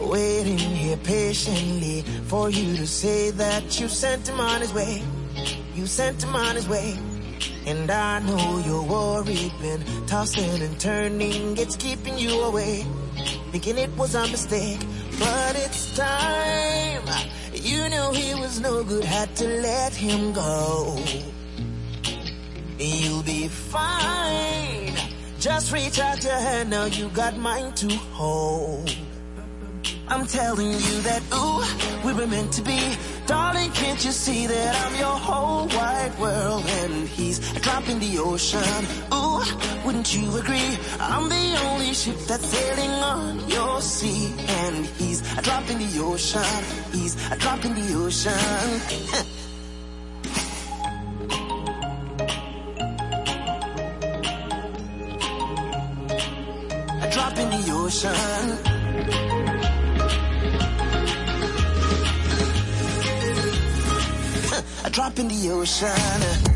Waiting 0.00 0.58
here 0.58 0.96
patiently 0.96 2.02
for 2.26 2.48
you 2.48 2.74
to 2.78 2.86
say 2.86 3.32
that 3.32 3.78
you 3.78 3.86
sent 3.86 4.26
him 4.26 4.40
on 4.40 4.62
his 4.62 4.72
way. 4.72 5.02
You 5.74 5.86
sent 5.86 6.22
him 6.22 6.34
on 6.34 6.56
his 6.56 6.66
way. 6.66 6.96
And 7.66 7.90
I 7.90 8.18
know 8.20 8.58
you're 8.58 8.82
worried, 8.82 9.52
been 9.60 9.82
tossing 10.06 10.62
and 10.62 10.78
turning, 10.78 11.56
it's 11.56 11.76
keeping 11.76 12.18
you 12.18 12.42
away. 12.42 12.84
Thinking 13.52 13.78
it 13.78 13.90
was 13.96 14.14
a 14.14 14.28
mistake, 14.28 14.80
but 15.18 15.56
it's 15.56 15.96
time. 15.96 17.02
You 17.52 17.88
knew 17.88 18.12
he 18.12 18.34
was 18.38 18.60
no 18.60 18.84
good, 18.84 19.04
had 19.04 19.34
to 19.36 19.46
let 19.62 19.94
him 19.94 20.32
go. 20.32 20.98
You'll 22.78 23.22
be 23.22 23.48
fine. 23.48 24.92
Just 25.38 25.72
reach 25.72 25.98
out 25.98 26.22
your 26.22 26.32
hand, 26.34 26.70
now 26.70 26.84
you 26.84 27.08
got 27.10 27.36
mine 27.38 27.72
to 27.74 27.88
hold. 28.12 28.94
I'm 30.06 30.26
telling 30.26 30.70
you 30.70 31.00
that, 31.02 31.22
ooh, 31.32 31.62
we 32.06 32.12
were 32.12 32.26
meant 32.26 32.52
to 32.54 32.62
be. 32.62 32.78
Darling, 33.26 33.70
can't 33.72 34.04
you 34.04 34.10
see 34.12 34.46
that 34.46 34.86
I'm 34.86 34.94
your 34.96 35.16
whole 35.16 35.66
wide 35.68 36.18
world 36.18 36.66
and 36.66 37.08
he's 37.08 37.38
a 37.56 37.60
drop 37.60 37.88
in 37.88 37.98
the 37.98 38.18
ocean? 38.18 38.60
Ooh, 39.14 39.42
wouldn't 39.84 40.14
you 40.14 40.36
agree? 40.36 40.76
I'm 41.00 41.30
the 41.30 41.58
only 41.68 41.94
ship 41.94 42.18
that's 42.28 42.46
sailing 42.46 42.90
on 42.90 43.48
your 43.48 43.80
sea 43.80 44.34
and 44.46 44.84
he's 44.84 45.22
a 45.38 45.42
drop 45.42 45.70
in 45.70 45.78
the 45.78 45.98
ocean. 46.02 46.42
He's 46.92 47.16
a 47.30 47.36
drop 47.36 47.64
in 47.64 47.74
the 47.74 47.94
ocean. 47.94 48.32
a 57.02 57.10
drop 57.10 57.38
in 57.38 57.48
the 57.48 57.72
ocean. 57.72 59.53
A 64.84 64.90
drop 64.90 65.18
in 65.18 65.28
the 65.28 65.50
ocean. 65.50 66.50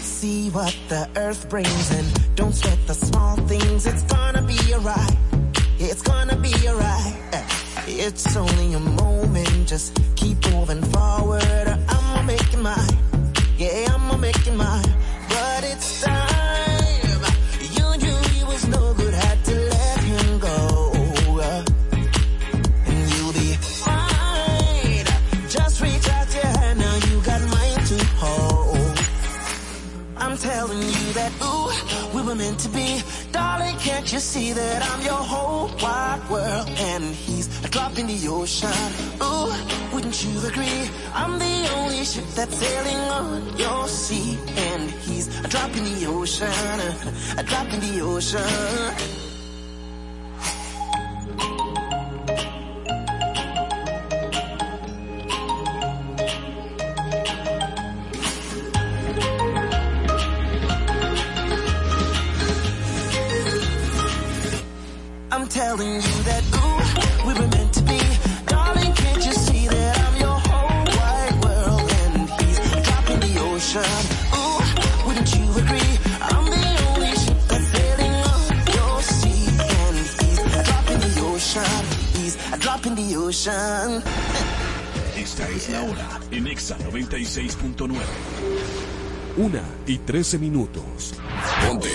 See 0.00 0.50
what 0.50 0.76
the 0.88 1.08
earth 1.16 1.48
brings 1.48 1.90
and 1.90 2.34
don't 2.34 2.52
sweat 2.52 2.78
the 2.86 2.94
small 2.94 3.36
things. 3.46 3.86
It's 3.86 4.02
gonna 4.02 4.42
be 4.42 4.58
alright. 4.74 5.16
It's 5.78 6.02
gonna 6.02 6.36
be 6.36 6.52
alright. 6.68 7.16
It's 7.86 8.36
only 8.36 8.74
a 8.74 8.80
moment. 8.80 9.68
Just 9.68 9.98
keep 10.16 10.44
moving 10.50 10.82
forward. 10.82 11.87
Make 12.28 12.52
it 12.52 12.58
mine. 12.58 12.98
Yeah, 13.56 13.94
I'ma 13.94 14.16
make 14.18 14.46
it 14.46 14.54
mine. 14.54 14.92
But 15.30 15.64
it's 15.64 16.02
time. 16.02 17.20
You 17.76 17.86
knew 18.02 18.18
he 18.34 18.44
was 18.44 18.66
no 18.68 18.92
good. 18.92 19.14
Had 19.14 19.42
to 19.46 19.54
let 19.54 19.98
him 20.10 20.38
go. 20.38 20.92
And 22.86 23.10
you'll 23.12 23.32
be 23.32 23.56
fine. 23.84 25.06
Just 25.48 25.80
reach 25.80 26.06
out 26.10 26.34
your 26.34 26.50
hand. 26.58 26.78
Now 26.80 26.96
you 27.08 27.16
got 27.22 27.40
mine 27.56 27.84
to 27.92 27.98
hold. 28.20 28.98
I'm 30.18 30.36
telling 30.36 30.82
you 30.82 31.12
that, 31.18 31.32
ooh, 31.42 32.14
we 32.14 32.20
were 32.26 32.34
meant 32.34 32.58
to 32.60 32.68
be. 32.68 33.00
Darling, 33.32 33.76
can't 33.78 34.12
you 34.12 34.18
see 34.18 34.52
that 34.52 34.82
I'm 34.90 35.00
your 35.00 35.22
whole 35.32 35.70
wide 35.82 36.22
world? 36.28 36.68
And 36.90 37.04
he's 37.04 37.37
a 37.64 37.68
drop 37.68 37.98
in 37.98 38.06
the 38.06 38.28
ocean. 38.28 38.70
Ooh, 39.22 39.52
wouldn't 39.92 40.24
you 40.24 40.46
agree? 40.46 40.90
I'm 41.14 41.38
the 41.38 41.70
only 41.76 42.04
ship 42.04 42.24
that's 42.34 42.56
sailing 42.56 42.96
on 42.96 43.58
your 43.58 43.88
sea. 43.88 44.38
And 44.56 44.90
he's 44.90 45.26
a 45.40 45.48
drop 45.48 45.76
in 45.76 45.84
the 45.84 46.06
ocean. 46.06 46.48
A 47.38 47.42
drop 47.42 47.72
in 47.72 47.80
the 47.80 48.00
ocean. 48.00 48.94
I'm 65.30 65.46
telling 65.46 65.94
you 65.94 66.22
that, 66.24 66.57
the 82.98 83.16
ocean. 83.16 84.02
Esta 85.16 85.48
es 85.48 85.68
la 85.70 85.82
hora 85.82 86.20
en 86.30 86.46
Exa 86.48 86.76
96.9. 86.78 87.96
Una 89.36 89.62
y 89.86 89.98
13 89.98 90.38
minutos. 90.38 91.14
Ponte. 91.64 91.90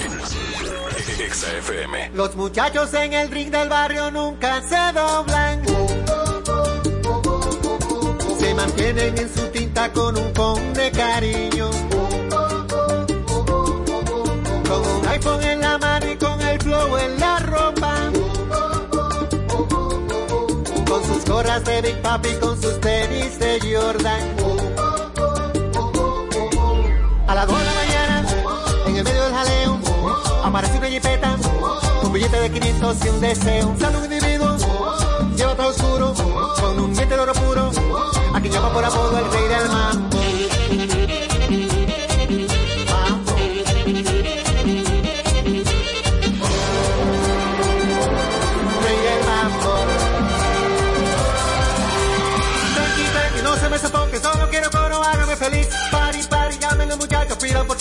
Exa 1.19 1.57
FM. 1.57 2.11
Los 2.13 2.35
muchachos 2.35 2.93
en 2.93 3.13
el 3.13 3.29
ring 3.29 3.51
del 3.51 3.67
barrio 3.67 4.11
nunca 4.11 4.61
se 4.61 4.93
doblan. 4.93 5.63
Se 8.39 8.53
mantienen 8.53 9.17
en 9.17 9.33
su 9.33 9.47
tinta 9.47 9.91
con 9.91 10.17
un 10.17 10.31
con 10.31 10.73
de 10.73 10.91
cariño. 10.91 11.69
Con 14.69 14.81
un 14.95 15.07
iPhone 15.07 15.43
en 15.43 15.59
la 15.59 15.77
mano 15.77 16.11
y 16.11 16.15
con 16.15 16.41
el 16.41 16.59
flow 16.61 16.97
en 16.97 17.19
la 17.19 17.39
ropa. 17.39 18.22
Con 21.43 21.63
de 21.65 21.81
Big 21.81 22.01
Papi, 22.01 22.29
con 22.39 22.61
sus 22.61 22.79
tenis 22.79 23.37
de 23.37 23.59
Jordan. 23.59 24.21
A 27.27 27.35
las 27.35 27.47
2 27.47 27.59
de 27.59 27.65
la 27.65 27.73
mañana, 27.73 28.25
en 28.87 28.95
el 28.95 29.03
medio 29.03 29.23
del 29.23 29.33
jaleo, 29.33 29.79
aparece 30.41 30.77
una 30.77 30.87
jipeta, 30.87 31.35
un 32.01 32.13
billete 32.13 32.39
de 32.39 32.49
500 32.49 33.05
y 33.05 33.09
un 33.09 33.21
deseo. 33.21 33.67
Un 33.67 33.79
saludo 33.79 34.05
individuo, 34.05 34.55
lleva 35.35 35.55
todo 35.55 35.67
oscuro, 35.67 36.13
con 36.61 36.79
un 36.79 36.93
diente 36.93 37.13
de 37.13 37.21
oro 37.21 37.33
puro, 37.33 37.71
a 38.33 38.39
quien 38.39 38.53
llama 38.53 38.71
por 38.71 38.85
apodo 38.85 39.19
el 39.19 39.31
rey 39.31 39.47
del. 39.49 39.69
Mambo. 39.69 40.32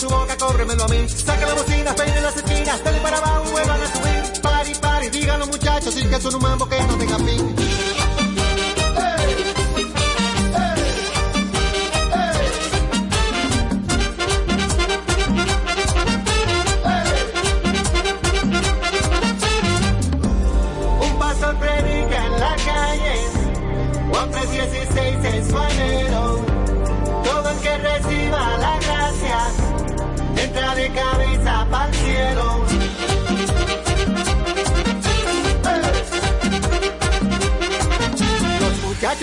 Su 0.03 0.09
boca, 0.09 0.37
cóbremelo 0.37 0.83
a 0.83 0.87
mí. 0.87 1.07
Saca 1.07 1.45
la 1.45 1.53
bocina, 1.53 1.95
peine 1.95 2.21
las 2.21 2.35
esquinas, 2.35 2.83
dale 2.83 2.99
para 2.99 3.17
abajo, 3.17 3.51
vuelvan 3.51 3.81
a 3.81 3.87
subir. 3.93 4.41
Pari, 4.41 4.73
pari, 4.75 5.09
digan 5.09 5.39
los 5.39 5.47
muchachos, 5.47 5.95
y 5.97 6.05
que 6.05 6.19
son 6.19 6.35
un 6.35 6.41
mambo 6.41 6.67
que 6.67 6.79
no 6.83 6.95
tenga 6.97 7.17
fin. 7.19 8.02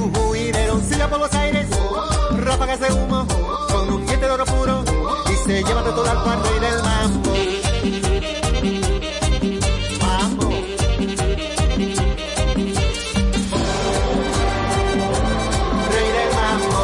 un 0.00 0.14
juidero. 0.14 0.80
Siga 0.88 1.08
por 1.08 1.20
los 1.20 1.32
aires, 1.34 1.66
ráfagas 2.38 2.80
de 2.80 2.92
humo, 2.92 3.26
con 3.70 3.92
un 3.92 4.06
diente 4.06 4.26
de 4.26 4.32
oro 4.32 4.44
puro 4.44 4.84
y 5.30 5.48
se 5.48 5.62
lleva 5.62 5.82
de 5.82 5.90
todo 5.90 6.10
al 6.10 6.22
cuarto 6.22 6.48
y 6.56 6.60
del 6.60 6.82
mambo. 6.82 7.30
Mambo. 10.00 10.48
Rey 15.90 16.08
del 16.16 16.30
mambo. 16.34 16.78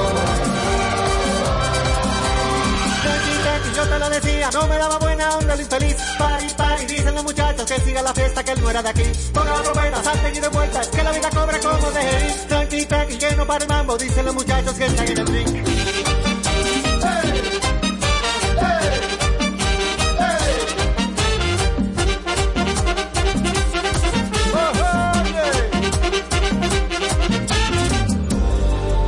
Tranqui, 3.03 3.35
tranqui, 3.43 3.71
yo 3.77 3.89
te 3.89 3.99
lo 3.99 4.11
decía, 4.11 4.51
no 4.53 4.67
me 4.69 4.79
daba 4.79 4.99
buena 4.99 5.37
onda 5.37 5.55
el 5.55 5.61
infeliz. 5.61 5.97
Pari, 6.19 6.47
pari, 6.57 6.87
dicen 6.87 7.15
los 7.15 7.25
muchachos 7.25 7.65
que 7.67 7.81
siga 7.81 8.03
la 8.03 8.15
fiesta, 8.15 8.45
que 8.45 8.53
él 8.53 8.61
no 8.61 8.71
era 8.71 8.83
de 8.83 8.89
aquí. 8.91 9.05
Ponga 9.33 9.57
la 9.57 9.63
trompeta, 9.63 10.03
salten 10.03 10.37
y 10.37 10.41
de 10.41 10.49
vuelta, 10.49 10.81
que 10.91 11.03
la 11.03 11.13
vida 11.13 11.31
cobra 11.31 11.59
como 11.61 11.91
de 11.91 12.03
ir. 12.03 12.46
Que 13.19 13.35
no 13.35 13.47
para 13.47 13.65
el 13.65 13.69
mambo, 13.71 13.97
dicen 13.97 14.27
los 14.27 14.35
muchachos 14.35 14.75
que 14.75 14.85
están 14.85 15.09
en 15.09 15.19
el 15.19 15.27
ring. 15.27 15.47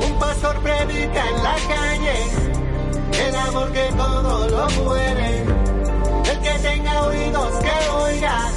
Un 0.07 0.19
pastor 0.19 0.59
predica 0.63 1.29
en 1.29 1.43
la 1.43 1.57
calle 1.69 3.27
el 3.27 3.37
amor 3.37 3.73
que 3.73 3.93
todo 3.95 4.49
lo 4.49 4.67
puede. 4.85 5.43
El 6.31 6.41
que 6.41 6.59
tenga 6.63 7.03
oídos 7.03 7.53
que 7.63 7.91
oiga 7.91 8.51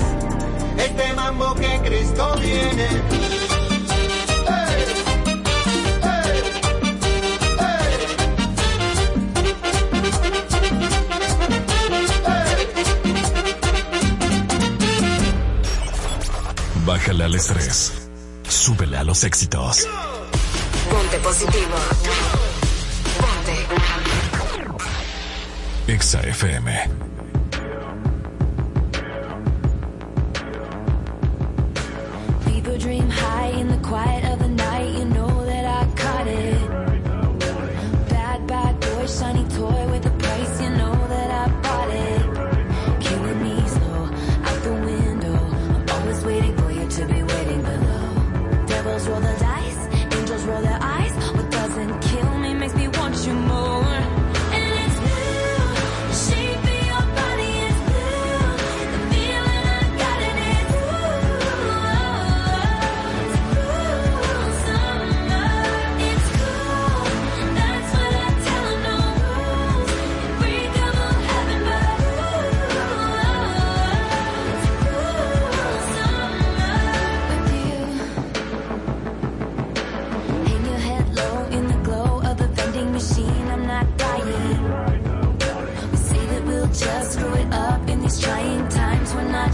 este 0.77 1.13
mambo 1.13 1.53
que 1.55 1.81
Cristo 1.83 2.35
viene. 2.39 3.40
Bájale 17.11 17.25
al 17.25 17.35
estrés. 17.35 17.91
Súbele 18.47 18.95
a 18.95 19.03
los 19.03 19.25
éxitos. 19.25 19.85
Ponte 20.89 21.17
positivo. 21.17 21.75
Ponte. 23.19 23.67
Exa 25.91 26.21
FM. 26.21 27.00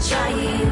Trying. 0.08 0.67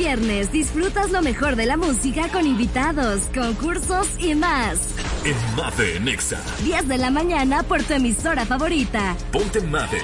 Viernes 0.00 0.50
disfrutas 0.50 1.10
lo 1.10 1.20
mejor 1.20 1.56
de 1.56 1.66
la 1.66 1.76
música 1.76 2.30
con 2.32 2.46
invitados, 2.46 3.28
concursos 3.34 4.08
y 4.18 4.34
más. 4.34 4.94
En 5.26 5.36
Made 5.54 5.96
en 5.96 6.08
Exa. 6.08 6.40
10 6.64 6.88
de 6.88 6.96
la 6.96 7.10
mañana 7.10 7.62
por 7.64 7.82
tu 7.82 7.92
emisora 7.92 8.46
favorita. 8.46 9.14
Ponte 9.30 9.60
Made, 9.60 10.00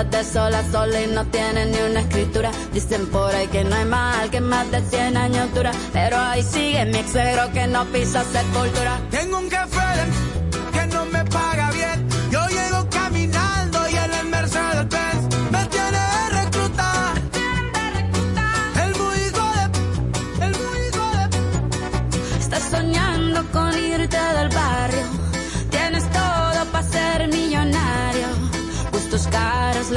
De 0.00 0.24
sola 0.24 0.60
a 0.60 0.72
sola 0.72 1.02
y 1.02 1.08
no 1.08 1.26
tienes 1.26 1.68
ni 1.68 1.78
una 1.90 2.00
escritura. 2.00 2.50
Dicen 2.72 3.06
por 3.08 3.34
ahí 3.34 3.46
que 3.48 3.64
no 3.64 3.76
hay 3.76 3.84
mal, 3.84 4.30
que 4.30 4.40
más 4.40 4.70
de 4.70 4.80
100 4.80 5.16
años 5.18 5.52
dura. 5.54 5.72
Pero 5.92 6.16
ahí 6.16 6.42
sigue 6.42 6.86
mi 6.86 6.98
ex 7.00 7.12
que 7.52 7.66
no 7.66 7.84
pisa 7.84 8.24
sepultura. 8.24 8.98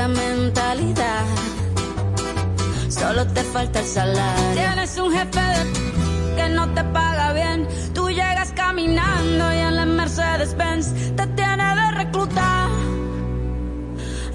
Mentalidad. 0.07 1.25
Solo 2.89 3.25
te 3.27 3.43
falta 3.43 3.79
el 3.79 3.85
salario. 3.85 4.53
Tienes 4.53 4.97
un 4.97 5.11
jefe 5.11 5.41
que 6.35 6.49
no 6.49 6.73
te 6.73 6.83
paga 6.85 7.33
bien. 7.33 7.67
Tú 7.93 8.09
llegas 8.09 8.51
caminando 8.53 9.53
y 9.53 9.57
en 9.57 9.75
la 9.75 9.85
Mercedes 9.85 10.55
Benz 10.55 10.93
te 11.15 11.27
tiene 11.27 11.75
de 11.75 11.91
reclutar. 11.91 12.69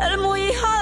El 0.00 0.18
muy 0.18 0.40
hijo 0.40 0.77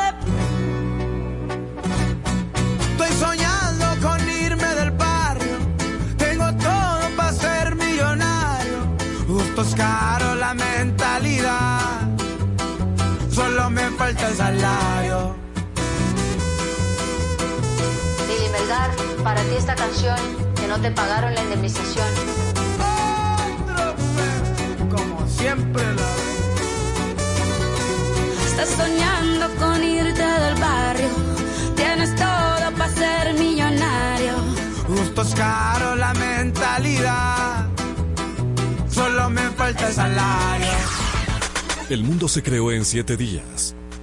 falta 14.06 14.28
el 14.28 14.36
salario. 14.36 15.36
Lili 18.28 18.48
Melgar, 18.50 18.90
para 19.24 19.42
ti 19.42 19.54
esta 19.58 19.74
canción 19.74 20.18
que 20.54 20.68
no 20.68 20.80
te 20.80 20.92
pagaron 20.92 21.34
la 21.34 21.42
indemnización. 21.42 22.06
Como 24.94 25.26
siempre 25.26 25.82
la 25.94 26.08
Estás 28.46 28.68
soñando 28.80 29.44
con 29.56 29.82
irte 29.82 30.26
del 30.44 30.54
barrio. 30.54 31.08
Tienes 31.74 32.14
todo 32.14 32.66
para 32.78 32.90
ser 32.90 33.34
millonario. 33.34 34.34
Gustos 34.86 35.34
caros, 35.34 35.98
la 35.98 36.14
mentalidad. 36.14 37.66
Solo 38.88 39.30
me 39.30 39.50
falta 39.50 39.88
el 39.88 39.94
salario. 39.94 40.76
El 41.88 42.02
mundo 42.02 42.26
se 42.28 42.42
creó 42.42 42.72
en 42.72 42.84
siete 42.84 43.16
días, 43.16 43.75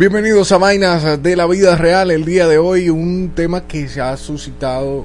Bienvenidos 0.00 0.50
a 0.50 0.56
Vainas 0.56 1.22
de 1.22 1.36
la 1.36 1.46
Vida 1.46 1.76
Real. 1.76 2.10
El 2.10 2.24
día 2.24 2.48
de 2.48 2.56
hoy 2.56 2.88
un 2.88 3.32
tema 3.34 3.66
que 3.66 3.86
se 3.86 4.00
ha 4.00 4.16
suscitado 4.16 5.04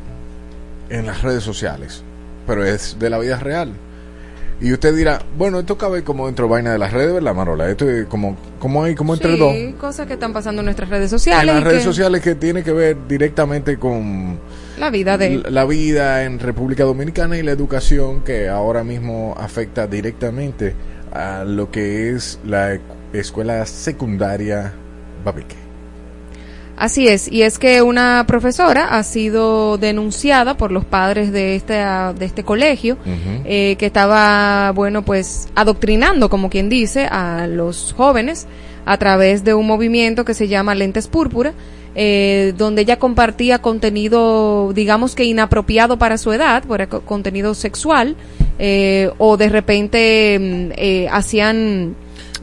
en 0.88 1.06
las 1.06 1.22
redes 1.22 1.44
sociales, 1.44 2.02
pero 2.48 2.64
es 2.64 2.96
de 2.98 3.10
la 3.10 3.20
vida 3.20 3.38
real. 3.38 3.74
Y 4.62 4.72
usted 4.72 4.96
dirá, 4.96 5.20
bueno, 5.38 5.60
esto 5.60 5.78
cabe 5.78 6.06
como 6.06 6.28
dentro 6.28 6.46
de 6.46 6.52
Vaina 6.54 6.72
de 6.72 6.78
las 6.78 6.94
redes, 6.94 7.14
¿verdad, 7.14 7.36
Marola? 7.36 7.70
Esto 7.70 7.90
es 7.90 8.06
como, 8.06 8.38
como 8.58 8.86
hay, 8.86 8.96
como 8.96 9.14
entre 9.14 9.36
dos. 9.36 9.54
Sí, 9.54 9.76
cosas 9.78 10.08
que 10.08 10.14
están 10.14 10.32
pasando 10.32 10.62
en 10.62 10.68
nuestras 10.68 10.88
redes 10.88 11.10
sociales. 11.10 11.42
En 11.50 11.56
las 11.56 11.62
redes 11.66 11.80
que- 11.80 11.84
sociales 11.84 12.22
que 12.22 12.36
tiene 12.36 12.64
que 12.64 12.72
ver 12.72 12.96
directamente 13.06 13.76
con 13.78 14.40
La 14.80 14.90
vida 14.92 15.18
de... 15.18 15.40
la 15.40 15.50
la 15.50 15.66
vida 15.66 16.24
en 16.24 16.40
República 16.40 16.86
Dominicana 16.86 17.38
y 17.38 17.44
la 17.44 17.52
educación 17.52 18.22
que 18.24 18.48
ahora 18.48 18.86
mismo 18.86 19.36
afecta 19.38 19.88
directamente 19.88 20.74
a 21.12 21.44
lo 21.44 21.70
que 21.70 22.12
es 22.12 22.40
la 22.46 22.76
e- 22.76 22.82
escuela 23.12 23.66
secundaria 23.66 24.72
Babique. 25.26 25.66
Así 26.78 27.08
es, 27.08 27.32
y 27.32 27.44
es 27.44 27.58
que 27.58 27.82
una 27.82 28.26
profesora 28.28 28.98
ha 28.98 29.04
sido 29.04 29.78
denunciada 29.78 30.58
por 30.58 30.74
los 30.74 30.84
padres 30.84 31.32
de 31.32 31.56
este, 31.56 31.80
ah, 31.80 32.14
de 32.18 32.26
este 32.26 32.44
colegio, 32.44 32.98
eh, 33.46 33.78
que 33.80 33.86
estaba, 33.86 34.72
bueno, 34.72 35.04
pues 35.04 35.48
adoctrinando, 35.56 36.30
como 36.30 36.50
quien 36.50 36.68
dice, 36.68 37.06
a 37.06 37.48
los 37.48 37.94
jóvenes 37.94 38.46
a 38.86 38.98
través 38.98 39.46
de 39.46 39.54
un 39.54 39.66
movimiento 39.66 40.26
que 40.26 40.34
se 40.34 40.50
llama 40.50 40.76
Lentes 40.76 41.08
Púrpura, 41.08 41.54
eh, 41.96 42.54
donde 42.58 42.82
ella 42.82 43.00
compartía 43.00 43.60
contenido, 43.60 44.74
digamos 44.74 45.16
que 45.16 45.24
inapropiado 45.24 45.98
para 45.98 46.18
su 46.18 46.34
edad, 46.34 46.66
por 46.66 46.86
contenido 47.06 47.56
sexual, 47.56 48.18
eh, 48.60 49.12
o 49.18 49.38
de 49.38 49.48
repente 49.48 50.74
mm, 50.78 51.10
hacían 51.10 51.96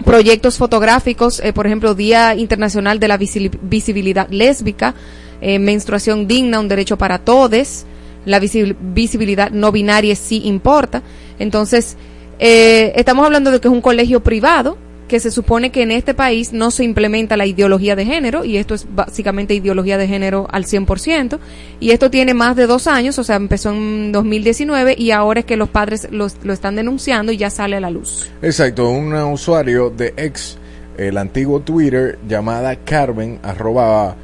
proyectos 0.02 0.58
fotográficos, 0.58 1.40
eh, 1.40 1.52
por 1.52 1.66
ejemplo, 1.66 1.94
Día 1.94 2.34
Internacional 2.34 2.98
de 2.98 3.08
la 3.08 3.18
Visi- 3.18 3.50
Visibilidad 3.62 4.28
Lésbica, 4.30 4.94
eh, 5.40 5.58
Menstruación 5.58 6.26
Digna, 6.26 6.60
un 6.60 6.68
derecho 6.68 6.96
para 6.98 7.18
todos, 7.18 7.84
la 8.24 8.40
visi- 8.40 8.76
visibilidad 8.80 9.50
no 9.50 9.72
binaria 9.72 10.14
sí 10.14 10.42
importa. 10.44 11.02
Entonces, 11.38 11.96
eh, 12.38 12.92
estamos 12.96 13.24
hablando 13.24 13.50
de 13.50 13.60
que 13.60 13.68
es 13.68 13.72
un 13.74 13.80
colegio 13.80 14.20
privado 14.22 14.76
que 15.12 15.20
se 15.20 15.30
supone 15.30 15.68
que 15.70 15.82
en 15.82 15.90
este 15.90 16.14
país 16.14 16.54
no 16.54 16.70
se 16.70 16.84
implementa 16.84 17.36
la 17.36 17.44
ideología 17.44 17.94
de 17.94 18.06
género, 18.06 18.46
y 18.46 18.56
esto 18.56 18.74
es 18.74 18.86
básicamente 18.94 19.52
ideología 19.52 19.98
de 19.98 20.08
género 20.08 20.46
al 20.50 20.64
100%, 20.64 21.38
y 21.80 21.90
esto 21.90 22.10
tiene 22.10 22.32
más 22.32 22.56
de 22.56 22.66
dos 22.66 22.86
años, 22.86 23.18
o 23.18 23.22
sea, 23.22 23.36
empezó 23.36 23.72
en 23.72 24.10
2019 24.10 24.94
y 24.96 25.10
ahora 25.10 25.40
es 25.40 25.44
que 25.44 25.58
los 25.58 25.68
padres 25.68 26.08
los- 26.10 26.36
lo 26.44 26.54
están 26.54 26.76
denunciando 26.76 27.30
y 27.30 27.36
ya 27.36 27.50
sale 27.50 27.76
a 27.76 27.80
la 27.80 27.90
luz. 27.90 28.26
Exacto, 28.40 28.88
un 28.88 29.12
usuario 29.12 29.90
de 29.90 30.14
ex, 30.16 30.56
el 30.96 31.18
antiguo 31.18 31.60
Twitter, 31.60 32.18
llamada 32.26 32.74
Carmen, 32.76 33.38
arroba, 33.42 34.16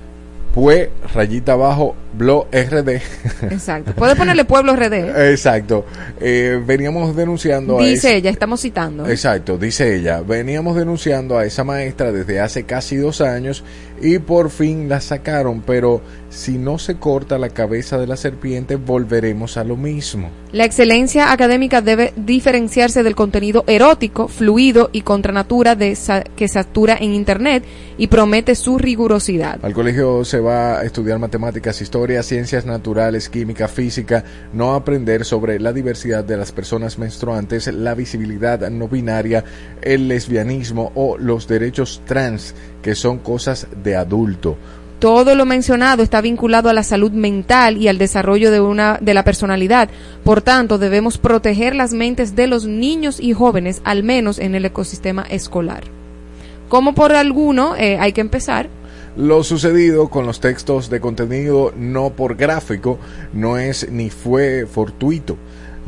pue, 0.55 0.91
rayita 1.13 1.53
abajo, 1.53 1.97
blog 2.19 2.47
RD. 2.53 3.01
Exacto. 3.51 3.93
Puede 3.95 4.17
ponerle 4.17 4.45
Pueblo 4.45 4.75
RD. 4.77 5.31
Exacto. 5.33 5.87
Eh, 6.21 6.61
veníamos 6.67 7.15
denunciando 7.17 7.79
a 7.79 7.85
Dice 7.85 8.17
ella, 8.17 8.31
estamos 8.31 8.61
citando. 8.61 9.07
¿eh? 9.07 9.13
Exacto, 9.13 9.57
dice 9.57 9.97
ella. 9.97 10.21
Veníamos 10.21 10.77
denunciando 10.77 11.39
a 11.39 11.45
esa 11.47 11.65
maestra 11.65 12.13
desde 12.13 12.41
hace 12.41 12.65
casi 12.65 12.97
dos 12.97 13.21
años 13.21 13.65
y 14.01 14.19
por 14.19 14.51
fin 14.51 14.89
la 14.89 15.01
sacaron, 15.01 15.63
pero 15.63 16.01
si 16.31 16.59
no 16.59 16.79
se 16.79 16.97
corta 16.97 17.39
la 17.39 17.49
cabeza 17.49 17.99
de 17.99 18.07
la 18.07 18.17
serpiente 18.17 18.77
volveremos 18.77 19.57
a 19.57 19.65
lo 19.65 19.77
mismo. 19.77 20.31
La 20.53 20.65
excelencia 20.65 21.33
académica 21.33 21.81
debe 21.83 22.13
diferenciarse 22.17 23.03
del 23.03 23.15
contenido 23.15 23.65
erótico, 23.67 24.29
fluido 24.29 24.91
y 24.93 25.03
contra 25.03 25.33
natura 25.33 25.75
de 25.75 25.95
sa- 25.97 26.23
que 26.23 26.49
satura 26.49 26.97
en 27.01 27.13
Internet 27.15 27.65
y 27.99 28.07
promete 28.07 28.55
su 28.55 28.79
rigurosidad. 28.79 29.59
Al 29.63 29.73
colegio 29.75 30.25
se 30.25 30.41
va 30.41 30.79
a 30.81 30.85
estudiar 30.85 31.19
matemáticas, 31.19 31.81
historia, 31.81 32.08
ciencias 32.23 32.65
naturales, 32.65 33.29
química, 33.29 33.69
física, 33.69 34.25
no 34.53 34.75
aprender 34.75 35.25
sobre 35.25 35.61
la 35.61 35.73
diversidad 35.73 36.25
de 36.25 36.37
las 36.37 36.53
personas 36.53 36.99
menstruantes, 36.99 37.67
la 37.69 37.95
visibilidad 37.95 38.69
no 38.71 38.89
binaria, 38.89 39.45
el 39.83 40.09
lesbianismo 40.09 40.93
o 40.95 41.19
los 41.19 41.47
derechos 41.47 42.03
trans, 42.07 42.55
que 42.83 42.95
son 42.95 43.19
cosas 43.19 43.67
de 43.83 43.97
adulto. 43.97 44.57
Todo 44.99 45.37
lo 45.37 45.47
mencionado 45.47 46.03
está 46.03 46.21
vinculado 46.21 46.69
a 46.69 46.73
la 46.73 46.83
salud 46.83 47.13
mental 47.13 47.77
y 47.77 47.87
al 47.87 47.99
desarrollo 47.99 48.51
de 48.51 48.61
una 48.61 48.99
de 49.01 49.15
la 49.15 49.23
personalidad. 49.23 49.89
Por 50.25 50.43
tanto, 50.43 50.77
debemos 50.77 51.19
proteger 51.19 51.77
las 51.77 51.93
mentes 51.93 52.35
de 52.35 52.49
los 52.49 52.67
niños 52.67 53.21
y 53.21 53.33
jóvenes, 53.33 53.81
al 53.85 54.03
menos 54.03 54.41
en 54.41 54.57
el 54.57 54.65
ecosistema 54.65 55.23
escolar. 55.23 55.85
Como 56.69 56.95
por 56.95 57.13
alguno, 57.13 57.77
eh, 57.77 57.97
hay 58.01 58.13
que 58.13 58.21
empezar. 58.21 58.69
Lo 59.19 59.43
sucedido 59.43 60.09
con 60.09 60.27
los 60.27 60.39
textos 60.41 60.89
de 60.91 61.01
contenido 61.01 61.75
no 61.77 62.11
por 62.11 62.37
gráfico 62.37 62.99
no 63.33 63.59
es 63.59 63.91
ni 63.91 64.11
fue 64.11 64.65
fortuito. 64.65 65.37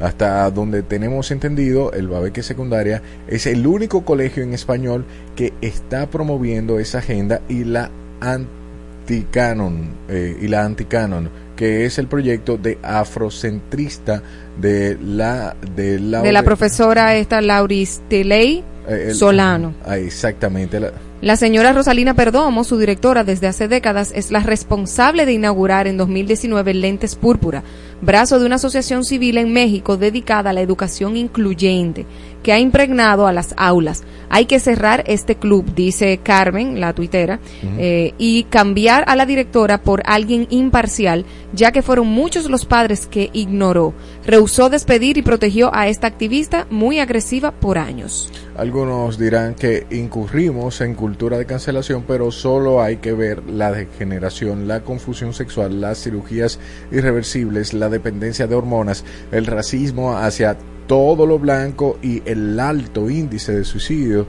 Hasta 0.02 0.50
donde 0.50 0.82
tenemos 0.82 1.30
entendido, 1.30 1.92
el 1.92 2.08
Babeque 2.08 2.42
Secundaria 2.42 3.02
es 3.28 3.46
el 3.46 3.66
único 3.66 4.04
colegio 4.04 4.42
en 4.42 4.52
español 4.52 5.04
que 5.36 5.52
está 5.60 6.08
promoviendo 6.10 6.78
esa 6.80 6.98
agenda 6.98 7.40
y 7.48 7.64
la 7.64 7.90
anticanon 8.20 9.90
eh, 10.08 10.36
y 10.40 10.48
la 10.48 10.64
anticanon, 10.64 11.28
que 11.54 11.84
es 11.84 11.98
el 11.98 12.06
proyecto 12.08 12.56
de 12.56 12.78
afrocentrista 12.82 14.22
de 14.60 14.96
la 15.00 15.54
de 15.76 16.00
la, 16.00 16.22
De 16.22 16.32
la 16.32 16.42
profesora 16.42 17.14
esta 17.16 17.40
Lauris 17.40 18.00
Tiley 18.08 18.64
eh, 18.88 19.12
Solano. 19.14 19.74
Ah, 19.84 19.98
exactamente. 19.98 20.80
la- 20.80 20.92
La 21.22 21.36
señora 21.36 21.74
Rosalina 21.74 22.14
Perdomo, 22.14 22.64
su 22.64 22.78
directora 22.78 23.24
desde 23.24 23.46
hace 23.46 23.68
décadas, 23.68 24.10
es 24.16 24.30
la 24.30 24.40
responsable 24.40 25.26
de 25.26 25.34
inaugurar 25.34 25.86
en 25.86 25.98
2019 25.98 26.72
Lentes 26.72 27.14
Púrpura, 27.14 27.62
brazo 28.00 28.38
de 28.38 28.46
una 28.46 28.54
asociación 28.54 29.04
civil 29.04 29.36
en 29.36 29.52
México 29.52 29.98
dedicada 29.98 30.48
a 30.48 30.52
la 30.54 30.62
educación 30.62 31.18
incluyente, 31.18 32.06
que 32.42 32.54
ha 32.54 32.58
impregnado 32.58 33.26
a 33.26 33.34
las 33.34 33.52
aulas. 33.58 34.02
Hay 34.30 34.46
que 34.46 34.60
cerrar 34.60 35.04
este 35.06 35.34
club, 35.34 35.74
dice 35.74 36.20
Carmen, 36.22 36.80
la 36.80 36.94
tuitera, 36.94 37.38
eh, 37.76 38.14
y 38.16 38.44
cambiar 38.44 39.04
a 39.06 39.14
la 39.14 39.26
directora 39.26 39.82
por 39.82 40.02
alguien 40.06 40.46
imparcial, 40.48 41.26
ya 41.52 41.70
que 41.70 41.82
fueron 41.82 42.06
muchos 42.06 42.48
los 42.48 42.64
padres 42.64 43.06
que 43.06 43.28
ignoró. 43.34 43.92
Rehusó 44.30 44.70
despedir 44.70 45.18
y 45.18 45.22
protegió 45.22 45.74
a 45.74 45.88
esta 45.88 46.06
activista 46.06 46.64
muy 46.70 47.00
agresiva 47.00 47.50
por 47.50 47.78
años. 47.78 48.30
Algunos 48.56 49.18
dirán 49.18 49.56
que 49.56 49.88
incurrimos 49.90 50.80
en 50.82 50.94
cultura 50.94 51.36
de 51.36 51.46
cancelación, 51.46 52.04
pero 52.06 52.30
solo 52.30 52.80
hay 52.80 52.98
que 52.98 53.12
ver 53.12 53.42
la 53.48 53.72
degeneración, 53.72 54.68
la 54.68 54.82
confusión 54.84 55.34
sexual, 55.34 55.80
las 55.80 56.04
cirugías 56.04 56.60
irreversibles, 56.92 57.74
la 57.74 57.88
dependencia 57.88 58.46
de 58.46 58.54
hormonas, 58.54 59.04
el 59.32 59.46
racismo 59.46 60.16
hacia 60.16 60.56
todo 60.86 61.26
lo 61.26 61.40
blanco 61.40 61.98
y 62.00 62.22
el 62.24 62.60
alto 62.60 63.10
índice 63.10 63.52
de 63.52 63.64
suicidio 63.64 64.28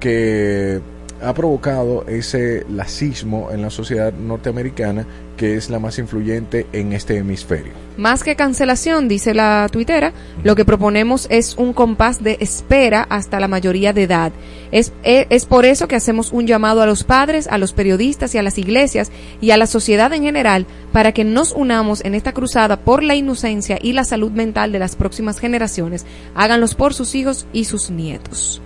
que 0.00 0.80
ha 1.22 1.34
provocado 1.34 2.04
ese 2.06 2.64
lacismo 2.68 3.50
en 3.50 3.62
la 3.62 3.70
sociedad 3.70 4.12
norteamericana 4.12 5.06
que 5.36 5.56
es 5.56 5.70
la 5.70 5.78
más 5.78 5.98
influyente 5.98 6.66
en 6.72 6.92
este 6.92 7.16
hemisferio. 7.16 7.72
Más 7.96 8.22
que 8.22 8.36
cancelación, 8.36 9.08
dice 9.08 9.34
la 9.34 9.68
tuitera, 9.70 10.12
lo 10.44 10.54
que 10.54 10.64
proponemos 10.64 11.26
es 11.30 11.56
un 11.56 11.72
compás 11.72 12.22
de 12.22 12.36
espera 12.40 13.06
hasta 13.08 13.40
la 13.40 13.48
mayoría 13.48 13.92
de 13.92 14.04
edad. 14.04 14.32
Es, 14.70 14.92
e- 15.02 15.26
es 15.30 15.46
por 15.46 15.64
eso 15.64 15.88
que 15.88 15.96
hacemos 15.96 16.32
un 16.32 16.46
llamado 16.46 16.80
a 16.80 16.86
los 16.86 17.04
padres, 17.04 17.48
a 17.48 17.58
los 17.58 17.72
periodistas 17.72 18.34
y 18.34 18.38
a 18.38 18.42
las 18.42 18.58
iglesias 18.58 19.10
y 19.40 19.50
a 19.50 19.56
la 19.56 19.66
sociedad 19.66 20.12
en 20.12 20.22
general 20.22 20.66
para 20.92 21.12
que 21.12 21.24
nos 21.24 21.52
unamos 21.52 22.04
en 22.04 22.14
esta 22.14 22.32
cruzada 22.32 22.80
por 22.80 23.02
la 23.02 23.14
inocencia 23.14 23.78
y 23.80 23.92
la 23.92 24.04
salud 24.04 24.32
mental 24.32 24.72
de 24.72 24.78
las 24.78 24.96
próximas 24.96 25.38
generaciones. 25.38 26.06
Háganlos 26.34 26.74
por 26.74 26.94
sus 26.94 27.14
hijos 27.14 27.46
y 27.52 27.64
sus 27.64 27.90
nietos. 27.90 28.62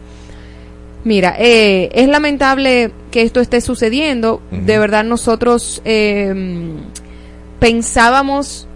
Mira, 1.07 1.37
eh, 1.39 1.89
es 1.93 2.09
lamentable 2.09 2.91
que 3.13 3.23
esto 3.23 3.39
esté 3.39 3.61
sucediendo. 3.61 4.43
De 4.51 4.77
verdad 4.77 5.05
nosotros 5.05 5.81
eh, 5.85 6.35
pensábamos 7.61 8.67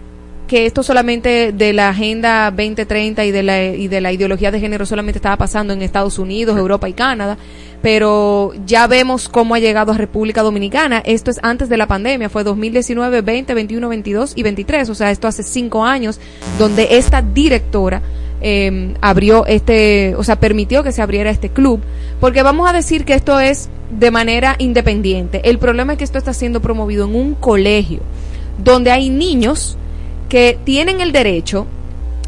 que 0.47 0.65
esto 0.65 0.81
solamente 0.81 1.51
de 1.51 1.73
la 1.73 1.89
Agenda 1.89 2.49
2030 2.51 3.25
y 3.25 3.31
de 3.31 3.43
la, 3.43 3.65
y 3.65 3.89
de 3.89 3.99
la 3.99 4.13
ideología 4.13 4.49
de 4.49 4.61
género 4.61 4.85
solamente 4.85 5.17
estaba 5.17 5.35
pasando 5.35 5.73
en 5.73 5.81
Estados 5.81 6.19
Unidos, 6.19 6.57
Europa 6.57 6.87
y 6.87 6.93
Canadá, 6.93 7.37
pero 7.81 8.53
ya 8.65 8.87
vemos 8.87 9.27
cómo 9.27 9.55
ha 9.55 9.59
llegado 9.59 9.91
a 9.91 9.97
República 9.97 10.41
Dominicana. 10.41 11.03
Esto 11.05 11.31
es 11.31 11.39
antes 11.43 11.67
de 11.67 11.75
la 11.75 11.87
pandemia, 11.87 12.29
fue 12.29 12.45
2019, 12.45 13.21
20, 13.21 13.53
21, 13.53 13.89
22 13.89 14.33
y 14.37 14.43
23, 14.43 14.89
o 14.89 14.95
sea, 14.95 15.11
esto 15.11 15.27
hace 15.27 15.43
cinco 15.43 15.83
años, 15.83 16.17
donde 16.57 16.95
esta 16.97 17.21
directora 17.21 18.01
eh, 18.41 18.93
abrió 19.01 19.45
este, 19.45 20.15
o 20.15 20.23
sea, 20.23 20.39
permitió 20.39 20.83
que 20.83 20.91
se 20.91 21.01
abriera 21.01 21.29
este 21.29 21.49
club, 21.49 21.79
porque 22.19 22.43
vamos 22.43 22.69
a 22.69 22.73
decir 22.73 23.05
que 23.05 23.13
esto 23.13 23.39
es 23.39 23.69
de 23.91 24.11
manera 24.11 24.55
independiente. 24.57 25.41
El 25.43 25.59
problema 25.59 25.93
es 25.93 25.97
que 25.97 26.03
esto 26.03 26.17
está 26.17 26.33
siendo 26.33 26.61
promovido 26.61 27.05
en 27.05 27.15
un 27.15 27.35
colegio 27.35 27.99
donde 28.63 28.91
hay 28.91 29.09
niños 29.09 29.77
que 30.29 30.57
tienen 30.63 31.01
el 31.01 31.11
derecho 31.11 31.67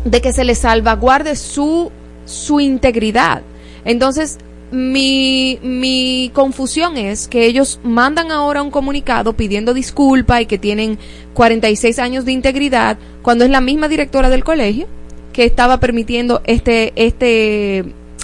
de 0.03 0.21
que 0.21 0.33
se 0.33 0.43
les 0.43 0.59
salvaguarde 0.59 1.35
su, 1.35 1.91
su 2.25 2.59
integridad. 2.59 3.41
Entonces, 3.85 4.37
mi, 4.71 5.59
mi 5.61 6.31
confusión 6.33 6.97
es 6.97 7.27
que 7.27 7.45
ellos 7.45 7.79
mandan 7.83 8.31
ahora 8.31 8.61
un 8.61 8.71
comunicado 8.71 9.33
pidiendo 9.33 9.73
disculpa 9.73 10.41
y 10.41 10.45
que 10.45 10.57
tienen 10.57 10.97
46 11.33 11.99
años 11.99 12.25
de 12.25 12.31
integridad, 12.31 12.97
cuando 13.21 13.45
es 13.45 13.51
la 13.51 13.61
misma 13.61 13.87
directora 13.87 14.29
del 14.29 14.43
colegio 14.43 14.87
que 15.33 15.43
estaba 15.43 15.79
permitiendo 15.79 16.41
este, 16.45 16.93
este, 16.95 17.83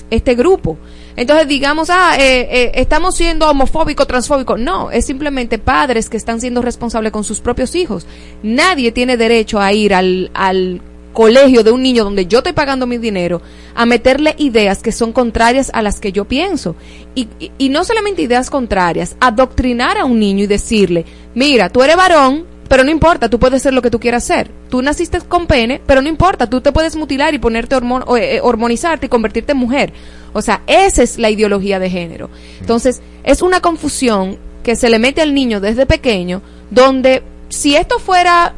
este 0.10 0.36
grupo. 0.36 0.78
Entonces 1.18 1.50
digamos, 1.50 1.90
ah, 1.90 2.16
eh, 2.18 2.48
eh, 2.50 2.72
estamos 2.76 3.16
siendo 3.16 3.50
homofóbicos, 3.50 4.08
transfóbicos. 4.08 4.58
No, 4.58 4.90
es 4.90 5.06
simplemente 5.06 5.58
padres 5.58 6.10
que 6.10 6.16
están 6.16 6.40
siendo 6.40 6.62
responsables 6.62 7.12
con 7.12 7.26
sus 7.26 7.42
propios 7.42 7.76
hijos. 7.76 8.08
Nadie 8.42 8.94
tiene 8.94 9.18
derecho 9.18 9.60
a 9.60 9.74
ir 9.74 9.94
al, 9.94 10.32
al 10.34 10.82
colegio 11.12 11.64
de 11.64 11.72
un 11.72 11.84
niño 11.84 12.06
donde 12.06 12.28
yo 12.28 12.38
estoy 12.38 12.54
pagando 12.54 12.88
mi 12.88 12.98
dinero 12.98 13.42
a 13.76 13.86
meterle 13.86 14.36
ideas 14.38 14.82
que 14.82 14.94
son 14.94 15.12
contrarias 15.12 15.72
a 15.74 15.82
las 15.82 16.00
que 16.00 16.14
yo 16.14 16.24
pienso. 16.24 16.78
Y, 17.16 17.28
y, 17.40 17.52
y 17.58 17.68
no 17.68 17.84
solamente 17.84 18.22
ideas 18.22 18.50
contrarias, 18.50 19.18
adoctrinar 19.20 19.98
a 19.98 20.06
un 20.06 20.20
niño 20.20 20.46
y 20.46 20.48
decirle, 20.48 21.06
mira, 21.36 21.70
tú 21.70 21.84
eres 21.84 21.98
varón, 21.98 22.46
pero 22.70 22.84
no 22.84 22.92
importa, 22.92 23.30
tú 23.30 23.40
puedes 23.40 23.64
ser 23.64 23.74
lo 23.74 23.82
que 23.82 23.90
tú 23.90 24.00
quieras 24.00 24.24
ser. 24.24 24.52
Tú 24.70 24.82
naciste 24.84 25.20
con 25.22 25.48
pene, 25.48 25.82
pero 25.86 26.04
no 26.04 26.08
importa, 26.08 26.48
tú 26.48 26.62
te 26.62 26.72
puedes 26.72 26.96
mutilar 26.96 27.34
y 27.34 27.40
ponerte 27.40 27.76
hormon 27.76 28.06
eh, 28.16 28.40
hormonizarte 28.42 29.08
y 29.08 29.10
convertirte 29.10 29.54
en 29.54 29.58
mujer. 29.58 29.92
O 30.34 30.42
sea, 30.44 30.62
esa 30.68 31.02
es 31.02 31.18
la 31.18 31.32
ideología 31.32 31.80
de 31.80 31.90
género. 31.90 32.30
Entonces, 32.62 33.02
es 33.24 33.42
una 33.42 33.60
confusión 33.60 34.38
que 34.64 34.76
se 34.76 34.90
le 34.90 35.00
mete 35.00 35.22
al 35.22 35.34
niño 35.34 35.60
desde 35.60 35.88
pequeño, 35.88 36.44
donde 36.70 37.24
si 37.50 37.76
esto 37.76 37.98
fuera 37.98 38.54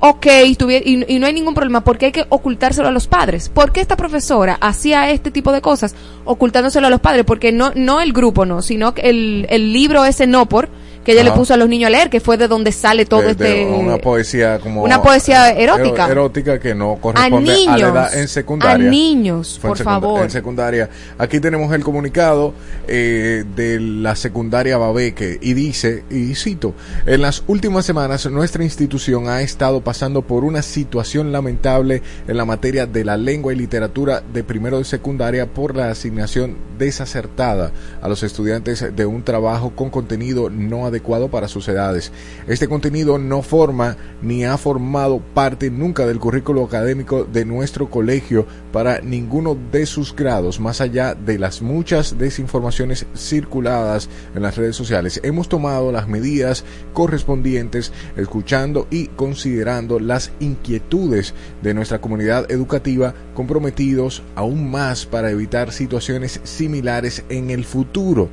ok 0.00 0.26
y, 0.44 1.14
y 1.14 1.18
no 1.18 1.26
hay 1.26 1.32
ningún 1.32 1.54
problema, 1.54 1.82
¿por 1.82 1.96
qué 1.96 2.06
hay 2.06 2.12
que 2.12 2.26
ocultárselo 2.28 2.88
a 2.88 2.90
los 2.90 3.06
padres? 3.06 3.48
¿Por 3.48 3.72
qué 3.72 3.80
esta 3.80 3.96
profesora 3.96 4.58
hacía 4.60 5.10
este 5.10 5.30
tipo 5.30 5.52
de 5.52 5.62
cosas 5.62 5.94
ocultándoselo 6.26 6.86
a 6.86 6.90
los 6.90 7.00
padres? 7.00 7.24
Porque 7.24 7.50
no, 7.52 7.72
no 7.74 8.02
el 8.02 8.12
grupo, 8.12 8.44
no, 8.44 8.60
sino 8.60 8.92
que 8.92 9.08
el, 9.08 9.46
el 9.48 9.72
libro 9.72 10.04
ese 10.04 10.26
no 10.26 10.46
por 10.46 10.68
que 11.04 11.12
ella 11.12 11.22
le 11.24 11.32
puso 11.32 11.54
a 11.54 11.56
los 11.56 11.68
niños 11.68 11.88
a 11.88 11.90
leer, 11.90 12.10
que 12.10 12.20
fue 12.20 12.36
de 12.36 12.48
donde 12.48 12.72
sale 12.72 13.04
todo 13.06 13.20
de- 13.22 13.34
de 13.34 13.62
este... 13.62 13.66
una 13.66 13.98
poesía 13.98 14.58
como 14.58 14.82
Una 14.82 15.02
poesía 15.02 15.50
eh, 15.52 15.62
erótica. 15.62 16.08
erótica 16.08 16.58
que 16.58 16.74
no 16.74 16.96
corresponde 17.00 17.52
a, 17.52 17.54
niños, 17.56 17.80
la 17.80 17.88
edad 17.88 18.14
en 18.18 18.28
secundaria 18.28 18.86
a 18.88 18.90
niños, 18.90 19.58
Fue 19.60 19.68
en 19.68 19.70
por 19.70 19.78
secunda- 19.78 20.00
favor. 20.00 20.22
en 20.22 20.30
secundaria 20.30 20.90
aquí 21.18 21.40
tenemos 21.40 21.72
el 21.74 21.84
comunicado 21.84 22.54
eh, 22.88 23.44
de 23.54 23.80
la 23.80 24.16
secundaria 24.16 24.78
Babeque 24.78 25.38
y 25.40 25.52
dice 25.54 26.04
y 26.10 26.34
cito 26.34 26.74
en 27.06 27.22
las 27.22 27.42
últimas 27.46 27.84
semanas 27.84 28.26
nuestra 28.30 28.64
institución 28.64 29.28
ha 29.28 29.42
estado 29.42 29.80
pasando 29.82 30.22
por 30.22 30.44
una 30.44 30.62
situación 30.62 31.32
lamentable 31.32 32.02
en 32.26 32.36
la 32.36 32.44
materia 32.44 32.86
de 32.86 33.04
la 33.04 33.16
lengua 33.16 33.52
y 33.52 33.56
literatura 33.56 34.22
de 34.32 34.42
primero 34.44 34.78
de 34.78 34.84
secundaria 34.84 35.46
por 35.46 35.76
la 35.76 35.90
asignación 35.90 36.56
desacertada 36.78 37.72
a 38.00 38.08
los 38.08 38.22
estudiantes 38.22 38.84
de 38.94 39.06
un 39.06 39.22
trabajo 39.22 39.70
con 39.74 39.90
contenido 39.90 40.48
no 40.50 40.86
adecuado 40.94 41.28
para 41.28 41.48
sus 41.48 41.66
edades. 41.68 42.12
Este 42.46 42.68
contenido 42.68 43.18
no 43.18 43.42
forma 43.42 43.96
ni 44.22 44.44
ha 44.44 44.56
formado 44.56 45.20
parte 45.34 45.70
nunca 45.70 46.06
del 46.06 46.20
currículo 46.20 46.64
académico 46.64 47.24
de 47.24 47.44
nuestro 47.44 47.90
colegio 47.90 48.46
para 48.72 49.00
ninguno 49.00 49.58
de 49.72 49.86
sus 49.86 50.14
grados, 50.14 50.60
más 50.60 50.80
allá 50.80 51.14
de 51.14 51.38
las 51.38 51.62
muchas 51.62 52.16
desinformaciones 52.16 53.06
circuladas 53.14 54.08
en 54.34 54.42
las 54.42 54.56
redes 54.56 54.76
sociales. 54.76 55.20
Hemos 55.24 55.48
tomado 55.48 55.90
las 55.90 56.08
medidas 56.08 56.64
correspondientes, 56.92 57.92
escuchando 58.16 58.86
y 58.90 59.08
considerando 59.08 59.98
las 59.98 60.30
inquietudes 60.40 61.34
de 61.62 61.74
nuestra 61.74 62.00
comunidad 62.00 62.50
educativa, 62.50 63.14
comprometidos 63.34 64.22
aún 64.36 64.70
más 64.70 65.06
para 65.06 65.30
evitar 65.30 65.72
situaciones 65.72 66.40
similares 66.44 67.24
en 67.28 67.50
el 67.50 67.64
futuro. 67.64 68.30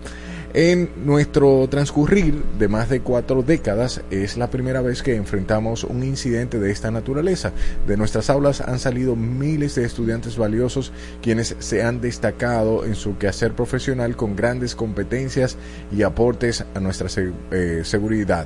En 0.53 0.89
nuestro 1.05 1.65
transcurrir 1.69 2.43
de 2.59 2.67
más 2.67 2.89
de 2.89 2.99
cuatro 2.99 3.41
décadas 3.41 4.01
es 4.11 4.35
la 4.35 4.49
primera 4.49 4.81
vez 4.81 5.01
que 5.01 5.15
enfrentamos 5.15 5.85
un 5.85 6.03
incidente 6.03 6.59
de 6.59 6.71
esta 6.71 6.91
naturaleza. 6.91 7.53
De 7.87 7.95
nuestras 7.95 8.29
aulas 8.29 8.59
han 8.59 8.77
salido 8.77 9.15
miles 9.15 9.75
de 9.75 9.85
estudiantes 9.85 10.37
valiosos 10.37 10.91
quienes 11.21 11.55
se 11.59 11.83
han 11.83 12.01
destacado 12.01 12.83
en 12.85 12.95
su 12.95 13.17
quehacer 13.17 13.53
profesional 13.53 14.17
con 14.17 14.35
grandes 14.35 14.75
competencias 14.75 15.55
y 15.89 16.03
aportes 16.03 16.65
a 16.75 16.79
nuestra 16.81 17.07
eh, 17.51 17.83
seguridad 17.85 18.45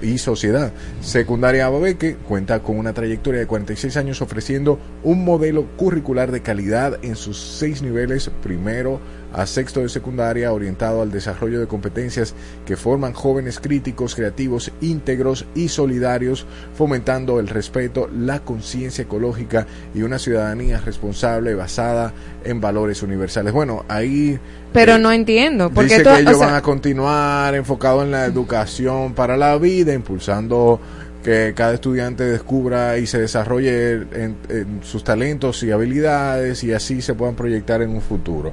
y 0.00 0.18
sociedad. 0.18 0.72
Secundaria 1.00 1.68
Babeque 1.68 2.16
cuenta 2.16 2.62
con 2.62 2.78
una 2.78 2.92
trayectoria 2.92 3.40
de 3.40 3.46
46 3.46 3.96
años 3.96 4.22
ofreciendo 4.22 4.78
un 5.02 5.24
modelo 5.24 5.66
curricular 5.76 6.30
de 6.30 6.40
calidad 6.40 6.98
en 7.02 7.16
sus 7.16 7.38
seis 7.58 7.82
niveles, 7.82 8.30
primero 8.42 9.00
a 9.32 9.46
sexto 9.46 9.80
de 9.80 9.88
secundaria, 9.88 10.52
orientado 10.52 11.02
al 11.02 11.10
desarrollo 11.10 11.60
de 11.60 11.66
competencias 11.66 12.34
que 12.64 12.76
forman 12.76 13.12
jóvenes 13.12 13.60
críticos, 13.60 14.14
creativos, 14.14 14.72
íntegros 14.80 15.44
y 15.54 15.68
solidarios, 15.68 16.46
fomentando 16.74 17.40
el 17.40 17.48
respeto, 17.48 18.08
la 18.08 18.40
conciencia 18.40 19.02
ecológica 19.02 19.66
y 19.94 20.02
una 20.02 20.18
ciudadanía 20.18 20.80
responsable 20.80 21.54
basada 21.54 22.12
en 22.44 22.60
valores 22.60 23.02
universales. 23.02 23.52
Bueno, 23.52 23.84
ahí 23.88 24.38
Pero 24.72 24.98
no 24.98 25.12
entiendo, 25.12 25.70
porque 25.70 25.98
Dice 25.98 26.02
que 26.04 26.20
ellos 26.20 26.34
o 26.34 26.38
sea, 26.38 26.46
van 26.46 26.56
a 26.56 26.62
continuar 26.62 27.54
enfocado 27.54 28.02
en 28.02 28.10
la 28.10 28.24
educación 28.24 29.14
para 29.14 29.36
la 29.36 29.56
vida, 29.58 29.92
impulsando 29.92 30.80
que 31.22 31.54
cada 31.56 31.74
estudiante 31.74 32.22
descubra 32.24 32.98
y 32.98 33.06
se 33.06 33.18
desarrolle 33.18 33.94
en, 33.94 34.36
en 34.48 34.80
sus 34.82 35.02
talentos 35.02 35.62
y 35.64 35.72
habilidades 35.72 36.62
y 36.62 36.72
así 36.72 37.02
se 37.02 37.14
puedan 37.14 37.34
proyectar 37.34 37.82
en 37.82 37.90
un 37.90 38.00
futuro. 38.00 38.52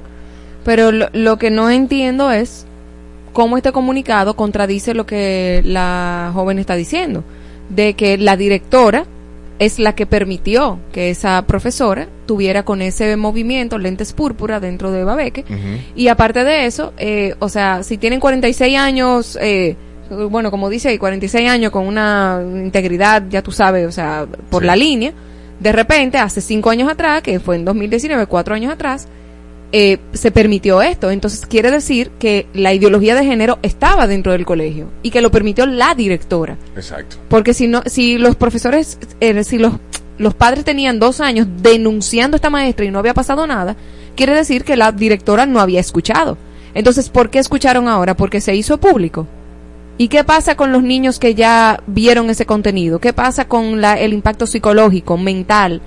Pero 0.64 0.92
lo, 0.92 1.08
lo 1.12 1.38
que 1.38 1.50
no 1.50 1.70
entiendo 1.70 2.30
es 2.30 2.66
cómo 3.32 3.56
este 3.56 3.72
comunicado 3.72 4.34
contradice 4.36 4.94
lo 4.94 5.06
que 5.06 5.60
la 5.64 6.30
joven 6.32 6.58
está 6.58 6.74
diciendo, 6.76 7.24
de 7.68 7.94
que 7.94 8.16
la 8.16 8.36
directora 8.36 9.04
es 9.58 9.78
la 9.78 9.94
que 9.94 10.06
permitió 10.06 10.78
que 10.92 11.10
esa 11.10 11.42
profesora 11.46 12.08
tuviera 12.26 12.64
con 12.64 12.82
ese 12.82 13.16
movimiento 13.16 13.78
lentes 13.78 14.12
púrpura 14.12 14.58
dentro 14.60 14.90
de 14.90 15.04
Babeque. 15.04 15.44
Y 15.94 16.08
aparte 16.08 16.42
de 16.44 16.66
eso, 16.66 16.92
eh, 16.98 17.34
o 17.38 17.48
sea, 17.48 17.82
si 17.82 17.96
tienen 17.98 18.18
46 18.20 18.76
años, 18.78 19.38
eh, 19.40 19.76
bueno, 20.30 20.50
como 20.50 20.68
dice 20.70 20.88
ahí, 20.88 20.98
46 20.98 21.48
años 21.48 21.70
con 21.70 21.86
una 21.86 22.40
integridad, 22.42 23.22
ya 23.28 23.42
tú 23.42 23.52
sabes, 23.52 23.86
o 23.86 23.92
sea, 23.92 24.26
por 24.50 24.62
Sí. 24.62 24.66
la 24.66 24.76
línea, 24.76 25.12
de 25.60 25.72
repente, 25.72 26.18
hace 26.18 26.40
cinco 26.40 26.70
años 26.70 26.90
atrás, 26.90 27.22
que 27.22 27.38
fue 27.38 27.54
en 27.56 27.64
2019, 27.64 28.26
cuatro 28.26 28.54
años 28.56 28.72
atrás, 28.72 29.06
eh, 29.76 29.98
se 30.12 30.30
permitió 30.30 30.82
esto. 30.82 31.10
Entonces 31.10 31.46
quiere 31.46 31.68
decir 31.72 32.12
que 32.20 32.46
la 32.54 32.72
ideología 32.72 33.16
de 33.16 33.24
género 33.24 33.58
estaba 33.62 34.06
dentro 34.06 34.30
del 34.30 34.46
colegio 34.46 34.88
y 35.02 35.10
que 35.10 35.20
lo 35.20 35.32
permitió 35.32 35.66
la 35.66 35.96
directora. 35.96 36.56
Exacto. 36.76 37.16
Porque 37.28 37.54
si 37.54 37.66
no, 37.66 37.82
si 37.86 38.16
los 38.16 38.36
profesores, 38.36 39.00
eh, 39.18 39.42
si 39.42 39.58
los, 39.58 39.72
los 40.16 40.32
padres 40.34 40.64
tenían 40.64 41.00
dos 41.00 41.20
años 41.20 41.48
denunciando 41.60 42.36
a 42.36 42.38
esta 42.38 42.50
maestra 42.50 42.84
y 42.84 42.92
no 42.92 43.00
había 43.00 43.14
pasado 43.14 43.48
nada, 43.48 43.74
quiere 44.14 44.32
decir 44.32 44.62
que 44.62 44.76
la 44.76 44.92
directora 44.92 45.44
no 45.44 45.58
había 45.58 45.80
escuchado. 45.80 46.38
Entonces, 46.72 47.08
¿por 47.08 47.28
qué 47.30 47.40
escucharon 47.40 47.88
ahora? 47.88 48.16
Porque 48.16 48.40
se 48.40 48.54
hizo 48.54 48.78
público. 48.78 49.26
¿Y 49.98 50.06
qué 50.06 50.22
pasa 50.22 50.56
con 50.56 50.70
los 50.70 50.84
niños 50.84 51.18
que 51.18 51.34
ya 51.34 51.82
vieron 51.88 52.30
ese 52.30 52.46
contenido? 52.46 53.00
¿Qué 53.00 53.12
pasa 53.12 53.48
con 53.48 53.80
la, 53.80 53.98
el 53.98 54.12
impacto 54.12 54.46
psicológico, 54.46 55.18
mental? 55.18 55.82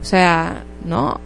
O 0.00 0.04
sea, 0.04 0.62
no. 0.84 1.25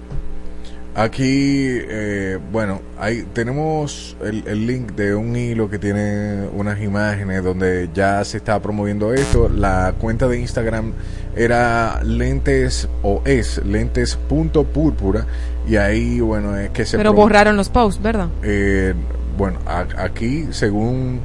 Aquí, 0.94 1.68
eh, 1.88 2.38
bueno, 2.50 2.80
ahí 2.98 3.24
tenemos 3.32 4.16
el, 4.24 4.42
el 4.46 4.66
link 4.66 4.92
de 4.92 5.14
un 5.14 5.36
hilo 5.36 5.70
que 5.70 5.78
tiene 5.78 6.48
unas 6.52 6.80
imágenes 6.82 7.44
donde 7.44 7.88
ya 7.94 8.24
se 8.24 8.38
está 8.38 8.60
promoviendo 8.60 9.14
esto. 9.14 9.48
La 9.48 9.94
cuenta 10.00 10.26
de 10.26 10.40
Instagram 10.40 10.92
era 11.36 12.02
lentes 12.02 12.88
o 13.02 13.22
es 13.24 13.64
lentes.púrpura 13.64 15.26
y 15.68 15.76
ahí, 15.76 16.18
bueno, 16.20 16.56
es 16.56 16.70
que 16.70 16.84
se... 16.84 16.96
Pero 16.96 17.12
borraron 17.12 17.56
los 17.56 17.68
posts, 17.68 18.02
¿verdad? 18.02 18.26
Eh, 18.42 18.92
bueno, 19.38 19.58
a- 19.66 19.86
aquí, 20.02 20.48
según 20.50 21.20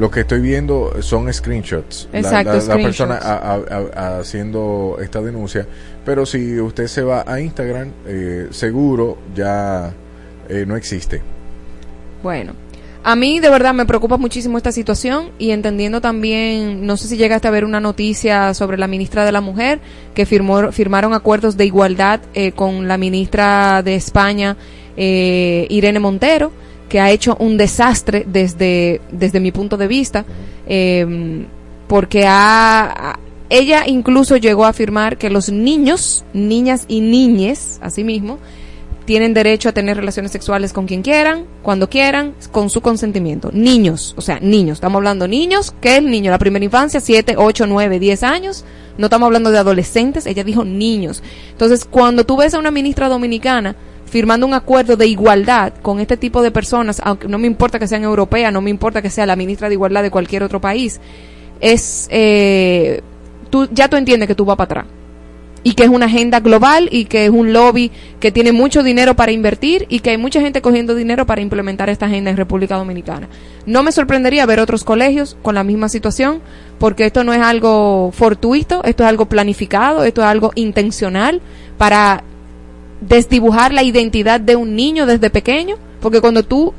lo 0.00 0.10
que 0.10 0.20
estoy 0.20 0.40
viendo, 0.40 1.00
son 1.02 1.32
screenshots. 1.32 2.08
Exacto, 2.12 2.50
la, 2.50 2.54
la 2.56 2.60
screenshots. 2.62 2.84
persona 2.84 3.14
a- 3.16 3.54
a- 3.54 4.06
a- 4.16 4.18
haciendo 4.20 4.96
esta 5.02 5.20
denuncia. 5.20 5.66
Pero 6.04 6.24
si 6.24 6.58
usted 6.58 6.86
se 6.86 7.02
va 7.02 7.22
a 7.26 7.38
Instagram, 7.40 7.90
eh, 8.06 8.48
seguro 8.50 9.18
ya 9.34 9.92
eh, 10.48 10.64
no 10.66 10.74
existe. 10.76 11.20
Bueno, 12.22 12.54
a 13.02 13.14
mí 13.14 13.40
de 13.40 13.50
verdad 13.50 13.72
me 13.74 13.86
preocupa 13.86 14.16
muchísimo 14.16 14.56
esta 14.58 14.72
situación 14.72 15.30
y 15.38 15.50
entendiendo 15.52 16.00
también, 16.00 16.86
no 16.86 16.96
sé 16.96 17.06
si 17.08 17.16
llegaste 17.16 17.48
a 17.48 17.50
ver 17.50 17.64
una 17.64 17.80
noticia 17.80 18.52
sobre 18.54 18.76
la 18.78 18.86
ministra 18.86 19.24
de 19.24 19.32
la 19.32 19.40
Mujer 19.40 19.80
que 20.14 20.26
firmó, 20.26 20.72
firmaron 20.72 21.12
acuerdos 21.14 21.56
de 21.56 21.66
igualdad 21.66 22.20
eh, 22.34 22.52
con 22.52 22.88
la 22.88 22.96
ministra 22.98 23.82
de 23.82 23.94
España, 23.94 24.56
eh, 24.96 25.66
Irene 25.70 25.98
Montero, 26.00 26.52
que 26.90 27.00
ha 27.00 27.10
hecho 27.10 27.36
un 27.40 27.56
desastre 27.56 28.26
desde, 28.28 29.00
desde 29.10 29.40
mi 29.40 29.52
punto 29.52 29.78
de 29.78 29.86
vista, 29.86 30.26
eh, 30.66 31.46
porque 31.88 32.24
ha, 32.26 33.18
ella 33.48 33.84
incluso 33.86 34.36
llegó 34.36 34.66
a 34.66 34.68
afirmar 34.68 35.16
que 35.16 35.30
los 35.30 35.50
niños, 35.50 36.24
niñas 36.34 36.84
y 36.88 37.00
niñes, 37.00 37.78
asimismo, 37.80 38.38
tienen 39.06 39.34
derecho 39.34 39.68
a 39.68 39.72
tener 39.72 39.96
relaciones 39.96 40.30
sexuales 40.30 40.72
con 40.72 40.86
quien 40.86 41.02
quieran, 41.02 41.46
cuando 41.62 41.88
quieran, 41.88 42.34
con 42.52 42.70
su 42.70 42.80
consentimiento. 42.80 43.50
Niños, 43.52 44.14
o 44.16 44.20
sea, 44.20 44.38
niños. 44.40 44.76
Estamos 44.76 44.98
hablando 44.98 45.26
niños, 45.26 45.74
¿qué 45.80 45.96
es 45.96 46.02
niño? 46.02 46.30
La 46.30 46.38
primera 46.38 46.64
infancia, 46.64 47.00
7, 47.00 47.34
8, 47.36 47.66
9, 47.66 47.98
10 47.98 48.22
años. 48.22 48.64
No 48.98 49.06
estamos 49.06 49.26
hablando 49.26 49.50
de 49.50 49.58
adolescentes, 49.58 50.26
ella 50.26 50.44
dijo 50.44 50.64
niños. 50.64 51.22
Entonces, 51.50 51.84
cuando 51.84 52.24
tú 52.24 52.36
ves 52.36 52.54
a 52.54 52.58
una 52.58 52.70
ministra 52.70 53.08
dominicana 53.08 53.74
firmando 54.10 54.46
un 54.46 54.54
acuerdo 54.54 54.96
de 54.96 55.06
igualdad 55.06 55.72
con 55.80 56.00
este 56.00 56.16
tipo 56.16 56.42
de 56.42 56.50
personas, 56.50 57.00
aunque 57.04 57.28
no 57.28 57.38
me 57.38 57.46
importa 57.46 57.78
que 57.78 57.86
sean 57.86 58.02
europeas, 58.02 58.52
no 58.52 58.60
me 58.60 58.70
importa 58.70 59.00
que 59.00 59.08
sea 59.08 59.24
la 59.24 59.36
ministra 59.36 59.68
de 59.68 59.74
igualdad 59.74 60.02
de 60.02 60.10
cualquier 60.10 60.42
otro 60.42 60.60
país, 60.60 61.00
es, 61.60 62.08
eh, 62.10 63.00
tú, 63.50 63.68
ya 63.72 63.88
tú 63.88 63.96
entiendes 63.96 64.26
que 64.26 64.34
tú 64.34 64.44
vas 64.44 64.56
para 64.56 64.80
atrás 64.80 64.86
y 65.62 65.74
que 65.74 65.84
es 65.84 65.90
una 65.90 66.06
agenda 66.06 66.40
global 66.40 66.88
y 66.90 67.04
que 67.04 67.26
es 67.26 67.30
un 67.30 67.52
lobby 67.52 67.90
que 68.18 68.32
tiene 68.32 68.50
mucho 68.52 68.82
dinero 68.82 69.14
para 69.14 69.32
invertir 69.32 69.86
y 69.88 70.00
que 70.00 70.10
hay 70.10 70.16
mucha 70.16 70.40
gente 70.40 70.62
cogiendo 70.62 70.94
dinero 70.94 71.26
para 71.26 71.40
implementar 71.40 71.90
esta 71.90 72.06
agenda 72.06 72.30
en 72.30 72.36
República 72.36 72.76
Dominicana. 72.76 73.28
No 73.66 73.82
me 73.82 73.92
sorprendería 73.92 74.46
ver 74.46 74.58
otros 74.58 74.84
colegios 74.84 75.36
con 75.42 75.54
la 75.54 75.64
misma 75.64 75.88
situación 75.88 76.40
porque 76.78 77.04
esto 77.04 77.24
no 77.24 77.32
es 77.34 77.40
algo 77.40 78.10
fortuito, 78.12 78.82
esto 78.84 79.02
es 79.02 79.08
algo 79.08 79.26
planificado, 79.26 80.02
esto 80.04 80.22
es 80.22 80.26
algo 80.26 80.50
intencional 80.54 81.42
para 81.76 82.24
desdibujar 83.00 83.72
la 83.72 83.82
identidad 83.82 84.40
de 84.40 84.56
un 84.56 84.74
niño 84.76 85.06
desde 85.06 85.30
pequeño, 85.30 85.76
porque 86.00 86.20
cuando 86.20 86.42
tú 86.42 86.72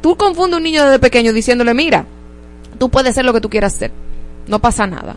tú 0.00 0.16
confundes 0.16 0.54
a 0.54 0.56
un 0.58 0.62
niño 0.62 0.84
desde 0.84 0.98
pequeño 0.98 1.32
diciéndole, 1.32 1.74
"Mira, 1.74 2.06
tú 2.78 2.88
puedes 2.90 3.10
hacer 3.10 3.24
lo 3.24 3.32
que 3.32 3.40
tú 3.40 3.50
quieras 3.50 3.74
hacer. 3.74 3.90
No 4.46 4.58
pasa 4.60 4.86
nada." 4.86 5.16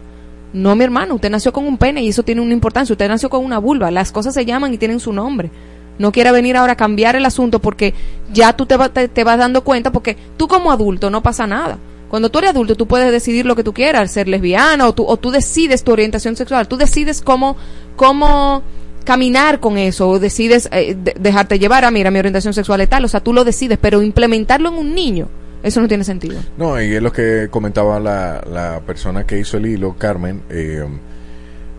No, 0.53 0.76
mi 0.76 0.84
hermano, 0.86 1.15
usted 1.15 1.30
nació 1.30 1.52
con 1.53 1.68
un 1.68 1.78
pene 1.78 2.02
y 2.03 2.07
eso 2.10 2.24
tiene 2.24 2.41
una 2.41 2.53
importancia. 2.53 2.94
Usted 2.94 3.07
nació 3.10 3.30
con 3.30 3.44
una 3.44 3.60
vulva. 3.60 3.91
Las 3.91 4.11
cosas 4.11 4.34
se 4.34 4.45
llaman 4.45 4.74
y 4.74 4.78
tienen 4.78 4.99
su 4.99 5.11
nombre. 5.14 5.52
No 5.99 6.11
quiera 6.11 6.32
venir 6.32 6.56
ahora 6.56 6.74
a 6.74 6.78
cambiar 6.78 7.15
el 7.15 7.26
asunto 7.26 7.60
porque 7.60 7.94
ya 8.34 8.53
tú 8.53 8.65
te, 8.65 8.78
va- 8.78 8.90
te, 8.90 9.07
te 9.10 9.24
vas 9.24 9.38
dando 9.38 9.64
cuenta 9.64 9.91
porque 9.91 10.15
tú 10.38 10.48
como 10.48 10.72
adulto 10.72 11.10
no 11.10 11.22
pasa 11.22 11.45
nada. 11.45 11.78
Cuando 12.10 12.30
tú 12.30 12.40
eres 12.40 12.52
adulto, 12.52 12.76
tú 12.76 12.88
puedes 12.88 13.11
decidir 13.11 13.45
lo 13.45 13.56
que 13.56 13.64
tú 13.65 13.74
quieras, 13.74 14.10
ser 14.11 14.30
lesbiana 14.30 14.88
o 14.88 14.94
tú, 14.94 15.03
o 15.06 15.18
tú 15.18 15.30
decides 15.32 15.84
tu 15.84 15.91
orientación 15.91 16.38
sexual, 16.38 16.68
tú 16.68 16.78
decides 16.78 17.22
cómo, 17.22 17.57
cómo 17.98 18.64
caminar 19.07 19.59
con 19.61 19.77
eso 19.77 20.09
o 20.09 20.19
decides 20.19 20.67
eh, 20.73 20.95
de- 21.01 21.15
dejarte 21.17 21.57
llevar 21.59 21.85
a, 21.85 21.91
mira, 21.91 22.11
mi 22.11 22.19
orientación 22.19 22.53
sexual 22.53 22.81
es 22.81 22.89
tal, 22.89 23.05
o 23.05 23.07
sea, 23.07 23.21
tú 23.21 23.31
lo 23.34 23.45
decides, 23.45 23.77
pero 23.81 24.01
implementarlo 24.03 24.67
en 24.67 24.75
un 24.75 24.93
niño, 24.93 25.29
eso 25.63 25.79
no 25.79 25.88
tiene 25.88 26.03
sentido. 26.03 26.39
No, 26.57 26.79
y 26.81 26.93
es 26.93 27.01
lo 27.01 27.11
que 27.13 27.47
comentaba 27.49 27.99
la, 28.01 28.43
la 28.51 28.81
persona 28.85 29.25
que 29.25 29.39
hizo 29.39 29.55
el 29.57 29.65
hilo, 29.65 29.95
Carmen. 29.97 30.41
eh, 30.49 30.84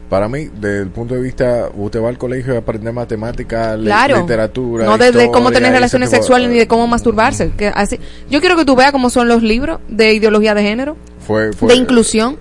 para 0.08 0.26
mí, 0.26 0.48
desde 0.58 0.80
el 0.80 0.88
punto 0.88 1.14
de 1.14 1.20
vista, 1.20 1.68
usted 1.74 2.02
va 2.02 2.08
al 2.08 2.16
colegio 2.16 2.54
y 2.54 2.56
aprende 2.56 2.90
matemática, 2.92 3.76
le- 3.76 3.84
Claro. 3.84 4.20
literatura. 4.22 4.86
No 4.86 4.96
desde 4.96 5.30
cómo 5.30 5.50
tener 5.52 5.70
relaciones 5.70 6.08
sexuales 6.08 6.48
ni 6.48 6.56
de 6.56 6.66
cómo 6.66 6.86
masturbarse. 6.86 7.50
Que 7.58 7.68
así, 7.68 8.00
yo 8.30 8.40
quiero 8.40 8.56
que 8.56 8.64
tú 8.64 8.74
veas 8.74 8.90
cómo 8.90 9.10
son 9.10 9.28
los 9.28 9.42
libros 9.42 9.80
de 9.86 10.14
ideología 10.14 10.54
de 10.54 10.62
género, 10.62 10.96
Fue, 11.26 11.52
fue- 11.52 11.68
de 11.68 11.76
inclusión. 11.76 12.38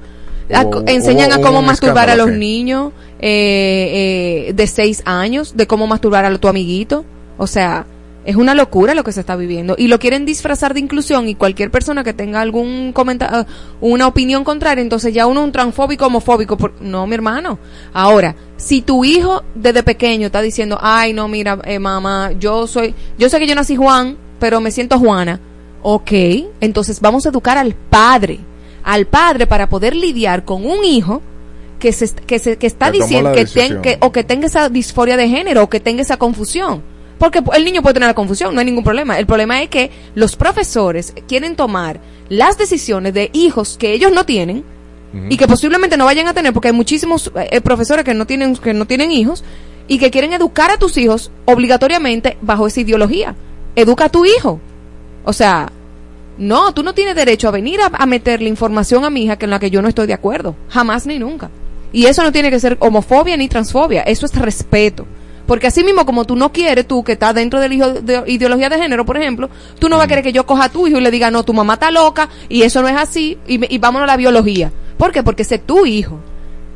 A- 0.53 0.65
enseñan 0.87 1.31
a 1.33 1.41
cómo 1.41 1.61
masturbar 1.61 2.09
a 2.09 2.15
los 2.15 2.29
sí. 2.29 2.35
niños 2.37 2.93
eh, 3.19 4.47
eh, 4.49 4.53
de 4.53 4.67
seis 4.67 5.01
años, 5.05 5.55
de 5.57 5.67
cómo 5.67 5.87
masturbar 5.87 6.25
a 6.25 6.37
tu 6.37 6.47
amiguito. 6.47 7.03
O 7.37 7.47
sea, 7.47 7.85
es 8.25 8.35
una 8.35 8.53
locura 8.55 8.93
lo 8.93 9.03
que 9.03 9.11
se 9.13 9.19
está 9.21 9.35
viviendo. 9.35 9.75
Y 9.77 9.87
lo 9.87 9.99
quieren 9.99 10.25
disfrazar 10.25 10.73
de 10.73 10.79
inclusión 10.81 11.29
y 11.29 11.35
cualquier 11.35 11.71
persona 11.71 12.03
que 12.03 12.13
tenga 12.13 12.41
algún 12.41 12.91
comentario, 12.93 13.45
una 13.79 14.05
opinión 14.07 14.43
contraria, 14.43 14.81
entonces 14.81 15.13
ya 15.13 15.27
uno 15.27 15.39
es 15.41 15.45
un 15.45 15.51
transfóbico, 15.51 16.05
homofóbico. 16.07 16.57
por- 16.57 16.81
No, 16.81 17.07
mi 17.07 17.15
hermano. 17.15 17.57
Ahora, 17.93 18.35
si 18.57 18.81
tu 18.81 19.05
hijo 19.05 19.43
desde 19.55 19.81
pequeño 19.83 20.25
está 20.27 20.41
diciendo, 20.41 20.77
ay, 20.81 21.13
no, 21.13 21.27
mira, 21.27 21.59
eh, 21.63 21.79
mamá, 21.79 22.31
yo 22.39 22.67
soy, 22.67 22.93
yo 23.17 23.29
sé 23.29 23.39
que 23.39 23.47
yo 23.47 23.55
nací 23.55 23.75
Juan, 23.75 24.17
pero 24.39 24.59
me 24.61 24.71
siento 24.71 24.99
Juana. 24.99 25.39
Ok, 25.83 26.11
entonces 26.59 26.99
vamos 26.99 27.25
a 27.25 27.29
educar 27.29 27.57
al 27.57 27.75
padre, 27.75 28.39
al 28.87 29.05
padre 29.05 29.45
para 29.47 29.67
poder 29.69 29.95
lidiar 29.95 30.45
con 30.45 30.65
un 30.65 30.83
hijo 30.85 31.21
que 31.77 31.91
se, 31.91 32.09
que 32.15 32.39
se, 32.39 32.57
que 32.57 32.65
está 32.67 32.87
Que 32.91 32.99
diciendo 32.99 33.29
ten- 33.53 33.81
que- 33.81 33.97
o 34.01 34.11
que 34.11 34.23
tenga 34.23 34.47
esa 34.47 34.69
disforia 34.69 35.17
de 35.17 35.27
género 35.29 35.63
o 35.63 35.69
que 35.69 35.79
tenga 35.79 36.01
esa 36.01 36.17
confusión. 36.17 36.81
Porque 37.19 37.43
el 37.55 37.65
niño 37.65 37.81
puede 37.81 37.95
tener 37.95 38.07
la 38.07 38.13
confusión, 38.13 38.53
no 38.53 38.59
hay 38.61 38.65
ningún 38.65 38.83
problema. 38.83 39.19
El 39.19 39.25
problema 39.25 39.61
es 39.61 39.69
que 39.69 39.91
los 40.15 40.35
profesores 40.35 41.13
quieren 41.27 41.55
tomar 41.55 41.99
las 42.29 42.57
decisiones 42.57 43.13
de 43.13 43.29
hijos 43.33 43.75
que 43.77 43.91
ellos 43.93 44.11
no 44.13 44.23
tienen 44.25 44.63
y 45.29 45.35
que 45.37 45.47
posiblemente 45.47 45.97
no 45.97 46.05
vayan 46.05 46.27
a 46.27 46.33
tener 46.33 46.53
porque 46.53 46.67
hay 46.67 46.73
muchísimos 46.75 47.31
eh, 47.35 47.59
profesores 47.61 48.05
que 48.05 48.13
no 48.13 48.25
tienen 48.27 48.55
que 48.55 48.73
no 48.73 48.85
tienen 48.85 49.11
hijos 49.11 49.43
y 49.87 49.97
que 49.99 50.11
quieren 50.11 50.33
educar 50.33 50.69
a 50.69 50.77
tus 50.77 50.95
hijos 50.97 51.31
obligatoriamente 51.45 52.37
bajo 52.41 52.67
esa 52.67 52.81
ideología. 52.81 53.35
Educa 53.75 54.05
a 54.05 54.09
tu 54.09 54.25
hijo. 54.25 54.59
O 55.25 55.33
sea, 55.33 55.71
no, 56.37 56.73
tú 56.73 56.83
no 56.83 56.93
tienes 56.93 57.15
derecho 57.15 57.47
a 57.47 57.51
venir 57.51 57.79
a, 57.81 57.87
a 57.93 58.05
meterle 58.05 58.49
información 58.49 59.05
a 59.05 59.09
mi 59.09 59.23
hija 59.23 59.37
que 59.37 59.45
en 59.45 59.51
la 59.51 59.59
que 59.59 59.69
yo 59.69 59.81
no 59.81 59.87
estoy 59.89 60.07
de 60.07 60.13
acuerdo. 60.13 60.55
Jamás 60.69 61.05
ni 61.05 61.19
nunca. 61.19 61.49
Y 61.93 62.05
eso 62.05 62.21
no 62.23 62.31
tiene 62.31 62.49
que 62.51 62.59
ser 62.59 62.77
homofobia 62.79 63.37
ni 63.37 63.47
transfobia. 63.47 64.01
Eso 64.03 64.25
es 64.25 64.35
respeto. 64.35 65.05
Porque 65.47 65.67
así 65.67 65.83
mismo 65.83 66.05
como 66.05 66.25
tú 66.25 66.35
no 66.35 66.51
quieres, 66.51 66.85
tú 66.87 67.03
que 67.05 67.13
estás 67.13 67.33
dentro 67.33 67.59
de 67.61 67.69
la 67.69 67.73
hijo- 67.75 67.89
de 68.01 68.23
ideología 68.27 68.67
de 68.69 68.77
género, 68.77 69.05
por 69.05 69.15
ejemplo, 69.17 69.49
tú 69.79 69.87
no 69.87 69.95
vas 69.95 70.05
a 70.05 70.07
querer 70.09 70.23
que 70.23 70.33
yo 70.33 70.45
coja 70.45 70.65
a 70.65 70.69
tu 70.69 70.85
hijo 70.87 70.97
y 70.97 71.01
le 71.01 71.09
diga, 71.09 71.31
no, 71.31 71.43
tu 71.43 71.53
mamá 71.53 71.75
está 71.75 71.89
loca 71.89 72.27
y 72.49 72.63
eso 72.63 72.81
no 72.81 72.89
es 72.89 72.95
así 72.97 73.37
y, 73.47 73.73
y 73.73 73.77
vámonos 73.77 74.03
a 74.03 74.11
la 74.11 74.17
biología. 74.17 74.71
¿Por 74.97 75.13
qué? 75.13 75.23
Porque 75.23 75.43
ese 75.43 75.55
es 75.55 75.65
tu 75.65 75.85
hijo. 75.85 76.19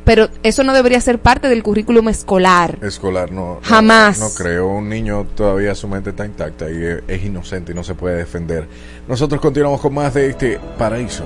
Pero 0.03 0.30
eso 0.44 0.64
no 0.64 0.73
debería 0.73 0.99
ser 0.99 1.19
parte 1.19 1.48
del 1.48 1.61
currículum 1.64 2.10
escolar. 2.10 2.78
Escolar, 2.82 3.32
no. 3.32 3.56
no- 3.56 3.60
Jamás. 3.64 4.19
No, 4.19 4.30
creo. 4.32 4.68
Un 4.69 4.90
niño 4.90 5.26
todavía 5.36 5.76
su 5.76 5.88
mente 5.88 6.10
está 6.11 6.26
intacta 6.26 6.69
y 6.72 6.84
es, 6.84 7.03
es 7.07 7.23
inocente 7.23 7.72
y 7.72 7.76
no 7.76 7.84
se 7.84 7.94
puede 7.95 8.18
defender. 8.18 8.68
Nosotros 9.07 9.40
continuamos 9.40 9.80
con 9.82 9.94
más 9.94 10.14
de 10.14 10.30
este 10.30 10.60
paraíso. 10.78 11.23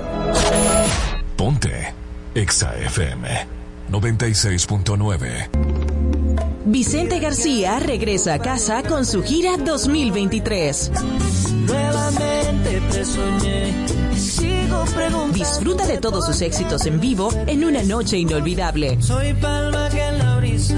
Ponte 1.36 1.92
Exa 2.34 2.74
FM 2.76 3.28
96.9. 3.90 5.95
Vicente 6.68 7.20
García 7.20 7.78
regresa 7.78 8.34
a 8.34 8.38
casa 8.40 8.82
con 8.82 9.06
su 9.06 9.22
gira 9.22 9.56
2023. 9.56 10.90
Nuevamente 11.64 12.82
te 12.90 13.04
soñé 13.04 13.72
y 14.12 14.16
sigo 14.18 14.84
preguntando. 14.92 15.32
Disfruta 15.32 15.86
de 15.86 15.98
todos 15.98 16.26
sus 16.26 16.42
éxitos 16.42 16.84
en 16.86 16.98
vivo 16.98 17.30
en 17.46 17.64
una 17.64 17.84
noche 17.84 18.18
inolvidable. 18.18 19.00
Soy 19.00 19.32
palma 19.34 19.88
que 19.90 20.02
en 20.02 20.18
la 20.18 20.38
brisa 20.38 20.74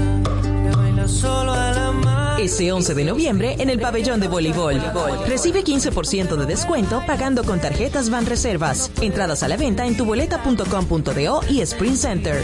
que 0.63 0.77
baila 0.77 1.07
solo 1.07 1.53
a 1.53 1.71
la 1.71 1.91
mar. 1.91 2.39
Ese 2.39 2.71
11 2.71 2.93
de 2.93 3.05
noviembre 3.05 3.55
en 3.57 3.71
el 3.71 3.79
pabellón 3.79 4.19
de 4.19 4.27
voleibol. 4.27 4.79
Recibe 5.27 5.63
15% 5.63 6.35
de 6.35 6.45
descuento 6.45 7.01
pagando 7.07 7.43
con 7.43 7.59
tarjetas 7.59 8.11
Van 8.11 8.27
Reservas. 8.27 8.91
Entradas 9.01 9.41
a 9.41 9.47
la 9.47 9.57
venta 9.57 9.87
en 9.87 9.97
tuboleta.com.do 9.97 11.41
y 11.49 11.61
Sprint 11.61 11.97
Center. 11.97 12.37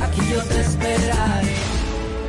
Aquí 0.00 0.20
yo 0.32 0.40
te 0.44 0.60
esperaré. 0.60 1.83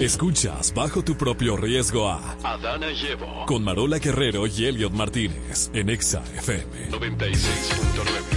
Escuchas 0.00 0.74
bajo 0.74 1.02
tu 1.02 1.16
propio 1.16 1.56
riesgo 1.56 2.08
a 2.08 2.36
Adana 2.42 2.90
Llevo. 2.90 3.46
con 3.46 3.62
Marola 3.62 3.98
Guerrero 3.98 4.46
y 4.46 4.66
Elliot 4.66 4.92
Martínez 4.92 5.70
en 5.72 5.88
Exa 5.88 6.22
FM 6.36 6.90
96.9. 6.90 8.33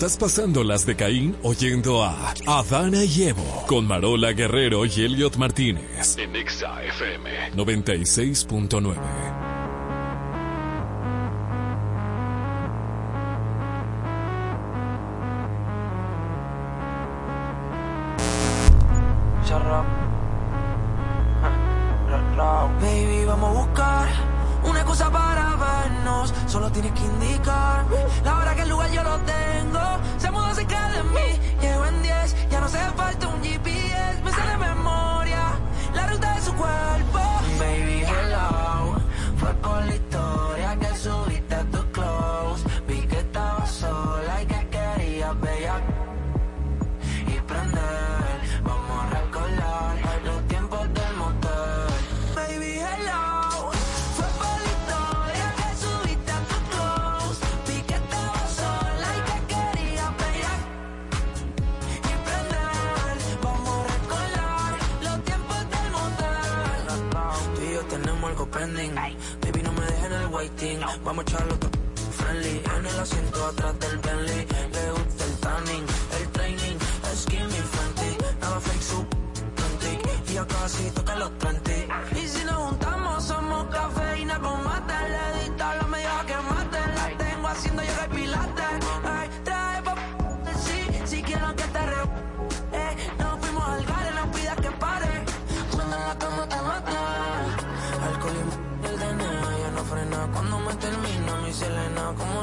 Estás 0.00 0.16
pasando 0.16 0.64
las 0.64 0.86
de 0.86 0.96
Caín 0.96 1.36
oyendo 1.42 2.02
a 2.02 2.32
Adana 2.46 3.04
y 3.04 3.24
Evo 3.24 3.66
con 3.66 3.86
Marola 3.86 4.32
Guerrero 4.32 4.86
y 4.86 5.02
Elliot 5.02 5.36
Martínez 5.36 6.16
en 6.16 6.34
Exa 6.36 6.82
FM 6.84 7.52
96.9. 7.52 9.29
el 73.00 73.04
asiento 73.04 73.46
atrás 73.46 73.78
del 73.78 73.98
Bentley. 73.98 74.46
Le 74.72 74.90
gusta 74.90 75.24
el 75.24 75.36
tanning, 75.38 75.86
el 76.20 76.28
training. 76.32 76.78
Skinny 77.14 77.62
Fenty. 77.72 78.16
Nada 78.40 78.60
fake, 78.60 78.82
su 78.82 79.06
y 80.28 80.34
yo 80.34 80.46
casi 80.46 80.90
toca 80.90 81.16
los 81.16 81.38
30. 81.38 81.59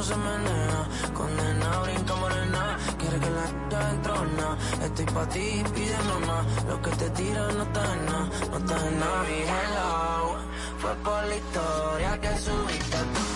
Se. 0.07 0.79
Condena, 1.13 1.79
brinca 1.84 2.15
morena. 2.15 2.77
Quiere 2.97 3.19
que 3.19 3.29
la 3.29 3.45
ya 3.71 3.89
entrona. 3.91 4.47
Estoy 4.85 5.05
pa' 5.05 5.27
ti, 5.29 5.63
pide 5.73 5.97
mamá. 6.11 6.45
Lo 6.69 6.81
que 6.81 6.91
te 6.91 7.09
tira 7.11 7.41
no 7.51 7.63
está 7.63 7.84
en 7.93 8.05
nada, 8.05 8.29
no 8.51 8.57
está 8.57 8.88
en 8.88 8.99
nada. 8.99 9.23
Mi 9.23 9.39
hello, 9.51 10.35
fue 10.79 10.93
por 11.03 11.23
la 11.29 11.35
historia 11.35 12.21
que 12.21 12.38
subiste 12.38 12.97
a 12.97 13.26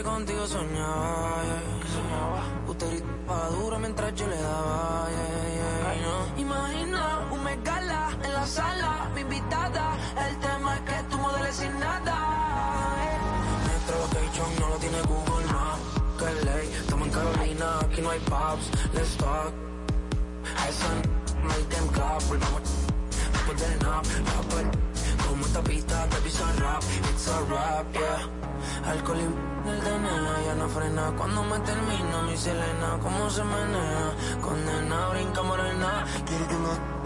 anoche 0.00 0.02
contigo 0.02 0.46
soñaba, 0.46 1.42
yeah. 1.44 1.62
soñaba. 1.92 2.42
Usted 2.68 2.88
gritaba 2.90 3.48
duro 3.50 3.78
mientras 3.78 4.14
yo 4.14 4.26
le 4.26 4.36
daba, 4.36 5.08
yeah, 5.10 5.94
yeah. 5.94 6.40
Imagina 6.40 7.28
un 7.30 7.44
megala 7.44 8.10
en 8.22 8.32
la 8.32 8.46
sala, 8.46 9.10
mi 9.14 9.20
invitada. 9.20 9.96
El 10.16 10.38
tema 10.38 10.74
es 10.76 10.80
que 10.80 11.02
tú 11.10 11.18
modeles 11.18 11.56
sin 11.56 11.78
nada. 11.78 12.16
Nuestro 13.66 13.98
location 13.98 14.48
no 14.60 14.68
lo 14.68 14.76
tiene 14.76 15.00
Google 15.02 15.46
Maps. 15.52 15.82
Que 16.18 16.44
ley, 16.46 16.68
estamos 16.80 17.06
en 17.08 17.14
Carolina, 17.14 17.78
aquí 17.80 18.00
no 18.02 18.10
hay 18.10 18.20
pubs. 18.20 18.70
Let's 18.94 19.16
talk. 19.16 19.52
Esa 20.68 20.88
make 21.42 21.68
them 21.68 21.88
clap, 21.88 22.22
volvamos 22.28 22.62
después 23.32 23.60
del 23.60 23.78
nap, 23.80 24.04
rapper. 24.04 24.66
Como 25.26 25.46
esta 25.46 25.62
pista 25.62 26.06
te 26.08 26.16
pisa 26.18 26.52
rap, 26.58 26.82
it's 27.10 27.28
a 27.28 27.40
rap, 27.50 27.86
yeah. 27.92 28.90
Alcohol 28.90 29.49
DNA 29.64 30.42
ya 30.46 30.54
no 30.54 30.68
frena. 30.68 31.12
Cuando 31.16 31.42
me 31.44 31.58
termino 31.60 32.22
mi 32.22 32.36
Selena 32.36 32.98
Cómo 33.02 33.28
se 33.30 33.44
menea 33.44 34.14
Condena, 34.40 35.08
brinca 35.08 35.42
morena. 35.42 36.04
Quiero 36.26 36.46
que 36.48 36.56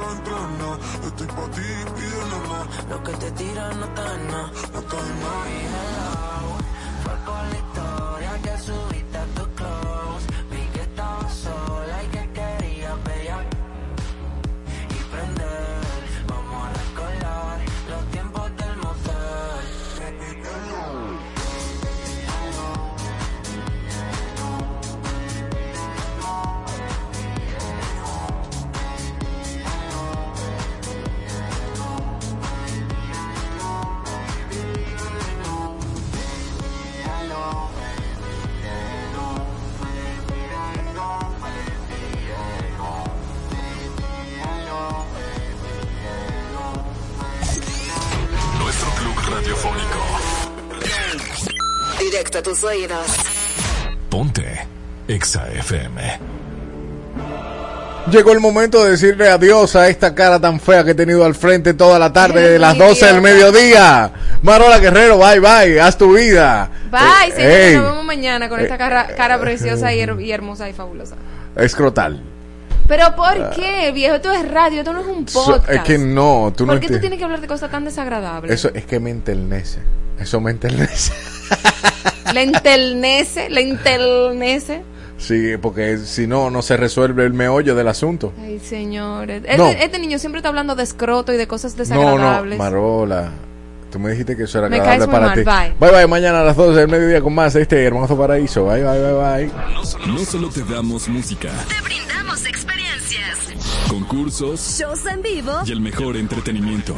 la 0.00 0.12
entrona 0.12 0.78
Estoy 1.06 1.26
pa' 1.26 1.50
ti, 1.54 1.68
pide 1.96 2.22
nomás 2.30 2.88
Lo 2.88 3.02
que 3.02 3.12
te 3.12 3.30
tira 3.32 3.72
no 3.74 3.84
está 3.84 4.14
en 4.14 4.26
nada. 4.28 4.50
No 4.72 4.78
está 4.80 4.96
en 4.98 5.20
nada. 5.22 6.14
Fue 7.02 7.14
por 7.26 7.44
la 7.50 7.56
historia 7.62 8.32
que 8.42 8.58
subiste 8.58 8.93
Directo 52.24 52.38
a 52.38 52.42
tus 52.54 52.64
oídos. 52.64 53.06
Ponte 54.08 54.66
Exa 55.08 55.46
FM. 55.52 56.00
Llegó 58.10 58.32
el 58.32 58.40
momento 58.40 58.82
de 58.82 58.92
decirle 58.92 59.28
adiós 59.28 59.76
a 59.76 59.88
esta 59.88 60.14
cara 60.14 60.40
tan 60.40 60.58
fea 60.58 60.84
que 60.84 60.92
he 60.92 60.94
tenido 60.94 61.22
al 61.26 61.34
frente 61.34 61.74
toda 61.74 61.98
la 61.98 62.14
tarde 62.14 62.48
de 62.52 62.58
las 62.58 62.78
12 62.78 63.04
del 63.06 63.20
mediodía. 63.20 64.10
Marola 64.42 64.78
Guerrero, 64.78 65.18
bye 65.18 65.38
bye, 65.38 65.78
haz 65.78 65.98
tu 65.98 66.14
vida. 66.14 66.70
Bye, 66.90 67.34
Eh, 67.36 67.68
ey, 67.72 67.76
nos 67.76 67.90
vemos 67.90 68.04
mañana 68.06 68.48
con 68.48 68.58
esta 68.60 68.78
cara, 68.78 69.06
cara 69.14 69.38
preciosa 69.38 69.92
y, 69.92 70.00
her- 70.00 70.18
y 70.22 70.32
hermosa 70.32 70.66
y 70.68 70.72
fabulosa. 70.72 71.16
Escrotal. 71.56 72.22
Pero 72.86 73.14
¿por 73.16 73.50
qué, 73.50 73.90
viejo? 73.92 74.16
Esto 74.16 74.32
es 74.32 74.48
radio, 74.50 74.80
esto 74.80 74.92
no 74.92 75.00
es 75.00 75.06
un 75.06 75.26
So- 75.28 75.44
podcast. 75.44 75.70
es 75.70 75.80
que 75.82 75.98
no, 75.98 76.52
tú 76.56 76.66
no 76.66 76.72
¿Por 76.74 76.80
qué 76.80 76.88
tú 76.88 76.98
tienes 77.00 77.18
que 77.18 77.24
hablar 77.24 77.40
de 77.40 77.46
cosas 77.46 77.70
tan 77.70 77.84
desagradables? 77.84 78.52
Eso 78.52 78.70
es 78.74 78.84
que 78.84 79.00
me 79.00 79.10
enternece. 79.10 79.80
Eso 80.18 80.40
me 80.40 80.50
enternece. 80.50 81.12
Le 82.32 82.42
enternece, 82.42 83.48
le 83.50 83.60
enternece. 83.62 84.82
Sí, 85.18 85.56
porque 85.60 85.98
si 85.98 86.26
no, 86.26 86.50
no 86.50 86.60
se 86.62 86.76
resuelve 86.76 87.24
el 87.24 87.32
meollo 87.32 87.74
del 87.74 87.88
asunto. 87.88 88.32
Ay, 88.40 88.58
señores. 88.60 89.42
Este, 89.44 89.56
No. 89.56 89.68
este 89.68 89.98
niño 89.98 90.18
siempre 90.18 90.40
está 90.40 90.48
hablando 90.48 90.74
de 90.74 90.82
escroto 90.82 91.32
y 91.32 91.36
de 91.36 91.46
cosas 91.46 91.72
No, 91.72 91.78
desagradables. 91.78 92.58
no, 92.58 92.64
Marola. 92.64 93.30
Tú 93.90 94.00
me 94.00 94.10
dijiste 94.10 94.36
que 94.36 94.42
eso 94.42 94.58
era 94.58 94.66
agradable 94.66 95.06
para 95.06 95.34
ti. 95.34 95.42
bye. 95.44 95.72
bye 95.78 95.90
bye, 95.96 96.06
mañana 96.08 96.40
a 96.40 96.44
las 96.44 96.56
12 96.56 96.80
del 96.80 96.88
mediodía 96.88 97.20
con 97.20 97.32
más 97.32 97.54
de 97.54 97.62
este 97.62 97.84
hermoso 97.84 98.18
paraíso. 98.18 98.64
Bye 98.66 98.82
bye 98.82 99.00
bye 99.00 99.12
bye. 99.12 99.50
No 100.12 100.18
solo 100.24 100.48
te 100.50 100.62
damos 100.64 101.08
música, 101.08 101.48
Te 101.68 102.13
concursos, 103.94 104.76
shows 104.76 105.06
en 105.06 105.22
vivo 105.22 105.52
y 105.64 105.70
el 105.70 105.80
mejor 105.80 106.16
entretenimiento. 106.16 106.94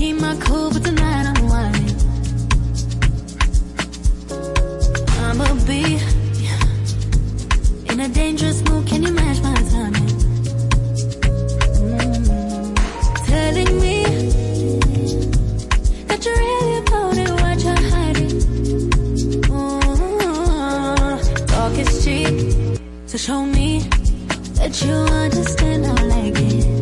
Keep 0.00 0.16
my 0.18 0.34
cool, 0.36 0.70
but 0.70 0.82
tonight 0.82 1.26
I'm 1.26 1.39
In 8.00 8.10
a 8.10 8.14
dangerous 8.14 8.62
mood, 8.62 8.86
Can 8.86 9.02
you 9.02 9.12
match 9.12 9.42
my 9.42 9.52
timing? 9.52 10.08
Mm. 11.76 12.74
Telling 13.26 13.78
me 13.78 14.04
that 16.06 16.24
you're 16.24 16.34
really 16.34 16.78
about 16.78 17.18
it. 17.18 17.30
What 17.42 17.62
you're 17.62 17.82
hiding? 17.92 18.40
Mm. 19.42 21.18
Talk 21.46 21.76
is 21.76 22.02
cheap, 22.02 22.80
so 23.04 23.18
show 23.18 23.44
me 23.44 23.80
that 24.54 24.80
you 24.82 24.94
understand. 24.94 25.84
I 25.84 26.02
like 26.04 26.38
it. 26.38 26.79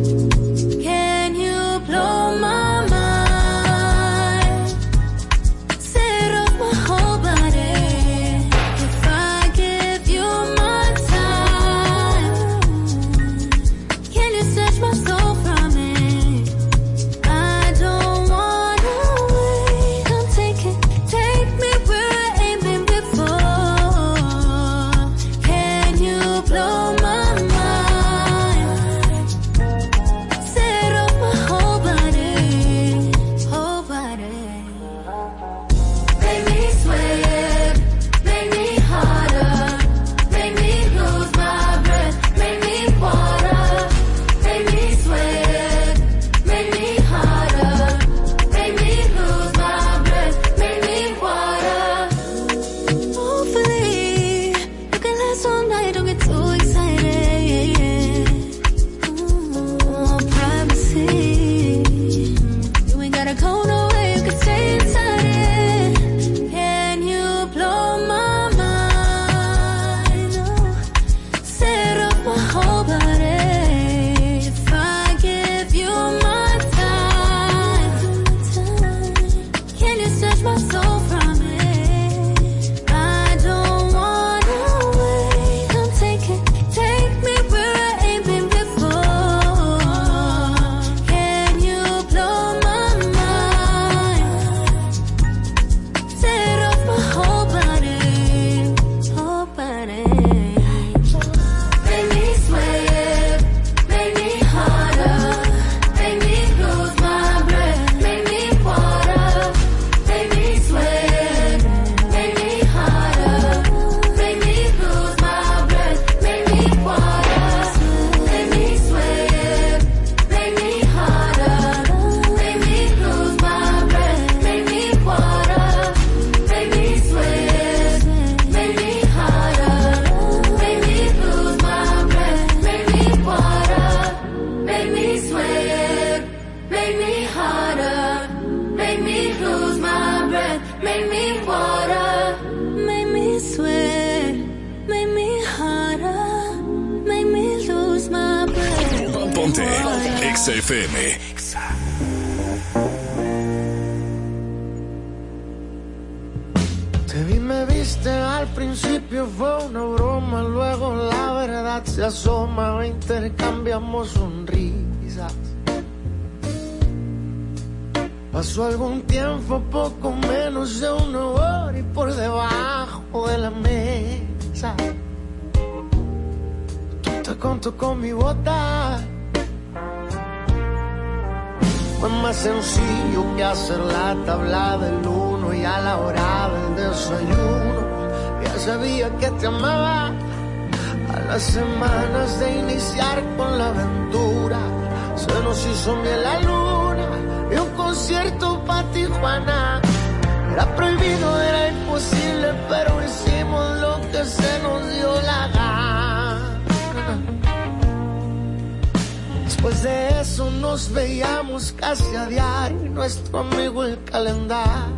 de 209.83 210.21
eso 210.21 210.49
nos 210.49 210.91
veíamos 210.91 211.73
casi 211.73 212.15
a 212.15 212.25
diario. 212.25 212.89
Nuestro 212.91 213.39
amigo 213.39 213.83
el 213.83 214.03
calendario 214.03 214.95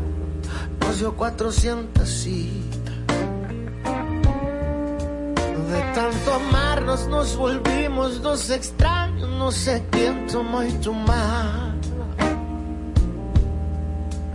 nos 0.80 1.00
dio 1.00 1.16
400 1.16 2.10
citas. 2.10 2.96
De 5.72 5.82
tanto 5.94 6.34
amarnos 6.34 7.08
nos 7.08 7.36
volvimos 7.36 8.22
dos 8.22 8.50
extraños. 8.50 9.30
No 9.30 9.52
sé 9.52 9.84
quién 9.92 10.28
tomó 10.28 10.64
y 10.64 10.72
tu 10.74 10.92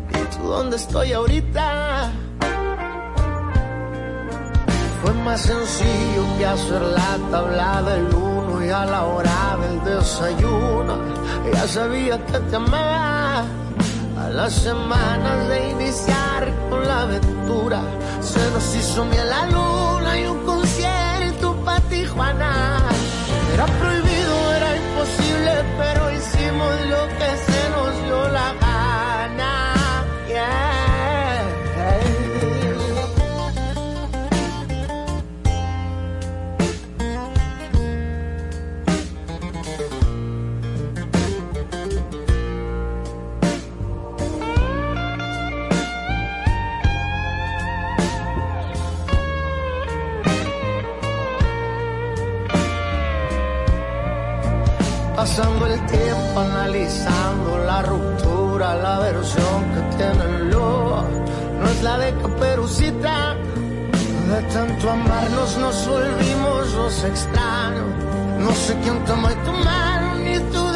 ¿Y 0.09 0.37
tú 0.37 0.43
dónde 0.45 0.77
estoy 0.77 1.13
ahorita? 1.13 2.13
Fue 5.03 5.15
más 5.15 5.41
sencillo 5.41 6.39
que 6.39 6.47
hacer 6.47 6.83
la 6.83 7.19
tabla 7.31 7.83
del 7.83 8.15
uno 8.15 8.65
y 8.65 8.71
a 8.71 8.87
la 8.87 9.05
hora 9.05 9.56
desayuno. 9.99 10.99
Ya 11.53 11.67
sabía 11.67 12.25
que 12.27 12.39
te 12.39 12.57
amaba. 12.57 13.45
A 14.19 14.29
las 14.31 14.55
semanas 14.55 15.49
de 15.49 15.71
iniciar 15.71 16.53
con 16.71 16.87
la 16.87 17.03
aventura, 17.03 17.83
se 18.21 18.41
nos 18.51 18.75
hizo 18.75 19.05
miel 19.05 19.29
la 19.29 19.45
luna 19.47 20.19
y 20.19 20.27
un 20.27 20.39
concierto 20.45 21.55
para 21.65 21.81
Tijuana. 21.81 22.79
Era 23.53 23.67
prohibido 23.67 24.06
analizando 56.41 57.59
la 57.65 57.83
ruptura, 57.83 58.75
la 58.77 58.99
versión 59.01 59.65
que 59.73 59.97
tiene 59.97 60.39
luz. 60.51 61.05
No 61.61 61.69
es 61.69 61.83
la 61.83 61.99
de 61.99 62.15
caperucita, 62.23 63.35
de 64.31 64.43
tanto 64.53 64.91
amarnos 64.91 65.57
nos 65.59 65.89
volvimos 65.89 66.73
los 66.75 67.05
extraños. 67.05 67.87
No 68.39 68.53
sé 68.53 68.77
quién 68.83 69.05
toma 69.05 69.31
tu 69.45 69.53
mano 69.53 70.15
ni 70.17 70.39
tú 70.53 70.76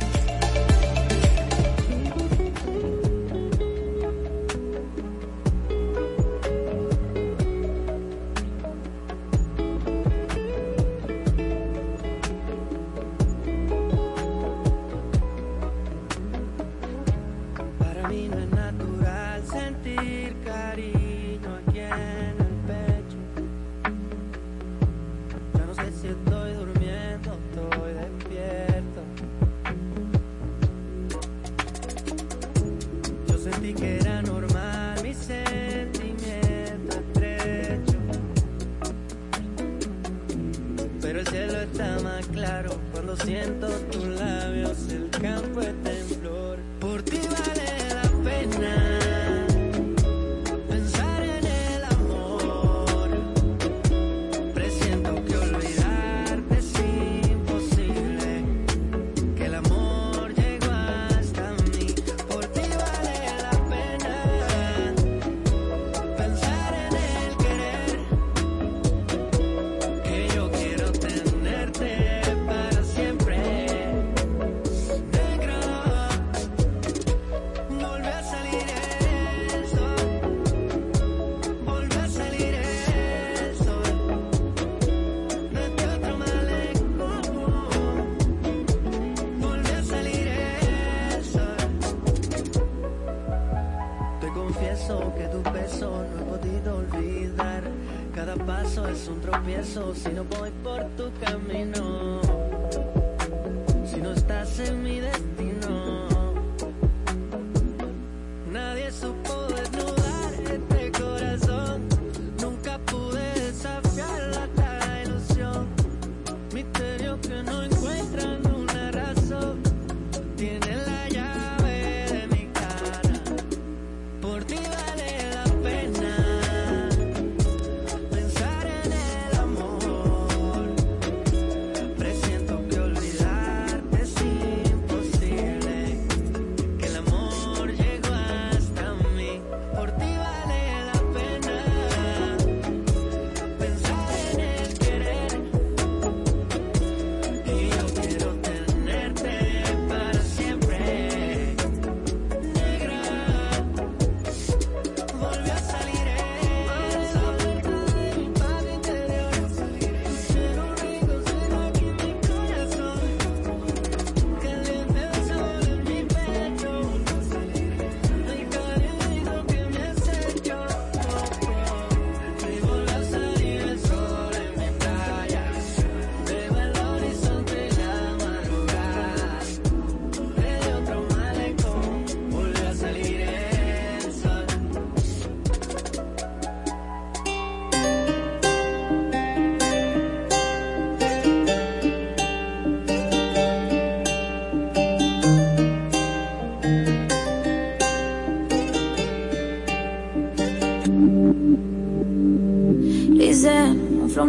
si 99.93 100.09
no 100.09 100.23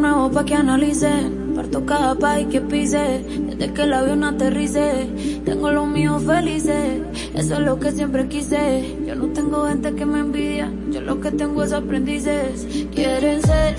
nuevo 0.03 0.31
pa' 0.33 0.45
que 0.45 0.55
analicen. 0.55 1.55
Parto 1.55 1.87
cada 1.87 2.15
país 2.15 2.49
que 2.49 2.61
pise, 2.61 3.25
desde 3.47 3.73
que 3.73 3.83
el 3.83 3.93
avión 3.93 4.25
aterrice. 4.25 5.09
Tengo 5.45 5.71
los 5.71 5.87
míos 5.87 6.23
felices, 6.25 7.03
eso 7.35 7.55
es 7.55 7.61
lo 7.61 7.79
que 7.79 7.93
siempre 7.93 8.27
quise. 8.27 8.97
Yo 9.07 9.15
no 9.15 9.27
tengo 9.29 9.67
gente 9.69 9.95
que 9.95 10.05
me 10.05 10.21
envidia, 10.21 10.73
yo 10.91 11.01
lo 11.03 11.21
que 11.21 11.31
tengo 11.31 11.63
es 11.63 11.73
aprendices. 11.73 12.67
Quieren 12.95 13.43
ser 13.43 13.77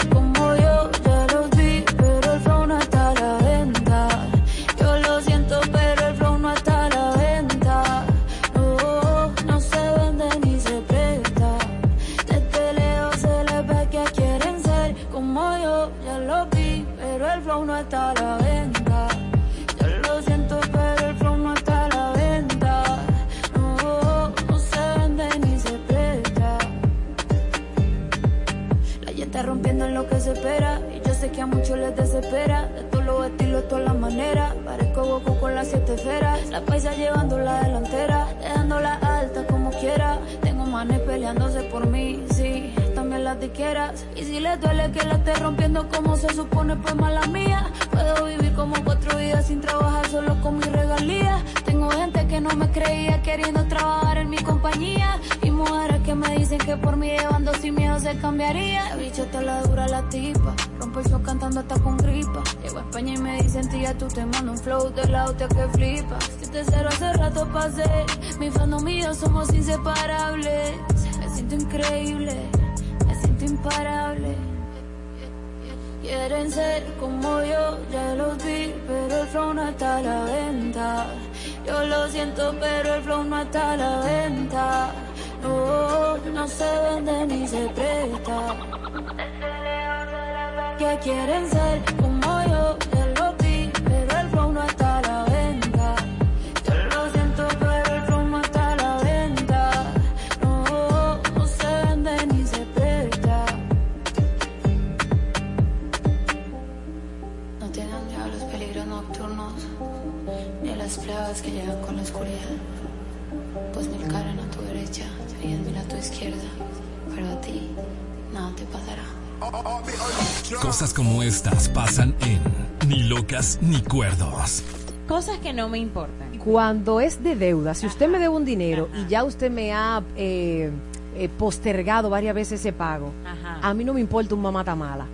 ni 123.62 123.82
cuerdos. 123.82 124.64
Cosas 125.08 125.40
que 125.40 125.54
no 125.54 125.68
me 125.68 125.80
importan. 125.80 126.38
Cuando 126.38 127.00
es 127.00 127.24
de 127.24 127.36
deuda, 127.36 127.74
si 127.74 127.88
usted 127.88 128.08
me 128.08 128.20
debe 128.20 128.30
un 128.30 128.46
dinero 128.46 128.90
y 128.96 129.08
ya 129.08 129.24
usted 129.24 129.50
me 129.50 129.74
ha 129.74 130.04
eh, 130.16 130.70
eh, 131.16 131.30
postergado 131.30 132.12
varias 132.12 132.36
veces 132.36 132.60
ese 132.60 132.74
pago, 132.74 133.12
ajá. 133.26 133.60
a 133.68 133.74
mí 133.74 133.84
no 133.84 133.94
me 133.94 134.02
importa 134.02 134.36
un 134.36 134.42
mamata 134.42 134.76
mala. 134.76 135.08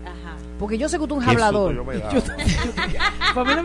Porque 0.59 0.77
yo 0.77 0.89
sé 0.89 0.99
que 0.99 1.07
tú 1.07 1.15
eres 1.15 1.27
un 1.27 1.33
hablador. 1.33 1.73
Pamela 3.33 3.63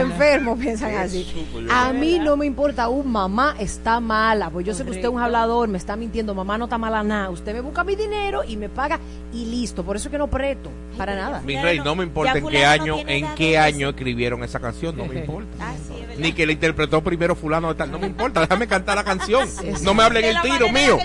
enfermo, 0.00 0.56
piensan 0.56 0.94
así. 0.96 1.26
A 1.70 1.92
mí 1.92 2.18
no 2.18 2.36
me 2.36 2.46
importa 2.46 2.88
un 2.88 3.10
mamá 3.10 3.56
está 3.58 4.00
mala, 4.00 4.50
pues 4.50 4.66
yo 4.66 4.74
sé 4.74 4.84
que 4.84 4.90
usted 4.90 5.04
es 5.04 5.08
un 5.08 5.20
hablador, 5.20 5.68
me 5.68 5.78
está 5.78 5.96
mintiendo, 5.96 6.34
mamá 6.34 6.58
no 6.58 6.64
está 6.64 6.78
mala 6.78 7.02
nada. 7.02 7.30
Usted 7.30 7.52
me 7.54 7.60
busca 7.60 7.84
mi 7.84 7.96
dinero 7.96 8.42
y 8.46 8.56
me 8.56 8.68
paga 8.68 8.98
y 9.32 9.46
listo. 9.46 9.84
Por 9.84 9.96
eso 9.96 10.08
es 10.08 10.12
que 10.12 10.18
no 10.18 10.28
preto, 10.28 10.70
para 10.96 11.14
nada. 11.14 11.40
Mi 11.42 11.56
rey, 11.56 11.80
no 11.80 11.94
me 11.94 12.04
importa 12.04 12.38
en 12.38 12.46
qué 12.48 12.64
año, 12.64 12.96
en 13.06 13.34
qué 13.34 13.58
año 13.58 13.90
escribieron 13.90 14.42
esa 14.44 14.60
canción, 14.60 14.96
no 14.96 15.06
me 15.06 15.16
ah, 15.16 15.20
importa. 15.20 15.74
Ni 16.18 16.32
que 16.32 16.46
la 16.46 16.52
interpretó 16.52 17.02
primero 17.02 17.34
fulano 17.34 17.68
de 17.68 17.74
tal, 17.74 17.90
no 17.90 17.98
me 17.98 18.06
importa, 18.06 18.40
déjame 18.40 18.66
cantar 18.66 18.96
la 18.96 19.04
canción. 19.04 19.48
No 19.82 19.94
me 19.94 20.02
hablen 20.02 20.24
el 20.24 20.40
tiro 20.40 20.70
mío. 20.70 20.98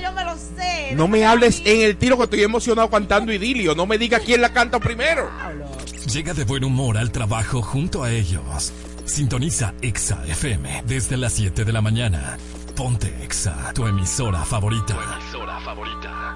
No 0.95 1.07
me 1.07 1.25
hables 1.25 1.61
en 1.65 1.81
el 1.81 1.97
tiro 1.97 2.17
que 2.17 2.23
estoy 2.23 2.43
emocionado 2.43 2.89
cantando 2.89 3.31
idilio. 3.31 3.75
No 3.75 3.85
me 3.85 3.97
digas 3.97 4.21
quién 4.25 4.41
la 4.41 4.49
canta 4.49 4.79
primero. 4.79 5.29
Ah, 5.31 5.51
Llega 6.11 6.34
de 6.34 6.44
buen 6.44 6.64
humor 6.64 6.98
al 6.98 7.11
trabajo 7.11 7.61
junto 7.61 8.03
a 8.03 8.10
ellos. 8.10 8.73
Sintoniza 9.06 9.76
Exa 9.80 10.23
FM 10.26 10.84
desde 10.88 11.18
las 11.18 11.34
7 11.34 11.64
de 11.64 11.72
la 11.72 11.81
mañana. 11.81 12.36
Ponte 12.76 13.23
Exa, 13.23 13.72
tu 13.76 13.86
emisora 13.86 14.44
favorita. 14.44 14.95
Tu 14.95 15.14
emisora 15.14 15.60
favorita. 15.60 16.36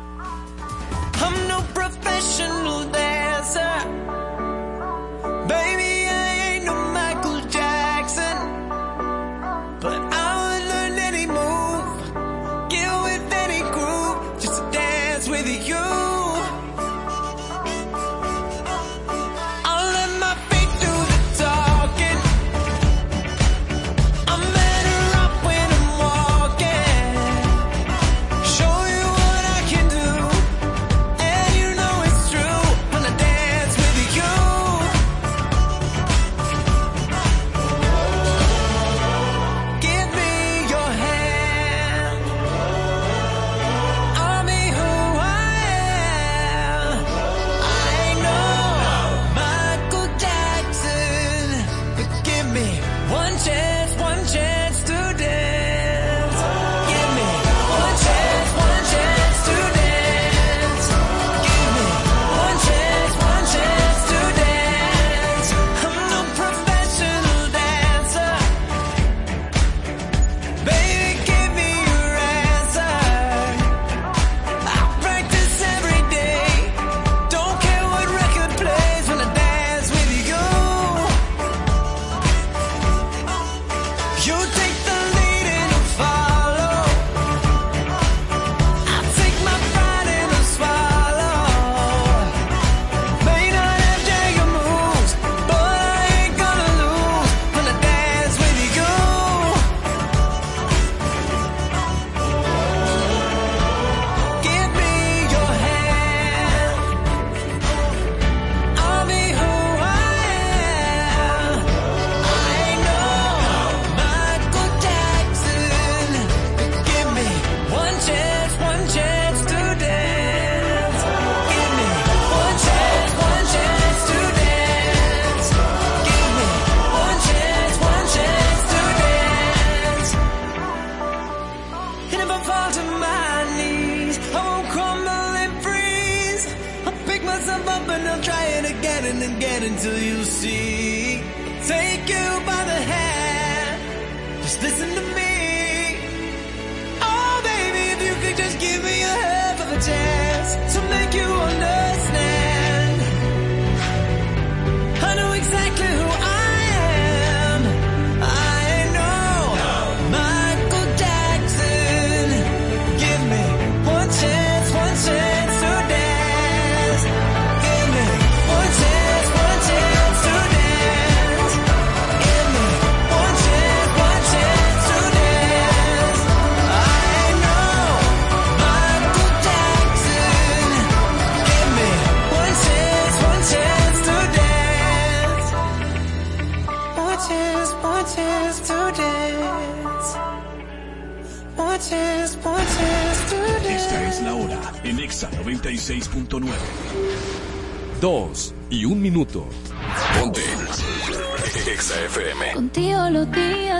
I'm 1.19 1.47
no 1.47 1.59
professional 1.73 2.91
dancer. 2.91 4.52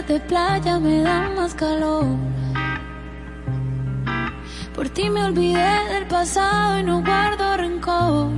De 0.08 0.20
playa 0.20 0.80
me 0.80 1.02
dan 1.02 1.36
más 1.36 1.54
calor. 1.54 2.06
Por 4.76 4.90
ti 4.90 5.10
me 5.10 5.24
olvidé 5.24 5.72
del 5.94 6.06
pasado 6.08 6.80
y 6.80 6.84
no 6.84 7.02
guardo 7.02 7.58
rencor. 7.58 8.30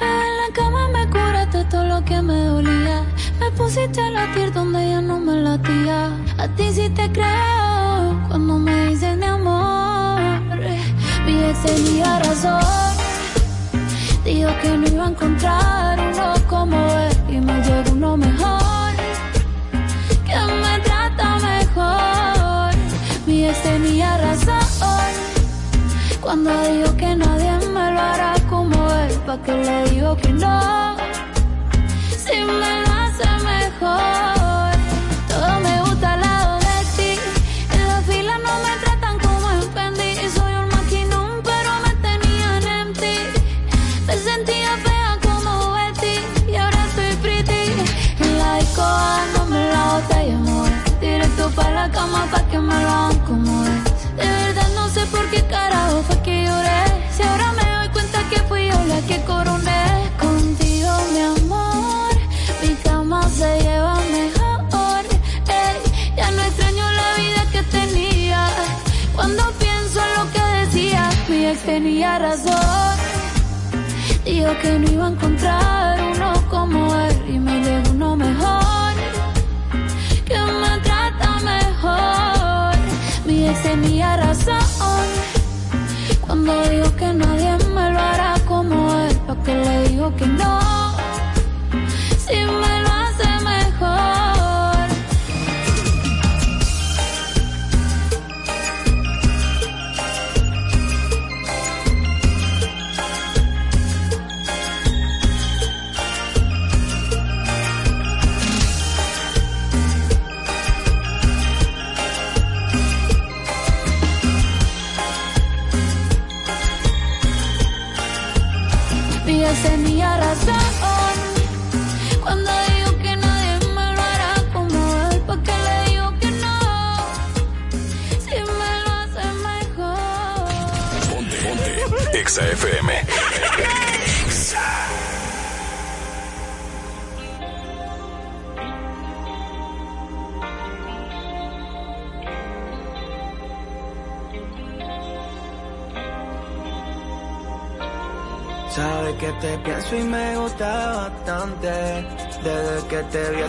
En 0.00 0.30
la 0.40 0.48
cama 0.52 0.88
me 0.88 1.06
curaste 1.08 1.64
todo 1.64 1.84
lo 1.84 2.04
que 2.04 2.20
me 2.20 2.44
dolía. 2.44 3.04
Me 3.40 3.50
pusiste 3.52 4.00
a 4.02 4.10
latir 4.10 4.52
donde 4.52 4.90
ya 4.90 5.00
no 5.00 5.18
me 5.18 5.34
latía. 5.36 6.10
A 6.38 6.48
ti 6.48 6.70
sí 6.72 6.88
te 6.90 7.10
creo 7.12 8.20
cuando 8.28 8.58
me 8.58 8.88
dices 8.88 9.16
mi 9.16 9.26
amor. 9.26 10.20
Mi 11.24 11.42
ex 11.44 11.62
tenía 11.62 12.18
razón. 12.18 12.60
Dijo 14.24 14.50
que 14.62 14.76
no 14.76 14.86
iba 14.88 15.04
a 15.06 15.08
encontrar 15.08 15.98
uno 16.00 16.34
como 16.48 16.76
él 16.76 17.16
y 17.28 17.40
me 17.40 17.62
llegó 17.62 17.92
uno 17.92 18.16
mejor. 18.16 18.43
Cuando 26.34 26.50
dijo 26.64 26.96
que 26.96 27.14
nadie 27.14 27.52
me 27.68 27.92
lo 27.92 28.00
hará 28.00 28.34
como 28.50 28.74
él, 28.90 29.12
pa' 29.24 29.40
que 29.44 29.52
le 29.52 29.88
digo 29.90 30.16
que 30.16 30.32
no. 30.32 30.96
Si 32.10 32.36
me 32.58 32.72
lo 32.82 32.90
hace 33.00 33.28
mejor. 33.52 34.74
Todo 35.28 35.60
me 35.60 35.80
gusta 35.82 36.14
al 36.14 36.20
lado 36.22 36.58
de 36.58 36.76
ti. 36.96 37.12
En 37.72 37.86
la 37.86 38.00
fila 38.08 38.34
no 38.46 38.52
me 38.64 38.72
tratan 38.82 39.16
como 39.20 39.48
en 39.52 39.62
Fendi. 39.74 40.28
Soy 40.36 40.52
un 40.62 40.68
maquinón, 40.74 41.40
pero 41.44 41.70
me 41.84 41.92
tenían 42.02 42.64
en 42.80 42.92
ti. 42.94 43.16
Me 44.08 44.16
sentía 44.16 44.76
fea 44.78 45.16
como 45.22 45.70
Betty 45.74 46.16
y 46.50 46.56
ahora 46.56 46.84
estoy 46.88 47.14
pretty. 47.22 47.64
En 48.18 48.38
la 48.40 48.56
disco 48.56 48.82
dándome 48.82 49.68
la 49.68 49.98
amor. 50.34 50.68
Directo 51.00 51.48
para 51.50 51.86
la 51.86 51.90
cama 51.92 52.26
pa' 52.32 52.42
que 52.48 52.58
me 52.58 52.74
lo 52.82 52.90
hagan 52.90 53.18
como 53.20 53.53
Dijo 74.44 74.58
que 74.60 74.78
no 74.78 74.92
iba 74.92 75.06
a 75.06 75.08
encontrar 75.08 76.00
uno 76.14 76.34
como 76.50 76.94
él 76.96 77.16
y 77.26 77.38
me 77.38 77.62
llegó 77.62 77.90
uno 77.92 78.14
mejor, 78.14 78.92
que 80.26 80.38
me 80.38 80.80
trata 80.82 81.40
mejor. 81.40 82.76
Mi 83.24 83.48
ex 83.48 83.62
tenía 83.62 84.18
razón 84.18 85.06
cuando 86.20 86.62
dijo 86.68 86.94
que 86.94 87.14
nadie 87.14 87.56
me 87.74 87.90
lo 87.90 87.98
hará 87.98 88.34
como 88.46 88.94
él, 89.00 89.18
lo 89.26 89.42
que 89.44 89.54
le 89.54 89.88
digo 89.88 90.14
que 90.14 90.26
no, 90.26 90.73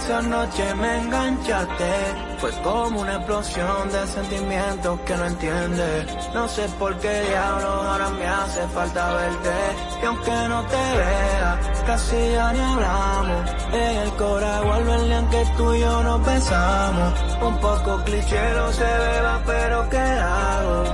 esa 0.06 0.22
noche 0.22 0.76
me 0.76 0.99
enganchaste. 1.02 1.91
Fue 2.38 2.52
como 2.61 3.02
una 3.02 3.15
explosión 3.15 3.91
de 3.91 4.07
sentimientos 4.07 4.99
que 5.02 5.18
no 5.18 5.26
entiendes. 5.26 6.06
No 6.34 6.48
sé 6.48 6.68
por 6.77 6.95
qué 6.99 7.22
diablos 7.22 7.86
ahora 7.86 8.10
me 8.11 8.27
hace 8.27 8.68
falta 8.68 9.15
verte. 9.15 9.56
Y 10.02 10.06
aunque 10.06 10.32
no 10.48 10.61
te 10.65 10.84
vea, 10.98 11.60
casi 11.88 12.32
ya 12.34 12.53
ni 12.53 12.60
hablamos. 12.60 13.52
En 13.73 13.98
el 14.03 14.11
cora 14.11 14.61
vuelve 14.61 14.95
el 14.95 15.30
que 15.30 15.45
tú 15.57 15.73
y 15.73 15.80
yo 15.80 16.03
nos 16.03 16.26
besamos. 16.26 17.14
Un 17.41 17.57
poco 17.57 18.03
cliché 18.03 18.53
lo 18.53 18.72
se 18.73 18.84
beba, 18.84 19.41
pero 19.45 19.90
¿qué 19.90 19.98
hago? 19.98 20.86